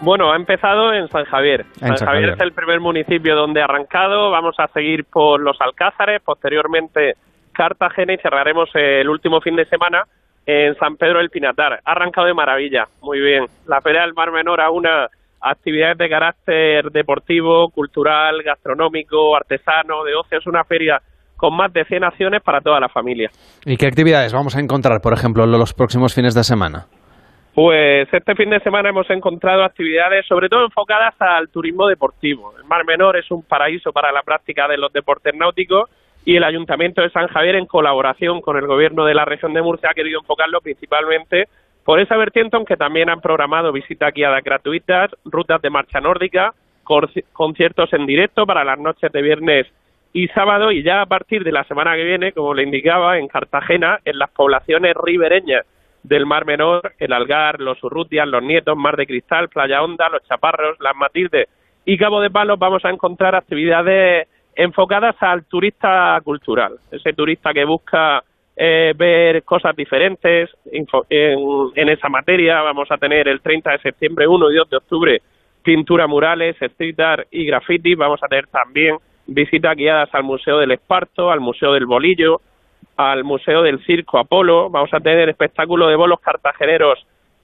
Bueno, 0.00 0.32
ha 0.32 0.36
empezado 0.36 0.94
en 0.94 1.08
San 1.08 1.24
Javier. 1.26 1.66
San, 1.78 1.96
San 1.96 2.08
Javier 2.08 2.30
es 2.30 2.40
el 2.40 2.52
primer 2.52 2.80
municipio 2.80 3.36
donde 3.36 3.60
ha 3.60 3.64
arrancado. 3.64 4.30
Vamos 4.30 4.54
a 4.58 4.66
seguir 4.68 5.04
por 5.04 5.40
los 5.40 5.60
Alcázares, 5.60 6.22
posteriormente 6.24 7.16
Cartagena 7.60 8.14
y 8.14 8.16
cerraremos 8.16 8.70
el 8.72 9.06
último 9.06 9.42
fin 9.42 9.54
de 9.54 9.66
semana 9.66 10.04
en 10.46 10.74
San 10.76 10.96
Pedro 10.96 11.18
del 11.18 11.28
Pinatar. 11.28 11.80
Ha 11.84 11.92
arrancado 11.92 12.26
de 12.26 12.32
maravilla, 12.32 12.86
muy 13.02 13.20
bien. 13.20 13.44
La 13.66 13.82
Feria 13.82 14.00
del 14.00 14.14
Mar 14.14 14.32
Menor 14.32 14.62
a 14.62 14.70
una 14.70 15.08
actividades 15.42 15.98
de 15.98 16.08
carácter 16.08 16.90
deportivo, 16.90 17.68
cultural, 17.68 18.42
gastronómico, 18.42 19.36
artesano, 19.36 20.04
de 20.04 20.14
ocio. 20.14 20.38
Es 20.38 20.46
una 20.46 20.64
feria 20.64 21.02
con 21.36 21.54
más 21.54 21.70
de 21.70 21.84
100 21.84 22.04
acciones 22.04 22.42
para 22.42 22.62
toda 22.62 22.80
la 22.80 22.88
familia. 22.88 23.28
¿Y 23.66 23.76
qué 23.76 23.88
actividades 23.88 24.32
vamos 24.32 24.56
a 24.56 24.60
encontrar, 24.60 25.02
por 25.02 25.12
ejemplo, 25.12 25.44
en 25.44 25.52
los 25.52 25.74
próximos 25.74 26.14
fines 26.14 26.34
de 26.34 26.44
semana? 26.44 26.86
Pues 27.54 28.08
este 28.10 28.34
fin 28.36 28.48
de 28.48 28.60
semana 28.60 28.88
hemos 28.88 29.10
encontrado 29.10 29.64
actividades 29.64 30.24
sobre 30.26 30.48
todo 30.48 30.64
enfocadas 30.64 31.14
al 31.18 31.50
turismo 31.50 31.86
deportivo. 31.88 32.54
El 32.56 32.64
Mar 32.64 32.86
Menor 32.86 33.18
es 33.18 33.30
un 33.30 33.42
paraíso 33.42 33.92
para 33.92 34.10
la 34.12 34.22
práctica 34.22 34.66
de 34.66 34.78
los 34.78 34.90
deportes 34.94 35.34
náuticos 35.34 35.90
y 36.24 36.36
el 36.36 36.44
Ayuntamiento 36.44 37.02
de 37.02 37.10
San 37.10 37.28
Javier, 37.28 37.56
en 37.56 37.66
colaboración 37.66 38.40
con 38.40 38.56
el 38.56 38.66
Gobierno 38.66 39.04
de 39.04 39.14
la 39.14 39.24
región 39.24 39.54
de 39.54 39.62
Murcia, 39.62 39.90
ha 39.90 39.94
querido 39.94 40.20
enfocarlo 40.20 40.60
principalmente 40.60 41.48
por 41.84 41.98
esa 41.98 42.16
vertiente, 42.16 42.56
aunque 42.56 42.76
también 42.76 43.08
han 43.08 43.20
programado 43.20 43.72
visitas 43.72 44.12
guiadas 44.12 44.44
gratuitas, 44.44 45.10
rutas 45.24 45.62
de 45.62 45.70
marcha 45.70 46.00
nórdica, 46.00 46.54
conciertos 47.32 47.92
en 47.92 48.06
directo 48.06 48.46
para 48.46 48.64
las 48.64 48.78
noches 48.78 49.10
de 49.12 49.22
viernes 49.22 49.66
y 50.12 50.28
sábado, 50.28 50.72
y 50.72 50.82
ya 50.82 51.02
a 51.02 51.06
partir 51.06 51.44
de 51.44 51.52
la 51.52 51.64
semana 51.64 51.94
que 51.94 52.04
viene, 52.04 52.32
como 52.32 52.52
le 52.52 52.64
indicaba, 52.64 53.18
en 53.18 53.28
Cartagena, 53.28 54.00
en 54.04 54.18
las 54.18 54.30
poblaciones 54.30 54.94
ribereñas 54.96 55.64
del 56.02 56.26
Mar 56.26 56.46
Menor, 56.46 56.94
el 56.98 57.12
Algar, 57.12 57.60
los 57.60 57.82
Urrutias, 57.84 58.26
los 58.26 58.42
Nietos, 58.42 58.76
Mar 58.76 58.96
de 58.96 59.06
Cristal, 59.06 59.48
Playa 59.48 59.82
Honda, 59.82 60.08
los 60.08 60.22
Chaparros, 60.24 60.78
las 60.80 60.96
Matildes 60.96 61.48
y 61.84 61.96
Cabo 61.96 62.20
de 62.20 62.30
Palos, 62.30 62.58
vamos 62.58 62.84
a 62.84 62.90
encontrar 62.90 63.34
actividades 63.34 64.28
enfocadas 64.60 65.16
al 65.20 65.44
turista 65.44 66.20
cultural, 66.22 66.74
ese 66.90 67.14
turista 67.14 67.52
que 67.54 67.64
busca 67.64 68.22
eh, 68.54 68.92
ver 68.94 69.42
cosas 69.42 69.74
diferentes 69.74 70.50
en, 70.70 71.88
esa 71.88 72.08
materia. 72.10 72.60
Vamos 72.60 72.90
a 72.90 72.98
tener 72.98 73.26
el 73.26 73.40
30 73.40 73.70
de 73.72 73.78
septiembre, 73.78 74.28
1 74.28 74.50
y 74.50 74.56
2 74.56 74.70
de 74.70 74.76
octubre 74.76 75.22
pintura 75.62 76.06
murales, 76.06 76.60
street 76.60 77.00
art 77.00 77.26
y 77.30 77.46
graffiti. 77.46 77.94
Vamos 77.94 78.20
a 78.22 78.28
tener 78.28 78.48
también 78.48 78.96
visitas 79.26 79.74
guiadas 79.76 80.10
al 80.12 80.24
Museo 80.24 80.58
del 80.58 80.72
Esparto, 80.72 81.30
al 81.30 81.40
Museo 81.40 81.72
del 81.72 81.86
Bolillo, 81.86 82.42
al 82.96 83.24
Museo 83.24 83.62
del 83.62 83.82
Circo 83.84 84.18
Apolo. 84.18 84.68
Vamos 84.68 84.92
a 84.92 85.00
tener 85.00 85.28
espectáculo 85.30 85.88
de 85.88 85.96
bolos 85.96 86.20
cartageneros 86.20 86.98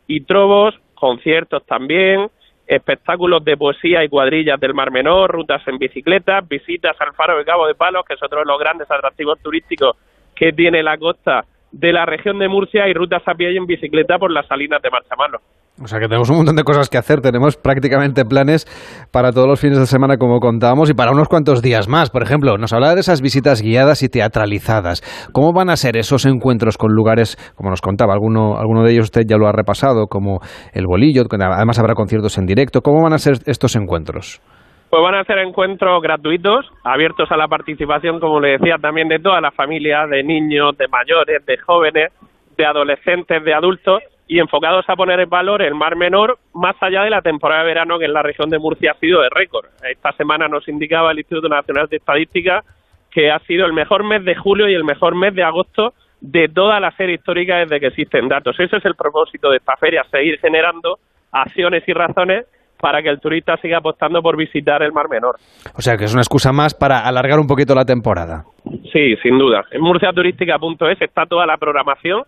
y 0.07 0.21
trobos 0.21 0.75
conciertos 0.95 1.65
también, 1.65 2.29
espectáculos 2.67 3.45
de 3.45 3.57
poesía 3.57 4.03
y 4.03 4.09
cuadrillas 4.09 4.59
del 4.59 4.75
Mar 4.75 4.91
Menor, 4.91 5.31
rutas 5.31 5.67
en 5.69 5.79
bicicleta, 5.79 6.41
visitas 6.41 6.97
al 7.01 7.15
Faro 7.15 7.39
de 7.39 7.45
Cabo 7.45 7.67
de 7.67 7.75
Palos, 7.75 8.05
que 8.05 8.15
es 8.15 8.23
otro 8.23 8.41
de 8.41 8.47
los 8.47 8.59
grandes 8.59 8.91
atractivos 8.91 9.39
turísticos 9.41 9.97
que 10.35 10.53
tiene 10.53 10.83
la 10.83 10.99
costa 10.99 11.45
de 11.71 11.93
la 11.93 12.07
región 12.07 12.39
de 12.39 12.49
Murcia, 12.49 12.89
y 12.89 12.95
rutas 12.95 13.23
a 13.27 13.35
pie 13.35 13.53
y 13.53 13.57
en 13.57 13.67
bicicleta 13.67 14.19
por 14.19 14.31
las 14.31 14.47
salinas 14.47 14.83
de 14.83 14.91
Marchamano. 14.91 15.39
O 15.83 15.87
sea 15.89 16.01
que 16.01 16.07
tenemos 16.07 16.31
un 16.31 16.39
montón 16.39 16.57
de 16.57 16.65
cosas 16.65 16.89
que 16.89 16.97
hacer, 16.97 17.21
tenemos 17.21 17.59
prácticamente 17.59 18.25
planes 18.25 18.65
para 19.13 19.31
todos 19.31 19.47
los 19.47 19.61
fines 19.61 19.79
de 19.79 19.85
semana 19.85 20.17
como 20.17 20.41
contábamos 20.41 20.89
y 20.89 20.95
para 20.95 21.11
unos 21.11 21.29
cuantos 21.29 21.61
días 21.61 21.87
más. 21.87 22.09
Por 22.09 22.23
ejemplo, 22.23 22.57
nos 22.57 22.73
hablaba 22.73 22.95
de 22.95 23.01
esas 23.01 23.21
visitas 23.21 23.61
guiadas 23.61 24.03
y 24.03 24.09
teatralizadas. 24.09 25.03
¿Cómo 25.35 25.53
van 25.53 25.69
a 25.69 25.77
ser 25.77 25.99
esos 25.99 26.25
encuentros 26.25 26.79
con 26.79 26.95
lugares, 26.95 27.37
como 27.57 27.69
nos 27.69 27.83
contaba, 27.83 28.15
alguno, 28.15 28.57
alguno 28.57 28.85
de 28.85 28.93
ellos 28.93 29.05
usted 29.05 29.23
ya 29.29 29.37
lo 29.37 29.49
ha 29.49 29.53
repasado, 29.53 30.07
como 30.07 30.41
el 30.73 30.87
Bolillo, 30.87 31.25
además 31.31 31.79
habrá 31.79 31.93
conciertos 31.93 32.39
en 32.39 32.47
directo. 32.47 32.81
¿Cómo 32.81 33.03
van 33.03 33.13
a 33.13 33.19
ser 33.19 33.35
estos 33.45 33.77
encuentros? 33.77 34.41
Pues 34.89 35.03
van 35.03 35.17
a 35.17 35.25
ser 35.25 35.39
encuentros 35.41 36.01
gratuitos, 36.01 36.65
abiertos 36.85 37.31
a 37.31 37.37
la 37.37 37.49
participación, 37.49 38.19
como 38.19 38.41
le 38.41 38.53
decía, 38.53 38.77
también 38.81 39.09
de 39.09 39.19
todas 39.19 39.43
las 39.43 39.55
familias, 39.55 40.09
de 40.09 40.23
niños, 40.23 40.79
de 40.79 40.89
mayores, 40.89 41.45
de 41.45 41.59
jóvenes, 41.59 42.13
de 42.57 42.65
adolescentes, 42.65 43.45
de 43.45 43.53
adultos 43.53 44.03
y 44.29 44.41
enfocados 44.41 44.85
a 44.89 44.97
poner 44.97 45.21
en 45.21 45.31
valor 45.31 45.63
el 45.63 45.75
Mar 45.75 45.97
Menor 45.97 46.39
más 46.53 46.77
allá 46.81 47.03
de 47.03 47.11
la 47.11 47.23
temporada 47.23 47.63
de 47.63 47.69
verano 47.69 47.99
que 47.99 48.07
en 48.07 48.13
la 48.13 48.23
región 48.23 48.51
de 48.51 48.59
Murcia 48.59 48.93
ha 48.93 48.99
sido 48.99 49.23
de 49.23 49.29
récord. 49.31 49.67
Esta 49.89 50.13
semana 50.13 50.49
nos 50.49 50.69
indicaba 50.69 51.13
el 51.13 51.19
Instituto 51.19 51.49
Nacional 51.49 51.87
de 51.89 51.99
Estadística 51.99 52.65
que 53.11 53.31
ha 53.31 53.39
sido 53.41 53.65
el 53.67 53.73
mejor 53.73 54.05
mes 54.05 54.25
de 54.25 54.35
julio 54.35 54.69
y 54.69 54.75
el 54.75 54.85
mejor 54.85 55.15
mes 55.15 55.35
de 55.35 55.43
agosto 55.43 55.95
de 56.21 56.49
toda 56.49 56.81
la 56.81 56.91
serie 56.93 57.15
histórica 57.15 57.59
desde 57.59 57.79
que 57.79 57.87
existen 57.87 58.29
datos. 58.29 58.59
Ese 58.59 58.77
es 58.77 58.85
el 58.85 58.95
propósito 58.95 59.51
de 59.51 59.59
esta 59.59 59.77
feria, 59.77 60.05
seguir 60.11 60.39
generando 60.41 60.99
acciones 61.31 61.85
y 61.87 61.93
razones 61.93 62.47
para 62.79 63.03
que 63.03 63.09
el 63.09 63.21
turista 63.21 63.57
siga 63.59 63.79
apostando 63.79 64.21
por 64.23 64.37
visitar 64.37 64.83
el 64.83 64.93
Mar 64.93 65.09
Menor. 65.09 65.37
O 65.77 65.81
sea 65.81 65.97
que 65.97 66.05
es 66.05 66.13
una 66.13 66.23
excusa 66.23 66.53
más 66.53 66.75
para 66.75 67.01
alargar 67.01 67.39
un 67.39 67.47
poquito 67.47 67.75
la 67.75 67.85
temporada. 67.85 68.45
Sí, 68.93 69.17
sin 69.23 69.39
duda. 69.39 69.65
En 69.71 69.81
murciaturística.es 69.81 71.01
está 71.01 71.27
toda 71.27 71.47
la 71.47 71.57
programación 71.57 72.25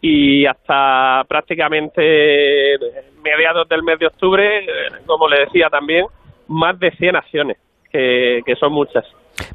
y 0.00 0.46
hasta 0.46 1.22
prácticamente 1.28 2.02
mediados 3.22 3.68
del 3.68 3.82
mes 3.82 3.98
de 3.98 4.06
octubre, 4.06 4.66
como 5.06 5.28
le 5.28 5.40
decía 5.40 5.68
también, 5.70 6.06
más 6.48 6.78
de 6.78 6.90
100 6.92 7.16
acciones, 7.16 7.56
que, 7.92 8.42
son 8.58 8.72
muchas. 8.72 9.04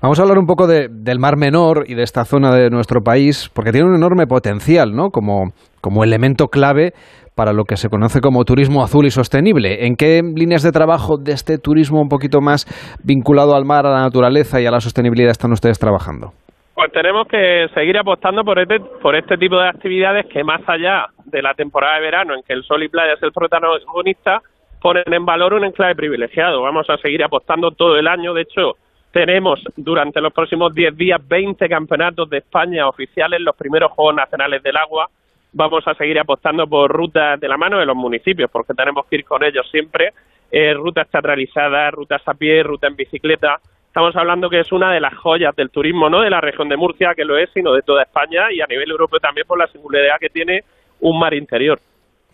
Vamos 0.02 0.20
a 0.20 0.24
hablar 0.24 0.38
un 0.38 0.46
poco 0.46 0.68
del 0.68 1.20
Mar 1.20 1.38
Menor 1.38 1.86
y 1.88 1.96
de 1.96 2.04
esta 2.04 2.26
zona 2.26 2.54
de 2.56 2.70
nuestro 2.70 3.02
país, 3.02 3.50
porque 3.54 3.72
tiene 3.72 3.88
un 3.88 3.96
enorme 3.96 4.28
potencial, 4.28 4.96
¿no? 4.96 5.10
Como, 5.10 5.52
como 5.82 6.04
elemento 6.04 6.48
clave 6.48 6.94
para 7.36 7.52
lo 7.52 7.66
que 7.66 7.76
se 7.76 7.90
conoce 7.90 8.22
como 8.22 8.46
turismo 8.46 8.82
azul 8.82 9.06
y 9.06 9.12
sostenible. 9.12 9.86
¿En 9.86 9.96
qué 9.96 10.22
líneas 10.24 10.64
de 10.64 10.72
trabajo 10.72 11.18
de 11.18 11.34
este 11.34 11.58
turismo 11.58 12.02
un 12.02 12.08
poquito 12.08 12.40
más 12.40 12.66
vinculado 13.04 13.56
al 13.56 13.66
mar, 13.66 13.86
a 13.86 13.92
la 13.92 14.02
naturaleza 14.02 14.62
y 14.62 14.66
a 14.66 14.72
la 14.72 14.80
sostenibilidad 14.80 15.32
están 15.32 15.52
ustedes 15.52 15.78
trabajando? 15.78 16.32
Pues 16.76 16.92
tenemos 16.92 17.26
que 17.30 17.70
seguir 17.74 17.98
apostando 17.98 18.44
por 18.44 18.60
este, 18.60 18.82
por 18.82 19.16
este 19.16 19.38
tipo 19.38 19.58
de 19.58 19.70
actividades 19.70 20.26
que 20.26 20.44
más 20.44 20.62
allá 20.68 21.08
de 21.24 21.42
la 21.42 21.54
temporada 21.54 21.96
de 21.96 22.02
verano 22.02 22.36
en 22.36 22.44
que 22.44 22.52
el 22.52 22.64
sol 22.64 22.84
y 22.84 22.90
playa 22.90 23.14
es 23.14 23.24
el 23.24 23.32
protagonista, 23.32 24.42
ponen 24.82 25.06
en 25.14 25.26
valor 25.26 25.54
un 25.54 25.64
enclave 25.64 25.96
privilegiado. 25.96 26.62
Vamos 26.62 26.90
a 26.90 26.98
seguir 26.98 27.24
apostando 27.24 27.72
todo 27.72 27.98
el 27.98 28.10
año. 28.10 28.34
De 28.34 28.42
hecho, 28.42 28.74
tenemos 29.12 29.62
durante 29.78 30.20
los 30.20 30.34
próximos 30.34 30.76
10 30.76 30.98
días 30.98 31.26
20 31.26 31.70
campeonatos 31.70 32.30
de 32.30 32.40
España 32.40 32.90
oficiales, 32.90 33.40
los 33.40 33.56
primeros 33.56 33.94
Juegos 33.94 34.16
Nacionales 34.16 34.62
del 34.62 34.76
Agua. 34.76 35.10
Vamos 35.54 35.88
a 35.88 35.96
seguir 35.96 36.20
apostando 36.20 36.68
por 36.68 36.92
rutas 36.92 37.40
de 37.40 37.48
la 37.48 37.56
mano 37.56 37.80
de 37.80 37.86
los 37.86 37.96
municipios, 37.96 38.52
porque 38.52 38.74
tenemos 38.74 39.06
que 39.06 39.16
ir 39.16 39.24
con 39.24 39.42
ellos 39.46 39.66
siempre. 39.72 40.12
Eh, 40.52 40.74
rutas 40.74 41.10
teatralizadas, 41.10 41.94
rutas 41.94 42.22
a 42.26 42.34
pie, 42.34 42.64
ruta 42.64 42.88
en 42.88 42.98
bicicleta 42.98 43.62
estamos 43.96 44.18
hablando 44.18 44.50
que 44.50 44.60
es 44.60 44.74
una 44.74 44.92
de 44.92 45.00
las 45.00 45.16
joyas 45.16 45.56
del 45.56 45.70
turismo, 45.70 46.10
no 46.10 46.20
de 46.20 46.30
la 46.30 46.42
región 46.42 46.68
de 46.68 46.76
Murcia, 46.76 47.14
que 47.16 47.24
lo 47.24 47.38
es, 47.38 47.50
sino 47.54 47.72
de 47.72 47.82
toda 47.82 48.04
España 48.04 48.52
y 48.52 48.60
a 48.60 48.66
nivel 48.68 48.92
europeo 48.92 49.22
también 49.22 49.48
por 49.48 49.58
la 49.58 49.68
singularidad 49.68 50.16
que 50.20 50.28
tiene 50.28 50.64
un 51.00 51.18
mar 51.18 51.34
interior. 51.34 51.80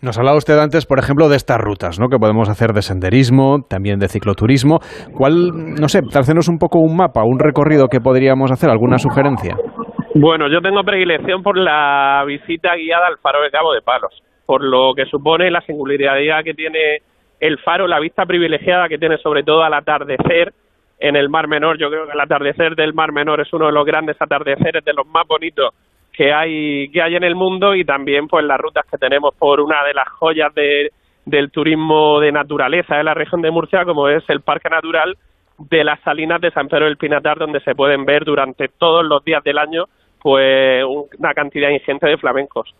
Nos 0.02 0.18
hablaba 0.18 0.36
usted 0.36 0.58
antes, 0.58 0.86
por 0.86 0.98
ejemplo, 0.98 1.28
de 1.28 1.36
estas 1.36 1.58
rutas, 1.58 2.00
¿no? 2.00 2.08
Que 2.08 2.18
podemos 2.18 2.50
hacer 2.50 2.72
de 2.72 2.82
senderismo, 2.82 3.58
también 3.70 4.00
de 4.00 4.08
cicloturismo. 4.08 4.80
¿Cuál, 5.16 5.52
no 5.78 5.86
sé, 5.86 6.00
trácenos 6.02 6.48
un 6.48 6.58
poco 6.58 6.80
un 6.80 6.96
mapa, 6.96 7.22
un 7.22 7.38
recorrido 7.38 7.86
que 7.86 8.00
podríamos 8.00 8.50
hacer, 8.50 8.68
alguna 8.68 8.98
sugerencia? 8.98 9.54
Bueno, 10.16 10.48
yo 10.50 10.60
tengo 10.62 10.82
predilección 10.82 11.44
por 11.44 11.56
la 11.56 12.24
visita 12.26 12.74
guiada 12.74 13.06
al 13.06 13.18
Faro 13.18 13.40
de 13.40 13.52
Cabo 13.52 13.72
de 13.72 13.82
Palos, 13.82 14.20
por 14.46 14.64
lo 14.64 14.94
que 14.96 15.06
supone 15.06 15.48
la 15.52 15.60
singularidad 15.60 16.42
que 16.42 16.54
tiene 16.54 17.02
el 17.38 17.58
faro, 17.58 17.86
la 17.86 18.00
vista 18.00 18.26
privilegiada 18.26 18.88
que 18.88 18.98
tiene 18.98 19.16
sobre 19.18 19.44
todo 19.44 19.62
al 19.62 19.74
atardecer, 19.74 20.52
en 21.02 21.16
el 21.16 21.28
Mar 21.28 21.48
Menor. 21.48 21.78
Yo 21.78 21.90
creo 21.90 22.06
que 22.06 22.12
el 22.12 22.20
atardecer 22.20 22.76
del 22.76 22.94
Mar 22.94 23.12
Menor 23.12 23.40
es 23.40 23.52
uno 23.52 23.66
de 23.66 23.72
los 23.72 23.84
grandes 23.84 24.16
atardeceres, 24.20 24.84
de 24.84 24.92
los 24.92 25.06
más 25.06 25.26
bonitos 25.26 25.74
que 26.12 26.32
hay 26.32 26.90
que 26.90 27.02
hay 27.02 27.16
en 27.16 27.24
el 27.24 27.34
mundo 27.34 27.74
y 27.74 27.84
también 27.84 28.28
pues 28.28 28.44
las 28.44 28.60
rutas 28.60 28.84
que 28.90 28.98
tenemos 28.98 29.34
por 29.34 29.60
una 29.60 29.82
de 29.82 29.94
las 29.94 30.08
joyas 30.10 30.54
de, 30.54 30.90
del 31.24 31.50
turismo 31.50 32.20
de 32.20 32.30
naturaleza 32.30 32.96
de 32.96 33.04
la 33.04 33.14
región 33.14 33.40
de 33.42 33.50
Murcia, 33.50 33.84
como 33.84 34.08
es 34.08 34.22
el 34.28 34.42
Parque 34.42 34.68
Natural 34.68 35.16
de 35.58 35.84
las 35.84 36.00
Salinas 36.00 36.40
de 36.40 36.50
San 36.50 36.68
Pedro 36.68 36.84
del 36.84 36.98
Pinatar, 36.98 37.38
donde 37.38 37.60
se 37.60 37.74
pueden 37.74 38.04
ver 38.04 38.24
durante 38.24 38.68
todos 38.68 39.04
los 39.04 39.24
días 39.24 39.42
del 39.42 39.58
año 39.58 39.86
pues 40.20 40.84
una 40.84 41.34
cantidad 41.34 41.70
ingente 41.70 42.06
de 42.06 42.18
flamencos 42.18 42.72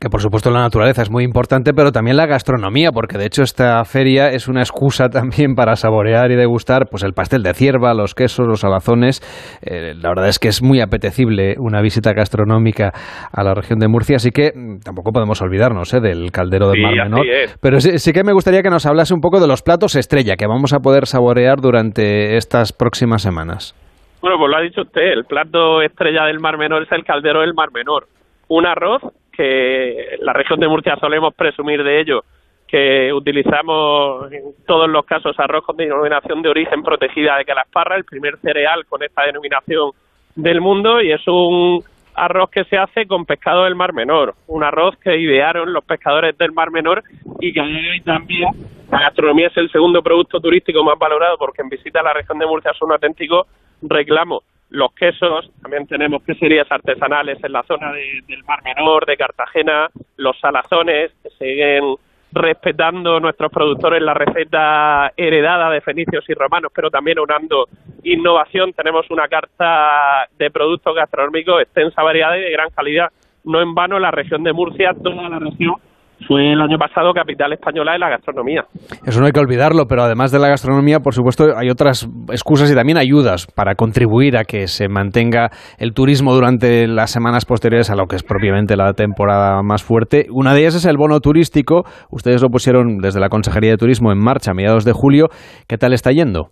que 0.00 0.08
por 0.08 0.20
supuesto 0.20 0.50
la 0.50 0.60
naturaleza 0.60 1.02
es 1.02 1.10
muy 1.10 1.24
importante, 1.24 1.72
pero 1.72 1.92
también 1.92 2.16
la 2.16 2.26
gastronomía, 2.26 2.90
porque 2.92 3.18
de 3.18 3.26
hecho 3.26 3.42
esta 3.42 3.84
feria 3.84 4.28
es 4.28 4.48
una 4.48 4.60
excusa 4.60 5.08
también 5.08 5.54
para 5.54 5.76
saborear 5.76 6.30
y 6.30 6.36
degustar 6.36 6.86
pues 6.90 7.02
el 7.02 7.12
pastel 7.12 7.42
de 7.42 7.54
cierva, 7.54 7.94
los 7.94 8.14
quesos, 8.14 8.46
los 8.46 8.64
alazones. 8.64 9.20
Eh, 9.62 9.94
la 9.94 10.10
verdad 10.10 10.28
es 10.28 10.38
que 10.38 10.48
es 10.48 10.62
muy 10.62 10.80
apetecible 10.80 11.54
una 11.58 11.80
visita 11.80 12.12
gastronómica 12.12 12.92
a 13.32 13.42
la 13.42 13.54
región 13.54 13.78
de 13.78 13.88
Murcia, 13.88 14.16
así 14.16 14.30
que 14.30 14.52
mm, 14.54 14.80
tampoco 14.84 15.12
podemos 15.12 15.40
olvidarnos 15.42 15.92
eh, 15.94 16.00
del 16.00 16.30
caldero 16.30 16.70
del 16.70 16.82
Mar 16.82 16.94
Menor. 17.04 17.26
Pero 17.60 17.80
sí, 17.80 17.98
sí, 17.98 18.12
que 18.12 18.24
me 18.24 18.32
gustaría 18.32 18.62
que 18.62 18.70
nos 18.70 18.86
hablase 18.86 19.14
un 19.14 19.20
poco 19.20 19.40
de 19.40 19.46
los 19.46 19.62
platos 19.62 19.96
estrella 19.96 20.36
que 20.36 20.46
vamos 20.46 20.72
a 20.72 20.80
poder 20.80 21.06
saborear 21.06 21.60
durante 21.60 22.36
estas 22.36 22.72
próximas 22.72 23.22
semanas. 23.22 23.74
Bueno, 24.20 24.38
pues 24.38 24.50
lo 24.50 24.56
ha 24.56 24.62
dicho 24.62 24.82
usted, 24.82 25.12
el 25.12 25.24
plato 25.24 25.82
estrella 25.82 26.24
del 26.24 26.40
Mar 26.40 26.56
Menor 26.56 26.82
es 26.82 26.92
el 26.92 27.04
caldero 27.04 27.40
del 27.40 27.52
Mar 27.52 27.68
Menor. 27.72 28.06
Un 28.48 28.66
arroz 28.66 29.02
que 29.36 30.16
la 30.20 30.32
región 30.32 30.60
de 30.60 30.68
Murcia 30.68 30.96
solemos 30.96 31.34
presumir 31.34 31.82
de 31.82 32.00
ello, 32.00 32.24
que 32.66 33.12
utilizamos 33.12 34.32
en 34.32 34.42
todos 34.66 34.88
los 34.88 35.04
casos 35.04 35.38
arroz 35.38 35.64
con 35.64 35.76
denominación 35.76 36.42
de 36.42 36.48
origen 36.48 36.82
protegida 36.82 37.36
de 37.36 37.44
Calasparra, 37.44 37.96
el 37.96 38.04
primer 38.04 38.38
cereal 38.38 38.84
con 38.86 39.02
esta 39.02 39.24
denominación 39.24 39.92
del 40.34 40.60
mundo, 40.60 41.00
y 41.00 41.12
es 41.12 41.22
un 41.26 41.82
arroz 42.14 42.50
que 42.50 42.64
se 42.64 42.76
hace 42.76 43.06
con 43.06 43.26
pescado 43.26 43.64
del 43.64 43.74
Mar 43.74 43.92
Menor, 43.92 44.34
un 44.46 44.62
arroz 44.62 44.96
que 44.98 45.16
idearon 45.16 45.72
los 45.72 45.84
pescadores 45.84 46.36
del 46.38 46.52
Mar 46.52 46.70
Menor 46.70 47.02
y 47.40 47.52
que 47.52 47.60
hoy 47.60 48.00
también 48.04 48.48
la 48.90 49.00
gastronomía 49.00 49.48
es 49.48 49.56
el 49.56 49.70
segundo 49.70 50.02
producto 50.02 50.40
turístico 50.40 50.84
más 50.84 50.98
valorado 50.98 51.36
porque 51.38 51.62
en 51.62 51.68
visita 51.68 52.00
a 52.00 52.04
la 52.04 52.12
región 52.12 52.38
de 52.38 52.46
Murcia 52.46 52.72
son 52.78 52.86
un 52.86 52.92
auténtico 52.92 53.46
reclamo 53.82 54.42
los 54.74 54.92
quesos, 54.92 55.48
también 55.62 55.86
tenemos 55.86 56.22
queserías 56.24 56.66
artesanales 56.68 57.38
en 57.44 57.52
la 57.52 57.62
zona 57.62 57.92
del 57.92 58.42
Mar 58.44 58.60
Menor, 58.64 59.06
de 59.06 59.16
Cartagena, 59.16 59.88
los 60.16 60.38
salazones, 60.40 61.12
que 61.22 61.30
siguen 61.38 61.94
respetando 62.32 63.20
nuestros 63.20 63.52
productores 63.52 64.02
la 64.02 64.14
receta 64.14 65.12
heredada 65.16 65.70
de 65.70 65.80
fenicios 65.80 66.28
y 66.28 66.34
romanos, 66.34 66.72
pero 66.74 66.90
también 66.90 67.20
unando 67.20 67.68
innovación. 68.02 68.72
Tenemos 68.72 69.08
una 69.10 69.28
carta 69.28 70.28
de 70.36 70.50
productos 70.50 70.96
gastronómicos 70.96 71.62
extensa 71.62 72.02
variedad 72.02 72.34
y 72.34 72.40
de 72.40 72.50
gran 72.50 72.70
calidad. 72.70 73.12
No 73.44 73.62
en 73.62 73.74
vano 73.74 74.00
la 74.00 74.10
región 74.10 74.42
de 74.42 74.52
Murcia, 74.52 74.92
toda 75.00 75.28
la 75.28 75.38
región 75.38 75.76
fue 76.26 76.52
el 76.52 76.60
año 76.60 76.78
pasado 76.78 77.12
capital 77.12 77.52
española 77.52 77.92
de 77.92 77.98
la 77.98 78.08
gastronomía. 78.08 78.64
Eso 79.06 79.20
no 79.20 79.26
hay 79.26 79.32
que 79.32 79.40
olvidarlo, 79.40 79.86
pero 79.86 80.02
además 80.02 80.32
de 80.32 80.38
la 80.38 80.48
gastronomía, 80.48 81.00
por 81.00 81.14
supuesto, 81.14 81.56
hay 81.56 81.68
otras 81.70 82.08
excusas 82.30 82.70
y 82.70 82.74
también 82.74 82.98
ayudas 82.98 83.46
para 83.46 83.74
contribuir 83.74 84.36
a 84.36 84.44
que 84.44 84.66
se 84.66 84.88
mantenga 84.88 85.50
el 85.78 85.92
turismo 85.92 86.34
durante 86.34 86.86
las 86.86 87.10
semanas 87.10 87.44
posteriores 87.44 87.90
a 87.90 87.96
lo 87.96 88.06
que 88.06 88.16
es 88.16 88.22
propiamente 88.22 88.76
la 88.76 88.92
temporada 88.92 89.62
más 89.62 89.82
fuerte. 89.82 90.26
Una 90.30 90.54
de 90.54 90.60
ellas 90.60 90.76
es 90.76 90.86
el 90.86 90.96
bono 90.96 91.20
turístico. 91.20 91.84
Ustedes 92.10 92.42
lo 92.42 92.48
pusieron 92.48 92.98
desde 92.98 93.20
la 93.20 93.28
Consejería 93.28 93.70
de 93.70 93.76
Turismo 93.76 94.12
en 94.12 94.18
marcha 94.18 94.52
a 94.52 94.54
mediados 94.54 94.84
de 94.84 94.92
julio. 94.92 95.28
¿Qué 95.68 95.76
tal 95.76 95.92
está 95.92 96.10
yendo? 96.10 96.48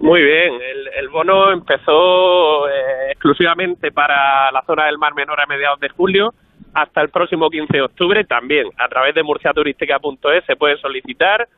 Muy 0.00 0.22
bien, 0.22 0.52
el, 0.98 1.08
bono 1.08 1.52
empezó 1.52 2.68
eh, 2.68 3.12
exclusivamente 3.12 3.92
para 3.92 4.50
la 4.50 4.62
zona 4.66 4.86
del 4.86 4.98
Mar 4.98 5.14
Menor 5.14 5.40
a 5.40 5.46
mediados 5.46 5.78
de 5.78 5.88
julio 5.88 6.30
hasta 6.74 7.00
el 7.00 7.08
próximo 7.08 7.50
15 7.50 7.76
de 7.76 7.82
octubre 7.82 8.24
también. 8.24 8.68
A 8.78 8.88
través 8.88 9.14
de 9.14 9.22
murciaturística.es 9.22 10.44
se 10.44 10.56
puede 10.56 10.76
solicitar 10.78 11.48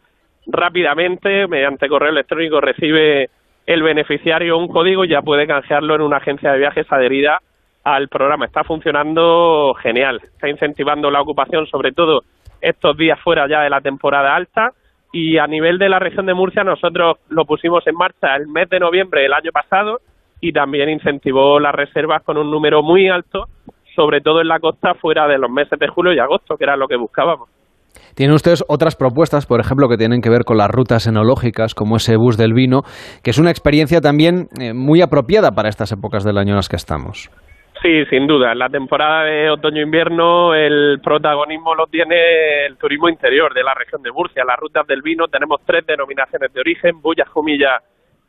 rápidamente 0.46 1.46
mediante 1.48 1.88
correo 1.88 2.10
electrónico 2.10 2.60
recibe 2.60 3.30
el 3.66 3.82
beneficiario 3.82 4.56
un 4.56 4.68
código 4.68 5.04
y 5.04 5.08
ya 5.08 5.22
puede 5.22 5.46
canjearlo 5.46 5.96
en 5.96 6.02
una 6.02 6.18
agencia 6.18 6.52
de 6.52 6.58
viajes 6.58 6.86
adherida 6.90 7.40
al 7.82 8.08
programa. 8.08 8.46
Está 8.46 8.62
funcionando 8.62 9.74
genial, 9.82 10.20
está 10.22 10.48
incentivando 10.48 11.10
la 11.10 11.20
ocupación 11.20 11.66
sobre 11.66 11.92
todo 11.92 12.22
estos 12.60 12.96
días 12.96 13.20
fuera 13.20 13.48
ya 13.48 13.62
de 13.62 13.70
la 13.70 13.80
temporada 13.80 14.34
alta. 14.34 14.72
Y 15.12 15.38
a 15.38 15.46
nivel 15.46 15.78
de 15.78 15.88
la 15.88 15.98
región 15.98 16.26
de 16.26 16.34
Murcia 16.34 16.62
nosotros 16.62 17.18
lo 17.28 17.44
pusimos 17.44 17.86
en 17.86 17.94
marcha 17.94 18.36
el 18.36 18.48
mes 18.48 18.68
de 18.68 18.80
noviembre 18.80 19.22
del 19.22 19.32
año 19.32 19.50
pasado 19.52 20.00
y 20.40 20.52
también 20.52 20.88
incentivó 20.88 21.58
las 21.58 21.74
reservas 21.74 22.22
con 22.22 22.36
un 22.36 22.50
número 22.50 22.82
muy 22.82 23.08
alto, 23.08 23.46
sobre 23.96 24.20
todo 24.20 24.40
en 24.40 24.48
la 24.48 24.60
costa 24.60 24.94
fuera 24.94 25.26
de 25.26 25.38
los 25.38 25.50
meses 25.50 25.78
de 25.78 25.88
julio 25.88 26.12
y 26.12 26.18
agosto, 26.18 26.56
que 26.56 26.64
era 26.64 26.76
lo 26.76 26.86
que 26.86 26.96
buscábamos. 26.96 27.48
Tienen 28.14 28.34
ustedes 28.34 28.64
otras 28.68 28.96
propuestas, 28.96 29.46
por 29.46 29.60
ejemplo, 29.60 29.88
que 29.88 29.96
tienen 29.96 30.20
que 30.20 30.30
ver 30.30 30.44
con 30.44 30.58
las 30.58 30.70
rutas 30.70 31.06
enológicas, 31.06 31.74
como 31.74 31.96
ese 31.96 32.16
bus 32.16 32.36
del 32.36 32.54
vino, 32.54 32.82
que 33.24 33.30
es 33.30 33.38
una 33.38 33.50
experiencia 33.50 34.00
también 34.00 34.48
eh, 34.60 34.72
muy 34.72 35.02
apropiada 35.02 35.50
para 35.52 35.68
estas 35.68 35.92
épocas 35.92 36.24
del 36.24 36.38
año 36.38 36.50
en 36.50 36.56
las 36.56 36.68
que 36.68 36.76
estamos. 36.76 37.30
Sí, 37.82 38.04
sin 38.06 38.26
duda. 38.26 38.52
En 38.52 38.58
la 38.58 38.70
temporada 38.70 39.24
de 39.24 39.50
otoño-invierno 39.50 40.54
el 40.54 40.98
protagonismo 41.02 41.74
lo 41.74 41.86
tiene 41.86 42.64
el 42.66 42.76
turismo 42.78 43.08
interior 43.08 43.52
de 43.52 43.62
la 43.62 43.74
región 43.74 44.02
de 44.02 44.10
Murcia. 44.12 44.44
Las 44.46 44.58
rutas 44.58 44.86
del 44.86 45.02
vino 45.02 45.28
tenemos 45.28 45.60
tres 45.66 45.86
denominaciones 45.86 46.52
de 46.52 46.60
origen, 46.60 47.00
Bulla, 47.02 47.26
Jumilla 47.26 47.80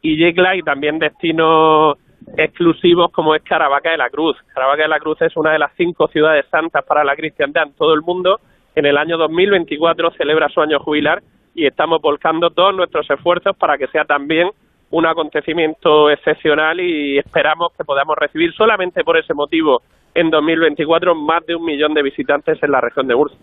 y 0.02 0.18
Yecla, 0.18 0.56
y 0.56 0.64
también 0.64 1.00
destinos 1.00 1.98
exclusivos 2.36 3.12
como 3.12 3.36
es 3.36 3.44
Caravaca 3.44 3.92
de 3.92 3.98
la 3.98 4.10
Cruz. 4.10 4.36
Caravaca 4.54 4.84
de 4.84 4.90
la 4.90 5.00
Cruz 5.00 5.22
es 5.22 5.36
una 5.38 5.52
de 5.52 5.60
las 5.60 5.72
cinco 5.78 6.08
ciudades 6.08 6.46
santas 6.52 6.84
para 6.86 7.04
la 7.04 7.16
cristiandad 7.16 7.68
en 7.68 7.74
todo 7.74 7.94
el 7.94 8.02
mundo. 8.02 8.40
En 8.76 8.86
el 8.86 8.98
año 8.98 9.18
2024 9.18 10.12
celebra 10.12 10.50
su 10.50 10.62
año 10.62 10.80
jubilar 10.80 11.22
y 11.56 11.66
estamos 11.66 12.02
volcando 12.02 12.50
todos 12.52 12.76
nuestros 12.76 13.10
esfuerzos 13.10 13.56
para 13.58 13.78
que 13.78 13.88
sea 13.88 14.06
también 14.06 14.50
un 14.90 15.06
acontecimiento 15.06 16.10
excepcional 16.10 16.80
y 16.80 17.18
esperamos 17.18 17.74
que 17.78 17.84
podamos 17.84 18.18
recibir 18.18 18.54
solamente 18.54 19.04
por 19.04 19.18
ese 19.18 19.34
motivo 19.34 19.82
en 20.18 20.32
2024 20.32 21.14
más 21.14 21.46
de 21.46 21.56
un 21.56 21.64
millón 21.64 21.94
de 21.94 22.02
visitantes 22.02 22.58
en 22.64 22.72
la 22.72 22.82
región 22.82 23.08
de 23.08 23.16
Murcia. 23.16 23.38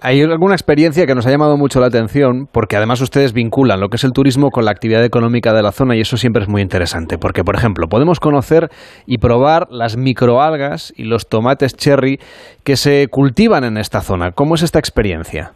Hay 0.00 0.22
alguna 0.22 0.54
experiencia 0.54 1.04
que 1.04 1.16
nos 1.16 1.26
ha 1.26 1.30
llamado 1.30 1.56
mucho 1.56 1.80
la 1.80 1.86
atención, 1.86 2.46
porque 2.52 2.76
además 2.76 3.00
ustedes 3.00 3.34
vinculan 3.34 3.80
lo 3.80 3.88
que 3.88 3.96
es 3.96 4.04
el 4.04 4.12
turismo 4.12 4.50
con 4.50 4.64
la 4.64 4.70
actividad 4.70 5.04
económica 5.04 5.52
de 5.52 5.62
la 5.62 5.72
zona 5.72 5.96
y 5.96 6.00
eso 6.00 6.16
siempre 6.16 6.42
es 6.42 6.48
muy 6.48 6.62
interesante, 6.62 7.18
porque 7.20 7.42
por 7.42 7.56
ejemplo 7.56 7.88
podemos 7.88 8.20
conocer 8.20 8.68
y 9.08 9.18
probar 9.18 9.66
las 9.70 9.96
microalgas 9.96 10.94
y 10.96 11.04
los 11.04 11.28
tomates 11.28 11.76
cherry 11.76 12.18
que 12.64 12.76
se 12.76 13.08
cultivan 13.10 13.64
en 13.64 13.76
esta 13.76 14.00
zona. 14.00 14.30
¿Cómo 14.30 14.54
es 14.54 14.62
esta 14.62 14.78
experiencia? 14.78 15.50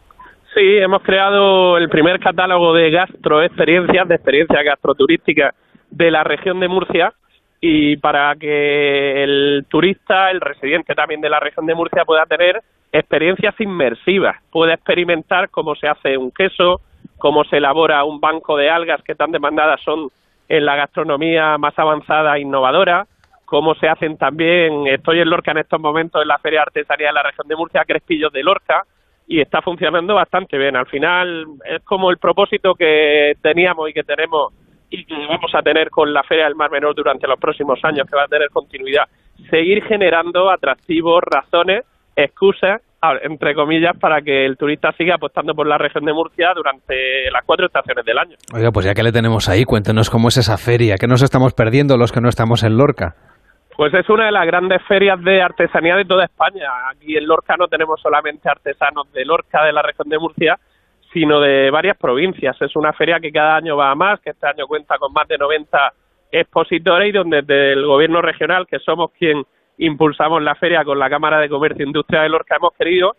Sí, 0.55 0.79
hemos 0.79 1.03
creado 1.03 1.79
el 1.79 1.89
primer 1.89 2.19
catálogo 2.19 2.75
de 2.75 2.91
gastroexperiencias, 2.91 4.09
de 4.09 4.15
experiencias 4.17 4.65
gastroturísticas 4.65 5.55
de 5.93 6.11
la 6.11 6.25
región 6.25 6.59
de 6.59 6.67
Murcia 6.67 7.13
y 7.67 7.97
para 7.97 8.37
que 8.37 9.25
el 9.25 9.65
turista, 9.71 10.31
el 10.31 10.43
residente 10.43 10.95
también 10.95 11.23
de 11.23 11.31
la 11.31 11.41
región 11.41 11.65
de 11.65 11.75
Murcia 11.75 12.05
pueda 12.05 12.27
tener 12.27 12.61
experiencias 12.93 13.59
inmersivas, 13.59 14.37
pueda 14.51 14.75
experimentar 14.75 15.49
cómo 15.49 15.75
se 15.75 15.89
hace 15.89 16.19
un 16.19 16.31
queso, 16.31 16.83
cómo 17.17 17.43
se 17.45 17.57
elabora 17.57 18.05
un 18.05 18.21
banco 18.21 18.59
de 18.59 18.69
algas 18.69 19.03
que 19.03 19.15
tan 19.15 19.33
demandadas 19.33 19.81
son 19.81 20.11
en 20.47 20.67
la 20.67 20.77
gastronomía 20.77 21.57
más 21.57 21.73
avanzada 21.79 22.37
e 22.37 22.43
innovadora, 22.43 23.07
cómo 23.47 23.75
se 23.77 23.89
hacen 23.89 24.19
también, 24.19 24.87
estoy 24.87 25.21
en 25.21 25.31
Lorca 25.31 25.53
en 25.53 25.59
estos 25.59 25.81
momentos 25.81 26.21
en 26.21 26.29
la 26.29 26.37
Feria 26.37 26.59
de 26.59 26.65
Artesanía 26.65 27.07
de 27.07 27.13
la 27.15 27.23
región 27.23 27.49
de 27.49 27.57
Murcia, 27.57 27.87
Crespillos 27.87 28.31
de 28.31 28.43
Lorca, 28.43 28.85
y 29.27 29.41
está 29.41 29.63
funcionando 29.63 30.17
bastante 30.17 30.59
bien. 30.59 30.77
Al 30.77 30.87
final 30.87 31.47
es 31.65 31.83
como 31.85 32.11
el 32.11 32.19
propósito 32.19 32.75
que 32.75 33.39
teníamos 33.41 33.89
y 33.89 33.95
que 33.95 34.03
tenemos 34.03 34.53
y 35.01 35.05
que 35.05 35.15
vamos 35.27 35.55
a 35.55 35.63
tener 35.63 35.91
con 35.91 36.13
la 36.13 36.23
Feria 36.23 36.45
del 36.45 36.55
Mar 36.55 36.71
Menor 36.71 36.95
durante 36.95 37.27
los 37.27 37.39
próximos 37.39 37.79
años, 37.83 38.09
que 38.09 38.17
va 38.17 38.25
a 38.25 38.29
tener 38.29 38.49
continuidad. 38.51 39.05
Seguir 39.51 39.83
generando 39.85 40.51
atractivos, 40.51 41.23
razones, 41.23 41.85
excusas, 42.17 42.81
entre 43.23 43.55
comillas, 43.55 43.97
para 43.99 44.23
que 44.23 44.47
el 44.47 44.57
turista 44.57 44.93
siga 44.93 45.17
apostando 45.17 45.55
por 45.55 45.67
la 45.67 45.77
región 45.77 46.05
de 46.05 46.13
Murcia 46.13 46.53
durante 46.55 47.31
las 47.31 47.45
cuatro 47.45 47.67
estaciones 47.67 48.05
del 48.05 48.19
año. 48.19 48.37
Oiga, 48.55 48.71
pues 48.73 48.87
ya 48.87 48.95
que 48.95 49.03
le 49.03 49.13
tenemos 49.13 49.49
ahí, 49.49 49.65
cuéntenos 49.65 50.09
cómo 50.09 50.29
es 50.29 50.39
esa 50.39 50.57
feria, 50.57 50.97
que 50.97 51.07
nos 51.07 51.23
estamos 51.23 51.53
perdiendo 51.53 51.97
los 51.97 52.13
que 52.13 52.21
no 52.21 52.29
estamos 52.29 52.63
en 52.63 52.79
Lorca. 52.79 53.15
Pues 53.77 53.93
es 53.93 54.09
una 54.09 54.27
de 54.27 54.33
las 54.33 54.47
grandes 54.47 54.81
ferias 54.87 55.21
de 55.23 55.43
artesanía 55.43 55.97
de 55.97 56.05
toda 56.05 56.25
España. 56.25 56.69
Aquí 56.93 57.17
en 57.17 57.27
Lorca 57.27 57.57
no 57.59 57.67
tenemos 57.67 58.01
solamente 58.01 58.49
artesanos 58.49 59.13
de 59.13 59.25
Lorca, 59.25 59.65
de 59.65 59.73
la 59.73 59.83
región 59.83 60.09
de 60.09 60.19
Murcia, 60.19 60.57
sino 61.15 61.41
de 61.41 61.71
varias 61.71 61.97
provincias. 61.97 62.61
Es 62.61 62.75
una 62.75 62.93
feria 62.93 63.21
que 63.21 63.31
cada 63.31 63.57
año 63.57 63.77
va 63.77 63.93
a 63.93 63.95
más, 63.95 64.21
que 64.21 64.31
este 64.31 64.49
año 64.49 64.67
cuenta 64.67 64.99
con 64.99 65.13
más 65.13 65.29
de 65.29 65.39
90 65.39 65.79
expositores 66.33 67.09
y 67.09 67.13
donde 67.13 67.43
desde 67.43 67.73
el 67.73 67.87
gobierno 67.87 68.21
regional, 68.21 68.67
que 68.67 68.81
somos 68.81 69.13
quien 69.13 69.45
impulsamos 69.79 70.43
la 70.43 70.57
feria 70.57 70.85
con 70.85 70.99
la 70.99 71.09
Cámara 71.09 71.39
de 71.39 71.49
Comercio 71.49 71.85
e 71.85 71.87
Industria 71.87 72.23
de 72.23 72.29
Lorca, 72.29 72.57
hemos 72.57 72.73
querido, 72.75 73.15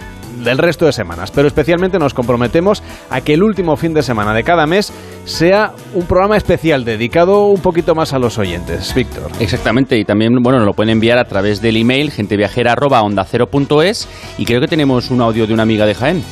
del 0.43 0.57
resto 0.57 0.85
de 0.85 0.91
semanas, 0.91 1.31
pero 1.31 1.47
especialmente 1.47 1.99
nos 1.99 2.13
comprometemos 2.13 2.83
a 3.09 3.21
que 3.21 3.33
el 3.33 3.43
último 3.43 3.75
fin 3.75 3.93
de 3.93 4.01
semana 4.01 4.33
de 4.33 4.43
cada 4.43 4.65
mes 4.65 4.91
sea 5.25 5.71
un 5.93 6.05
programa 6.05 6.37
especial 6.37 6.85
dedicado 6.85 7.47
un 7.47 7.61
poquito 7.61 7.95
más 7.95 8.13
a 8.13 8.19
los 8.19 8.37
oyentes. 8.37 8.93
Víctor. 8.93 9.31
Exactamente, 9.39 9.97
y 9.97 10.05
también 10.05 10.33
bueno, 10.41 10.59
nos 10.59 10.67
lo 10.67 10.73
pueden 10.73 10.91
enviar 10.91 11.17
a 11.17 11.25
través 11.25 11.61
del 11.61 11.77
email 11.77 12.11
genteviajera@onda0.es 12.11 14.07
y 14.37 14.45
creo 14.45 14.61
que 14.61 14.67
tenemos 14.67 15.11
un 15.11 15.21
audio 15.21 15.47
de 15.47 15.53
una 15.53 15.63
amiga 15.63 15.85
de 15.85 15.95
Jaén. 15.95 16.23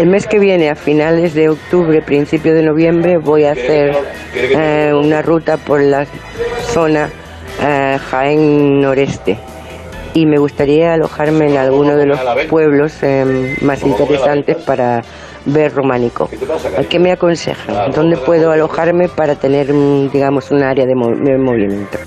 El 0.00 0.10
mes 0.10 0.26
que 0.26 0.38
viene, 0.38 0.70
a 0.70 0.74
finales 0.74 1.34
de 1.34 1.48
octubre, 1.48 2.02
principio 2.02 2.54
de 2.54 2.62
noviembre, 2.62 3.18
voy 3.18 3.44
a 3.44 3.52
hacer 3.52 3.96
eh, 4.34 4.92
una 4.94 5.22
ruta 5.22 5.56
por 5.56 5.82
la 5.82 6.06
zona 6.72 7.08
eh, 7.60 7.98
Jaén 7.98 8.80
noreste 8.80 9.38
y 10.20 10.26
me 10.26 10.38
gustaría 10.38 10.94
alojarme 10.94 11.46
en 11.46 11.56
alguno 11.56 11.96
de 11.96 12.06
los 12.06 12.18
pueblos 12.48 12.92
eh, 13.02 13.56
más 13.62 13.82
interesantes 13.84 14.56
para 14.56 15.02
ver 15.46 15.72
románico. 15.74 16.28
¿Qué 16.88 16.98
me 16.98 17.12
aconsejan? 17.12 17.92
¿Dónde 17.92 18.16
puedo 18.16 18.50
alojarme 18.50 19.08
para 19.08 19.36
tener, 19.36 19.72
digamos, 20.12 20.50
un 20.50 20.62
área 20.62 20.86
de, 20.86 20.94
de 20.94 21.38
movimiento? 21.38 21.98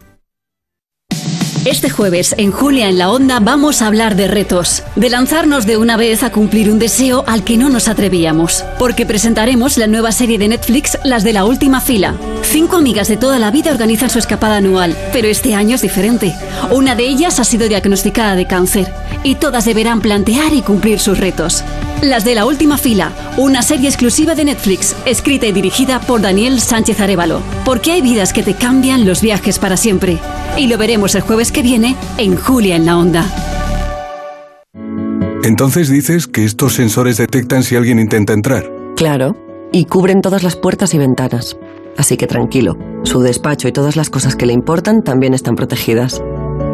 Este 1.66 1.90
jueves 1.90 2.34
en 2.38 2.52
Julia 2.54 2.88
en 2.88 2.98
la 2.98 3.12
Onda 3.12 3.42
vamos 3.42 3.82
a 3.82 3.88
hablar 3.88 4.16
de 4.16 4.30
retos, 4.30 4.84
de 4.96 5.10
lanzarnos 5.10 5.66
de 5.66 5.76
una 5.76 5.98
vez 5.98 6.24
a 6.24 6.32
cumplir 6.32 6.72
un 6.72 6.80
deseo 6.80 7.26
al 7.28 7.44
que 7.44 7.58
no 7.58 7.68
nos 7.68 7.90
atrevíamos, 7.90 8.64
porque 8.80 9.06
presentaremos 9.06 9.78
la 9.78 9.88
nueva 9.88 10.14
serie 10.14 10.38
de 10.38 10.48
Netflix 10.48 10.98
Las 11.04 11.26
de 11.26 11.34
la 11.34 11.44
Última 11.44 11.82
Fila. 11.82 12.16
Cinco 12.44 12.78
amigas 12.78 13.10
de 13.10 13.18
toda 13.18 13.38
la 13.38 13.52
vida 13.52 13.72
organizan 13.72 14.10
su 14.10 14.20
escapada 14.20 14.58
anual, 14.58 14.96
pero 15.12 15.28
este 15.28 15.56
año 15.56 15.76
es 15.76 15.82
diferente. 15.82 16.34
Una 16.72 16.96
de 16.96 17.06
ellas 17.06 17.38
ha 17.42 17.44
sido 17.44 17.68
diagnosticada 17.68 18.36
de 18.36 18.48
cáncer 18.48 18.94
y 19.24 19.36
todas 19.36 19.66
deberán 19.66 20.00
plantear 20.00 20.54
y 20.54 20.62
cumplir 20.62 21.00
sus 21.00 21.18
retos. 21.18 21.66
Las 22.02 22.24
de 22.24 22.36
la 22.36 22.46
Última 22.46 22.78
Fila, 22.78 23.12
una 23.38 23.64
serie 23.64 23.90
exclusiva 23.90 24.36
de 24.36 24.46
Netflix, 24.46 24.96
escrita 25.08 25.48
y 25.48 25.52
dirigida 25.52 26.00
por 26.00 26.22
Daniel 26.22 26.60
Sánchez 26.60 27.00
Arevalo, 27.00 27.42
porque 27.66 27.92
hay 27.92 28.04
vidas 28.04 28.34
que 28.34 28.44
te 28.44 28.54
cambian 28.54 29.08
los 29.08 29.22
viajes 29.22 29.58
para 29.58 29.78
siempre. 29.78 30.20
Y 30.58 30.68
lo 30.68 30.78
veremos 30.78 31.16
el 31.16 31.22
jueves 31.22 31.52
que 31.52 31.64
viene 31.64 31.96
en 32.20 32.36
Julia 32.36 32.76
en 32.76 32.86
la 32.86 32.98
Onda. 32.98 33.26
Entonces 35.44 35.90
dices 35.90 36.28
que 36.28 36.46
estos 36.46 36.74
sensores 36.74 37.18
detectan 37.18 37.64
si 37.64 37.76
alguien 37.76 37.98
intenta 37.98 38.34
entrar. 38.34 38.72
Claro, 38.96 39.36
y 39.72 39.86
cubren 39.86 40.22
todas 40.22 40.44
las 40.44 40.56
puertas 40.56 40.94
y 40.94 41.00
ventanas. 41.00 41.58
Así 41.98 42.16
que 42.16 42.28
tranquilo, 42.28 42.78
su 43.04 43.22
despacho 43.22 43.68
y 43.68 43.72
todas 43.72 43.96
las 43.96 44.12
cosas 44.12 44.36
que 44.36 44.46
le 44.46 44.54
importan 44.54 45.04
también 45.04 45.34
están 45.34 45.56
protegidas. 45.56 46.22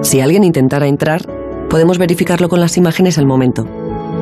Si 0.02 0.20
alguien 0.20 0.44
intentara 0.44 0.88
entrar, 0.88 1.26
podemos 1.70 1.98
verificarlo 1.98 2.50
con 2.50 2.60
las 2.60 2.76
imágenes 2.76 3.18
al 3.18 3.26
momento. 3.26 3.66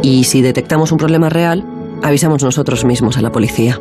Y 0.01 0.23
si 0.23 0.41
detectamos 0.41 0.91
un 0.91 0.97
problema 0.97 1.29
real, 1.29 1.63
avisamos 2.01 2.41
nosotros 2.43 2.83
mismos 2.85 3.17
a 3.17 3.21
la 3.21 3.31
policía. 3.31 3.79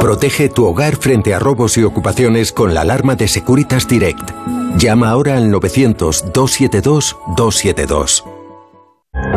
Protege 0.00 0.48
tu 0.48 0.66
hogar 0.66 0.96
frente 0.96 1.34
a 1.34 1.38
robos 1.38 1.76
y 1.76 1.84
ocupaciones 1.84 2.50
con 2.52 2.74
la 2.74 2.80
alarma 2.80 3.14
de 3.14 3.28
Securitas 3.28 3.86
Direct. 3.86 4.32
Llama 4.76 5.10
ahora 5.10 5.36
al 5.36 5.52
900-272-272. 5.52 8.31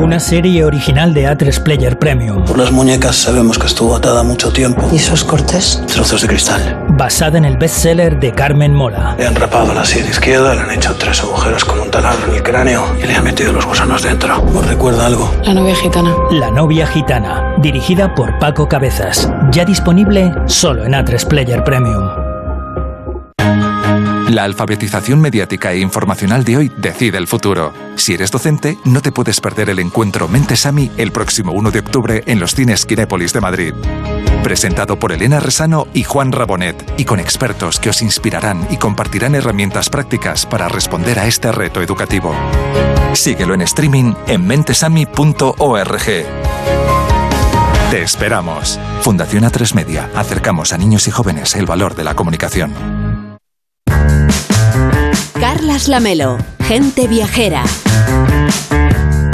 Una 0.02 0.22
serie 0.22 0.64
original 0.64 1.14
de 1.14 1.27
A3 1.27 1.61
Player 1.61 1.99
Premium. 1.99 2.45
Por 2.45 2.57
las 2.57 2.72
muñecas 2.72 3.15
sabemos 3.18 3.60
que 3.60 3.68
estuvo 3.68 3.93
atada 3.95 4.23
mucho 4.23 4.53
tiempo. 4.53 4.88
¿Y 4.91 4.95
esos 4.95 5.26
cortes? 5.26 5.84
Trozos 5.93 6.22
de 6.22 6.30
cristal. 6.30 6.85
Basada 6.89 7.38
en 7.38 7.43
el 7.43 7.57
bestseller 7.57 8.18
de 8.19 8.31
Carmen 8.31 8.73
Mola. 8.73 9.15
Le 9.18 9.27
han 9.27 9.35
rapado 9.35 9.73
la 9.73 9.84
sien 9.84 10.06
izquierda, 10.07 10.56
le 10.56 10.61
han 10.61 10.72
hecho 10.72 10.95
tres 10.95 11.22
agujeros 11.22 11.65
con 11.65 11.80
un 11.81 11.91
taladro 11.91 12.27
en 12.30 12.35
el 12.35 12.43
cráneo 12.43 12.85
y 13.02 13.06
le 13.06 13.15
han 13.15 13.23
metido 13.26 13.52
los 13.52 13.65
gusanos 13.65 14.02
dentro. 14.02 14.41
¿Os 14.43 14.65
recuerda 14.65 15.07
algo? 15.07 15.30
La 15.43 15.53
novia 15.53 15.76
gitana. 15.76 16.15
La 16.31 16.52
novia 16.52 16.88
gitana. 16.88 17.56
Dirigida 17.57 18.15
por 18.15 18.39
Paco 18.39 18.69
Cabezas. 18.69 19.30
Ya 19.52 19.65
disponible 19.65 20.31
solo 20.45 20.85
en 20.85 20.93
A3 20.93 21.27
Player 21.27 21.64
Premium. 21.65 22.24
La 24.30 24.43
alfabetización 24.43 25.22
mediática 25.22 25.72
e 25.72 25.80
informacional 25.80 26.43
de 26.43 26.57
hoy 26.57 26.72
decide 26.77 27.19
el 27.19 27.27
futuro. 27.27 27.73
Si 27.95 28.15
eres 28.15 28.31
docente, 28.31 28.80
no 28.84 29.02
te 29.03 29.11
puedes 29.11 29.39
perder 29.39 29.69
el 29.69 29.77
encuentro 29.77 30.27
Mentesami 30.27 30.89
el 30.97 31.11
próximo 31.11 31.52
1 31.52 31.69
de 31.69 31.80
octubre 31.80 32.23
en 32.26 32.39
los 32.39 32.56
cines 32.56 32.88
Kinépolis 32.88 33.34
de 33.34 33.41
Madrid. 33.41 33.73
Presentado 34.43 34.97
por 34.97 35.11
Elena 35.11 35.39
Resano 35.39 35.88
y 35.93 36.03
Juan 36.03 36.31
Rabonet, 36.31 36.93
y 36.97 37.06
con 37.06 37.19
expertos 37.19 37.80
que 37.80 37.89
os 37.89 38.02
inspirarán 38.02 38.68
y 38.72 38.77
compartirán 38.77 39.35
herramientas 39.35 39.89
prácticas 39.91 40.47
para 40.47 40.69
responder 40.69 41.19
a 41.19 41.27
este 41.27 41.52
reto 41.52 41.84
educativo. 41.84 42.34
Síguelo 43.14 43.53
en 43.53 43.61
streaming 43.61 44.14
en 44.27 44.45
mentesami.org. 44.45 46.06
Te 47.91 48.02
esperamos. 48.02 48.80
Fundación 49.02 49.43
A3 49.43 49.76
Media. 49.76 50.10
Acercamos 50.15 50.73
a 50.73 50.80
niños 50.80 51.07
y 51.07 51.11
jóvenes 51.11 51.56
el 51.56 51.68
valor 51.68 51.93
de 51.93 52.03
la 52.03 52.15
comunicación. 52.15 53.05
Carlas 55.40 55.88
Lamelo, 55.88 56.38
gente 56.64 57.07
viajera. 57.07 57.64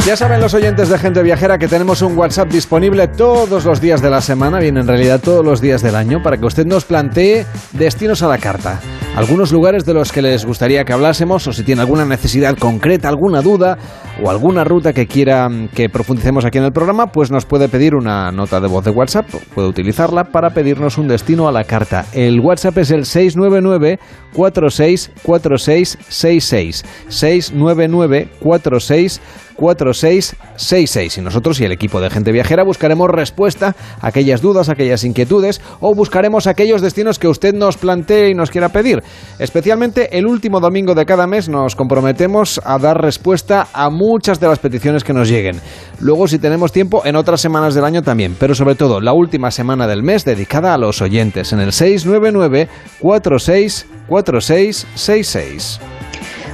Ya 0.05 0.17
saben 0.17 0.41
los 0.41 0.55
oyentes 0.55 0.89
de 0.89 0.97
Gente 0.97 1.21
Viajera 1.21 1.59
que 1.59 1.67
tenemos 1.67 2.01
un 2.01 2.17
WhatsApp 2.17 2.49
disponible 2.51 3.07
todos 3.07 3.65
los 3.65 3.79
días 3.79 4.01
de 4.01 4.09
la 4.09 4.19
semana, 4.19 4.59
bien 4.59 4.77
en 4.77 4.87
realidad 4.87 5.21
todos 5.21 5.45
los 5.45 5.61
días 5.61 5.83
del 5.83 5.95
año, 5.95 6.23
para 6.23 6.37
que 6.37 6.45
usted 6.47 6.65
nos 6.65 6.85
plantee 6.85 7.45
destinos 7.73 8.23
a 8.23 8.27
la 8.27 8.39
carta. 8.39 8.79
Algunos 9.15 9.51
lugares 9.51 9.85
de 9.85 9.93
los 9.93 10.11
que 10.11 10.23
les 10.23 10.43
gustaría 10.43 10.85
que 10.85 10.93
hablásemos 10.93 11.45
o 11.45 11.53
si 11.53 11.63
tiene 11.63 11.81
alguna 11.81 12.05
necesidad 12.05 12.57
concreta, 12.57 13.09
alguna 13.09 13.41
duda 13.43 13.77
o 14.23 14.29
alguna 14.29 14.63
ruta 14.63 14.93
que 14.93 15.07
quiera 15.07 15.49
que 15.73 15.89
profundicemos 15.89 16.45
aquí 16.45 16.57
en 16.57 16.63
el 16.65 16.71
programa, 16.71 17.07
pues 17.07 17.31
nos 17.31 17.45
puede 17.45 17.69
pedir 17.69 17.95
una 17.95 18.31
nota 18.31 18.59
de 18.59 18.67
voz 18.67 18.85
de 18.85 18.91
WhatsApp, 18.91 19.25
puede 19.53 19.67
utilizarla 19.67 20.25
para 20.25 20.51
pedirnos 20.51 20.97
un 20.97 21.07
destino 21.07 21.47
a 21.47 21.51
la 21.51 21.63
carta. 21.63 22.05
El 22.13 22.39
WhatsApp 22.39 22.77
es 22.79 22.91
el 22.91 23.05
699 23.05 23.99
464666 24.33 26.85
699 27.07 28.29
46 28.39 29.21
4666 29.61 31.17
y 31.17 31.21
nosotros 31.21 31.59
y 31.59 31.65
el 31.65 31.71
equipo 31.71 32.01
de 32.01 32.09
gente 32.09 32.31
viajera 32.31 32.63
buscaremos 32.63 33.09
respuesta 33.09 33.75
a 33.99 34.07
aquellas 34.07 34.41
dudas, 34.41 34.69
a 34.69 34.71
aquellas 34.71 35.03
inquietudes 35.03 35.61
o 35.79 35.93
buscaremos 35.93 36.47
aquellos 36.47 36.81
destinos 36.81 37.19
que 37.19 37.27
usted 37.27 37.53
nos 37.53 37.77
plantee 37.77 38.29
y 38.29 38.33
nos 38.33 38.49
quiera 38.49 38.69
pedir. 38.69 39.03
Especialmente 39.37 40.17
el 40.17 40.25
último 40.25 40.59
domingo 40.59 40.95
de 40.95 41.05
cada 41.05 41.27
mes 41.27 41.47
nos 41.47 41.75
comprometemos 41.75 42.59
a 42.63 42.79
dar 42.79 43.01
respuesta 43.01 43.67
a 43.71 43.91
muchas 44.01 44.39
de 44.39 44.47
las 44.47 44.57
peticiones 44.57 45.03
que 45.03 45.13
nos 45.13 45.29
lleguen. 45.29 45.57
Luego 45.99 46.27
si 46.27 46.39
tenemos 46.39 46.71
tiempo 46.71 47.03
en 47.05 47.15
otras 47.15 47.39
semanas 47.39 47.75
del 47.75 47.85
año 47.85 48.01
también, 48.01 48.35
pero 48.39 48.55
sobre 48.55 48.73
todo 48.73 48.99
la 48.99 49.13
última 49.13 49.51
semana 49.51 49.85
del 49.85 50.01
mes 50.01 50.25
dedicada 50.25 50.73
a 50.73 50.79
los 50.79 51.03
oyentes 51.03 51.53
en 51.53 51.59
el 51.59 51.71
699 51.71 52.67
464666. 52.99 55.79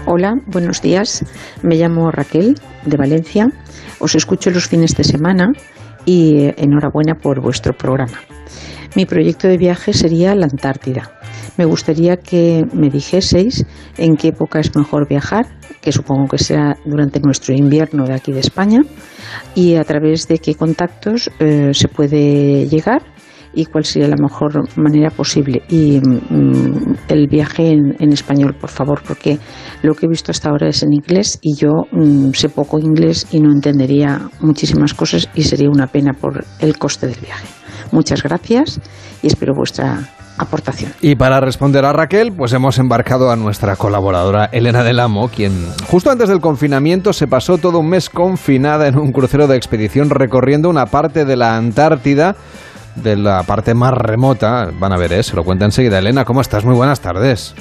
Hola, 0.07 0.35
buenos 0.45 0.81
días. 0.81 1.23
Me 1.63 1.75
llamo 1.75 2.11
Raquel 2.11 2.59
de 2.85 2.97
Valencia. 2.97 3.47
Os 3.99 4.13
escucho 4.13 4.51
los 4.51 4.67
fines 4.67 4.93
de 4.95 5.05
semana 5.05 5.53
y 6.03 6.39
eh, 6.39 6.53
enhorabuena 6.57 7.15
por 7.15 7.39
vuestro 7.39 7.71
programa. 7.73 8.19
Mi 8.95 9.05
proyecto 9.05 9.47
de 9.47 9.57
viaje 9.57 9.93
sería 9.93 10.35
la 10.35 10.47
Antártida. 10.47 11.16
Me 11.57 11.65
gustaría 11.65 12.17
que 12.17 12.65
me 12.73 12.89
dijeseis 12.89 13.65
en 13.97 14.15
qué 14.15 14.29
época 14.29 14.59
es 14.59 14.75
mejor 14.75 15.07
viajar, 15.07 15.47
que 15.81 15.91
supongo 15.91 16.27
que 16.27 16.37
será 16.37 16.77
durante 16.85 17.19
nuestro 17.19 17.55
invierno 17.55 18.05
de 18.05 18.13
aquí 18.13 18.31
de 18.31 18.39
España, 18.39 18.81
y 19.55 19.75
a 19.75 19.83
través 19.83 20.27
de 20.27 20.39
qué 20.39 20.55
contactos 20.55 21.29
eh, 21.39 21.71
se 21.73 21.87
puede 21.87 22.67
llegar 22.67 23.01
y 23.53 23.65
cuál 23.65 23.85
sería 23.85 24.07
la 24.07 24.17
mejor 24.17 24.67
manera 24.77 25.09
posible. 25.09 25.63
Y 25.69 25.99
mm, 25.99 26.95
el 27.07 27.27
viaje 27.27 27.71
en, 27.71 28.13
español, 28.13 28.55
por 28.59 28.69
favor, 28.69 29.01
porque 29.05 29.39
lo 29.81 29.95
que 29.95 30.05
he 30.05 30.09
visto 30.09 30.31
hasta 30.31 30.49
ahora 30.49 30.69
es 30.69 30.83
en 30.83 30.93
inglés 30.93 31.39
y 31.41 31.55
yo 31.55 31.69
mm, 31.91 32.31
sé 32.33 32.49
poco 32.49 32.77
inglés 32.77 33.25
y 33.31 33.39
no 33.39 33.51
entendería 33.51 34.29
muchísimas 34.41 34.93
cosas 34.93 35.27
y 35.33 35.43
sería 35.43 35.69
una 35.69 35.87
pena 35.87 36.13
por 36.13 36.45
el 36.59 36.77
coste 36.77 37.07
del 37.07 37.19
viaje. 37.19 37.47
Muchas 37.91 38.21
gracias 38.21 38.79
y 39.23 39.27
espero 39.27 39.53
vuestra 39.55 40.07
aportación. 40.38 40.93
Y 41.01 41.15
para 41.15 41.39
responder 41.39 41.85
a 41.85 41.93
Raquel, 41.93 42.31
pues 42.31 42.53
hemos 42.53 42.77
embarcado 42.80 43.31
a 43.31 43.35
nuestra 43.35 43.76
colaboradora 43.76 44.45
Elena 44.51 44.84
del 44.84 44.99
Amo, 44.99 45.30
quien 45.30 45.53
justo 45.88 46.11
antes 46.11 46.30
del 46.30 46.39
confinamiento 46.39 47.14
se 47.14 47.27
pasó 47.27 47.57
todo 47.57 47.80
un 47.80 47.89
mes 47.89 48.09
confinada 48.09 48.88
en 48.88 48.97
un 48.97 49.11
crucero 49.11 49.47
de 49.47 49.57
expedición 49.57 50.09
recorriendo 50.09 50.69
una 50.69 50.85
parte 50.88 51.26
de 51.26 51.35
la 51.35 51.57
Antártida 51.57 52.35
de 52.95 53.15
la 53.15 53.43
parte 53.43 53.73
más 53.73 53.93
remota. 53.93 54.69
Van 54.80 54.91
a 54.91 54.97
ver, 54.97 55.14
¿eh? 55.14 55.23
se 55.23 55.35
lo 55.35 55.43
cuenta 55.43 55.65
enseguida. 55.65 55.99
Elena, 55.99 56.26
¿cómo 56.26 56.41
estás? 56.41 56.65
Muy 56.65 56.76
buenas 56.76 56.99
tardes. 56.99 57.53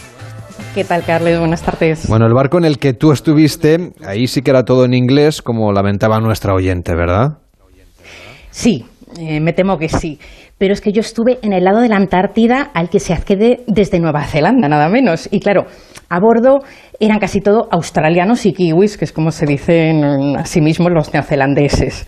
¿Qué 0.74 0.84
tal, 0.84 1.04
Carles? 1.04 1.38
Buenas 1.38 1.62
tardes. 1.62 2.08
Bueno, 2.08 2.26
el 2.26 2.34
barco 2.34 2.58
en 2.58 2.64
el 2.64 2.78
que 2.78 2.92
tú 2.92 3.12
estuviste, 3.12 3.92
ahí 4.04 4.26
sí 4.26 4.42
que 4.42 4.50
era 4.50 4.64
todo 4.64 4.84
en 4.84 4.94
inglés, 4.94 5.42
como 5.42 5.72
lamentaba 5.72 6.20
nuestra 6.20 6.54
oyente, 6.54 6.94
¿verdad? 6.94 7.38
Sí, 8.50 8.86
eh, 9.18 9.40
me 9.40 9.52
temo 9.52 9.78
que 9.78 9.88
sí. 9.88 10.18
Pero 10.58 10.72
es 10.72 10.80
que 10.80 10.92
yo 10.92 11.00
estuve 11.00 11.38
en 11.42 11.52
el 11.52 11.64
lado 11.64 11.80
de 11.80 11.88
la 11.88 11.96
Antártida 11.96 12.70
al 12.74 12.88
que 12.88 13.00
se 13.00 13.12
accede 13.12 13.60
desde 13.66 13.98
Nueva 14.00 14.24
Zelanda, 14.24 14.68
nada 14.68 14.88
menos. 14.88 15.28
Y 15.30 15.40
claro, 15.40 15.66
a 16.08 16.20
bordo 16.20 16.60
eran 17.00 17.18
casi 17.18 17.40
todo 17.40 17.68
australianos 17.70 18.46
y 18.46 18.52
kiwis, 18.52 18.96
que 18.96 19.04
es 19.04 19.12
como 19.12 19.30
se 19.30 19.46
dicen 19.46 20.36
a 20.36 20.44
sí 20.44 20.60
mismos 20.60 20.92
los 20.92 21.12
neozelandeses. 21.12 22.06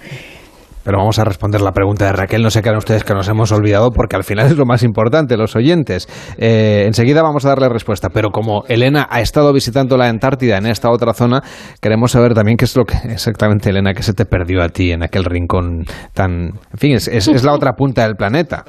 Pero 0.88 1.00
vamos 1.00 1.18
a 1.18 1.24
responder 1.24 1.60
la 1.60 1.72
pregunta 1.72 2.06
de 2.06 2.12
Raquel. 2.14 2.42
No 2.42 2.48
se 2.48 2.62
crean 2.62 2.78
ustedes 2.78 3.04
que 3.04 3.12
nos 3.12 3.28
hemos 3.28 3.52
olvidado 3.52 3.90
porque 3.90 4.16
al 4.16 4.24
final 4.24 4.46
es 4.46 4.56
lo 4.56 4.64
más 4.64 4.82
importante, 4.82 5.36
los 5.36 5.54
oyentes. 5.54 6.08
Eh, 6.38 6.84
enseguida 6.86 7.20
vamos 7.20 7.44
a 7.44 7.50
darle 7.50 7.68
respuesta. 7.68 8.08
Pero 8.08 8.30
como 8.30 8.64
Elena 8.68 9.06
ha 9.10 9.20
estado 9.20 9.52
visitando 9.52 9.98
la 9.98 10.08
Antártida 10.08 10.56
en 10.56 10.64
esta 10.64 10.90
otra 10.90 11.12
zona, 11.12 11.42
queremos 11.82 12.12
saber 12.12 12.32
también 12.32 12.56
qué 12.56 12.64
es 12.64 12.74
lo 12.74 12.86
que 12.86 12.96
exactamente, 13.12 13.68
Elena, 13.68 13.92
que 13.92 14.02
se 14.02 14.14
te 14.14 14.24
perdió 14.24 14.62
a 14.62 14.70
ti 14.70 14.90
en 14.90 15.02
aquel 15.02 15.26
rincón 15.26 15.84
tan... 16.14 16.54
En 16.72 16.78
fin, 16.78 16.92
es, 16.92 17.06
es 17.06 17.44
la 17.44 17.52
otra 17.52 17.74
punta 17.74 18.04
del 18.04 18.16
planeta. 18.16 18.64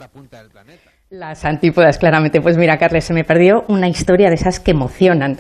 Las 1.11 1.43
antípodas, 1.43 1.97
claramente. 1.99 2.39
Pues 2.39 2.55
mira, 2.55 2.77
Carles, 2.77 3.05
se 3.05 3.15
me 3.15 3.23
perdió 3.23 3.63
una 3.67 3.87
historia 3.87 4.27
de 4.27 4.35
esas 4.35 4.59
que 4.59 4.71
emocionan 4.71 5.37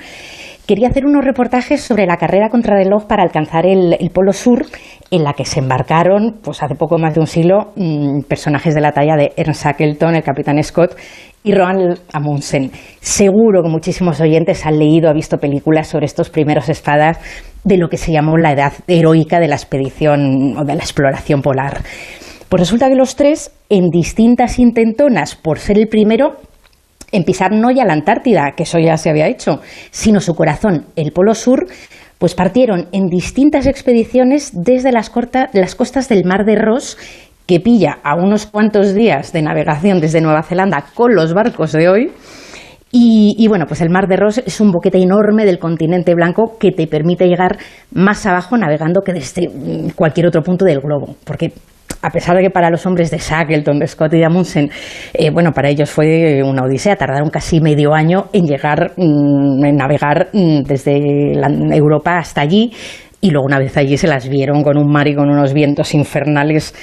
quería 0.69 0.89
hacer 0.89 1.07
unos 1.07 1.25
reportajes 1.25 1.81
sobre 1.81 2.05
la 2.05 2.17
carrera 2.17 2.49
contra 2.49 2.75
reloj 2.75 3.07
para 3.07 3.23
alcanzar 3.23 3.65
el, 3.65 3.97
Polo 4.13 4.31
Sur, 4.33 4.67
en 5.09 5.23
la 5.23 5.33
que 5.33 5.43
se 5.43 5.61
embarcaron, 5.61 6.41
pues 6.43 6.61
hace 6.61 6.75
poco 6.75 6.99
más 6.99 7.15
de 7.15 7.21
un 7.21 7.25
siglo, 7.25 7.71
mm, 7.75 8.19
personajes 8.27 8.75
de 8.75 8.81
la 8.81 8.91
talla 8.91 9.15
de 9.15 9.31
Ernst 9.35 9.63
Shackleton, 9.63 10.13
el 10.13 10.21
capitán 10.21 10.61
Scott 10.61 10.95
y 11.43 11.55
Roald 11.55 12.01
Amundsen. 12.13 12.69
Seguro 12.99 13.63
que 13.63 13.69
muchísimos 13.69 14.21
oyentes 14.21 14.63
han 14.67 14.77
leído, 14.77 15.09
han 15.09 15.15
visto 15.15 15.39
películas 15.39 15.87
sobre 15.87 16.05
estos 16.05 16.29
primeros 16.29 16.69
espadas 16.69 17.17
de 17.63 17.77
lo 17.77 17.89
que 17.89 17.97
se 17.97 18.11
llamó 18.11 18.37
la 18.37 18.51
edad 18.51 18.73
heroica 18.87 19.39
de 19.39 19.47
la 19.47 19.55
expedición 19.55 20.55
o 20.55 20.65
de 20.65 20.75
la 20.75 20.83
exploración 20.83 21.41
polar. 21.41 21.79
Pues 22.47 22.59
resulta 22.59 22.89
que 22.89 22.95
los 22.95 23.15
tres, 23.15 23.51
en 23.69 23.89
distintas 23.89 24.59
intentonas 24.59 25.35
por 25.35 25.57
ser 25.57 25.79
el 25.79 25.87
primero, 25.87 26.37
en 27.11 27.23
pisar 27.23 27.51
no 27.51 27.71
ya 27.71 27.85
la 27.85 27.93
Antártida, 27.93 28.53
que 28.55 28.63
eso 28.63 28.79
ya 28.79 28.97
se 28.97 29.09
había 29.09 29.27
hecho, 29.27 29.61
sino 29.91 30.19
su 30.19 30.33
corazón, 30.33 30.85
el 30.95 31.11
Polo 31.11 31.33
Sur, 31.33 31.67
pues 32.19 32.35
partieron 32.35 32.87
en 32.91 33.07
distintas 33.07 33.65
expediciones 33.65 34.51
desde 34.53 34.91
las, 34.91 35.09
costas 35.09 36.09
del 36.09 36.25
Mar 36.25 36.45
de 36.45 36.55
Ross, 36.55 36.97
que 37.47 37.59
pilla 37.59 37.97
a 38.03 38.15
unos 38.15 38.45
cuantos 38.45 38.93
días 38.93 39.31
de 39.31 39.41
navegación 39.41 40.01
desde 40.01 40.21
Nueva 40.21 40.43
Zelanda 40.43 40.85
con 40.93 41.15
los 41.15 41.33
barcos 41.33 41.71
de 41.71 41.89
hoy. 41.89 42.11
Y, 42.91 43.35
y, 43.37 43.47
bueno, 43.47 43.65
pues 43.67 43.81
el 43.81 43.89
Mar 43.89 44.07
de 44.07 44.17
Ross 44.17 44.39
es 44.39 44.59
un 44.59 44.71
boquete 44.71 44.97
enorme 44.97 45.45
del 45.45 45.59
continente 45.59 46.13
blanco 46.15 46.57
que 46.59 46.71
te 46.71 46.87
permite 46.87 47.27
llegar 47.27 47.57
más 47.91 48.25
abajo 48.25 48.57
navegando 48.57 49.01
que 49.01 49.13
desde 49.13 49.47
cualquier 49.95 50.27
otro 50.27 50.41
punto 50.41 50.65
del 50.65 50.79
globo, 50.79 51.15
porque 51.23 51.53
a 52.01 52.09
pesar 52.09 52.35
de 52.37 52.43
que 52.43 52.49
para 52.49 52.69
los 52.69 52.85
hombres 52.85 53.11
de 53.11 53.17
Shackleton, 53.17 53.79
de 53.79 53.87
Scott 53.87 54.13
y 54.13 54.17
de 54.17 54.25
Amundsen, 54.25 54.69
eh, 55.13 55.29
bueno, 55.31 55.51
para 55.51 55.69
ellos 55.69 55.89
fue 55.89 56.41
una 56.43 56.63
odisea, 56.63 56.95
tardaron 56.95 57.29
casi 57.29 57.59
medio 57.59 57.93
año 57.93 58.27
en 58.33 58.45
llegar, 58.45 58.93
mm, 58.95 59.65
en 59.65 59.75
navegar 59.75 60.29
mm, 60.31 60.61
desde 60.63 61.33
Europa 61.75 62.17
hasta 62.17 62.41
allí, 62.41 62.71
y 63.21 63.31
luego 63.31 63.45
una 63.45 63.59
vez 63.59 63.75
allí 63.75 63.97
se 63.97 64.07
las 64.07 64.29
vieron 64.29 64.63
con 64.63 64.77
un 64.77 64.91
mar 64.91 65.07
y 65.07 65.15
con 65.15 65.29
unos 65.29 65.53
vientos 65.53 65.93
infernales 65.93 66.73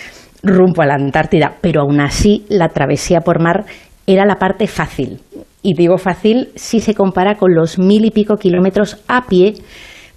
rumbo 0.43 0.83
a 0.83 0.87
la 0.87 0.95
Antártida, 0.95 1.55
pero 1.61 1.81
aún 1.81 2.01
así 2.01 2.45
la 2.49 2.69
travesía 2.69 3.20
por 3.20 3.41
mar 3.41 3.65
era 4.07 4.27
la 4.27 4.37
parte 4.37 4.66
fácil. 4.66 5.20
Y 5.62 5.74
digo 5.74 5.99
fácil 5.99 6.51
si 6.55 6.81
se 6.81 6.95
compara 6.95 7.37
con 7.37 7.55
los 7.55 7.78
mil 7.78 8.05
y 8.05 8.11
pico 8.11 8.37
kilómetros 8.37 9.03
a 9.09 9.27
pie 9.27 9.55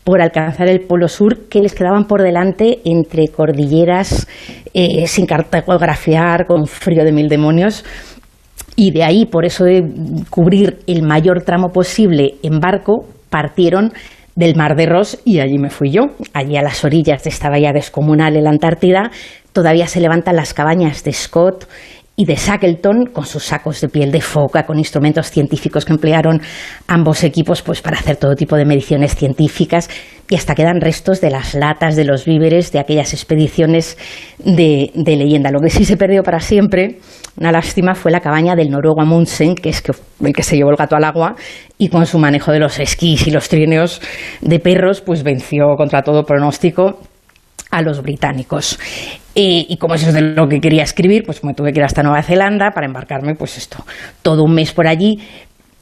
por 0.04 0.22
alcanzar 0.22 0.68
el 0.68 0.82
Polo 0.82 1.08
Sur 1.08 1.50
que 1.50 1.60
les 1.60 1.76
quedaban 1.76 2.06
por 2.06 2.22
delante 2.22 2.80
entre 2.86 3.28
cordilleras 3.28 4.28
eh, 4.74 5.06
sin 5.08 5.26
cartografiar, 5.26 6.46
con 6.48 6.66
frío 6.66 7.04
de 7.04 7.12
mil 7.12 7.28
demonios. 7.28 7.86
Y 8.76 8.92
de 8.92 9.04
ahí, 9.04 9.26
por 9.26 9.46
eso 9.46 9.66
de 9.66 9.84
cubrir 10.30 10.80
el 10.88 11.04
mayor 11.04 11.44
tramo 11.44 11.70
posible 11.70 12.36
en 12.44 12.60
barco, 12.60 13.06
partieron 13.30 13.92
del 14.36 14.56
Mar 14.56 14.78
de 14.78 14.86
Ross 14.86 15.20
y 15.26 15.42
allí 15.42 15.58
me 15.58 15.70
fui 15.70 15.92
yo. 15.92 16.04
Allí 16.34 16.56
a 16.56 16.62
las 16.62 16.86
orillas 16.86 17.24
de 17.24 17.30
esta 17.30 17.50
bahía 17.50 17.74
descomunal 17.74 18.38
en 18.38 18.46
la 18.46 18.52
Antártida 18.52 19.12
todavía 19.52 19.88
se 19.88 20.00
levantan 20.00 20.38
las 20.38 20.54
cabañas 20.54 21.04
de 21.04 21.12
Scott 21.12 21.68
y 22.20 22.26
de 22.26 22.36
Shackleton 22.36 23.06
con 23.14 23.26
sus 23.26 23.46
sacos 23.46 23.80
de 23.80 23.88
piel 23.88 24.12
de 24.12 24.20
foca, 24.20 24.66
con 24.66 24.78
instrumentos 24.78 25.32
científicos 25.32 25.86
que 25.86 25.94
emplearon 25.94 26.42
ambos 26.86 27.24
equipos 27.24 27.62
pues, 27.62 27.82
para 27.82 27.98
hacer 27.98 28.18
todo 28.18 28.36
tipo 28.36 28.58
de 28.58 28.66
mediciones 28.66 29.16
científicas 29.16 29.90
y 30.30 30.36
hasta 30.36 30.54
quedan 30.54 30.82
restos 30.82 31.22
de 31.22 31.30
las 31.30 31.54
latas, 31.54 31.96
de 31.96 32.04
los 32.04 32.26
víveres 32.26 32.74
de 32.74 32.80
aquellas 32.80 33.14
expediciones 33.14 33.98
de, 34.38 34.92
leyenda. 34.94 35.50
Lo 35.50 35.62
que 35.62 35.70
sí 35.70 35.86
se 35.86 35.96
perdió 35.96 36.22
para 36.22 36.42
siempre, 36.42 36.98
una 37.38 37.54
lástima, 37.54 37.96
fue 37.96 38.12
la 38.12 38.20
cabaña 38.20 38.54
del 38.54 38.70
noruego 38.70 39.00
Amundsen, 39.00 39.56
que 39.56 39.70
es 39.70 39.82
el 40.22 40.34
que 40.34 40.44
se 40.44 40.58
llevó 40.58 40.72
el 40.72 40.76
gato 40.76 40.98
al 40.98 41.06
agua 41.06 41.38
y 41.78 41.88
con 41.88 42.06
su 42.06 42.20
manejo 42.20 42.52
de 42.52 42.60
los 42.60 42.80
esquís 42.80 43.28
y 43.28 43.32
los 43.32 43.48
trineos 43.48 44.02
de 44.42 44.60
perros, 44.60 45.00
pues 45.00 45.24
venció 45.24 45.68
contra 45.78 46.02
todo 46.02 46.26
pronóstico 46.26 47.00
a 47.72 47.82
los 47.82 48.02
británicos. 48.02 48.78
Y 49.42 49.78
como 49.78 49.96
eso 49.96 50.10
es 50.10 50.14
de 50.14 50.22
lo 50.22 50.48
que 50.48 50.60
quería 50.60 50.84
escribir, 50.84 51.24
pues 51.26 51.44
me 51.44 51.54
tuve 51.54 51.72
que 51.72 51.80
ir 51.80 51.86
hasta 51.86 52.04
Nueva 52.04 52.22
Zelanda 52.24 52.72
para 52.72 52.86
embarcarme, 52.86 53.36
pues 53.36 53.58
esto, 53.58 53.86
todo 54.22 54.44
un 54.44 54.54
mes 54.54 54.72
por 54.72 54.88
allí, 54.88 55.20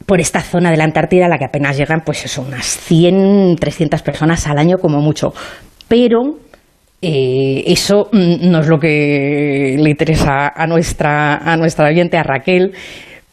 por 0.05 0.19
esta 0.19 0.41
zona 0.41 0.71
de 0.71 0.77
la 0.77 0.83
Antártida 0.83 1.25
a 1.25 1.29
la 1.29 1.37
que 1.37 1.45
apenas 1.45 1.77
llegan, 1.77 2.01
pues 2.05 2.23
eso, 2.25 2.41
unas 2.41 2.65
100, 2.65 3.55
300 3.59 4.01
personas 4.01 4.47
al 4.47 4.57
año 4.57 4.77
como 4.77 4.99
mucho. 4.99 5.33
Pero 5.87 6.39
eh, 7.01 7.63
eso 7.67 8.09
mm, 8.11 8.49
no 8.49 8.59
es 8.59 8.67
lo 8.67 8.79
que 8.79 9.75
le 9.79 9.89
interesa 9.89 10.49
a 10.55 10.67
nuestra, 10.67 11.37
a 11.37 11.57
nuestra 11.57 11.87
oyente, 11.87 12.17
a 12.17 12.23
Raquel, 12.23 12.73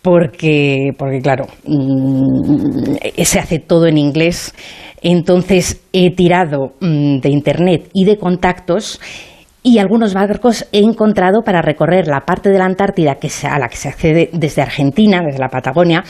porque, 0.02 0.90
porque 0.98 1.20
claro, 1.20 1.46
mm, 1.66 2.96
se 3.22 3.38
hace 3.38 3.58
todo 3.58 3.86
en 3.86 3.98
inglés 3.98 4.54
entonces 5.04 5.82
he 5.92 6.10
tirado 6.14 6.72
mm, 6.80 7.18
de 7.18 7.28
Internet 7.28 7.90
y 7.92 8.06
de 8.06 8.16
contactos 8.16 9.00
y 9.66 9.78
algunos 9.78 10.12
barcos 10.12 10.66
he 10.72 10.80
encontrado 10.80 11.40
para 11.42 11.62
recorrer 11.62 12.06
la 12.06 12.20
parte 12.20 12.50
de 12.50 12.58
la 12.58 12.66
Antártida 12.66 13.14
que 13.14 13.30
a 13.48 13.58
la 13.58 13.68
que 13.68 13.76
se 13.76 13.88
accede 13.88 14.28
desde 14.34 14.60
Argentina, 14.60 15.22
desde 15.24 15.38
la 15.38 15.48
Patagonia. 15.48 16.04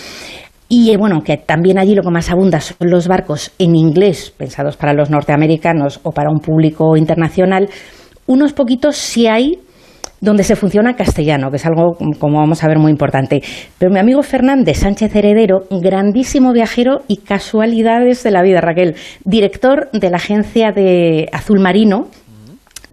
Y 0.69 0.91
eh, 0.91 0.97
bueno, 0.97 1.23
que 1.23 1.37
también 1.37 1.79
allí 1.79 1.95
lo 1.95 2.03
que 2.03 2.11
más 2.11 2.31
abunda 2.31 2.61
son 2.61 2.91
los 2.91 3.07
barcos 3.07 3.53
en 3.61 3.77
inglés, 3.77 4.35
pensados 4.37 4.77
para 4.77 4.93
los 4.93 5.09
norteamericanos 5.09 6.01
o 6.03 6.11
para 6.11 6.31
un 6.31 6.41
público 6.41 6.97
internacional. 6.97 7.69
Unos 8.27 8.55
poquitos 8.55 8.97
sí 8.97 9.29
hay 9.29 9.61
donde 10.21 10.43
se 10.43 10.57
funciona 10.57 10.97
castellano, 10.97 11.51
que 11.51 11.57
es 11.57 11.67
algo, 11.67 11.97
como 12.19 12.39
vamos 12.39 12.65
a 12.65 12.69
ver, 12.69 12.79
muy 12.79 12.91
importante. 12.91 13.41
Pero 13.79 13.93
mi 13.93 14.01
amigo 14.01 14.23
Fernández 14.23 14.79
Sánchez 14.79 15.15
Heredero, 15.15 15.65
grandísimo 15.71 16.53
viajero 16.53 17.03
y 17.07 17.19
casualidades 17.19 18.25
de 18.25 18.31
la 18.33 18.43
vida, 18.43 18.61
Raquel, 18.61 18.97
director 19.25 19.91
de 19.93 20.11
la 20.11 20.17
agencia 20.17 20.73
de 20.73 21.29
Azul 21.31 21.61
Marino, 21.61 22.09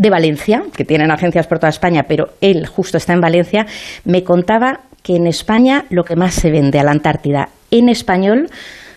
de 0.01 0.09
Valencia, 0.09 0.63
que 0.75 0.83
tienen 0.83 1.11
agencias 1.11 1.45
por 1.45 1.59
toda 1.59 1.69
España, 1.69 2.05
pero 2.07 2.29
él 2.41 2.65
justo 2.65 2.97
está 2.97 3.13
en 3.13 3.21
Valencia, 3.21 3.67
me 4.03 4.23
contaba 4.23 4.79
que 5.03 5.15
en 5.15 5.27
España 5.27 5.85
lo 5.91 6.03
que 6.03 6.15
más 6.15 6.33
se 6.33 6.49
vende 6.49 6.79
a 6.79 6.83
la 6.83 6.89
Antártida 6.89 7.49
en 7.69 7.87
español 7.87 8.49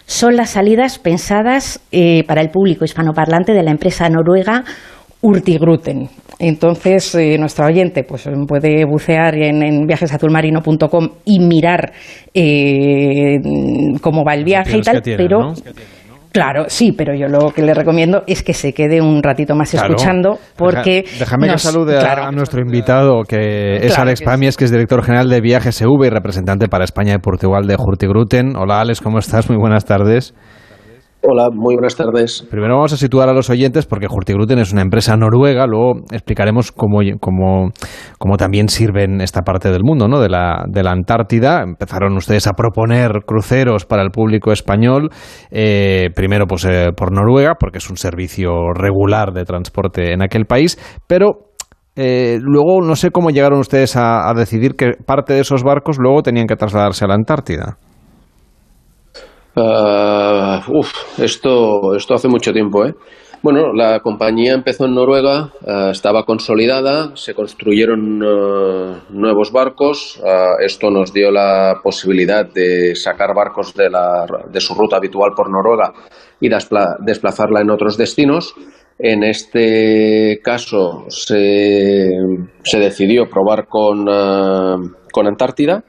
son 0.07 0.35
las 0.37 0.51
salidas 0.51 0.99
pensadas 0.99 1.79
eh, 1.93 2.25
para 2.27 2.41
el 2.41 2.49
público 2.49 2.87
hispanoparlante 2.87 3.53
de 3.53 3.63
la 3.63 3.71
empresa 3.71 4.09
noruega 4.09 4.65
Urtigruten. 5.21 6.09
Entonces, 6.39 7.15
eh, 7.15 7.37
nuestro 7.39 7.67
oyente 7.67 8.05
pues, 8.05 8.27
puede 8.47 8.85
bucear 8.87 9.35
en, 9.37 9.87
viajesazulmarino.com 9.87 11.09
y 11.27 11.39
mirar 11.39 11.93
eh, 12.33 13.39
cómo 14.01 14.25
va 14.25 14.35
el 14.35 14.45
viaje 14.45 14.79
y 14.79 14.81
tal, 14.81 15.03
pero 15.03 15.53
Claro, 16.35 16.65
sí, 16.67 16.91
pero 16.91 17.15
yo 17.15 17.29
lo 17.29 17.53
que 17.53 17.63
le 17.63 17.75
recomiendo 17.75 18.25
es 18.27 18.43
que 18.43 18.55
se 18.55 18.73
quede 18.75 19.01
un 19.01 19.23
ratito 19.23 19.55
más 19.55 19.73
escuchando 19.73 20.41
porque... 20.57 21.05
déjame 21.17 21.49
que 21.49 21.59
salude 21.59 21.97
a, 21.97 22.33
nuestro 22.33 22.61
invitado, 22.61 23.23
que 23.23 23.77
es 23.77 23.97
Alex 23.97 24.23
Pamies, 24.23 24.57
que 24.57 24.65
es 24.65 24.73
director 24.73 25.05
general 25.05 25.29
de 25.29 25.41
Viajes 25.41 25.81
EV 25.81 26.07
y 26.07 26.11
representante 26.11 26.67
para 26.67 26.83
España 26.83 27.15
y 27.15 27.19
Portugal 27.19 27.69
de 27.69 27.77
Hurtigruten. 27.79 28.57
Hola 28.57 28.81
Alex, 28.81 29.01
¿cómo 29.01 29.21
estás? 29.21 29.49
Muy 29.49 29.61
buenas 29.61 29.85
tardes. 29.85 30.35
Hola, 31.27 31.49
muy 31.51 31.75
buenas 31.75 31.97
tardes. 31.97 32.47
Primero 32.51 32.75
vamos 32.75 32.93
a 32.93 32.99
situar 32.99 33.31
a 33.31 33.33
los 33.33 33.49
oyentes 33.49 33.87
porque 33.87 34.07
Hurtigruten 34.07 34.59
es 34.59 34.75
una 34.75 34.83
empresa 34.83 35.17
noruega, 35.17 35.67
luego 35.67 36.03
explicaremos 36.13 36.71
cómo, 36.71 36.99
cómo, 37.19 37.71
cómo 38.19 38.37
también 38.37 38.69
sirven 38.69 39.23
esta 39.23 39.41
parte 39.41 39.71
del 39.71 39.85
mundo, 39.85 40.07
¿no? 40.07 40.21
de, 40.21 40.29
la, 40.29 40.67
de 40.69 40.83
la 40.83 40.91
Antártida. 40.91 41.63
Empezaron 41.63 42.15
ustedes 42.19 42.47
a 42.47 42.53
proponer 42.53 43.23
cruceros 43.27 43.87
para 43.87 44.03
el 44.03 44.11
público 44.11 44.53
español, 44.53 45.09
eh, 45.51 46.11
primero 46.15 46.47
pues, 46.47 46.67
eh, 46.67 46.91
por 46.95 47.11
Noruega, 47.11 47.55
porque 47.59 47.79
es 47.79 47.89
un 47.89 47.97
servicio 47.97 48.75
regular 48.75 49.33
de 49.33 49.47
transporte 49.47 50.13
en 50.13 50.23
aquel 50.23 50.45
país, 50.45 50.79
pero 51.07 51.55
eh, 51.97 52.39
luego 52.39 52.83
no 52.83 52.97
sé 52.97 53.13
cómo 53.13 53.31
llegaron 53.31 53.61
ustedes 53.61 53.97
a, 53.97 54.29
a 54.29 54.35
decidir 54.35 54.75
que 54.77 54.93
parte 55.07 55.33
de 55.33 55.41
esos 55.41 55.63
barcos 55.63 55.97
luego 55.99 56.23
tenían 56.23 56.47
que 56.47 56.57
trasladarse 56.57 57.07
a 57.07 57.09
la 57.09 57.15
Antártida. 57.15 57.79
Uh, 59.57 60.59
uf, 60.77 60.93
esto, 61.21 61.95
esto 61.95 62.15
hace 62.15 62.27
mucho 62.27 62.53
tiempo, 62.53 62.85
¿eh? 62.85 62.95
Bueno, 63.41 63.73
la 63.73 64.01
compañía 64.01 64.53
empezó 64.53 64.87
en 64.87 64.95
Noruega, 64.95 65.53
uh, 65.63 65.91
estaba 65.91 66.25
consolidada, 66.25 67.15
se 67.15 67.35
construyeron 67.35 68.21
uh, 68.23 68.97
nuevos 69.11 69.53
barcos. 69.53 70.21
esto 70.65 70.91
nos 70.91 71.13
dio 71.13 71.31
la 71.31 71.75
posibilidad 71.83 72.47
de 72.53 72.97
sacar 72.97 73.35
barcos 73.35 73.75
de, 73.75 73.91
la, 73.91 74.27
de 74.51 74.61
su 74.61 74.75
ruta 74.75 74.97
habitual 74.97 75.33
por 75.37 75.51
Noruega 75.51 75.93
y 76.41 76.49
desplazarla 76.49 77.61
en 77.61 77.71
otros 77.71 77.97
destinos. 77.97 78.55
En 78.99 79.23
este 79.23 80.41
caso 80.43 81.05
se, 81.09 82.09
se 82.63 82.79
decidió 82.79 83.29
probar 83.29 83.67
con, 83.69 84.05
con 85.13 85.27
Antártida 85.27 85.85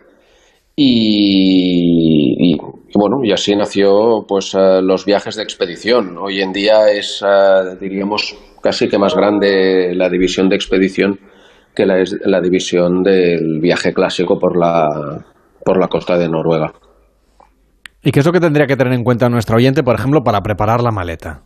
y, 0.75 2.57
bueno, 2.97 3.17
y 3.23 3.31
así 3.31 3.55
nació 3.55 4.26
pues 4.27 4.53
uh, 4.53 4.81
los 4.81 5.05
viajes 5.05 5.35
de 5.35 5.43
expedición. 5.43 6.17
Hoy 6.17 6.41
en 6.41 6.51
día 6.51 6.89
es, 6.91 7.22
uh, 7.22 7.77
diríamos, 7.80 8.35
casi 8.61 8.88
que 8.88 8.97
más 8.97 9.15
grande 9.15 9.93
la 9.93 10.09
división 10.09 10.49
de 10.49 10.55
expedición 10.55 11.19
que 11.76 11.85
la, 11.85 12.03
la 12.23 12.41
división 12.41 13.03
del 13.03 13.59
viaje 13.61 13.93
clásico 13.93 14.39
por 14.39 14.57
la, 14.57 15.26
por 15.63 15.80
la 15.80 15.88
costa 15.88 16.17
de 16.17 16.30
Noruega. 16.30 16.73
¿Y 18.01 18.11
qué 18.11 18.19
es 18.19 18.26
lo 18.26 18.31
que 18.31 18.39
tendría 18.39 18.67
que 18.67 18.77
tener 18.77 18.93
en 18.93 19.03
cuenta 19.03 19.30
nuestro 19.30 19.57
oyente, 19.57 19.84
por 19.84 19.95
ejemplo, 19.95 20.23
para 20.23 20.41
preparar 20.41 20.81
la 20.81 20.91
maleta? 20.91 21.43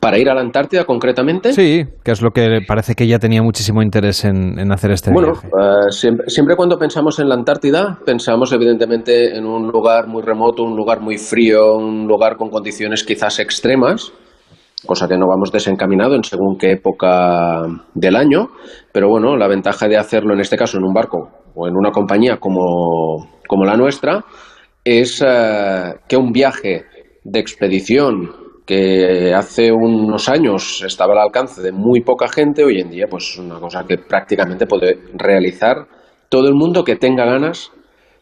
¿Para 0.00 0.18
ir 0.18 0.28
a 0.28 0.34
la 0.34 0.42
Antártida 0.42 0.84
concretamente? 0.84 1.52
Sí, 1.52 1.82
que 2.04 2.12
es 2.12 2.22
lo 2.22 2.30
que 2.30 2.60
parece 2.68 2.94
que 2.94 3.04
ella 3.04 3.18
tenía 3.18 3.42
muchísimo 3.42 3.82
interés 3.82 4.24
en, 4.24 4.58
en 4.58 4.70
hacer 4.70 4.92
este 4.92 5.10
bueno, 5.10 5.32
viaje. 5.32 5.48
Bueno, 5.50 5.86
uh, 5.86 5.90
siempre, 5.90 6.28
siempre, 6.28 6.56
cuando 6.56 6.78
pensamos 6.78 7.18
en 7.18 7.28
la 7.28 7.34
Antártida, 7.34 7.98
pensamos 8.04 8.52
evidentemente 8.52 9.36
en 9.36 9.44
un 9.44 9.68
lugar 9.68 10.06
muy 10.06 10.22
remoto, 10.22 10.62
un 10.62 10.76
lugar 10.76 11.00
muy 11.00 11.16
frío, 11.16 11.74
un 11.76 12.06
lugar 12.06 12.36
con 12.36 12.50
condiciones 12.50 13.02
quizás 13.02 13.40
extremas, 13.40 14.12
cosa 14.86 15.08
que 15.08 15.16
no 15.16 15.26
vamos 15.26 15.50
desencaminado 15.50 16.14
en 16.14 16.22
según 16.22 16.58
qué 16.58 16.72
época 16.72 17.62
del 17.94 18.14
año, 18.14 18.48
pero 18.92 19.08
bueno, 19.08 19.36
la 19.36 19.48
ventaja 19.48 19.88
de 19.88 19.96
hacerlo 19.96 20.34
en 20.34 20.40
este 20.40 20.56
caso 20.56 20.76
en 20.78 20.84
un 20.84 20.92
barco 20.92 21.30
o 21.56 21.66
en 21.66 21.74
una 21.74 21.90
compañía 21.90 22.36
como, 22.36 23.26
como 23.48 23.64
la 23.64 23.76
nuestra 23.76 24.22
es 24.84 25.20
uh, 25.22 25.98
que 26.06 26.16
un 26.16 26.30
viaje 26.30 26.84
de 27.24 27.40
expedición 27.40 28.47
que 28.68 29.32
hace 29.34 29.72
unos 29.72 30.28
años 30.28 30.84
estaba 30.84 31.14
al 31.14 31.20
alcance 31.20 31.62
de 31.62 31.72
muy 31.72 32.02
poca 32.02 32.28
gente, 32.28 32.62
hoy 32.62 32.82
en 32.82 32.90
día 32.90 33.06
pues 33.08 33.30
es 33.30 33.38
una 33.38 33.58
cosa 33.58 33.84
que 33.88 33.96
prácticamente 33.96 34.66
puede 34.66 34.98
realizar 35.14 35.86
todo 36.28 36.48
el 36.48 36.54
mundo 36.54 36.84
que 36.84 36.96
tenga 36.96 37.24
ganas 37.24 37.72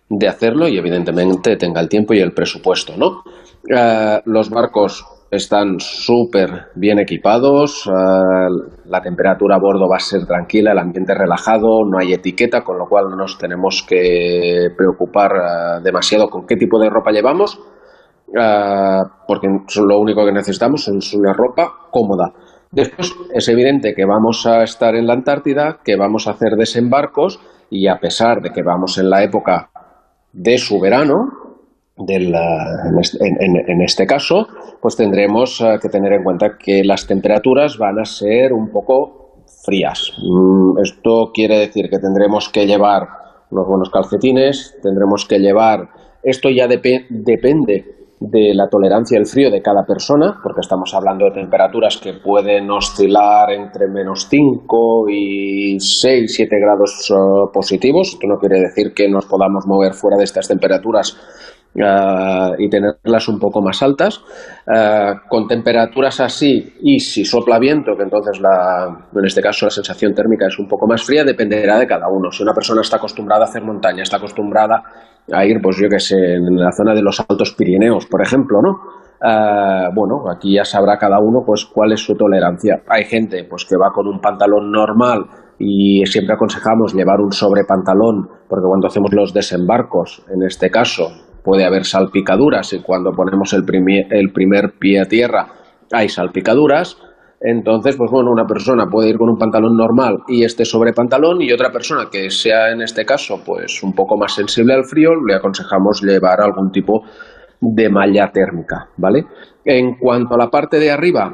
de 0.09 0.29
hacerlo 0.29 0.69
y 0.69 0.79
evidentemente 0.79 1.57
tenga 1.57 1.81
el 1.81 1.89
tiempo 1.89 2.15
y 2.15 2.21
el 2.21 2.33
presupuesto, 2.33 2.97
¿no? 2.97 3.25
Uh, 3.69 4.21
los 4.25 4.49
barcos 4.49 5.05
están 5.33 5.81
súper 5.81 6.67
bien 6.77 7.01
equipados, 7.01 7.85
uh, 7.89 7.91
la 8.89 9.01
temperatura 9.03 9.57
a 9.57 9.59
bordo 9.59 9.89
va 9.91 9.97
a 9.97 9.99
ser 9.99 10.27
tranquila, 10.27 10.71
el 10.71 10.79
ambiente 10.79 11.13
relajado, 11.13 11.85
no 11.85 11.99
hay 11.99 12.13
etiqueta, 12.13 12.63
con 12.63 12.79
lo 12.79 12.87
cual 12.87 13.07
no 13.11 13.17
nos 13.17 13.37
tenemos 13.37 13.85
que 13.85 14.69
preocupar 14.77 15.33
uh, 15.33 15.83
demasiado 15.83 16.29
con 16.29 16.47
qué 16.47 16.55
tipo 16.55 16.79
de 16.79 16.89
ropa 16.89 17.11
llevamos 17.11 17.59
uh, 18.37 19.09
porque 19.27 19.49
lo 19.49 20.01
único 20.01 20.25
que 20.25 20.33
necesitamos 20.33 20.87
es 20.89 21.15
una 21.15 21.33
ropa 21.33 21.73
cómoda. 21.91 22.33
Después 22.71 23.15
es 23.33 23.49
evidente 23.49 23.95
que 23.95 24.05
vamos 24.05 24.47
a 24.47 24.63
estar 24.63 24.95
en 24.95 25.07
la 25.07 25.15
Antártida, 25.15 25.79
que 25.85 25.97
vamos 25.97 26.27
a 26.27 26.33
hacer 26.33 26.57
desembarcos 26.57 27.41
y 27.71 27.89
a 27.89 27.99
pesar 27.99 28.41
de 28.43 28.51
que 28.51 28.63
vamos 28.63 28.99
en 28.99 29.11
la 29.11 29.23
época 29.23 29.71
de 30.33 30.59
su 30.59 30.79
verano, 30.81 31.15
del, 31.97 32.35
en, 32.35 33.57
en, 33.67 33.83
este, 33.83 34.07
caso, 34.07 34.47
pues 34.83 34.97
tendremos 34.97 35.61
uh, 35.63 35.79
que 35.81 35.89
tener 35.89 36.13
en 36.13 36.25
cuenta 36.25 36.59
que 36.59 36.85
las 36.85 37.07
temperaturas 37.07 37.79
van 37.79 37.99
a 37.99 38.05
ser 38.05 38.53
un 38.53 38.71
poco 38.71 39.45
frías. 39.65 40.13
Mm, 40.19 40.79
esto 40.83 41.31
quiere 41.33 41.59
decir 41.59 41.89
que 41.89 41.99
tendremos 41.99 42.51
que 42.51 42.67
llevar 42.67 43.09
unos 43.51 43.67
buenos 43.67 43.91
calcetines, 43.91 44.77
tendremos 44.83 45.25
que 45.25 45.39
llevar, 45.39 45.89
esto 46.23 46.51
ya 46.51 46.67
dep 46.67 46.85
depende 47.09 47.96
de 48.19 48.55
la 48.55 48.69
tolerancia 48.69 49.19
al 49.19 49.27
frío 49.27 49.51
de 49.51 49.61
cada 49.61 49.85
persona, 49.85 50.41
porque 50.43 50.61
estamos 50.61 50.95
hablando 50.95 51.27
de 51.27 51.33
temperaturas 51.33 51.99
que 51.99 52.15
pueden 52.15 52.71
oscilar 52.71 53.51
entre 53.53 53.89
menos 53.89 54.27
5 54.29 55.09
y 55.11 55.79
6, 55.79 56.35
7 56.35 56.57
grados 56.59 57.11
uh, 57.11 57.53
positivos. 57.53 58.15
Esto 58.15 58.27
no 58.27 58.39
quiere 58.39 58.61
decir 58.61 58.95
que 58.95 59.09
nos 59.09 59.27
podamos 59.27 59.67
mover 59.67 59.93
fuera 59.93 60.17
de 60.17 60.25
estas 60.25 60.49
temperaturas 60.49 61.17
uh, 61.75 62.55
y 62.59 62.69
tenerlas 62.69 63.29
un 63.29 63.39
poco 63.39 63.61
más 63.63 63.83
altas. 63.83 64.23
Uh, 64.67 65.29
con 65.29 65.47
temperaturas 65.47 66.21
así 66.21 66.75
y 66.83 66.99
si 66.99 67.25
sopla 67.25 67.59
viento, 67.59 67.93
que 67.97 68.03
entonces 68.03 68.41
la, 68.41 68.89
en 69.15 69.25
este 69.25 69.41
caso 69.41 69.67
la 69.67 69.71
sensación 69.71 70.15
térmica 70.15 70.47
es 70.47 70.59
un 70.59 70.67
poco 70.67 70.87
más 70.87 71.05
fría, 71.05 71.25
dependerá 71.25 71.79
de 71.79 71.87
cada 71.87 72.07
uno. 72.09 72.31
Si 72.31 72.43
una 72.43 72.53
persona 72.53 72.81
está 72.81 72.97
acostumbrada 72.97 73.43
a 73.43 73.49
hacer 73.49 73.63
montaña, 73.63 74.03
está 74.03 74.17
acostumbrada 74.17 74.83
a 75.33 75.45
ir, 75.45 75.61
pues 75.63 75.77
yo 75.77 75.89
que 75.89 75.99
sé, 75.99 76.17
en 76.17 76.57
la 76.57 76.73
zona 76.73 76.95
de 76.95 77.03
los 77.03 77.21
Altos 77.21 77.53
Pirineos, 77.53 78.07
por 78.07 78.23
ejemplo, 78.23 78.61
¿no? 78.63 78.71
Uh, 79.19 79.95
bueno, 79.95 80.25
aquí 80.31 80.55
ya 80.55 80.65
sabrá 80.65 80.99
cada 80.99 81.19
uno 81.19 81.43
pues 81.45 81.65
cuál 81.65 81.93
es 81.93 82.01
su 82.01 82.15
tolerancia. 82.15 82.83
Hay 82.89 83.05
gente 83.05 83.45
pues 83.49 83.65
que 83.65 83.77
va 83.77 83.91
con 83.91 84.07
un 84.07 84.21
pantalón 84.21 84.71
normal 84.71 85.25
y 85.59 86.05
siempre 86.05 86.35
aconsejamos 86.35 86.95
llevar 86.95 87.21
un 87.21 87.33
sobrepantalón 87.33 88.29
porque 88.47 88.67
cuando 88.67 88.89
hacemos 88.89 89.13
los 89.15 89.33
desembarcos, 89.33 90.23
en 90.29 90.43
este 90.43 90.71
caso, 90.71 91.09
puede 91.47 91.65
haber 91.65 91.85
salpicaduras 91.85 92.73
y 92.73 92.81
cuando 92.81 93.13
ponemos 93.13 93.53
el 93.53 93.65
primer, 93.65 94.07
el 94.11 94.33
primer 94.33 94.73
pie 94.81 95.01
a 95.01 95.05
tierra 95.05 95.47
hay 95.93 96.09
salpicaduras. 96.09 96.99
Entonces, 97.41 97.97
pues 97.97 98.11
bueno, 98.11 98.33
una 98.33 98.47
persona 98.47 98.87
puede 98.91 99.11
ir 99.11 99.17
con 99.17 99.29
un 99.29 99.39
pantalón 99.39 99.77
normal 99.77 100.19
y 100.27 100.43
este 100.43 100.65
sobre 100.65 100.93
pantalón 100.93 101.41
y 101.41 101.53
otra 101.53 101.71
persona 101.71 102.09
que 102.11 102.31
sea 102.31 102.73
en 102.73 102.83
este 102.83 103.05
caso 103.05 103.43
pues 103.47 103.81
un 103.85 103.93
poco 103.93 104.17
más 104.17 104.35
sensible 104.35 104.75
al 104.75 104.85
frío, 104.85 105.11
le 105.25 105.37
aconsejamos 105.37 106.03
llevar 106.03 106.41
algún 106.41 106.73
tipo 106.73 107.05
de 107.61 107.89
malla 107.91 108.33
térmica, 108.33 108.89
¿vale? 108.97 109.25
En 109.65 109.97
cuanto 109.99 110.35
a 110.35 110.39
la 110.39 110.49
parte 110.49 110.81
de 110.81 110.91
arriba, 110.91 111.33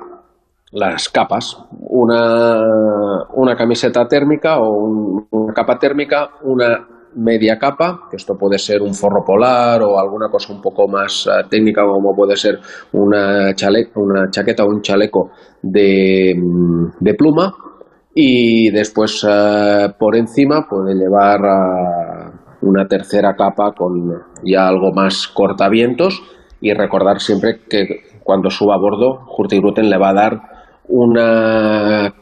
las 0.73 1.09
capas, 1.09 1.57
una, 1.71 2.61
una 3.35 3.57
camiseta 3.57 4.07
térmica 4.09 4.59
o 4.59 4.71
un, 4.73 5.27
una 5.31 5.55
capa 5.55 5.79
térmica, 5.79 6.31
una 6.43 6.87
media 7.15 7.59
capa, 7.59 8.09
que 8.11 8.17
esto 8.17 8.35
puede 8.39 8.59
ser 8.59 8.83
un 8.83 8.95
forro 8.95 9.25
polar 9.25 9.83
o 9.83 9.99
alguna 9.99 10.29
cosa 10.29 10.53
un 10.53 10.61
poco 10.61 10.89
más 10.89 11.27
uh, 11.27 11.49
técnica 11.49 11.83
como 11.85 12.15
puede 12.15 12.37
ser 12.37 12.59
una, 12.93 13.53
una 13.97 14.31
chaqueta 14.31 14.65
o 14.65 14.69
un 14.69 14.83
chaleco 14.83 15.31
de, 15.63 16.35
de 17.01 17.15
pluma 17.15 17.53
y 18.15 18.71
después 18.71 19.25
uh, 19.25 19.93
por 19.99 20.17
encima 20.17 20.67
puede 20.69 20.95
llevar 20.95 21.41
uh, 21.41 22.69
una 22.69 22.87
tercera 22.87 23.35
capa 23.35 23.73
con 23.73 24.13
ya 24.45 24.69
algo 24.69 24.93
más 24.93 25.29
cortavientos 25.29 26.23
y 26.61 26.73
recordar 26.73 27.21
siempre 27.21 27.61
que 27.69 28.03
cuando 28.23 28.51
suba 28.51 28.75
a 28.75 28.79
bordo 28.79 29.27
Hurtigruten 29.37 29.91
le 29.91 29.99
va 29.99 30.11
a 30.11 30.15
dar 30.15 30.52
una 30.93 32.15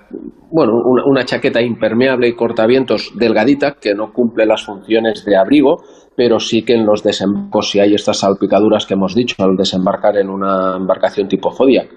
bueno, 0.53 0.73
una, 0.85 1.05
una, 1.05 1.25
chaqueta 1.25 1.61
impermeable 1.61 2.29
y 2.29 2.35
cortavientos 2.35 3.13
delgadita 3.17 3.77
que 3.81 3.95
no 3.95 4.13
cumple 4.13 4.47
las 4.47 4.65
funciones 4.65 5.25
de 5.25 5.37
abrigo, 5.37 5.83
pero 6.17 6.41
sí 6.41 6.65
que 6.65 6.75
en 6.75 6.87
los 6.87 7.03
desembarcos, 7.03 7.71
si 7.71 7.81
hay 7.81 7.95
estas 7.95 8.19
salpicaduras 8.19 8.87
que 8.87 8.95
hemos 8.95 9.15
dicho 9.15 9.37
al 9.39 9.57
desembarcar 9.57 10.17
en 10.17 10.29
una 10.29 10.77
embarcación 10.77 11.29
tipo 11.29 11.53
Zodiac, 11.53 11.89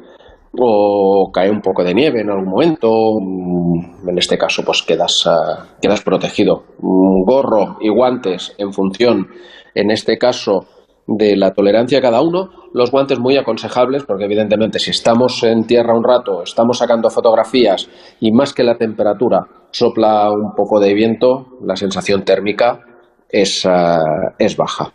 o 0.60 1.32
cae 1.34 1.50
un 1.50 1.62
poco 1.62 1.84
de 1.84 1.94
nieve 1.94 2.22
en 2.22 2.30
algún 2.30 2.50
momento, 2.50 2.90
mm, 3.20 4.10
en 4.10 4.18
este 4.18 4.38
caso 4.38 4.64
pues 4.64 4.84
quedas, 4.84 5.26
uh, 5.26 5.80
quedas 5.82 6.02
protegido. 6.02 6.64
Un 6.80 7.24
gorro 7.26 7.78
y 7.82 7.90
guantes 7.90 8.54
en 8.58 8.72
función, 8.72 9.28
en 9.74 9.90
este 9.90 10.18
caso, 10.18 10.66
de 11.08 11.36
la 11.36 11.52
tolerancia 11.52 11.98
de 11.98 12.02
cada 12.02 12.22
uno, 12.22 12.50
los 12.74 12.92
guantes 12.92 13.20
muy 13.20 13.38
aconsejables, 13.38 14.04
porque 14.06 14.26
evidentemente 14.26 14.80
si 14.80 14.92
estamos 14.92 15.44
en 15.44 15.66
tierra 15.66 15.98
un 15.98 16.04
rato, 16.04 16.44
estamos 16.44 16.78
sacando 16.78 17.10
fotografías 17.10 17.90
y 18.20 18.32
más 18.32 18.54
que 18.54 18.64
la 18.64 18.78
temperatura 18.78 19.46
sopla 19.72 20.32
un 20.32 20.54
poco 20.56 20.80
de 20.80 20.94
viento, 20.94 21.48
la 21.66 21.76
sensación 21.76 22.24
térmica 22.24 22.80
es, 23.30 23.66
ah, 23.66 24.00
es 24.38 24.56
baja. 24.56 24.94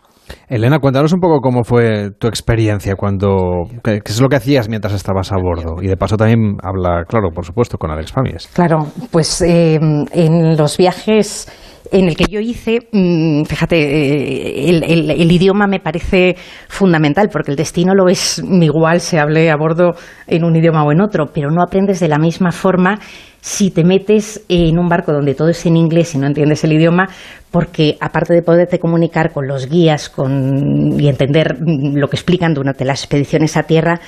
Elena, 0.48 0.78
cuéntanos 0.78 1.12
un 1.12 1.20
poco 1.20 1.40
cómo 1.40 1.64
fue 1.64 2.10
tu 2.18 2.26
experiencia 2.26 2.94
cuando. 2.96 3.64
¿Qué, 3.82 4.00
es 4.04 4.20
lo 4.20 4.28
que 4.28 4.36
hacías 4.36 4.68
mientras 4.68 4.94
estabas 4.94 5.32
a 5.32 5.36
bordo? 5.36 5.82
Y 5.82 5.86
de 5.86 5.96
paso 5.96 6.16
también 6.16 6.56
habla, 6.62 7.04
claro, 7.06 7.30
por 7.34 7.44
supuesto, 7.44 7.78
con 7.78 7.90
Alex 7.90 8.12
Famies. 8.12 8.48
Claro, 8.48 8.86
pues 9.10 9.40
eh, 9.42 9.76
en 9.76 10.56
los 10.56 10.76
viajes 10.76 11.48
en 11.90 12.08
el 12.08 12.16
que 12.16 12.26
yo 12.30 12.40
hice, 12.40 12.80
mm, 12.92 13.44
fíjate, 13.44 13.76
eh, 13.76 14.68
el, 14.68 15.32
idioma 15.32 15.66
me 15.66 15.80
parece 15.80 16.36
fundamental 16.68 17.28
porque 17.30 17.50
el 17.50 17.56
destino 17.56 17.94
lo 17.94 18.08
es 18.08 18.38
igual 18.38 19.00
se 19.00 19.18
hable 19.18 19.50
a 19.50 19.56
bordo 19.56 19.92
en 20.26 20.44
un 20.44 20.56
idioma 20.56 20.84
o 20.84 20.92
en 20.92 21.00
otro, 21.00 21.26
pero 21.32 21.50
no 21.50 21.62
aprendes 21.62 22.00
de 22.00 22.08
la 22.08 22.18
misma 22.18 22.52
forma 22.52 22.98
si 23.40 23.70
te 23.70 23.84
metes 23.84 24.44
en 24.48 24.78
un 24.78 24.88
barco 24.88 25.12
donde 25.12 25.34
todo 25.34 25.48
es 25.48 25.64
en 25.64 25.76
inglés 25.76 26.14
y 26.14 26.18
no 26.18 26.26
entiendes 26.26 26.64
el 26.64 26.72
idioma, 26.72 27.08
porque 27.50 27.96
aparte 28.00 28.34
de 28.34 28.42
poderte 28.42 28.78
comunicar 28.78 29.32
con 29.32 29.46
los 29.46 29.68
guías 29.68 30.08
con, 30.08 31.00
y 31.00 31.08
entender 31.08 31.56
lo 31.60 32.08
que 32.08 32.16
explican 32.16 32.52
durante 32.52 32.84
las 32.84 33.00
expediciones 33.04 33.56
a 33.56 33.62
tierra, 33.62 34.00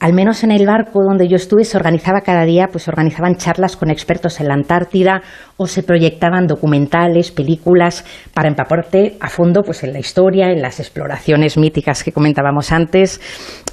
al 0.00 0.12
menos 0.12 0.44
en 0.44 0.50
el 0.50 0.66
barco 0.66 1.02
donde 1.02 1.28
yo 1.28 1.36
estuve, 1.36 1.64
se 1.64 1.76
organizaba 1.76 2.20
cada 2.20 2.44
día, 2.44 2.68
pues 2.70 2.88
organizaban 2.88 3.36
charlas 3.36 3.76
con 3.76 3.90
expertos 3.90 4.40
en 4.40 4.48
la 4.48 4.54
Antártida 4.54 5.22
o 5.56 5.66
se 5.66 5.82
proyectaban 5.82 6.46
documentales, 6.46 7.32
películas 7.32 8.04
para 8.34 8.48
empaparte 8.48 9.16
a 9.20 9.28
fondo 9.28 9.62
pues 9.62 9.82
en 9.82 9.92
la 9.92 9.98
historia, 9.98 10.50
en 10.50 10.62
las 10.62 10.78
exploraciones 10.80 11.58
míticas 11.58 12.04
que 12.04 12.12
comentábamos 12.12 12.72
antes, 12.72 13.20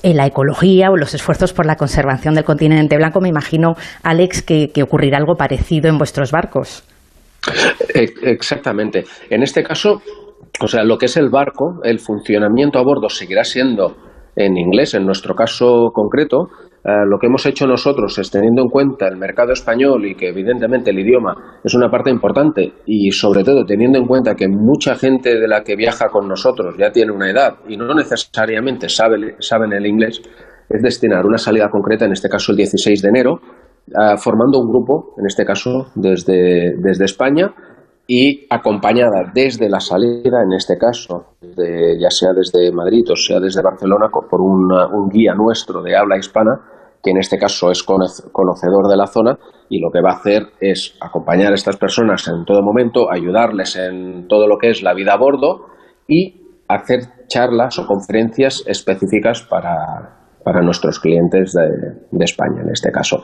en 0.03 0.17
la 0.17 0.25
ecología 0.25 0.89
o 0.89 0.97
los 0.97 1.13
esfuerzos 1.13 1.53
por 1.53 1.65
la 1.65 1.75
conservación 1.75 2.33
del 2.33 2.43
continente 2.43 2.97
blanco. 2.97 3.21
Me 3.21 3.29
imagino, 3.29 3.73
Alex, 4.03 4.41
que, 4.41 4.69
que 4.73 4.83
ocurrirá 4.83 5.17
algo 5.17 5.35
parecido 5.35 5.89
en 5.89 5.97
vuestros 5.97 6.31
barcos. 6.31 6.83
E, 7.93 8.05
exactamente. 8.23 9.05
En 9.29 9.43
este 9.43 9.63
caso, 9.63 10.01
o 10.59 10.67
sea, 10.67 10.83
lo 10.83 10.97
que 10.97 11.05
es 11.05 11.17
el 11.17 11.29
barco, 11.29 11.79
el 11.83 11.99
funcionamiento 11.99 12.79
a 12.79 12.83
bordo 12.83 13.09
seguirá 13.09 13.43
siendo 13.43 13.95
en 14.35 14.57
inglés. 14.57 14.93
En 14.93 15.05
nuestro 15.05 15.35
caso 15.35 15.91
concreto, 15.93 16.47
eh, 16.83 16.91
lo 17.07 17.17
que 17.17 17.27
hemos 17.27 17.45
hecho 17.45 17.65
nosotros 17.65 18.17
es 18.19 18.29
teniendo 18.29 18.61
en 18.61 18.69
cuenta 18.69 19.07
el 19.07 19.17
mercado 19.17 19.53
español 19.53 20.05
y 20.05 20.15
que 20.15 20.29
evidentemente 20.29 20.91
el 20.91 20.99
idioma 20.99 21.59
es 21.63 21.73
una 21.73 21.89
parte 21.89 22.11
importante 22.11 22.73
y 22.85 23.09
sobre 23.11 23.43
todo 23.43 23.65
teniendo 23.65 23.97
en 23.97 24.05
cuenta 24.05 24.35
que 24.35 24.47
mucha 24.47 24.95
gente 24.95 25.39
de 25.39 25.47
la 25.47 25.63
que 25.63 25.75
viaja 25.75 26.09
con 26.09 26.27
nosotros 26.27 26.75
ya 26.77 26.91
tiene 26.91 27.11
una 27.11 27.29
edad 27.29 27.55
y 27.67 27.75
no 27.75 27.93
necesariamente 27.93 28.87
sabe, 28.89 29.35
saben 29.39 29.73
el 29.73 29.87
inglés, 29.87 30.21
es 30.69 30.81
destinar 30.81 31.25
una 31.25 31.37
salida 31.37 31.69
concreta, 31.69 32.05
en 32.05 32.11
este 32.11 32.29
caso 32.29 32.51
el 32.51 32.57
16 32.57 33.01
de 33.01 33.09
enero, 33.09 33.39
eh, 33.87 34.17
formando 34.17 34.59
un 34.59 34.69
grupo, 34.69 35.15
en 35.17 35.25
este 35.25 35.45
caso 35.45 35.87
desde, 35.95 36.73
desde 36.77 37.05
España, 37.05 37.53
y 38.07 38.45
acompañada 38.49 39.31
desde 39.33 39.69
la 39.69 39.79
salida, 39.79 40.43
en 40.43 40.53
este 40.53 40.77
caso, 40.77 41.37
ya 41.41 42.09
sea 42.09 42.33
desde 42.33 42.71
Madrid 42.71 43.03
o 43.11 43.15
sea 43.15 43.39
desde 43.39 43.63
Barcelona, 43.63 44.09
por 44.09 44.41
un 44.41 45.09
guía 45.09 45.33
nuestro 45.33 45.81
de 45.81 45.95
habla 45.95 46.17
hispana, 46.17 46.61
que 47.03 47.11
en 47.11 47.17
este 47.17 47.37
caso 47.37 47.71
es 47.71 47.83
conocedor 47.83 48.87
de 48.89 48.97
la 48.97 49.07
zona 49.07 49.37
y 49.69 49.79
lo 49.79 49.91
que 49.91 50.01
va 50.01 50.11
a 50.11 50.17
hacer 50.17 50.47
es 50.59 50.95
acompañar 51.01 51.51
a 51.51 51.55
estas 51.55 51.77
personas 51.77 52.27
en 52.27 52.45
todo 52.45 52.61
momento, 52.61 53.11
ayudarles 53.11 53.75
en 53.75 54.27
todo 54.27 54.47
lo 54.47 54.57
que 54.57 54.69
es 54.69 54.83
la 54.83 54.93
vida 54.93 55.13
a 55.13 55.17
bordo 55.17 55.67
y 56.07 56.41
hacer 56.67 57.27
charlas 57.27 57.79
o 57.79 57.87
conferencias 57.87 58.63
específicas 58.67 59.41
para, 59.43 60.21
nuestros 60.61 60.99
clientes 60.99 61.53
de 61.53 62.23
España, 62.23 62.61
en 62.61 62.69
este 62.69 62.91
caso 62.91 63.23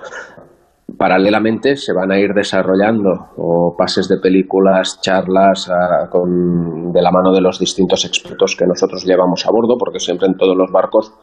paralelamente 0.97 1.75
se 1.75 1.93
van 1.93 2.11
a 2.11 2.19
ir 2.19 2.33
desarrollando 2.33 3.29
o 3.37 3.75
pases 3.77 4.07
de 4.07 4.17
películas, 4.17 4.99
charlas 5.01 5.69
ah, 5.69 6.09
de 6.11 7.01
la 7.01 7.11
mano 7.11 7.31
de 7.33 7.41
los 7.41 7.59
distintos 7.59 8.05
expertos 8.05 8.55
que 8.55 8.65
nosotros 8.65 9.05
llevamos 9.05 9.45
a 9.45 9.51
bordo, 9.51 9.77
porque 9.77 9.99
siempre 9.99 10.27
en 10.27 10.37
todos 10.37 10.55
los 10.55 10.71
barcos 10.71 11.13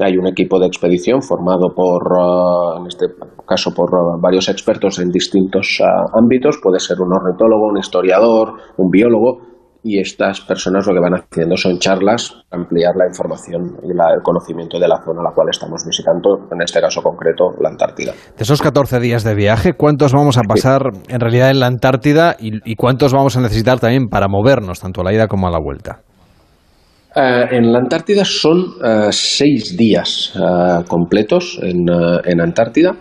hay 0.00 0.16
un 0.16 0.28
equipo 0.28 0.60
de 0.60 0.66
expedición 0.66 1.22
formado 1.22 1.74
por, 1.74 2.02
ah, 2.18 2.76
en 2.78 2.86
este 2.86 3.06
caso, 3.46 3.72
por 3.74 3.90
ah, 3.94 4.16
varios 4.20 4.48
expertos 4.48 4.98
en 4.98 5.10
distintos 5.10 5.80
ámbitos. 6.12 6.58
Puede 6.62 6.78
ser 6.78 7.00
un 7.00 7.12
ornitólogo, 7.12 7.66
un 7.68 7.78
historiador, 7.78 8.54
un 8.76 8.90
biólogo, 8.90 9.57
y 9.82 10.00
estas 10.00 10.40
personas 10.40 10.86
lo 10.86 10.94
que 10.94 11.00
van 11.00 11.14
haciendo 11.14 11.56
son 11.56 11.78
charlas 11.78 12.34
ampliar 12.50 12.94
la 12.96 13.06
información 13.06 13.76
y 13.82 13.90
el 13.90 14.22
conocimiento 14.22 14.78
de 14.78 14.88
la 14.88 15.00
zona 15.04 15.20
a 15.20 15.24
la 15.24 15.34
cual 15.34 15.48
estamos 15.50 15.82
visitando, 15.86 16.48
en 16.50 16.62
este 16.62 16.80
caso 16.80 17.02
concreto 17.02 17.52
la 17.60 17.68
Antártida. 17.68 18.12
De 18.12 18.42
esos 18.42 18.60
14 18.60 19.00
días 19.00 19.22
de 19.24 19.34
viaje, 19.34 19.74
¿cuántos 19.74 20.12
vamos 20.12 20.36
a 20.38 20.42
pasar 20.42 20.82
en 21.08 21.20
realidad 21.20 21.50
en 21.50 21.60
la 21.60 21.66
Antártida 21.66 22.36
y, 22.38 22.74
cuántos 22.76 23.12
vamos 23.12 23.36
a 23.36 23.40
necesitar 23.40 23.78
también 23.78 24.08
para 24.08 24.28
movernos, 24.28 24.80
tanto 24.80 25.00
a 25.02 25.04
la 25.04 25.12
ida 25.12 25.26
como 25.28 25.46
a 25.46 25.50
la 25.50 25.58
vuelta? 25.58 26.00
Eh, 27.14 27.46
en 27.52 27.72
la 27.72 27.78
Antártida 27.78 28.24
son 28.24 28.74
eh, 28.84 29.08
seis 29.10 29.76
días 29.76 30.34
eh, 30.34 30.84
completos 30.88 31.58
en, 31.62 31.86
en 32.24 32.40
Antártida 32.40 32.96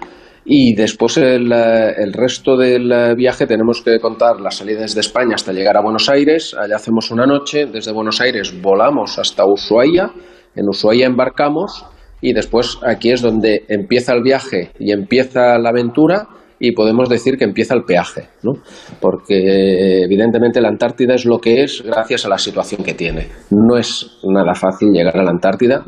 y 0.49 0.74
después 0.76 1.18
el, 1.18 1.52
eh, 1.52 1.94
el, 1.98 2.14
resto 2.14 2.56
del 2.56 2.90
eh, 2.90 3.15
viaje 3.15 3.45
tenemos 3.45 3.82
que 3.82 3.99
contar 3.99 4.40
las 4.40 4.56
salidas 4.56 4.95
de 4.95 5.02
España 5.02 5.36
hasta 5.36 5.52
llegar 5.52 5.76
a 5.76 5.82
Buenos 5.82 6.07
Aires. 6.07 6.56
Allá 6.57 6.78
hacemos 6.78 7.11
una 7.11 7.26
noche. 7.26 7.65
Desde 7.65 7.91
Buenos 7.91 8.22
Aires 8.22 8.56
volamos 8.61 9.19
hasta 9.19 9.45
Ushuaia. 9.45 10.10
En 10.56 10.69
Ushuaia 10.69 11.06
embarcamos. 11.06 11.86
Y 12.22 12.32
después 12.32 12.80
aquí 12.88 13.11
es 13.11 13.22
donde 13.22 13.65
empieza 13.68 14.14
el 14.14 14.24
viaje 14.24 14.72
y 14.80 14.94
empieza 14.94 15.60
la 15.60 15.69
aventura. 15.69 16.30
Y 16.60 16.72
podemos 16.72 17.10
decir 17.10 17.38
que 17.38 17.44
empieza 17.44 17.76
el 17.76 17.84
peaje, 17.84 18.30
¿no? 18.41 18.53
Porque 19.02 20.03
evidentemente 20.06 20.61
la 20.61 20.69
Antártida 20.69 21.14
es 21.14 21.26
lo 21.26 21.40
que 21.40 21.61
es 21.64 21.84
gracias 21.86 22.26
a 22.26 22.30
la 22.30 22.38
situación 22.38 22.86
que 22.86 22.94
tiene. 22.94 23.28
No 23.52 23.78
es 23.78 24.18
nada 24.24 24.56
fácil 24.56 24.91
llegar 24.94 25.18
a 25.18 25.24
la 25.24 25.32
Antártida, 25.32 25.86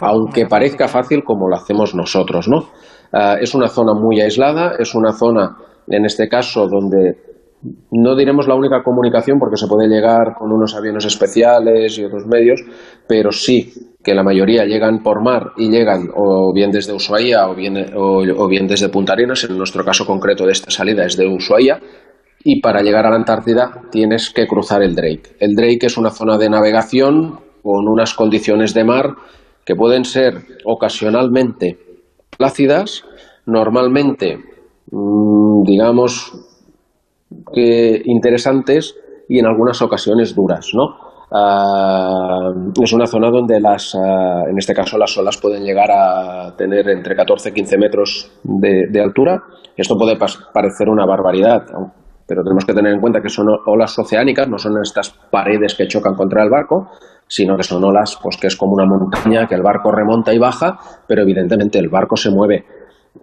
aunque 0.00 0.46
parezca 0.46 0.86
fácil 0.86 1.24
como 1.24 1.48
lo 1.48 1.56
hacemos 1.56 1.94
nosotros, 1.94 2.46
¿no? 2.46 2.68
Ah, 3.12 3.36
es 3.40 3.54
una 3.54 3.68
zona 3.68 3.94
muy 3.94 4.20
aislada, 4.20 4.74
es 4.78 4.94
una 4.94 5.12
zona, 5.12 5.56
en 5.86 6.04
este 6.04 6.28
caso, 6.28 6.66
donde 6.68 7.28
no 7.90 8.14
diremos 8.14 8.46
la 8.46 8.54
única 8.54 8.82
comunicación 8.82 9.38
porque 9.38 9.56
se 9.56 9.66
puede 9.66 9.88
llegar 9.88 10.34
con 10.38 10.52
unos 10.52 10.76
aviones 10.76 11.04
especiales 11.04 11.98
y 11.98 12.04
otros 12.04 12.26
medios, 12.26 12.60
pero 13.08 13.32
sí 13.32 13.72
que 14.02 14.14
la 14.14 14.22
mayoría 14.22 14.64
llegan 14.64 15.02
por 15.02 15.22
mar 15.22 15.52
y 15.56 15.68
llegan 15.68 16.08
o 16.14 16.52
bien 16.54 16.70
desde 16.70 16.92
Ushuaia 16.92 17.48
o 17.48 17.54
bien, 17.54 17.92
o, 17.96 18.48
bien 18.48 18.68
desde 18.68 18.88
Punta 18.88 19.14
Arenas, 19.14 19.44
en 19.44 19.58
nuestro 19.58 19.84
caso 19.84 20.06
concreto 20.06 20.46
de 20.46 20.52
esta 20.52 20.70
salida 20.70 21.04
es 21.04 21.16
de 21.16 21.26
Ushuaia, 21.26 21.80
y 22.44 22.60
para 22.60 22.82
llegar 22.82 23.06
a 23.06 23.10
la 23.10 23.16
Antártida 23.16 23.82
tienes 23.90 24.30
que 24.30 24.46
cruzar 24.46 24.82
el 24.82 24.94
Drake. 24.94 25.36
El 25.40 25.54
Drake 25.56 25.86
es 25.86 25.98
una 25.98 26.10
zona 26.10 26.38
de 26.38 26.48
navegación 26.48 27.40
con 27.62 27.88
unas 27.88 28.14
condiciones 28.14 28.72
de 28.72 28.84
mar 28.84 29.16
que 29.66 29.74
pueden 29.74 30.04
ser 30.04 30.34
ocasionalmente 30.64 31.87
plácidas, 32.38 33.04
normalmente, 33.44 34.38
mm, 34.90 35.62
digamos, 35.64 36.32
que 37.52 38.00
interesantes 38.04 38.96
y 39.28 39.38
en 39.38 39.46
algunas 39.46 39.82
ocasiones 39.82 40.34
duras, 40.34 40.70
¿no? 40.72 41.08
Ah, 41.30 42.50
es 42.82 42.92
una 42.94 43.06
zona 43.06 43.30
donde 43.30 43.60
las, 43.60 43.94
ah, 43.94 44.44
en 44.48 44.56
este 44.56 44.72
caso 44.72 44.96
las 44.96 45.16
olas 45.18 45.36
pueden 45.36 45.62
llegar 45.62 45.90
a 45.90 46.56
tener 46.56 46.88
entre 46.88 47.14
14 47.14 47.50
y 47.50 47.52
15 47.52 47.76
metros 47.76 48.32
de, 48.42 49.00
altura. 49.00 49.42
Esto 49.76 49.96
puede 49.98 50.16
parecer 50.16 50.88
una 50.88 51.04
barbaridad, 51.04 51.64
pero 52.26 52.42
tenemos 52.42 52.64
que 52.64 52.72
tener 52.72 52.94
en 52.94 53.00
cuenta 53.00 53.20
que 53.20 53.28
son 53.28 53.46
olas 53.66 53.98
oceánicas, 53.98 54.48
no 54.48 54.58
son 54.58 54.72
estas 54.82 55.10
paredes 55.30 55.74
que 55.74 55.86
chocan 55.86 56.14
contra 56.14 56.42
el 56.42 56.50
barco, 56.50 56.88
sino 57.28 57.56
que 57.56 57.62
son 57.62 57.84
olas 57.84 58.18
pues 58.22 58.36
que 58.36 58.48
es 58.48 58.56
como 58.56 58.72
una 58.72 58.86
montaña 58.86 59.46
que 59.46 59.54
el 59.54 59.62
barco 59.62 59.92
remonta 59.92 60.32
y 60.32 60.38
baja, 60.38 60.78
pero 61.06 61.22
evidentemente 61.22 61.78
el 61.78 61.88
barco 61.88 62.16
se 62.16 62.30
mueve. 62.30 62.64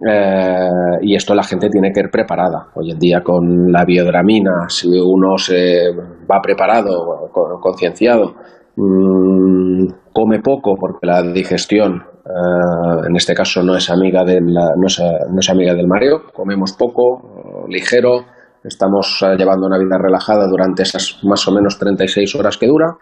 Eh, 0.06 0.98
y 1.02 1.14
esto 1.14 1.34
la 1.34 1.42
gente 1.42 1.68
tiene 1.68 1.90
que 1.92 2.00
ir 2.00 2.10
preparada. 2.10 2.68
Hoy 2.74 2.90
en 2.90 2.98
día 2.98 3.20
con 3.22 3.72
la 3.72 3.84
biodramina, 3.84 4.68
si 4.68 4.88
uno 4.88 5.36
se 5.38 5.90
va 6.30 6.40
preparado, 6.42 7.30
concienciado, 7.60 8.34
mm, 8.76 9.86
come 10.12 10.40
poco 10.40 10.74
porque 10.78 11.06
la 11.06 11.22
digestión 11.22 12.02
eh, 12.26 13.06
en 13.08 13.16
este 13.16 13.34
caso 13.34 13.62
no 13.62 13.76
es 13.76 13.88
amiga 13.88 14.24
del 14.24 14.44
no 14.44 14.86
es, 14.86 15.00
no 15.00 15.38
es 15.38 15.50
amiga 15.50 15.74
del 15.74 15.86
mareo, 15.86 16.24
comemos 16.32 16.72
poco, 16.72 17.64
ligero, 17.68 18.24
estamos 18.64 19.22
eh, 19.22 19.36
llevando 19.38 19.66
una 19.66 19.78
vida 19.78 19.96
relajada 19.96 20.46
durante 20.48 20.82
esas 20.82 21.20
más 21.22 21.46
o 21.46 21.52
menos 21.52 21.78
36 21.78 22.34
horas 22.34 22.58
que 22.58 22.66
dura 22.66 22.96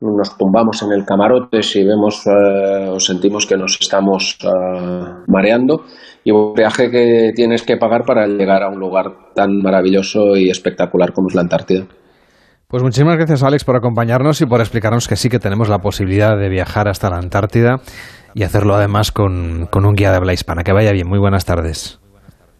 nos 0.00 0.36
tumbamos 0.36 0.82
en 0.82 0.92
el 0.92 1.04
camarote 1.04 1.62
si 1.62 1.84
vemos 1.84 2.26
eh, 2.26 2.88
o 2.88 3.00
sentimos 3.00 3.46
que 3.46 3.56
nos 3.56 3.78
estamos 3.80 4.38
eh, 4.42 4.48
mareando 5.26 5.84
y 6.24 6.30
un 6.30 6.54
viaje 6.54 6.90
que 6.90 7.32
tienes 7.34 7.62
que 7.62 7.76
pagar 7.76 8.04
para 8.04 8.26
llegar 8.26 8.62
a 8.62 8.68
un 8.68 8.78
lugar 8.78 9.06
tan 9.34 9.58
maravilloso 9.58 10.36
y 10.36 10.50
espectacular 10.50 11.12
como 11.12 11.28
es 11.28 11.34
la 11.34 11.42
Antártida. 11.42 11.86
Pues 12.68 12.82
muchísimas 12.82 13.16
gracias 13.16 13.42
Alex 13.42 13.64
por 13.64 13.76
acompañarnos 13.76 14.40
y 14.40 14.46
por 14.46 14.60
explicarnos 14.60 15.08
que 15.08 15.16
sí 15.16 15.28
que 15.30 15.38
tenemos 15.38 15.68
la 15.68 15.78
posibilidad 15.78 16.36
de 16.36 16.48
viajar 16.48 16.86
hasta 16.88 17.10
la 17.10 17.16
Antártida 17.16 17.76
y 18.34 18.42
hacerlo 18.42 18.74
además 18.74 19.10
con, 19.10 19.66
con 19.70 19.86
un 19.86 19.94
guía 19.94 20.10
de 20.10 20.18
habla 20.18 20.34
hispana. 20.34 20.62
Que 20.62 20.72
vaya 20.72 20.92
bien, 20.92 21.08
muy 21.08 21.18
buenas 21.18 21.44
tardes. 21.44 21.98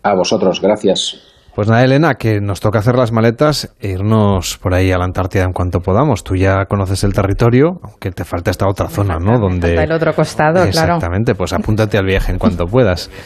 A 0.02 0.14
vosotros, 0.14 0.60
gracias. 0.62 1.27
Pues 1.58 1.66
nada, 1.68 1.82
Elena, 1.82 2.14
que 2.14 2.40
nos 2.40 2.60
toca 2.60 2.78
hacer 2.78 2.94
las 2.94 3.10
maletas 3.10 3.74
e 3.80 3.88
irnos 3.88 4.58
por 4.58 4.74
ahí 4.74 4.92
a 4.92 4.96
la 4.96 5.06
Antártida 5.06 5.42
en 5.42 5.50
cuanto 5.50 5.80
podamos. 5.80 6.22
Tú 6.22 6.36
ya 6.36 6.66
conoces 6.66 7.02
el 7.02 7.12
territorio, 7.12 7.80
aunque 7.82 8.12
te 8.12 8.24
falta 8.24 8.52
esta 8.52 8.68
otra 8.68 8.88
zona, 8.88 9.18
¿no? 9.18 9.40
Donde... 9.40 9.74
el 9.74 9.90
otro 9.90 10.14
costado, 10.14 10.64
claro. 10.68 10.68
Exactamente, 10.68 11.34
pues 11.34 11.52
apúntate 11.52 11.98
al 11.98 12.06
viaje 12.06 12.30
en 12.30 12.38
cuanto 12.38 12.66
puedas. 12.66 13.10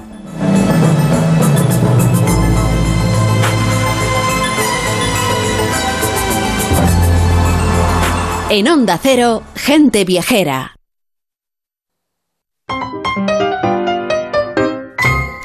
En 8.50 8.68
Onda 8.68 8.98
Cero, 9.02 9.42
Gente 9.54 10.04
Viajera. 10.04 10.76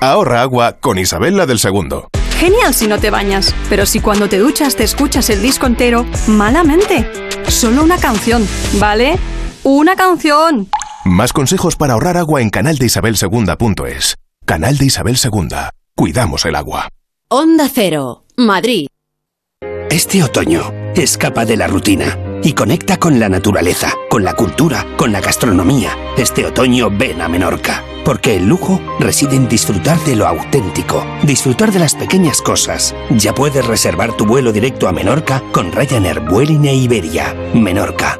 Ahorra 0.02 0.42
agua 0.42 0.74
con 0.80 0.98
Isabel 0.98 1.38
la 1.38 1.46
del 1.46 1.58
Segundo. 1.58 2.10
Genial 2.38 2.74
si 2.74 2.88
no 2.88 3.00
te 3.00 3.10
bañas, 3.10 3.56
pero 3.70 3.86
si 3.86 4.00
cuando 4.00 4.30
te 4.30 4.38
duchas 4.38 4.76
te 4.76 4.84
escuchas 4.84 5.30
el 5.30 5.42
disco 5.42 5.66
entero, 5.66 6.06
malamente. 6.28 7.10
Solo 7.48 7.82
una 7.82 7.98
canción, 7.98 8.46
¿vale? 8.74 9.18
¡Una 9.64 9.96
canción! 9.96 10.70
Más 11.08 11.32
consejos 11.32 11.78
para 11.78 11.94
ahorrar 11.94 12.18
agua 12.18 12.42
en 12.42 12.50
canaldeisabelsegunda.es. 12.50 14.18
Canal 14.46 14.78
de 14.78 14.86
Isabel 14.86 15.16
Segunda. 15.16 15.72
Cuidamos 15.96 16.46
el 16.46 16.56
agua. 16.56 16.90
Onda 17.30 17.70
Cero, 17.74 18.26
Madrid. 18.36 18.88
Este 19.90 20.22
otoño, 20.22 20.74
escapa 20.96 21.46
de 21.46 21.56
la 21.56 21.68
rutina 21.68 22.18
y 22.44 22.52
conecta 22.52 22.98
con 22.98 23.22
la 23.22 23.30
naturaleza, 23.30 23.94
con 24.10 24.26
la 24.26 24.34
cultura, 24.34 24.86
con 24.98 25.14
la 25.14 25.22
gastronomía. 25.22 25.96
Este 26.18 26.46
otoño 26.46 26.90
ven 26.92 27.22
a 27.22 27.30
Menorca, 27.30 27.84
porque 28.04 28.36
el 28.36 28.46
lujo 28.46 28.82
reside 29.00 29.38
en 29.38 29.48
disfrutar 29.48 29.98
de 30.02 30.18
lo 30.18 30.28
auténtico, 30.28 31.06
disfrutar 31.24 31.72
de 31.72 31.80
las 31.80 31.96
pequeñas 31.96 32.42
cosas. 32.42 32.94
Ya 33.12 33.34
puedes 33.34 33.66
reservar 33.66 34.18
tu 34.18 34.26
vuelo 34.26 34.52
directo 34.52 34.90
a 34.90 34.92
Menorca 34.92 35.42
con 35.54 35.72
Ryanair, 35.72 36.20
Vueling 36.20 36.66
e 36.66 36.76
Iberia. 36.76 37.34
Menorca, 37.54 38.20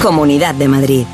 Comunidad 0.00 0.54
de 0.54 0.68
Madrid. 0.68 1.06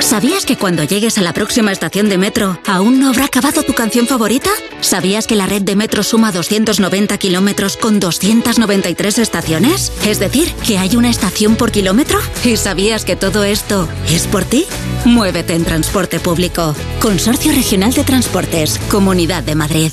¿Sabías 0.00 0.44
que 0.44 0.56
cuando 0.56 0.82
llegues 0.82 1.18
a 1.18 1.22
la 1.22 1.32
próxima 1.32 1.70
estación 1.70 2.08
de 2.08 2.18
metro 2.18 2.58
aún 2.66 2.98
no 2.98 3.10
habrá 3.10 3.26
acabado 3.26 3.62
tu 3.62 3.74
canción 3.74 4.06
favorita? 4.06 4.50
¿Sabías 4.80 5.26
que 5.26 5.36
la 5.36 5.46
red 5.46 5.62
de 5.62 5.76
metro 5.76 6.02
suma 6.02 6.32
290 6.32 7.16
kilómetros 7.18 7.76
con 7.76 8.00
293 8.00 9.18
estaciones? 9.18 9.92
Es 10.04 10.18
decir, 10.18 10.52
que 10.66 10.78
hay 10.78 10.96
una 10.96 11.10
estación 11.10 11.54
por 11.54 11.70
kilómetro. 11.70 12.18
¿Y 12.44 12.56
sabías 12.56 13.04
que 13.04 13.14
todo 13.14 13.44
esto 13.44 13.88
es 14.08 14.26
por 14.26 14.44
ti? 14.44 14.66
Muévete 15.04 15.54
en 15.54 15.64
transporte 15.64 16.18
público. 16.18 16.74
Consorcio 17.00 17.52
Regional 17.52 17.92
de 17.92 18.02
Transportes, 18.02 18.80
Comunidad 18.90 19.44
de 19.44 19.54
Madrid. 19.54 19.92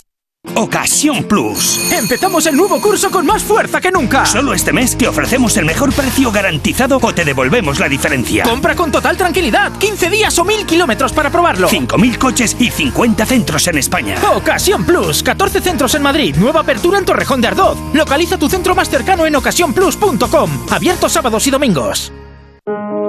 Ocasión 0.56 1.24
Plus. 1.24 1.91
Empezamos 1.91 2.45
el 2.48 2.56
nuevo 2.56 2.82
curso 2.82 3.11
con 3.11 3.26
más 3.26 3.44
fuerza 3.44 3.80
que 3.80 3.91
nunca. 3.91 4.26
Solo 4.26 4.53
este 4.53 4.74
mes 4.74 4.98
te 4.98 5.07
ofrecemos 5.07 5.56
el 5.57 5.65
mejor 5.65 5.94
precio 5.94 6.32
garantizado 6.32 6.99
o 7.02 7.14
te 7.14 7.26
devolvemos 7.26 7.80
la 7.80 7.90
diferencia. 7.90 8.44
Compra 8.44 8.76
con 8.76 8.91
total 8.91 9.18
tranquilidad. 9.18 9.78
15 9.78 10.10
días 10.10 10.38
o 10.40 10.45
1000 10.45 10.65
kilómetros 10.65 11.14
para 11.14 11.30
probarlo. 11.30 11.68
5000 11.69 12.18
coches 12.18 12.56
y 12.60 12.69
50 12.69 13.26
centros 13.26 13.68
en 13.68 13.78
España. 13.78 14.15
Ocasión 14.36 14.84
Plus. 14.84 15.24
14 15.24 15.61
centros 15.61 15.94
en 15.95 16.02
Madrid. 16.02 16.36
Nueva 16.38 16.61
apertura 16.61 16.98
en 16.98 17.06
Torrejón 17.06 17.41
de 17.41 17.48
Ardoz. 17.48 17.78
Localiza 17.94 18.38
tu 18.38 18.49
centro 18.49 18.76
más 18.76 18.90
cercano 18.90 19.26
en 19.26 19.36
ocasiónplus.com. 19.36 20.68
Abierto 20.69 21.10
sábados 21.10 21.45
y 21.48 21.52
domingos. 21.52 22.11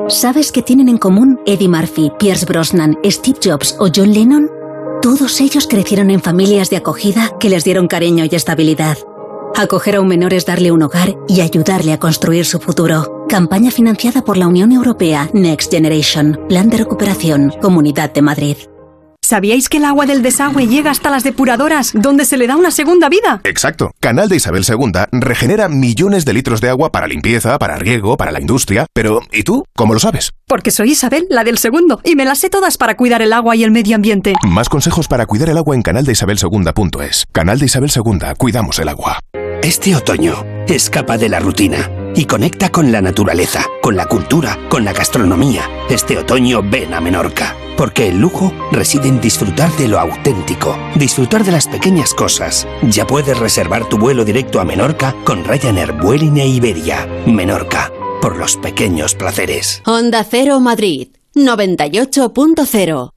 ¿Sabes 0.08 0.52
qué 0.52 0.62
tienen 0.62 0.88
en 0.88 0.96
común 0.96 1.38
Eddie 1.44 1.68
Murphy, 1.68 2.10
Pierce 2.18 2.46
Brosnan, 2.46 2.96
Steve 3.04 3.38
Jobs 3.44 3.76
o 3.78 3.88
John 3.94 4.12
Lennon? 4.12 4.57
Todos 5.02 5.40
ellos 5.40 5.68
crecieron 5.68 6.10
en 6.10 6.20
familias 6.20 6.70
de 6.70 6.76
acogida 6.76 7.30
que 7.38 7.48
les 7.48 7.62
dieron 7.62 7.86
cariño 7.86 8.24
y 8.24 8.34
estabilidad. 8.34 8.98
Acoger 9.54 9.96
a 9.96 10.00
un 10.00 10.08
menor 10.08 10.34
es 10.34 10.44
darle 10.44 10.72
un 10.72 10.82
hogar 10.82 11.16
y 11.28 11.40
ayudarle 11.40 11.92
a 11.92 12.00
construir 12.00 12.44
su 12.44 12.58
futuro. 12.58 13.26
Campaña 13.28 13.70
financiada 13.70 14.22
por 14.22 14.36
la 14.36 14.48
Unión 14.48 14.72
Europea 14.72 15.30
Next 15.32 15.70
Generation. 15.70 16.40
Plan 16.48 16.68
de 16.68 16.78
recuperación. 16.78 17.52
Comunidad 17.60 18.12
de 18.12 18.22
Madrid. 18.22 18.56
¿Sabíais 19.28 19.68
que 19.68 19.76
el 19.76 19.84
agua 19.84 20.06
del 20.06 20.22
desagüe 20.22 20.66
llega 20.66 20.90
hasta 20.90 21.10
las 21.10 21.22
depuradoras, 21.22 21.92
donde 21.92 22.24
se 22.24 22.38
le 22.38 22.46
da 22.46 22.56
una 22.56 22.70
segunda 22.70 23.10
vida? 23.10 23.42
Exacto. 23.44 23.90
Canal 24.00 24.30
de 24.30 24.36
Isabel 24.36 24.64
II 24.66 24.90
regenera 25.12 25.68
millones 25.68 26.24
de 26.24 26.32
litros 26.32 26.62
de 26.62 26.70
agua 26.70 26.90
para 26.90 27.06
limpieza, 27.06 27.58
para 27.58 27.76
riego, 27.76 28.16
para 28.16 28.32
la 28.32 28.40
industria. 28.40 28.86
Pero, 28.94 29.20
¿y 29.30 29.42
tú? 29.42 29.66
¿Cómo 29.76 29.92
lo 29.92 30.00
sabes? 30.00 30.32
Porque 30.46 30.70
soy 30.70 30.92
Isabel, 30.92 31.26
la 31.28 31.44
del 31.44 31.58
segundo, 31.58 32.00
y 32.04 32.16
me 32.16 32.24
las 32.24 32.38
sé 32.38 32.48
todas 32.48 32.78
para 32.78 32.96
cuidar 32.96 33.20
el 33.20 33.34
agua 33.34 33.54
y 33.54 33.64
el 33.64 33.70
medio 33.70 33.96
ambiente. 33.96 34.32
Más 34.46 34.70
consejos 34.70 35.08
para 35.08 35.26
cuidar 35.26 35.50
el 35.50 35.58
agua 35.58 35.76
en 35.76 35.82
canaldeisabelsegunda.es. 35.82 37.26
Canal 37.30 37.58
de 37.58 37.66
Isabel 37.66 37.90
II, 37.94 38.32
cuidamos 38.38 38.78
el 38.78 38.88
agua. 38.88 39.18
Este 39.62 39.94
otoño, 39.94 40.42
escapa 40.68 41.18
de 41.18 41.28
la 41.28 41.40
rutina 41.40 41.90
y 42.18 42.24
conecta 42.24 42.72
con 42.72 42.90
la 42.90 43.00
naturaleza, 43.00 43.64
con 43.80 43.94
la 43.94 44.06
cultura, 44.06 44.58
con 44.68 44.84
la 44.84 44.92
gastronomía. 44.92 45.62
Este 45.88 46.18
otoño 46.18 46.62
ven 46.64 46.92
a 46.92 47.00
Menorca, 47.00 47.54
porque 47.76 48.08
el 48.08 48.18
lujo 48.18 48.52
reside 48.72 49.06
en 49.06 49.20
disfrutar 49.20 49.70
de 49.76 49.86
lo 49.86 50.00
auténtico, 50.00 50.76
disfrutar 50.96 51.44
de 51.44 51.52
las 51.52 51.68
pequeñas 51.68 52.14
cosas. 52.14 52.66
Ya 52.82 53.06
puedes 53.06 53.38
reservar 53.38 53.88
tu 53.88 53.98
vuelo 53.98 54.24
directo 54.24 54.58
a 54.58 54.64
Menorca 54.64 55.14
con 55.22 55.44
Ryanair, 55.44 55.92
Vueling 55.92 56.38
e 56.38 56.48
Iberia. 56.48 57.06
Menorca, 57.24 57.92
por 58.20 58.36
los 58.36 58.56
pequeños 58.56 59.14
placeres. 59.14 59.80
Onda 59.86 60.24
Cero 60.28 60.58
Madrid, 60.58 61.10
98.0. 61.36 63.12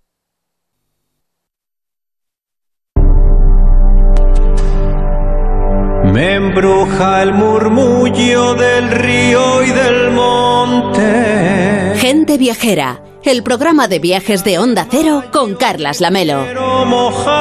Me 6.11 6.35
embruja 6.35 7.23
el 7.23 7.33
murmullo 7.33 8.53
del 8.55 8.91
río 8.91 9.63
y 9.63 9.69
del 9.69 10.11
monte. 10.11 11.93
Gente 11.95 12.37
Viajera, 12.37 13.01
el 13.23 13.43
programa 13.43 13.87
de 13.87 13.99
viajes 13.99 14.43
de 14.43 14.59
Onda 14.59 14.87
Cero 14.91 15.23
con 15.31 15.55
Carlas 15.55 16.01
Lamelo. 16.01 16.43
Quiero 16.43 16.85
mojar. 16.85 17.31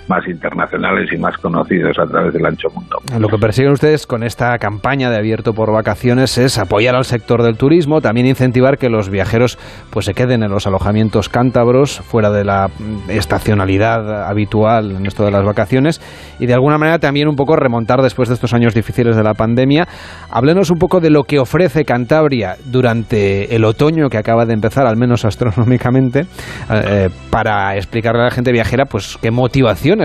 más 0.08 0.26
internacionales 0.26 1.10
y 1.12 1.18
más 1.18 1.36
conocidos 1.38 1.98
a 1.98 2.06
través 2.06 2.32
del 2.32 2.44
ancho 2.44 2.68
mundo. 2.74 2.98
Lo 3.18 3.28
que 3.28 3.38
persiguen 3.38 3.72
ustedes 3.72 4.06
con 4.06 4.22
esta 4.22 4.56
campaña 4.58 5.10
de 5.10 5.16
abierto 5.16 5.52
por 5.52 5.72
vacaciones 5.72 6.38
es 6.38 6.58
apoyar 6.58 6.94
al 6.94 7.04
sector 7.04 7.42
del 7.42 7.56
turismo, 7.56 8.00
también 8.00 8.26
incentivar 8.26 8.78
que 8.78 8.88
los 8.88 9.10
viajeros 9.10 9.58
pues 9.90 10.06
se 10.06 10.14
queden 10.14 10.42
en 10.42 10.50
los 10.50 10.66
alojamientos 10.66 11.28
cántabros 11.28 12.00
fuera 12.00 12.30
de 12.30 12.44
la 12.44 12.68
estacionalidad 13.08 14.28
habitual 14.28 14.92
en 14.96 15.06
esto 15.06 15.24
de 15.24 15.30
las 15.30 15.44
vacaciones 15.44 16.00
y 16.38 16.46
de 16.46 16.54
alguna 16.54 16.78
manera 16.78 16.98
también 16.98 17.28
un 17.28 17.36
poco 17.36 17.56
remontar 17.56 18.02
después 18.02 18.28
de 18.28 18.34
estos 18.34 18.52
años 18.54 18.74
difíciles 18.74 19.16
de 19.16 19.22
la 19.22 19.34
pandemia. 19.34 19.86
Háblenos 20.30 20.70
un 20.70 20.78
poco 20.78 21.00
de 21.00 21.10
lo 21.10 21.24
que 21.24 21.38
ofrece 21.38 21.84
Cantabria 21.84 22.56
durante 22.64 23.54
el 23.54 23.64
otoño 23.64 24.08
que 24.08 24.18
acaba 24.18 24.46
de 24.46 24.54
empezar, 24.54 24.86
al 24.86 24.96
menos 24.96 25.24
astronómicamente, 25.24 26.26
eh, 26.70 27.08
para 27.30 27.76
explicarle 27.76 28.22
a 28.22 28.24
la 28.24 28.30
gente 28.30 28.52
viajera 28.52 28.84
pues 28.86 29.18
qué 29.20 29.30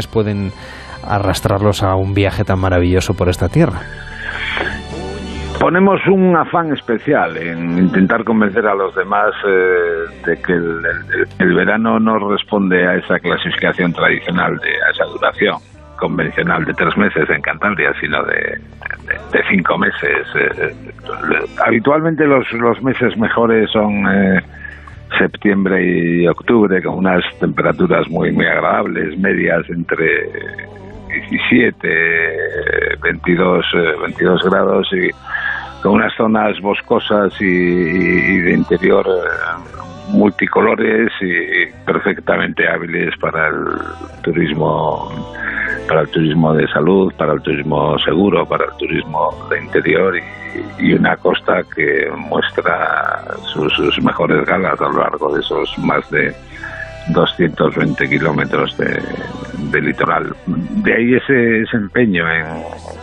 pueden 0.07 0.51
arrastrarlos 1.07 1.83
a 1.83 1.95
un 1.95 2.13
viaje 2.13 2.43
tan 2.43 2.59
maravilloso 2.59 3.13
por 3.13 3.29
esta 3.29 3.47
tierra. 3.47 3.79
Ponemos 5.59 5.99
un 6.07 6.35
afán 6.37 6.71
especial 6.71 7.35
en 7.37 7.79
intentar 7.79 8.23
convencer 8.23 8.67
a 8.67 8.75
los 8.75 8.93
demás 8.95 9.31
eh, 9.47 10.25
de 10.25 10.37
que 10.41 10.53
el, 10.53 10.81
el- 11.39 11.55
verano 11.55 11.99
no 11.99 12.19
responde 12.29 12.87
a 12.87 12.95
esa 12.95 13.17
clasificación 13.19 13.91
tradicional, 13.91 14.55
de, 14.57 14.69
a 14.69 14.91
esa 14.91 15.05
duración 15.05 15.55
convencional 15.97 16.63
de 16.63 16.73
tres 16.75 16.95
meses 16.95 17.27
en 17.31 17.41
Cantabria, 17.41 17.91
sino 17.99 18.23
de, 18.25 18.59
de- 19.31 19.43
cinco 19.49 19.79
meses. 19.79 20.27
Eh, 20.35 20.75
le- 21.27 21.63
habitualmente 21.65 22.27
los, 22.27 22.45
los 22.53 22.79
meses 22.83 23.17
mejores 23.17 23.71
son 23.71 24.05
eh, 24.07 24.39
septiembre 25.17 25.83
y 25.83 26.27
octubre, 26.27 26.81
con 26.81 26.95
unas 26.95 27.23
temperaturas 27.39 28.07
muy, 28.09 28.31
muy 28.31 28.45
agradables, 28.45 29.17
medias 29.17 29.69
entre 29.69 30.29
17, 31.07 31.87
22, 33.01 33.65
eh, 33.73 33.77
22 34.01 34.43
grados 34.43 34.87
y 34.91 35.09
con 35.81 35.93
unas 35.93 36.13
zonas 36.15 36.59
boscosas 36.61 37.33
y, 37.39 37.45
y 37.45 38.39
de 38.39 38.51
interior 38.53 39.05
eh, 39.07 39.86
multicolores 40.09 41.11
y 41.21 41.65
perfectamente 41.85 42.67
hábiles 42.67 43.15
para 43.17 43.47
el 43.47 43.65
turismo 44.21 45.11
para 45.87 46.01
el 46.01 46.09
turismo 46.09 46.53
de 46.53 46.67
salud, 46.67 47.13
para 47.17 47.33
el 47.33 47.41
turismo 47.41 47.97
seguro, 47.99 48.45
para 48.45 48.65
el 48.65 48.71
turismo 48.77 49.47
de 49.49 49.63
interior 49.63 50.15
y, 50.79 50.93
una 50.93 51.15
costa 51.17 51.63
que 51.75 52.09
muestra 52.17 53.23
sus, 53.53 54.01
mejores 54.03 54.45
galas 54.45 54.79
a 54.81 54.85
lo 54.85 54.99
largo 54.99 55.33
de 55.33 55.39
esos 55.39 55.77
más 55.79 56.09
de 56.09 56.33
220 57.09 58.09
kilómetros 58.09 58.75
de, 58.77 59.01
de 59.71 59.81
litoral. 59.81 60.35
De 60.45 60.93
ahí 60.93 61.13
ese 61.13 61.63
empeño 61.73 62.29
en 62.29 62.45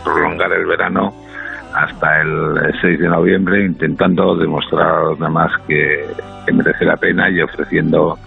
prolongar 0.03 0.51
el 0.53 0.65
verano 0.65 1.24
hasta 1.75 2.21
el 2.21 2.73
6 2.81 2.99
de 2.99 3.07
noviembre, 3.09 3.65
intentando 3.65 4.35
demostrar 4.35 4.87
a 4.87 5.03
los 5.03 5.19
demás 5.19 5.51
que, 5.67 6.05
merece 6.53 6.85
la 6.85 6.95
pena 6.95 7.29
y 7.29 7.41
ofreciendo 7.41 8.17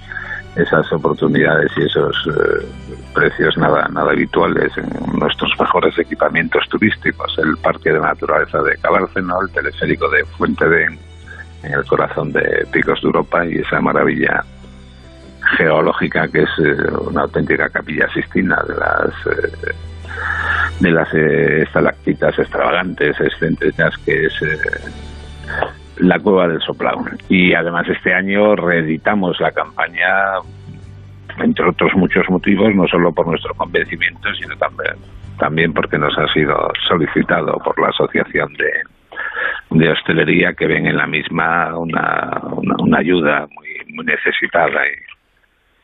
esas 0.57 0.93
oportunidades 0.93 1.71
y 1.77 1.85
esos 1.85 2.17
eh, 2.27 2.67
precios 3.15 3.57
nada 3.57 3.87
nada 3.93 4.11
habituales 4.11 4.73
en 4.77 5.19
nuestros 5.19 5.53
mejores 5.59 5.97
equipamientos 5.99 6.69
turísticos, 6.69 7.33
el 7.39 7.57
Parque 7.59 7.93
de 7.93 8.01
Naturaleza 8.01 8.61
de 8.63 8.77
Cabárceno, 8.79 9.41
el 9.41 9.51
teleférico 9.51 10.11
de 10.11 10.25
Fuente 10.25 10.69
de 10.69 10.85
en 11.63 11.73
el 11.73 11.85
corazón 11.87 12.33
de 12.33 12.67
Picos 12.73 13.01
de 13.01 13.07
Europa 13.07 13.47
y 13.47 13.59
esa 13.59 13.81
maravilla 13.81 14.45
geológica 15.57 16.27
que 16.29 16.43
es 16.43 16.51
eh, 16.59 16.91
una 17.07 17.23
auténtica 17.23 17.69
capilla 17.69 18.09
sistina 18.13 18.57
de 18.67 18.75
las 18.75 19.15
eh, 19.27 19.75
de 20.81 20.91
las 20.91 21.13
eh, 21.13 21.63
estalactitas 21.63 22.39
extravagantes, 22.39 23.21
excéntricas 23.21 23.97
que 23.99 24.27
es 24.27 24.43
eh, 24.43 24.59
la 25.99 26.19
cueva 26.19 26.49
del 26.49 26.61
Soplao. 26.61 27.05
Y 27.29 27.55
además 27.55 27.89
este 27.89 28.15
año 28.15 28.55
reeditamos 28.57 29.41
la 29.41 29.51
campaña, 29.53 30.07
entre 31.39 31.69
otros 31.69 31.93
muchos 31.95 32.29
motivos, 32.29 32.75
no 32.75 32.87
solo 32.87 33.13
por 33.13 33.27
nuestro 33.27 33.55
convencimiento, 33.55 34.29
sino 34.35 34.57
también, 34.57 34.95
también 35.39 35.73
porque 35.73 35.99
nos 35.99 36.17
ha 36.19 36.33
sido 36.33 36.57
solicitado 36.89 37.59
por 37.65 37.81
la 37.81 37.89
Asociación 37.89 38.53
de, 38.55 39.79
de 39.79 39.91
Hostelería 39.91 40.55
que 40.55 40.67
ven 40.67 40.87
en 40.87 40.97
la 40.97 41.07
misma 41.07 41.77
una, 41.77 42.41
una, 42.53 42.75
una 42.79 42.99
ayuda 42.99 43.49
muy, 43.51 43.95
muy 43.95 44.05
necesitada 44.05 44.87
y, 44.87 45.18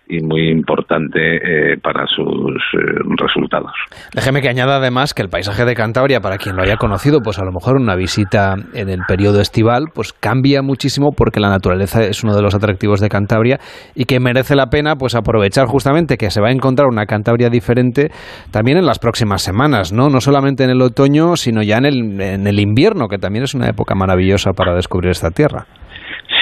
y 0.09 0.21
muy 0.23 0.51
importante 0.51 1.19
eh, 1.19 1.77
para 1.83 2.07
sus 2.07 2.61
eh, 2.75 2.79
resultados. 3.17 3.73
Déjeme 4.15 4.43
que 4.43 4.49
añada 4.49 4.77
además 4.77 5.15
que 5.15 5.23
el 5.23 5.29
paisaje 5.29 5.65
de 5.65 5.75
Cantabria, 5.75 6.21
para 6.21 6.37
quien 6.37 6.57
lo 6.57 6.63
haya 6.63 6.77
conocido, 6.77 7.21
pues 7.23 7.39
a 7.39 7.45
lo 7.45 7.53
mejor 7.53 7.77
una 7.77 7.97
visita 7.97 8.55
en 8.75 8.91
el 8.91 9.01
periodo 9.09 9.41
estival, 9.41 9.87
pues 9.95 10.13
cambia 10.13 10.63
muchísimo 10.63 11.13
porque 11.17 11.41
la 11.41 11.49
naturaleza 11.49 12.03
es 12.03 12.23
uno 12.23 12.35
de 12.35 12.43
los 12.43 12.55
atractivos 12.55 13.01
de 13.01 13.09
Cantabria 13.09 13.59
y 13.95 14.05
que 14.05 14.21
merece 14.21 14.57
la 14.57 14.67
pena 14.67 14.97
pues 14.97 15.15
aprovechar 15.15 15.67
justamente 15.67 16.17
que 16.17 16.31
se 16.31 16.41
va 16.41 16.49
a 16.49 16.53
encontrar 16.53 16.89
una 16.89 17.07
Cantabria 17.07 17.49
diferente 17.49 18.11
también 18.51 18.79
en 18.79 18.87
las 18.87 18.99
próximas 18.99 19.43
semanas, 19.43 19.93
¿no? 19.93 20.11
No 20.11 20.21
solamente 20.21 20.65
en 20.65 20.71
el 20.71 20.83
otoño, 20.83 21.37
sino 21.37 21.63
ya 21.63 21.79
en 21.79 21.87
el, 21.87 22.21
en 22.21 22.47
el 22.47 22.61
invierno, 22.61 23.09
que 23.09 23.19
también 23.19 23.45
es 23.45 23.55
una 23.55 23.69
época 23.69 23.95
maravillosa 23.95 24.53
para 24.53 24.75
descubrir 24.75 25.11
esta 25.11 25.31
tierra. 25.31 25.67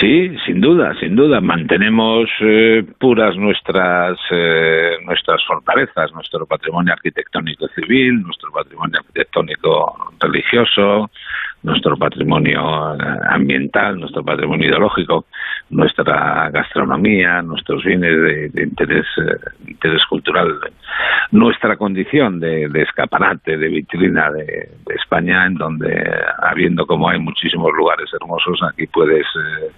Sí, 0.03 0.37
sin 0.45 0.61
duda, 0.61 0.97
sin 0.99 1.15
duda. 1.15 1.41
Mantenemos 1.41 2.29
eh, 2.41 2.85
puras 2.99 3.37
nuestras 3.37 4.19
eh, 4.33 4.97
nuestras 5.05 5.45
fortalezas, 5.47 6.13
nuestro 6.13 6.45
patrimonio 6.45 6.93
arquitectónico 6.93 7.69
civil, 7.69 8.21
nuestro 8.21 8.51
patrimonio 8.51 8.99
arquitectónico 8.99 10.11
religioso, 10.19 11.09
nuestro 11.63 11.97
patrimonio 11.97 12.95
eh, 12.95 12.99
ambiental, 13.31 14.01
nuestro 14.01 14.25
patrimonio 14.25 14.69
ideológico, 14.69 15.27
nuestra 15.71 16.51
gastronomía, 16.51 17.41
nuestros 17.43 17.85
bienes 17.85 18.51
de, 18.53 18.63
interés, 18.63 19.07
eh, 19.19 19.37
interés 19.69 20.05
cultural, 20.07 20.59
nuestra 21.31 21.77
condición 21.77 22.41
de, 22.41 22.69
de 22.69 22.83
escaparate, 22.83 23.57
de 23.57 23.69
vitrina 23.69 24.31
de, 24.33 24.45
de 24.45 24.95
España, 24.97 25.47
en 25.47 25.55
donde, 25.55 26.05
habiendo 26.43 26.87
como 26.87 27.09
hay 27.09 27.21
muchísimos 27.21 27.73
lugares 27.73 28.11
hermosos, 28.13 28.61
aquí 28.69 28.87
puedes 28.89 29.27
eh, 29.37 29.71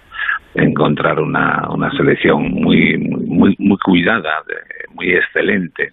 encontrar 0.55 1.18
una, 1.20 1.68
una 1.70 1.90
selección 1.97 2.43
muy, 2.51 2.97
muy, 2.98 3.55
muy 3.59 3.78
cuidada, 3.85 4.31
de- 4.47 4.94
muy 4.94 5.10
excelente 5.12 5.89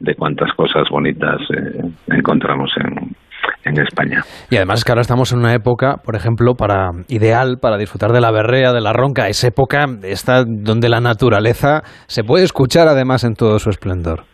de 0.00 0.14
cuántas 0.14 0.52
cosas 0.54 0.88
bonitas 0.90 1.40
eh, 1.54 1.82
encontramos 2.16 2.70
en, 2.78 3.14
en 3.64 3.80
España. 3.82 4.22
Y 4.50 4.56
además 4.56 4.78
es 4.80 4.84
que 4.84 4.92
ahora 4.92 5.02
estamos 5.02 5.32
en 5.32 5.38
una 5.40 5.54
época, 5.54 5.96
por 6.04 6.16
ejemplo, 6.16 6.54
para 6.54 6.90
ideal 7.08 7.58
para 7.60 7.76
disfrutar 7.76 8.10
de 8.12 8.20
la 8.20 8.30
berrea, 8.30 8.72
de 8.72 8.80
la 8.80 8.92
ronca, 8.92 9.28
es 9.28 9.44
época 9.44 9.84
esta 10.02 10.44
donde 10.46 10.88
la 10.88 11.00
naturaleza 11.00 11.82
se 12.06 12.24
puede 12.24 12.44
escuchar 12.44 12.88
además 12.88 13.24
en 13.24 13.34
todo 13.34 13.58
su 13.58 13.70
esplendor. 13.70 14.24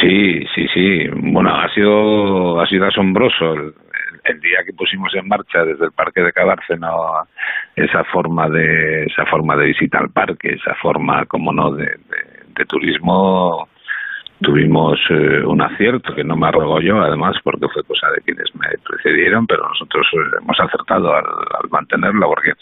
Sí, 0.00 0.40
sí, 0.54 0.66
sí. 0.74 1.04
Bueno, 1.32 1.50
ha 1.54 1.68
sido, 1.74 2.60
ha 2.60 2.66
sido 2.66 2.86
asombroso 2.86 3.54
el, 3.54 3.72
el 4.24 4.40
día 4.40 4.58
que 4.64 4.72
pusimos 4.72 5.14
en 5.14 5.28
marcha 5.28 5.64
desde 5.64 5.86
el 5.86 5.92
Parque 5.92 6.22
de 6.22 6.32
Cabárceno 6.32 7.26
esa 7.76 8.04
forma 8.04 8.48
de 8.48 9.04
esa 9.04 9.26
forma 9.26 9.56
de 9.56 9.66
visita 9.66 9.98
al 9.98 10.10
parque, 10.10 10.54
esa 10.54 10.74
forma, 10.76 11.26
como 11.26 11.52
no, 11.52 11.72
de 11.72 12.64
turismo. 12.66 13.68
Tuvimos 14.40 14.98
eh, 15.10 15.44
un 15.44 15.62
acierto 15.62 16.12
que 16.14 16.24
no 16.24 16.36
me 16.36 16.48
arrogo 16.48 16.80
yo, 16.80 17.00
además, 17.00 17.36
porque 17.44 17.68
fue 17.72 17.84
cosa 17.84 18.10
de 18.10 18.20
quienes 18.22 18.52
me 18.56 18.66
cedieron, 19.02 19.46
pero 19.46 19.68
nosotros 19.68 20.06
eh, 20.12 20.36
hemos 20.40 20.58
acertado 20.58 21.14
al, 21.14 21.24
mantenerlo 21.70 22.28
porque 22.28 22.52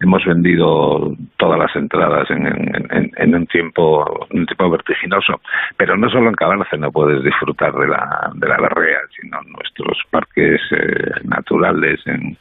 hemos 0.00 0.24
vendido 0.24 1.14
todas 1.36 1.58
las 1.58 1.74
entradas 1.76 2.28
en, 2.30 3.12
en, 3.16 3.34
un 3.34 3.46
tiempo 3.46 4.26
un 4.30 4.46
tiempo 4.46 4.70
vertiginoso. 4.70 5.40
Pero 5.76 5.96
no 5.96 6.10
solo 6.10 6.28
en 6.28 6.34
Cabarce 6.34 6.76
no 6.76 6.90
puedes 6.90 7.22
disfrutar 7.22 7.72
de 7.74 7.86
la, 7.86 8.30
de 8.34 8.48
la 8.48 8.56
berrea, 8.58 9.00
sino 9.20 9.38
en 9.40 9.52
nuestros 9.52 9.98
parques 10.10 10.60
eh, 10.72 11.10
naturales, 11.24 12.00
en, 12.06 12.36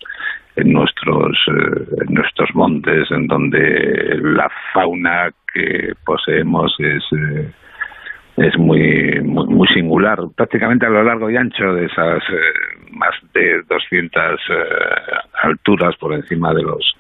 en 0.55 0.73
nuestros 0.73 1.37
eh, 1.47 2.05
en 2.07 2.13
nuestros 2.13 2.49
montes, 2.55 3.09
en 3.11 3.27
donde 3.27 4.19
la 4.21 4.49
fauna 4.73 5.29
que 5.53 5.93
poseemos 6.05 6.75
es 6.79 7.03
es 8.39 8.57
muy, 8.57 9.21
muy, 9.21 9.67
singular, 9.67 10.19
prácticamente 10.35 10.85
a 10.85 10.89
lo 10.89 11.03
largo 11.03 11.29
y 11.29 11.37
ancho 11.37 11.73
de 11.73 11.85
esas 11.85 12.23
eh, 12.29 12.89
más 12.91 13.13
de 13.33 13.61
200 13.67 14.21
eh, 14.23 14.55
alturas 15.43 15.95
por 15.97 16.13
encima 16.13 16.53
de 16.53 16.63
los 16.63 16.93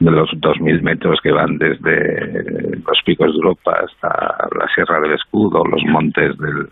de 0.00 0.10
los 0.10 0.28
2.000 0.30 0.82
metros 0.82 1.20
que 1.22 1.30
van 1.30 1.56
desde 1.56 2.76
los 2.86 3.00
picos 3.04 3.28
de 3.28 3.36
Europa 3.36 3.78
hasta 3.84 4.48
la 4.58 4.66
Sierra 4.74 5.00
del 5.00 5.12
Escudo, 5.12 5.64
los 5.64 5.82
montes 5.86 6.36
del, 6.36 6.68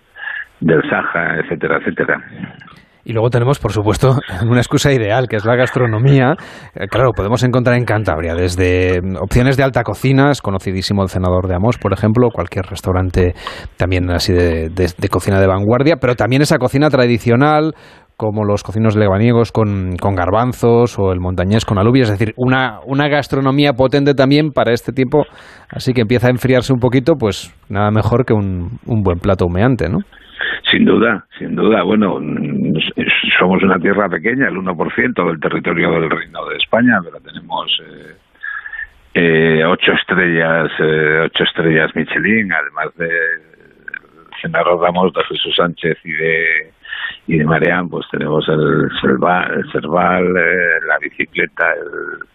del 0.60 0.90
Saja, 0.90 1.38
etcétera, 1.38 1.78
etcétera. 1.78 2.22
Y 3.04 3.12
luego 3.12 3.30
tenemos, 3.30 3.58
por 3.58 3.72
supuesto, 3.72 4.16
una 4.48 4.60
excusa 4.60 4.92
ideal, 4.92 5.26
que 5.28 5.36
es 5.36 5.44
la 5.44 5.56
gastronomía. 5.56 6.34
Eh, 6.74 6.86
claro, 6.88 7.12
podemos 7.12 7.42
encontrar 7.42 7.76
en 7.76 7.84
Cantabria 7.84 8.34
desde 8.34 9.00
opciones 9.20 9.56
de 9.56 9.64
alta 9.64 9.82
cocina, 9.82 10.30
es 10.30 10.40
conocidísimo 10.40 11.02
el 11.02 11.08
cenador 11.08 11.48
de 11.48 11.56
Amos, 11.56 11.78
por 11.78 11.92
ejemplo, 11.92 12.28
cualquier 12.30 12.66
restaurante 12.66 13.34
también 13.76 14.10
así 14.10 14.32
de, 14.32 14.70
cocina 15.10 15.40
de 15.40 15.46
vanguardia, 15.46 15.96
pero 15.96 16.14
también 16.14 16.42
esa 16.42 16.58
cocina 16.58 16.88
tradicional, 16.90 17.74
como 18.16 18.44
los 18.44 18.62
cocinos 18.62 18.94
lebaniegos 18.94 19.50
con, 19.50 19.96
con, 20.00 20.14
garbanzos 20.14 20.96
o 20.98 21.12
el 21.12 21.18
montañés 21.18 21.64
con 21.64 21.78
alubias, 21.78 22.08
es 22.08 22.18
decir, 22.18 22.34
una, 22.36 22.78
una 22.86 23.08
gastronomía 23.08 23.72
potente 23.72 24.14
también 24.14 24.52
para 24.52 24.72
este 24.72 24.92
tiempo, 24.92 25.24
así 25.68 25.92
que 25.92 26.02
empieza 26.02 26.28
a 26.28 26.30
enfriarse 26.30 26.72
un 26.72 26.78
poquito, 26.78 27.14
pues 27.18 27.52
nada 27.68 27.90
mejor 27.90 28.24
que 28.24 28.32
un, 28.32 28.78
un 28.86 29.02
buen 29.02 29.18
plato 29.18 29.46
humeante, 29.46 29.88
¿no? 29.88 29.98
Sin 30.72 30.86
duda, 30.86 31.26
sin 31.38 31.54
duda. 31.54 31.82
Bueno, 31.82 32.18
somos 33.38 33.62
una 33.62 33.78
tierra 33.78 34.08
pequeña, 34.08 34.48
el 34.48 34.56
1% 34.56 35.26
del 35.26 35.38
territorio 35.38 35.90
del 35.90 36.08
Reino 36.08 36.46
de 36.46 36.56
España, 36.56 36.98
pero 37.04 37.20
tenemos 37.20 37.78
eh, 37.84 38.16
eh, 39.12 39.64
ocho 39.66 39.92
estrellas, 39.92 40.70
eh, 40.78 41.26
ocho 41.26 41.44
estrellas 41.44 41.94
Michelin, 41.94 42.50
además 42.54 42.86
de 42.96 43.10
Genaro 44.40 44.80
Ramos, 44.80 45.12
de 45.12 45.22
Jesús 45.24 45.54
Sánchez 45.54 45.98
y 46.04 46.12
de 46.12 46.72
y 47.26 47.38
de 47.38 47.44
Mareán, 47.44 47.90
pues 47.90 48.06
tenemos 48.10 48.48
el 48.48 48.88
Cerval, 49.02 49.52
el 49.52 49.72
Cerval 49.72 50.32
la 50.32 50.98
bicicleta, 51.02 51.66
el 51.74 52.26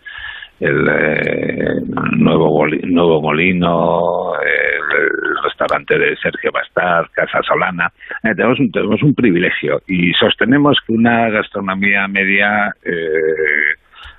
el 0.59 0.87
eh, 0.89 1.81
nuevo, 2.17 2.65
nuevo 2.67 3.21
Molino, 3.21 4.33
el, 4.41 5.43
restaurante 5.43 5.97
de 5.97 6.15
Sergio 6.17 6.51
Bastar, 6.51 7.09
Casa 7.11 7.41
Solana. 7.43 7.91
Eh, 8.23 8.33
tenemos, 8.35 8.59
un, 8.59 8.71
tenemos 8.71 9.01
un 9.03 9.13
privilegio 9.13 9.81
y 9.87 10.11
sostenemos 10.13 10.77
que 10.85 10.93
una 10.93 11.29
gastronomía 11.29 12.07
media 12.07 12.73
eh, 12.83 13.75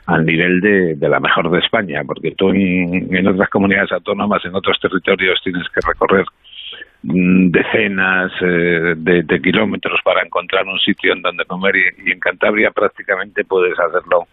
al 0.06 0.24
nivel 0.24 0.60
de, 0.60 0.94
de, 0.94 1.08
la 1.08 1.20
mejor 1.20 1.50
de 1.50 1.58
España, 1.58 2.02
porque 2.06 2.32
tú 2.36 2.50
en, 2.50 3.14
en 3.14 3.26
otras 3.26 3.48
comunidades 3.50 3.92
autónomas, 3.92 4.44
en 4.44 4.54
otros 4.54 4.78
territorios, 4.80 5.40
tienes 5.42 5.68
que 5.68 5.80
recorrer 5.86 6.24
mm, 7.02 7.50
decenas 7.50 8.32
eh, 8.40 8.94
de, 8.96 9.22
de, 9.24 9.40
kilómetros 9.42 10.00
para 10.04 10.22
encontrar 10.22 10.66
un 10.66 10.78
sitio 10.78 11.12
en 11.12 11.22
donde 11.22 11.44
comer 11.44 11.74
y 11.76 12.10
en 12.10 12.20
Cantabria 12.20 12.70
prácticamente 12.70 13.44
puedes 13.44 13.78
hacerlo 13.78 14.28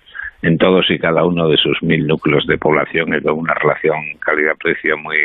en 0.46 0.58
todos 0.60 0.90
y 0.92 1.00
cada 1.00 1.26
uno 1.26 1.48
de 1.48 1.58
sus 1.58 1.82
mil 1.82 2.06
núcleos 2.06 2.46
de 2.46 2.58
población 2.58 3.20
con 3.22 3.40
una 3.40 3.54
relación 3.56 3.98
calidad-precio 4.20 4.98
muy, 4.98 5.18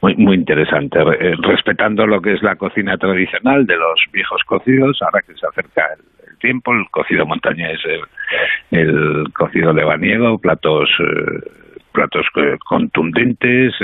muy, 0.00 0.14
muy 0.14 0.36
interesante, 0.36 0.98
eh, 1.00 1.34
respetando 1.42 2.06
lo 2.06 2.20
que 2.20 2.34
es 2.34 2.42
la 2.42 2.54
cocina 2.54 2.96
tradicional 2.96 3.66
de 3.66 3.76
los 3.76 4.00
viejos 4.12 4.40
cocidos, 4.46 4.98
ahora 5.02 5.22
que 5.26 5.34
se 5.34 5.46
acerca 5.46 5.82
el, 5.96 6.38
tiempo, 6.38 6.72
el 6.72 6.88
cocido 6.92 7.26
montañés, 7.26 7.80
el, 7.84 8.78
el 8.78 9.32
cocido 9.32 9.72
lebaniego, 9.72 10.38
platos 10.38 10.88
eh, 11.00 11.50
platos 11.90 12.26
eh, 12.36 12.56
contundentes 12.64 13.74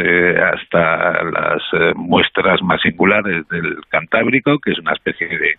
hasta 0.53 1.25
las 1.25 1.63
muestras 1.97 2.63
más 2.63 2.81
singulares 2.81 3.49
del 3.49 3.79
Cantábrico, 3.89 4.61
que 4.61 4.71
es 4.71 4.79
una 4.79 4.93
especie 4.93 5.27
de 5.27 5.55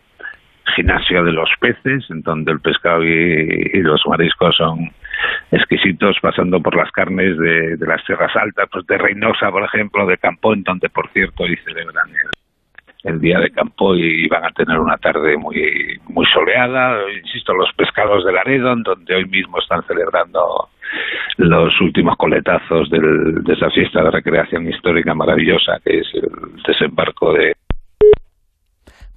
gimnasio 0.76 1.24
de 1.24 1.32
los 1.32 1.50
peces, 1.60 2.10
en 2.10 2.22
donde 2.22 2.52
el 2.52 2.60
pescado 2.60 3.04
y, 3.04 3.82
los 3.82 4.02
mariscos 4.08 4.56
son 4.58 4.92
exquisitos, 5.52 6.18
pasando 6.22 6.60
por 6.60 6.76
las 6.76 6.92
carnes 6.92 7.38
de, 7.38 7.78
las 7.80 8.04
tierras 8.06 8.36
altas, 8.36 8.68
pues 8.72 8.86
de 8.88 8.98
Reynosa, 8.98 9.52
por 9.52 9.64
ejemplo, 9.64 10.06
de 10.06 10.18
Campo, 10.18 10.54
en 10.54 10.64
donde, 10.64 10.90
por 10.90 11.10
cierto, 11.10 11.44
hoy 11.44 11.56
celebran 11.58 12.10
el, 13.04 13.20
día 13.20 13.40
de 13.40 13.52
Campo 13.52 13.96
y 13.96 14.28
van 14.28 14.46
a 14.46 14.52
tener 14.52 14.80
una 14.80 14.98
tarde 14.98 15.38
muy 15.38 16.00
muy 16.10 16.26
soleada. 16.34 17.00
Insisto, 17.24 17.54
los 17.54 17.72
pescados 17.74 18.26
de 18.26 18.34
Laredo, 18.34 18.74
en 18.74 18.82
donde 18.82 19.16
hoy 19.16 19.26
mismo 19.26 19.60
están 19.60 19.84
celebrando 19.84 20.70
los 21.38 21.82
últimos 21.82 22.16
coletazos 22.18 22.90
de 22.90 23.54
esa 23.54 23.70
fiesta 23.70 24.04
de 24.04 24.12
recreación 24.12 24.68
histórica 24.68 25.14
maravillosa 25.14 25.80
que 25.84 26.00
es 26.00 26.08
el 26.14 26.64
desembarco 26.66 27.34
de 27.34 27.54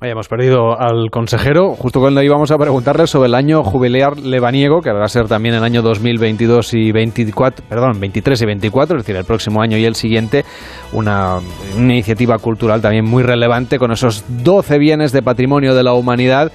hemos 0.01 0.29
perdido 0.29 0.79
al 0.79 1.11
consejero, 1.11 1.75
justo 1.75 1.99
cuando 1.99 2.23
íbamos 2.23 2.53
a 2.53 2.59
preguntarle 2.59 3.09
sobre 3.09 3.29
el 3.29 3.35
año 3.35 3.65
jubilear 3.65 4.17
lebaniego, 4.19 4.81
que 4.81 4.93
va 4.93 5.05
a 5.05 5.09
ser 5.09 5.27
también 5.27 5.57
el 5.57 5.65
año 5.65 5.83
2022 5.83 6.75
y 6.75 6.93
24, 6.93 7.65
perdón, 7.69 7.99
23 7.99 8.41
y 8.41 8.47
24, 8.47 8.97
es 8.97 9.03
decir, 9.03 9.17
el 9.17 9.25
próximo 9.25 9.61
año 9.61 9.77
y 9.77 9.85
el 9.85 9.97
siguiente, 9.97 10.45
una, 10.93 11.41
iniciativa 11.77 12.39
cultural 12.39 12.81
también 12.81 13.05
muy 13.05 13.25
relevante 13.25 13.79
con 13.79 13.91
esos 13.91 14.25
12 14.29 14.79
bienes 14.79 15.11
de 15.11 15.23
patrimonio 15.23 15.75
de 15.75 15.83
la 15.83 15.95
humanidad 15.95 16.53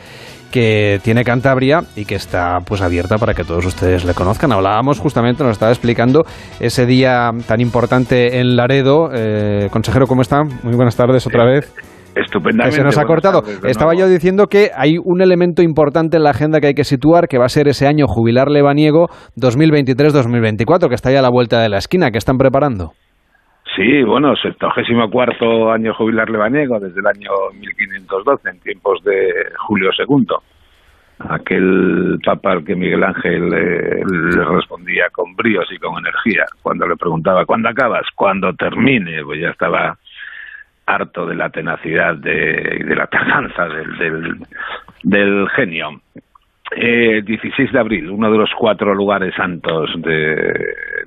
que 0.50 1.02
tiene 1.04 1.24
Cantabria 1.24 1.84
y 1.96 2.06
que 2.06 2.16
está 2.16 2.60
pues 2.66 2.82
abierta 2.82 3.18
para 3.18 3.34
que 3.34 3.44
todos 3.44 3.66
ustedes 3.66 4.06
le 4.06 4.14
conozcan. 4.14 4.52
Hablábamos 4.52 5.00
justamente, 5.00 5.44
nos 5.44 5.54
estaba 5.54 5.72
explicando 5.72 6.26
ese 6.60 6.86
día 6.86 7.32
tan 7.48 7.60
importante 7.60 8.40
en 8.40 8.56
Laredo. 8.56 9.10
Eh, 9.12 9.68
consejero, 9.72 10.06
¿cómo 10.06 10.22
está? 10.22 10.44
Muy 10.44 10.76
buenas 10.76 10.96
tardes 10.96 11.26
otra 11.26 11.44
vez. 11.44 11.74
Estupendamente. 12.16 12.78
Se 12.78 12.84
nos 12.84 12.98
ha 12.98 13.06
cortado. 13.06 13.42
Estaba 13.66 13.94
yo 13.96 14.08
diciendo 14.08 14.48
que 14.48 14.70
hay 14.76 14.98
un 15.04 15.22
elemento 15.22 15.62
importante 15.62 16.18
en 16.18 16.24
la 16.24 16.32
agenda 16.32 16.60
que 16.60 16.68
hay 16.68 16.74
que 16.74 16.84
situar, 16.84 17.28
que 17.28 17.38
va 17.38 17.46
a 17.46 17.50
ser 17.50 17.68
ese 17.68 17.88
año 17.88 18.06
jubilar 18.08 18.50
lebaniego 18.50 19.08
2023-2024, 19.38 20.90
que 20.90 20.96
está 20.96 21.12
ya 21.12 21.20
a 21.20 21.24
la 21.24 21.32
vuelta 21.32 21.62
de 21.62 21.70
la 21.70 21.78
esquina, 21.78 22.12
que 22.12 22.18
están 22.18 22.38
preparando. 22.38 22.92
Sí, 23.76 24.04
bueno, 24.04 24.36
74 24.36 25.72
año 25.72 25.94
jubilar 25.96 26.30
lebaniego 26.30 26.80
desde 26.80 27.00
el 27.00 27.08
año 27.08 27.32
1512, 27.60 28.50
en 28.50 28.60
tiempos 28.60 29.04
de 29.04 29.50
Julio 29.68 29.90
II. 29.98 30.36
Aquel 31.30 32.18
papa 32.24 32.52
al 32.52 32.66
que 32.66 32.76
Miguel 32.76 33.04
Ángel 33.04 33.50
le 33.50 34.04
respondía 34.46 35.06
con 35.12 35.34
bríos 35.36 35.66
y 35.72 35.80
con 35.80 35.98
energía. 35.98 36.44
Cuando 36.62 36.86
le 36.88 36.96
preguntaba, 36.96 37.46
¿cuándo 37.46 37.70
acabas? 37.70 38.06
Cuando 38.16 38.54
termine, 38.54 39.24
pues 39.24 39.40
ya 39.42 39.50
estaba 39.50 39.96
harto 40.86 41.26
de 41.26 41.36
la 41.36 41.50
tenacidad 41.50 42.16
de, 42.16 42.84
de 42.86 42.96
la 42.96 43.08
tardanza 43.08 43.68
del, 43.68 44.38
del, 45.04 45.50
genio. 45.50 46.02
Eh, 46.76 47.22
16 47.24 47.72
de 47.72 47.80
abril, 47.80 48.10
uno 48.10 48.32
de 48.32 48.38
los 48.38 48.50
cuatro 48.58 48.96
lugares 48.96 49.36
santos 49.36 49.92
de, 49.98 50.36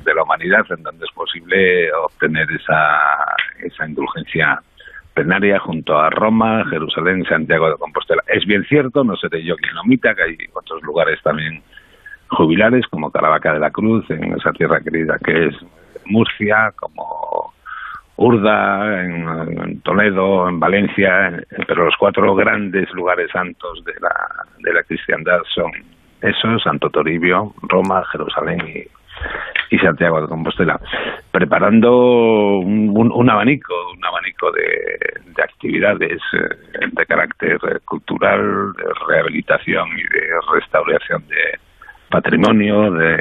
de 0.05 0.15
la 0.15 0.23
humanidad 0.23 0.65
en 0.70 0.82
donde 0.82 1.05
es 1.05 1.12
posible 1.12 1.93
obtener 1.93 2.48
esa, 2.53 3.35
esa 3.59 3.89
indulgencia 3.89 4.61
plenaria 5.12 5.59
junto 5.59 5.98
a 5.98 6.11
Roma, 6.11 6.65
Jerusalén, 6.69 7.24
Santiago 7.24 7.70
de 7.70 7.77
Compostela. 7.77 8.23
Es 8.28 8.44
bien 8.47 8.65
cierto, 8.65 9.03
no 9.03 9.16
seré 9.16 9.43
yo 9.43 9.57
quien 9.57 9.74
lo 9.74 9.81
omita, 9.81 10.15
que 10.15 10.23
hay 10.23 10.36
otros 10.53 10.82
lugares 10.82 11.20
también 11.23 11.62
jubilares, 12.28 12.86
como 12.89 13.11
Caravaca 13.11 13.55
de 13.55 13.61
la 13.61 13.70
Cruz, 13.70 14.09
en 14.11 14.35
esa 14.35 14.53
tierra 14.53 14.81
querida 14.81 15.19
que 15.24 15.47
es 15.47 15.55
Murcia, 16.05 16.73
como 16.77 17.53
Urda, 18.16 19.02
en, 19.02 19.80
Toledo, 19.82 20.48
en 20.48 20.59
Valencia, 20.59 21.43
pero 21.66 21.84
los 21.84 21.94
cuatro 21.98 22.34
grandes 22.34 22.90
lugares 22.93 23.30
santos 23.30 23.84
de 23.84 23.93
la, 24.01 24.14
de 24.59 24.72
la 24.72 24.82
cristiandad 24.84 25.40
son 25.55 25.70
esos, 26.22 26.62
Santo 26.62 26.88
Toribio, 26.88 27.52
Roma, 27.62 28.02
Jerusalén 28.12 28.60
y, 29.70 29.78
Santiago 29.78 30.22
de 30.22 30.28
Compostela, 30.28 30.80
preparando 31.30 32.59
un, 32.59 33.30
abanico, 33.30 33.74
un 33.93 34.05
abanico 34.05 34.51
de, 34.52 34.98
de 35.34 35.43
actividades 35.43 36.20
eh, 36.32 36.86
de 36.93 37.06
carácter 37.06 37.59
cultural, 37.84 38.72
de 38.72 38.84
rehabilitación 39.06 39.88
y 39.98 40.02
de 40.02 40.30
restauración 40.55 41.26
de, 41.28 41.59
patrimonio, 42.11 42.91
de 42.93 43.16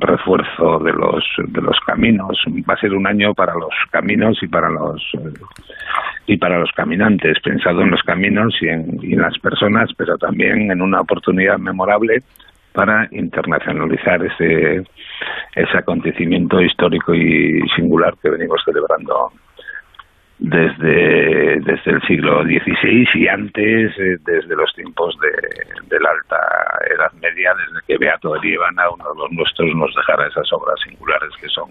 refuerzo 0.00 0.78
de 0.80 0.92
los, 0.92 1.24
de 1.48 1.62
los 1.62 1.78
caminos. 1.86 2.42
Va 2.68 2.74
a 2.74 2.80
ser 2.80 2.94
un 2.94 3.06
año 3.06 3.34
para 3.34 3.54
los 3.54 3.74
caminos 3.90 4.38
y 4.42 4.48
para 4.48 4.68
los 4.70 5.02
y 6.26 6.36
para 6.38 6.58
los 6.58 6.70
caminantes, 6.72 7.38
pensado 7.40 7.82
en 7.82 7.90
los 7.90 8.02
caminos 8.02 8.54
y 8.60 8.68
en, 8.68 8.98
las 9.20 9.38
personas, 9.38 9.90
pero 9.96 10.18
también 10.18 10.70
en 10.72 10.82
una 10.82 11.00
oportunidad 11.00 11.56
memorable 11.58 12.18
para 12.72 13.08
internacionalizar 13.12 14.24
ese, 14.24 14.84
ese 15.54 15.78
acontecimiento 15.78 16.60
histórico 16.60 17.14
y 17.14 17.62
singular 17.76 18.14
que 18.20 18.30
venimos 18.30 18.60
celebrando 18.64 19.30
desde, 20.38 21.60
desde 21.60 21.90
el 21.90 22.02
siglo 22.02 22.42
XVI 22.42 23.08
y 23.14 23.28
antes, 23.28 23.98
eh, 23.98 24.18
desde 24.24 24.54
los 24.54 24.72
tiempos 24.74 25.16
de, 25.20 25.98
la 25.98 26.10
Alta 26.10 26.38
Edad 26.94 27.12
Media, 27.20 27.54
desde 27.54 27.86
que 27.86 27.98
Beato 27.98 28.34
a 28.34 28.38
uno 28.90 29.12
de 29.12 29.18
los 29.18 29.32
nuestros, 29.32 29.74
nos 29.74 29.94
dejara 29.94 30.26
esas 30.26 30.52
obras 30.52 30.78
singulares 30.86 31.30
que 31.40 31.48
son 31.48 31.70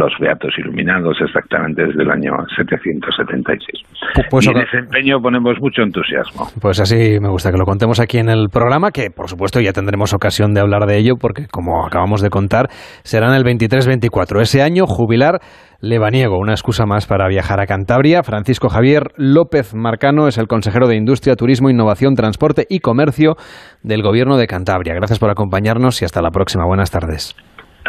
los 0.00 0.12
Beatos 0.18 0.52
Iluminados 0.58 1.18
exactamente 1.20 1.84
desde 1.84 2.02
el 2.02 2.10
año 2.10 2.32
776. 2.56 3.84
Pues, 4.30 4.46
y 4.46 4.50
en 4.50 4.56
ese 4.56 4.78
empeño 4.78 5.20
ponemos 5.20 5.60
mucho 5.60 5.82
entusiasmo. 5.82 6.46
Pues 6.60 6.80
así 6.80 7.20
me 7.20 7.28
gusta 7.28 7.52
que 7.52 7.58
lo 7.58 7.66
contemos 7.66 8.00
aquí 8.00 8.18
en 8.18 8.30
el 8.30 8.48
programa, 8.50 8.90
que 8.90 9.10
por 9.10 9.28
supuesto 9.28 9.60
ya 9.60 9.72
tendremos 9.72 10.14
ocasión 10.14 10.54
de 10.54 10.60
hablar 10.60 10.86
de 10.86 10.96
ello, 10.96 11.16
porque 11.20 11.46
como 11.46 11.86
acabamos 11.86 12.22
de 12.22 12.30
contar, 12.30 12.68
será 13.02 13.28
en 13.28 13.34
el 13.34 13.44
23-24. 13.44 14.40
Ese 14.40 14.62
año, 14.62 14.86
jubilar 14.86 15.40
Lebaniego, 15.82 16.38
una 16.38 16.52
excusa 16.52 16.86
más 16.86 17.06
para 17.06 17.28
viajar 17.28 17.60
a 17.60 17.66
Cantabria. 17.66 18.22
Francisco 18.22 18.68
Javier 18.68 19.12
López 19.16 19.74
Marcano 19.74 20.28
es 20.28 20.38
el 20.38 20.46
consejero 20.46 20.88
de 20.88 20.96
Industria, 20.96 21.36
Turismo, 21.36 21.70
Innovación, 21.70 22.14
Transporte 22.14 22.66
y 22.68 22.80
Comercio 22.80 23.36
del 23.82 24.02
Gobierno 24.02 24.36
de 24.36 24.46
Cantabria. 24.46 24.94
Gracias 24.94 25.18
por 25.18 25.30
acompañarnos 25.30 26.00
y 26.00 26.04
hasta 26.04 26.22
la 26.22 26.30
próxima. 26.30 26.66
Buenas 26.66 26.90
tardes. 26.90 27.34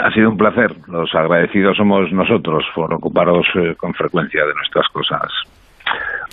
Ha 0.04 0.12
sido 0.12 0.30
un 0.30 0.38
placer. 0.38 0.76
Los 0.88 1.14
agradecidos 1.14 1.78
somos 1.78 2.12
nosotros 2.12 2.64
por 2.74 2.94
ocuparos 2.94 3.46
eh, 3.56 3.76
con 3.76 3.94
frecuencia 3.94 4.46
de 4.46 4.54
nuestras 4.54 4.88
cosas. 4.90 5.32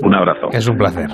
Un 0.02 0.14
abrazo. 0.14 0.48
Es 0.52 0.66
un 0.68 0.78
placer. 0.78 1.08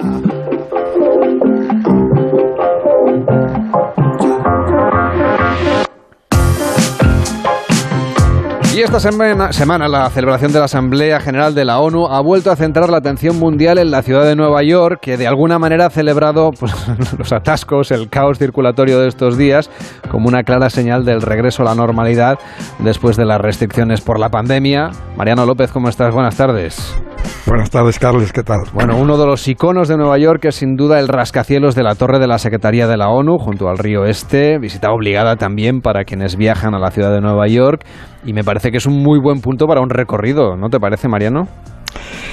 Y 8.74 8.82
esta 8.82 8.98
semana, 8.98 9.86
la 9.86 10.10
celebración 10.10 10.52
de 10.52 10.58
la 10.58 10.64
Asamblea 10.64 11.20
General 11.20 11.54
de 11.54 11.64
la 11.64 11.78
ONU 11.78 12.08
ha 12.08 12.20
vuelto 12.20 12.50
a 12.50 12.56
centrar 12.56 12.90
la 12.90 12.96
atención 12.96 13.38
mundial 13.38 13.78
en 13.78 13.92
la 13.92 14.02
ciudad 14.02 14.24
de 14.24 14.34
Nueva 14.34 14.64
York, 14.64 14.98
que 15.00 15.16
de 15.16 15.28
alguna 15.28 15.60
manera 15.60 15.86
ha 15.86 15.90
celebrado 15.90 16.50
pues, 16.58 16.74
los 17.18 17.32
atascos, 17.32 17.92
el 17.92 18.08
caos 18.08 18.40
circulatorio 18.40 18.98
de 18.98 19.06
estos 19.06 19.38
días, 19.38 19.70
como 20.10 20.26
una 20.26 20.42
clara 20.42 20.70
señal 20.70 21.04
del 21.04 21.22
regreso 21.22 21.62
a 21.62 21.66
la 21.66 21.76
normalidad 21.76 22.40
después 22.80 23.16
de 23.16 23.26
las 23.26 23.40
restricciones 23.40 24.00
por 24.00 24.18
la 24.18 24.30
pandemia. 24.30 24.90
Mariano 25.16 25.46
López, 25.46 25.70
¿cómo 25.70 25.88
estás? 25.88 26.12
Buenas 26.12 26.36
tardes. 26.36 27.00
Buenas 27.46 27.70
tardes, 27.70 27.98
Carlos, 28.00 28.32
¿qué 28.32 28.42
tal? 28.42 28.62
Bueno, 28.72 28.96
uno 28.96 29.16
de 29.16 29.26
los 29.26 29.46
iconos 29.46 29.86
de 29.86 29.96
Nueva 29.96 30.18
York 30.18 30.44
es 30.46 30.56
sin 30.56 30.74
duda 30.76 30.98
el 30.98 31.08
rascacielos 31.08 31.74
de 31.74 31.84
la 31.84 31.94
torre 31.94 32.18
de 32.18 32.26
la 32.26 32.38
Secretaría 32.38 32.88
de 32.88 32.96
la 32.96 33.08
ONU, 33.08 33.38
junto 33.38 33.68
al 33.68 33.78
río 33.78 34.04
Este, 34.04 34.58
visita 34.58 34.90
obligada 34.90 35.36
también 35.36 35.80
para 35.80 36.04
quienes 36.04 36.36
viajan 36.36 36.74
a 36.74 36.78
la 36.78 36.90
ciudad 36.90 37.12
de 37.12 37.20
Nueva 37.20 37.46
York, 37.46 37.84
y 38.24 38.32
me 38.32 38.44
parece 38.44 38.70
que 38.70 38.78
es 38.78 38.86
un 38.86 39.02
muy 39.02 39.18
buen 39.20 39.40
punto 39.40 39.66
para 39.66 39.80
un 39.80 39.90
recorrido, 39.90 40.56
¿no 40.56 40.68
te 40.68 40.78
parece, 40.78 41.08
Mariano? 41.08 41.48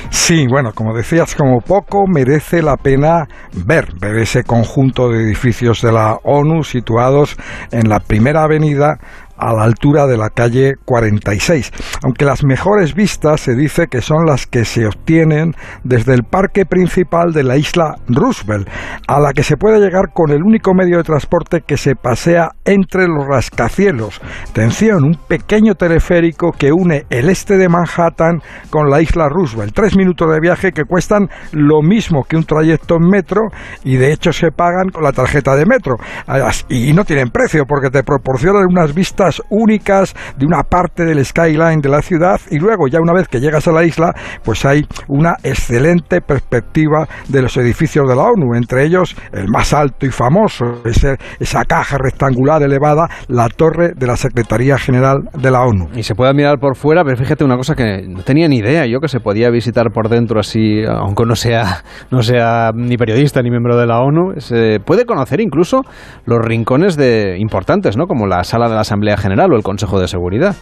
Sí, 0.10 0.46
bueno, 0.48 0.72
como 0.74 0.94
decías, 0.94 1.36
como 1.36 1.62
poco 1.62 2.04
merece 2.06 2.62
la 2.62 2.76
pena 2.76 3.28
ver, 3.66 3.94
ver 4.00 4.18
ese 4.18 4.44
conjunto 4.44 5.10
de 5.10 5.24
edificios 5.24 5.82
de 5.82 5.94
la 5.94 6.18
ONU 6.24 6.64
situados 6.64 7.38
en 7.72 7.88
la 7.88 8.00
primera 8.00 8.44
avenida 8.44 8.98
a 9.42 9.54
la 9.54 9.64
altura 9.64 10.06
de 10.06 10.18
la 10.18 10.30
calle 10.30 10.76
46, 10.86 11.72
aunque 12.04 12.26
las 12.26 12.44
mejores 12.44 12.94
vistas 12.94 13.42
se 13.42 13.56
dice 13.56 13.88
que 13.88 14.02
son 14.02 14.26
las 14.26 14.46
que 14.46 14.66
se 14.66 14.86
obtienen 14.86 15.56
desde 15.84 16.14
el 16.14 16.24
parque 16.24 16.66
principal 16.66 17.34
de 17.34 17.44
la 17.44 17.58
isla 17.58 17.96
Roosevelt, 18.08 18.70
a 19.08 19.20
la 19.20 19.34
que 19.34 19.42
se 19.44 19.58
puede 19.58 19.80
llegar 19.80 20.14
con 20.14 20.30
el 20.30 20.44
único 20.44 20.76
medio 20.76 20.98
de 20.98 21.04
transporte 21.04 21.62
que 21.66 21.78
se 21.78 21.96
pasea 21.96 22.52
entre 22.66 23.08
los 23.08 23.26
rascacielos. 23.28 24.22
Atención, 24.50 25.04
un 25.04 25.16
pequeño 25.28 25.74
teleférico 25.74 26.52
que 26.52 26.72
une 26.72 27.06
el 27.10 27.30
este 27.30 27.58
de 27.58 27.68
Manhattan 27.68 28.42
con 28.70 28.92
la 28.92 29.02
isla 29.02 29.28
Roosevelt. 29.28 29.74
Tres 29.74 29.98
minutos 29.98 30.32
de 30.32 30.40
viaje 30.40 30.72
que 30.72 30.84
cuestan 30.84 31.30
lo 31.52 31.82
mismo 31.82 32.26
que 32.26 32.38
un 32.38 32.44
trayecto 32.44 32.98
en 32.98 33.08
metro 33.10 33.42
y 33.84 33.96
de 33.96 34.14
hecho 34.14 34.32
se 34.32 34.52
pagan 34.52 34.90
con 34.90 35.04
la 35.04 35.12
tarjeta 35.12 35.56
de 35.56 35.66
metro. 35.66 35.96
Y 36.70 36.94
no 36.94 37.06
tienen 37.06 37.30
precio 37.30 37.66
porque 37.66 37.90
te 37.90 38.04
proporcionan 38.04 38.66
unas 38.70 38.94
vistas 38.94 39.31
únicas 39.50 40.14
de 40.38 40.46
una 40.46 40.64
parte 40.64 41.06
del 41.06 41.24
skyline 41.24 41.82
de 41.82 41.90
la 41.90 42.02
ciudad 42.02 42.40
y 42.50 42.60
luego 42.60 42.88
ya 42.88 43.00
una 43.00 43.14
vez 43.14 43.28
que 43.28 43.40
llegas 43.40 43.68
a 43.68 43.72
la 43.72 43.84
isla 43.84 44.14
pues 44.44 44.66
hay 44.66 44.86
una 45.08 45.36
excelente 45.44 46.22
perspectiva 46.22 47.08
de 47.28 47.42
los 47.42 47.56
edificios 47.58 48.08
de 48.08 48.16
la 48.16 48.24
ONU, 48.24 48.56
entre 48.56 48.86
ellos 48.86 49.16
el 49.32 49.48
más 49.50 49.74
alto 49.74 50.06
y 50.06 50.12
famoso, 50.12 50.82
ese, 50.86 51.18
esa 51.40 51.64
caja 51.66 51.98
rectangular 51.98 52.62
elevada, 52.64 53.08
la 53.28 53.48
torre 53.50 53.94
de 53.96 54.08
la 54.08 54.16
Secretaría 54.16 54.78
General 54.78 55.18
de 55.34 55.52
la 55.52 55.62
ONU. 55.62 55.90
Y 55.96 56.04
se 56.04 56.16
puede 56.16 56.34
mirar 56.34 56.60
por 56.60 56.76
fuera, 56.76 57.04
pero 57.04 57.18
fíjate 57.18 57.44
una 57.44 57.58
cosa 57.58 57.76
que 57.76 58.04
no 58.08 58.24
tenía 58.24 58.48
ni 58.48 58.58
idea 58.58 58.86
yo 58.86 59.00
que 59.00 59.08
se 59.08 59.20
podía 59.20 59.50
visitar 59.50 59.92
por 59.94 60.10
dentro 60.10 60.40
así, 60.40 60.84
aunque 60.88 61.26
no 61.26 61.36
sea, 61.36 61.84
no 62.10 62.22
sea 62.22 62.72
ni 62.74 62.98
periodista 62.98 63.42
ni 63.42 63.50
miembro 63.50 63.78
de 63.78 63.86
la 63.88 64.00
ONU, 64.00 64.40
se 64.40 64.80
puede 64.80 65.06
conocer 65.06 65.42
incluso 65.42 65.82
los 66.26 66.40
rincones 66.40 66.98
de 66.98 67.38
importantes, 67.40 67.98
¿no? 67.98 68.06
Como 68.06 68.28
la 68.28 68.44
sala 68.44 68.68
de 68.68 68.76
la 68.76 68.82
Asamblea 68.82 69.11
General 69.18 69.52
o 69.54 69.56
el 69.56 69.64
Consejo 69.64 70.00
de 70.00 70.08
Seguridad. 70.08 70.56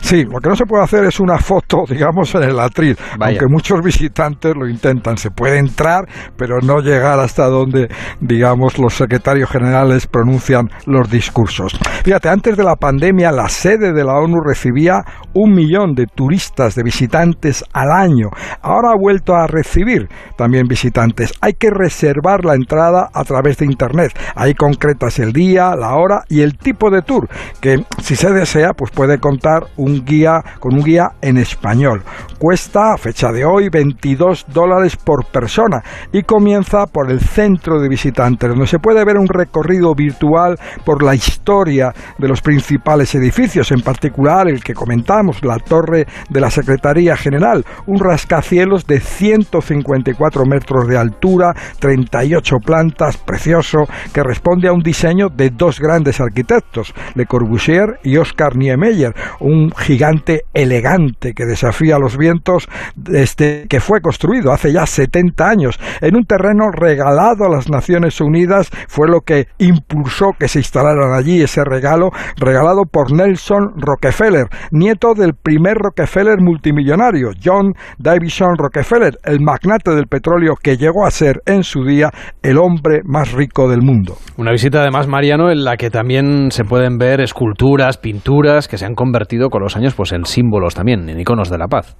Sí, 0.00 0.24
lo 0.24 0.40
que 0.40 0.48
no 0.48 0.56
se 0.56 0.64
puede 0.64 0.84
hacer 0.84 1.04
es 1.04 1.20
una 1.20 1.38
foto, 1.38 1.84
digamos, 1.88 2.34
en 2.34 2.44
el 2.44 2.58
atril, 2.58 2.96
aunque 3.20 3.46
muchos 3.46 3.82
visitantes 3.82 4.54
lo 4.56 4.68
intentan. 4.68 5.16
Se 5.16 5.30
puede 5.30 5.58
entrar, 5.58 6.08
pero 6.36 6.60
no 6.62 6.80
llegar 6.80 7.18
hasta 7.20 7.46
donde, 7.46 7.88
digamos, 8.20 8.78
los 8.78 8.94
secretarios 8.94 9.50
generales 9.50 10.06
pronuncian 10.06 10.70
los 10.86 11.10
discursos. 11.10 11.78
Fíjate, 12.04 12.28
antes 12.28 12.56
de 12.56 12.64
la 12.64 12.76
pandemia, 12.76 13.30
la 13.32 13.48
sede 13.48 13.92
de 13.92 14.04
la 14.04 14.14
ONU 14.14 14.40
recibía 14.40 15.02
un 15.34 15.52
millón 15.52 15.94
de 15.94 16.06
turistas, 16.06 16.74
de 16.74 16.82
visitantes 16.82 17.64
al 17.72 17.90
año. 17.92 18.30
Ahora 18.62 18.92
ha 18.92 18.98
vuelto 18.98 19.34
a 19.34 19.46
recibir 19.46 20.08
también 20.36 20.66
visitantes. 20.66 21.32
Hay 21.40 21.52
que 21.52 21.70
reservar 21.70 22.44
la 22.44 22.54
entrada 22.54 23.08
a 23.12 23.24
través 23.24 23.58
de 23.58 23.66
Internet. 23.66 24.18
Ahí 24.34 24.54
concretas 24.54 25.18
el 25.18 25.32
día, 25.32 25.74
la 25.76 25.94
hora 25.96 26.22
y 26.28 26.40
el 26.40 26.56
tipo 26.56 26.90
de 26.90 27.02
tour, 27.02 27.28
que 27.60 27.84
si 28.02 28.16
se 28.16 28.32
desea, 28.32 28.72
pues 28.72 28.90
puede 28.90 29.18
contar 29.18 29.67
un 29.76 30.04
guía 30.04 30.42
con 30.60 30.74
un 30.74 30.82
guía 30.82 31.12
en 31.20 31.36
español. 31.36 32.02
Cuesta, 32.38 32.92
a 32.94 32.98
fecha 32.98 33.32
de 33.32 33.44
hoy, 33.44 33.68
22 33.68 34.46
dólares 34.48 34.96
por 34.96 35.26
persona 35.26 35.82
y 36.12 36.22
comienza 36.22 36.86
por 36.86 37.10
el 37.10 37.20
centro 37.20 37.80
de 37.80 37.88
visitantes, 37.88 38.48
donde 38.48 38.66
se 38.66 38.78
puede 38.78 39.04
ver 39.04 39.16
un 39.16 39.26
recorrido 39.26 39.94
virtual 39.94 40.58
por 40.84 41.02
la 41.02 41.14
historia 41.14 41.92
de 42.18 42.28
los 42.28 42.40
principales 42.40 43.14
edificios, 43.14 43.72
en 43.72 43.80
particular 43.80 44.48
el 44.48 44.62
que 44.62 44.74
comentamos, 44.74 45.44
la 45.44 45.58
torre 45.58 46.06
de 46.30 46.40
la 46.40 46.50
Secretaría 46.50 47.16
General, 47.16 47.64
un 47.86 47.98
rascacielos 47.98 48.86
de 48.86 49.00
154 49.00 50.44
metros 50.44 50.86
de 50.86 50.96
altura, 50.96 51.54
38 51.80 52.56
plantas, 52.64 53.16
precioso, 53.16 53.78
que 54.12 54.22
responde 54.22 54.68
a 54.68 54.72
un 54.72 54.82
diseño 54.82 55.28
de 55.28 55.50
dos 55.50 55.80
grandes 55.80 56.20
arquitectos, 56.20 56.94
Le 57.14 57.26
Corbusier 57.26 57.98
y 58.04 58.16
Oscar 58.16 58.56
Niemeyer, 58.56 59.14
un 59.40 59.57
gigante 59.76 60.42
elegante 60.54 61.34
que 61.34 61.44
desafía 61.44 61.98
los 61.98 62.16
vientos 62.16 62.68
desde 62.96 63.66
que 63.68 63.80
fue 63.80 64.00
construido 64.00 64.52
hace 64.52 64.72
ya 64.72 64.86
70 64.86 65.48
años 65.48 65.78
en 66.00 66.16
un 66.16 66.24
terreno 66.24 66.70
regalado 66.72 67.44
a 67.44 67.48
las 67.48 67.68
Naciones 67.68 68.20
Unidas 68.20 68.70
fue 68.88 69.08
lo 69.08 69.20
que 69.20 69.46
impulsó 69.58 70.32
que 70.38 70.48
se 70.48 70.60
instalaran 70.60 71.12
allí 71.12 71.42
ese 71.42 71.64
regalo 71.64 72.10
regalado 72.36 72.82
por 72.90 73.12
Nelson 73.12 73.74
Rockefeller 73.76 74.46
nieto 74.70 75.14
del 75.14 75.34
primer 75.34 75.76
Rockefeller 75.76 76.40
multimillonario 76.40 77.30
John 77.42 77.72
Davison 77.98 78.56
Rockefeller 78.56 79.18
el 79.24 79.40
magnate 79.40 79.94
del 79.94 80.06
petróleo 80.06 80.54
que 80.60 80.76
llegó 80.76 81.06
a 81.06 81.10
ser 81.10 81.42
en 81.46 81.62
su 81.62 81.84
día 81.84 82.10
el 82.42 82.58
hombre 82.58 83.00
más 83.04 83.32
rico 83.32 83.68
del 83.68 83.82
mundo. 83.82 84.16
Una 84.36 84.52
visita 84.52 84.80
además 84.80 85.08
Mariano 85.08 85.50
en 85.50 85.64
la 85.64 85.76
que 85.76 85.90
también 85.90 86.50
se 86.50 86.64
pueden 86.64 86.98
ver 86.98 87.20
esculturas 87.20 87.98
pinturas 87.98 88.68
que 88.68 88.78
se 88.78 88.86
han 88.86 88.94
convertido 88.94 89.47
con 89.50 89.62
los 89.62 89.76
años 89.76 89.94
pues 89.94 90.12
en 90.12 90.24
símbolos 90.24 90.74
también, 90.74 91.08
en 91.08 91.20
iconos 91.20 91.50
de 91.50 91.58
la 91.58 91.68
paz. 91.68 91.96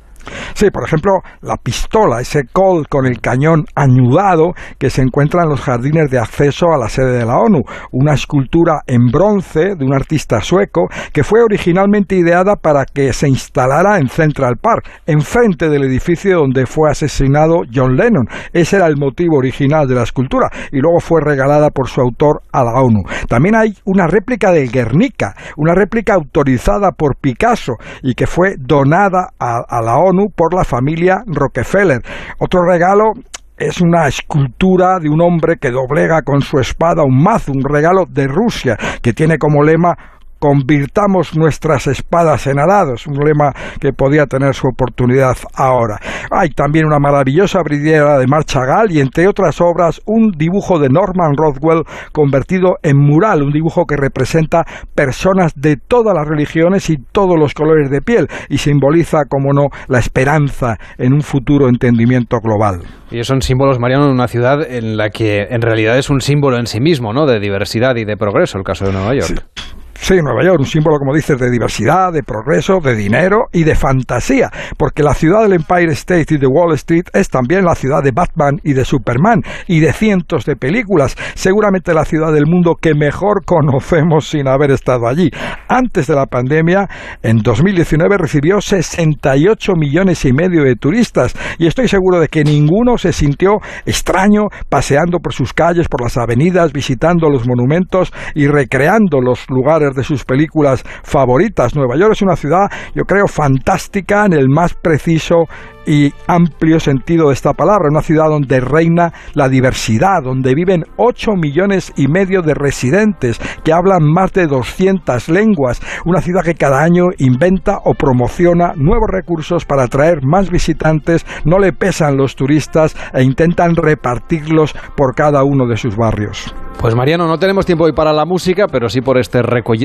Sí, 0.54 0.70
por 0.70 0.84
ejemplo, 0.84 1.20
la 1.42 1.56
pistola, 1.56 2.20
ese 2.20 2.44
Colt 2.52 2.88
con 2.88 3.06
el 3.06 3.20
cañón 3.20 3.64
añudado 3.74 4.52
que 4.78 4.90
se 4.90 5.02
encuentra 5.02 5.42
en 5.42 5.50
los 5.50 5.60
jardines 5.60 6.10
de 6.10 6.18
acceso 6.18 6.72
a 6.72 6.78
la 6.78 6.88
sede 6.88 7.18
de 7.18 7.24
la 7.24 7.38
ONU, 7.38 7.62
una 7.92 8.14
escultura 8.14 8.82
en 8.86 9.06
bronce 9.06 9.74
de 9.76 9.84
un 9.84 9.94
artista 9.94 10.40
sueco 10.40 10.88
que 11.12 11.24
fue 11.24 11.42
originalmente 11.42 12.16
ideada 12.16 12.56
para 12.56 12.84
que 12.84 13.12
se 13.12 13.28
instalara 13.28 13.98
en 13.98 14.08
Central 14.08 14.56
Park, 14.60 14.88
enfrente 15.06 15.68
del 15.68 15.84
edificio 15.84 16.38
donde 16.38 16.66
fue 16.66 16.90
asesinado 16.90 17.62
John 17.72 17.96
Lennon. 17.96 18.26
Ese 18.52 18.76
era 18.76 18.86
el 18.86 18.96
motivo 18.96 19.38
original 19.38 19.86
de 19.86 19.94
la 19.94 20.02
escultura 20.02 20.50
y 20.72 20.78
luego 20.78 21.00
fue 21.00 21.20
regalada 21.22 21.70
por 21.70 21.88
su 21.88 22.00
autor 22.00 22.42
a 22.52 22.64
la 22.64 22.80
ONU. 22.80 23.02
También 23.28 23.54
hay 23.54 23.74
una 23.84 24.06
réplica 24.06 24.50
de 24.52 24.66
Guernica, 24.66 25.34
una 25.56 25.74
réplica 25.74 26.14
autorizada 26.14 26.92
por 26.92 27.16
Picasso 27.16 27.74
y 28.02 28.14
que 28.14 28.26
fue 28.26 28.56
donada 28.58 29.30
a 29.38 29.82
la 29.82 29.98
ONU 29.98 30.17
Por 30.26 30.54
la 30.54 30.64
familia 30.64 31.22
Rockefeller. 31.26 32.02
Otro 32.38 32.64
regalo 32.64 33.12
es 33.56 33.80
una 33.80 34.06
escultura 34.06 34.98
de 35.00 35.08
un 35.08 35.20
hombre 35.20 35.56
que 35.60 35.70
doblega 35.70 36.22
con 36.22 36.40
su 36.42 36.58
espada 36.58 37.02
un 37.02 37.22
mazo, 37.22 37.52
un 37.52 37.64
regalo 37.64 38.04
de 38.08 38.26
Rusia, 38.26 38.76
que 39.02 39.12
tiene 39.12 39.38
como 39.38 39.62
lema 39.62 39.96
convirtamos 40.38 41.36
nuestras 41.36 41.86
espadas 41.86 42.46
en 42.46 42.58
arados, 42.58 43.06
un 43.06 43.18
lema 43.18 43.52
que 43.80 43.92
podía 43.92 44.26
tener 44.26 44.54
su 44.54 44.68
oportunidad 44.68 45.36
ahora. 45.54 45.98
Hay 46.30 46.50
también 46.50 46.86
una 46.86 46.98
maravillosa 46.98 47.60
vidriera 47.68 48.18
de 48.18 48.26
Marchagall 48.26 48.90
y 48.90 49.00
entre 49.00 49.28
otras 49.28 49.60
obras 49.60 50.00
un 50.06 50.32
dibujo 50.36 50.78
de 50.78 50.88
Norman 50.88 51.34
Rothwell 51.36 51.84
convertido 52.12 52.76
en 52.82 52.98
mural, 52.98 53.42
un 53.42 53.52
dibujo 53.52 53.84
que 53.86 53.96
representa 53.96 54.64
personas 54.94 55.52
de 55.54 55.76
todas 55.76 56.14
las 56.14 56.26
religiones 56.26 56.90
y 56.90 56.96
todos 57.12 57.38
los 57.38 57.54
colores 57.54 57.90
de 57.90 58.00
piel 58.00 58.28
y 58.48 58.58
simboliza, 58.58 59.24
como 59.28 59.52
no, 59.52 59.68
la 59.88 59.98
esperanza 59.98 60.76
en 60.98 61.12
un 61.12 61.22
futuro 61.22 61.68
entendimiento 61.68 62.38
global. 62.40 62.80
Y 63.10 63.22
son 63.24 63.40
símbolos, 63.40 63.78
Mariano, 63.78 64.06
de 64.06 64.12
una 64.12 64.28
ciudad 64.28 64.58
en 64.62 64.96
la 64.96 65.10
que 65.10 65.46
en 65.50 65.62
realidad 65.62 65.98
es 65.98 66.10
un 66.10 66.20
símbolo 66.20 66.58
en 66.58 66.66
sí 66.66 66.80
mismo, 66.80 67.12
¿no? 67.12 67.26
De 67.26 67.40
diversidad 67.40 67.96
y 67.96 68.04
de 68.04 68.16
progreso, 68.16 68.58
el 68.58 68.64
caso 68.64 68.84
de 68.84 68.92
Nueva 68.92 69.14
York. 69.14 69.26
Sí, 69.26 69.74
Nueva 70.22 70.42
York, 70.42 70.60
un 70.60 70.66
símbolo, 70.66 70.98
como 70.98 71.14
dices, 71.14 71.38
de 71.38 71.50
diversidad, 71.50 72.12
de 72.12 72.22
progreso, 72.22 72.80
de 72.80 72.96
dinero 72.96 73.48
y 73.52 73.64
de 73.64 73.74
fantasía, 73.74 74.50
porque 74.78 75.02
la 75.02 75.12
ciudad 75.12 75.42
del 75.42 75.52
Empire 75.52 75.92
State 75.92 76.34
y 76.34 76.38
de 76.38 76.46
Wall 76.46 76.72
Street 76.74 77.04
es 77.12 77.28
también 77.28 77.64
la 77.64 77.74
ciudad 77.74 78.02
de 78.02 78.12
Batman 78.12 78.58
y 78.64 78.72
de 78.72 78.86
Superman 78.86 79.42
y 79.66 79.80
de 79.80 79.92
cientos 79.92 80.46
de 80.46 80.56
películas, 80.56 81.14
seguramente 81.34 81.92
la 81.92 82.06
ciudad 82.06 82.32
del 82.32 82.46
mundo 82.46 82.76
que 82.80 82.94
mejor 82.94 83.44
conocemos 83.44 84.28
sin 84.28 84.48
haber 84.48 84.70
estado 84.70 85.06
allí. 85.06 85.30
Antes 85.68 86.06
de 86.06 86.14
la 86.14 86.24
pandemia, 86.24 86.88
en 87.22 87.38
2019 87.38 88.16
recibió 88.16 88.62
68 88.62 89.72
millones 89.76 90.24
y 90.24 90.32
medio 90.32 90.64
de 90.64 90.76
turistas 90.76 91.34
y 91.58 91.66
estoy 91.66 91.86
seguro 91.88 92.18
de 92.18 92.28
que 92.28 92.44
ninguno 92.44 92.96
se 92.96 93.12
sintió 93.12 93.58
extraño 93.84 94.48
paseando 94.70 95.18
por 95.18 95.34
sus 95.34 95.52
calles, 95.52 95.88
por 95.88 96.02
las 96.02 96.16
avenidas, 96.16 96.72
visitando 96.72 97.28
los 97.28 97.46
monumentos 97.46 98.10
y 98.34 98.46
recreando 98.46 99.20
los 99.20 99.48
lugares 99.50 99.87
de 99.94 100.04
sus 100.04 100.24
películas 100.24 100.84
favoritas. 101.02 101.74
Nueva 101.74 101.96
York 101.96 102.12
es 102.12 102.22
una 102.22 102.36
ciudad, 102.36 102.70
yo 102.94 103.04
creo, 103.04 103.26
fantástica 103.26 104.26
en 104.26 104.32
el 104.32 104.48
más 104.48 104.74
preciso 104.74 105.44
y 105.88 106.12
amplio 106.26 106.78
sentido 106.80 107.28
de 107.28 107.32
esta 107.32 107.54
palabra, 107.54 107.88
una 107.90 108.02
ciudad 108.02 108.28
donde 108.28 108.60
reina 108.60 109.14
la 109.32 109.48
diversidad, 109.48 110.22
donde 110.22 110.54
viven 110.54 110.84
8 110.98 111.32
millones 111.32 111.94
y 111.96 112.08
medio 112.08 112.42
de 112.42 112.52
residentes 112.52 113.40
que 113.64 113.72
hablan 113.72 114.04
más 114.04 114.32
de 114.34 114.46
200 114.46 115.30
lenguas, 115.30 115.80
una 116.04 116.20
ciudad 116.20 116.44
que 116.44 116.54
cada 116.54 116.82
año 116.82 117.06
inventa 117.16 117.78
o 117.84 117.94
promociona 117.94 118.74
nuevos 118.76 119.08
recursos 119.10 119.64
para 119.64 119.84
atraer 119.84 120.18
más 120.24 120.50
visitantes, 120.50 121.24
no 121.44 121.58
le 121.58 121.72
pesan 121.72 122.18
los 122.18 122.36
turistas 122.36 122.94
e 123.14 123.22
intentan 123.22 123.74
repartirlos 123.74 124.74
por 124.94 125.14
cada 125.14 125.42
uno 125.42 125.66
de 125.66 125.78
sus 125.78 125.96
barrios. 125.96 126.54
Pues 126.80 126.94
Mariano, 126.94 127.26
no 127.26 127.38
tenemos 127.38 127.66
tiempo 127.66 127.86
hoy 127.86 127.92
para 127.92 128.12
la 128.12 128.24
música, 128.24 128.66
pero 128.70 128.88
sí 128.88 129.00
por 129.00 129.18
este 129.18 129.40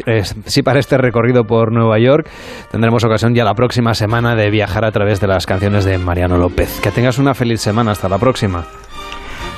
eh, 0.05 0.23
sí 0.45 0.61
para 0.61 0.77
este 0.77 0.95
recorrido 0.95 1.43
por 1.43 1.71
Nueva 1.71 1.97
York. 1.97 2.29
Tendremos 2.69 3.03
ocasión 3.03 3.33
ya 3.33 3.43
la 3.43 3.55
próxima 3.55 3.95
semana 3.95 4.35
de 4.35 4.51
viajar 4.51 4.85
a 4.85 4.91
través 4.91 5.19
de 5.19 5.25
las 5.25 5.47
canciones 5.47 5.85
de 5.93 6.03
Mariano 6.03 6.37
López. 6.37 6.79
Que 6.81 6.91
tengas 6.91 7.19
una 7.19 7.33
feliz 7.33 7.61
semana. 7.61 7.91
Hasta 7.91 8.09
la 8.09 8.17
próxima. 8.17 8.65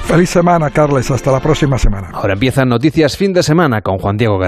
Feliz 0.03 0.29
semana, 0.29 0.69
Carles. 0.69 1.09
Hasta 1.09 1.31
la 1.31 1.39
próxima 1.39 1.77
semana. 1.77 2.09
Ahora 2.13 2.33
empiezan 2.33 2.69
noticias 2.69 3.17
fin 3.17 3.33
de 3.33 3.41
semana 3.41 3.81
con 3.81 3.97
Juan 3.97 4.17
Diego 4.17 4.37
Guerrero. 4.37 4.43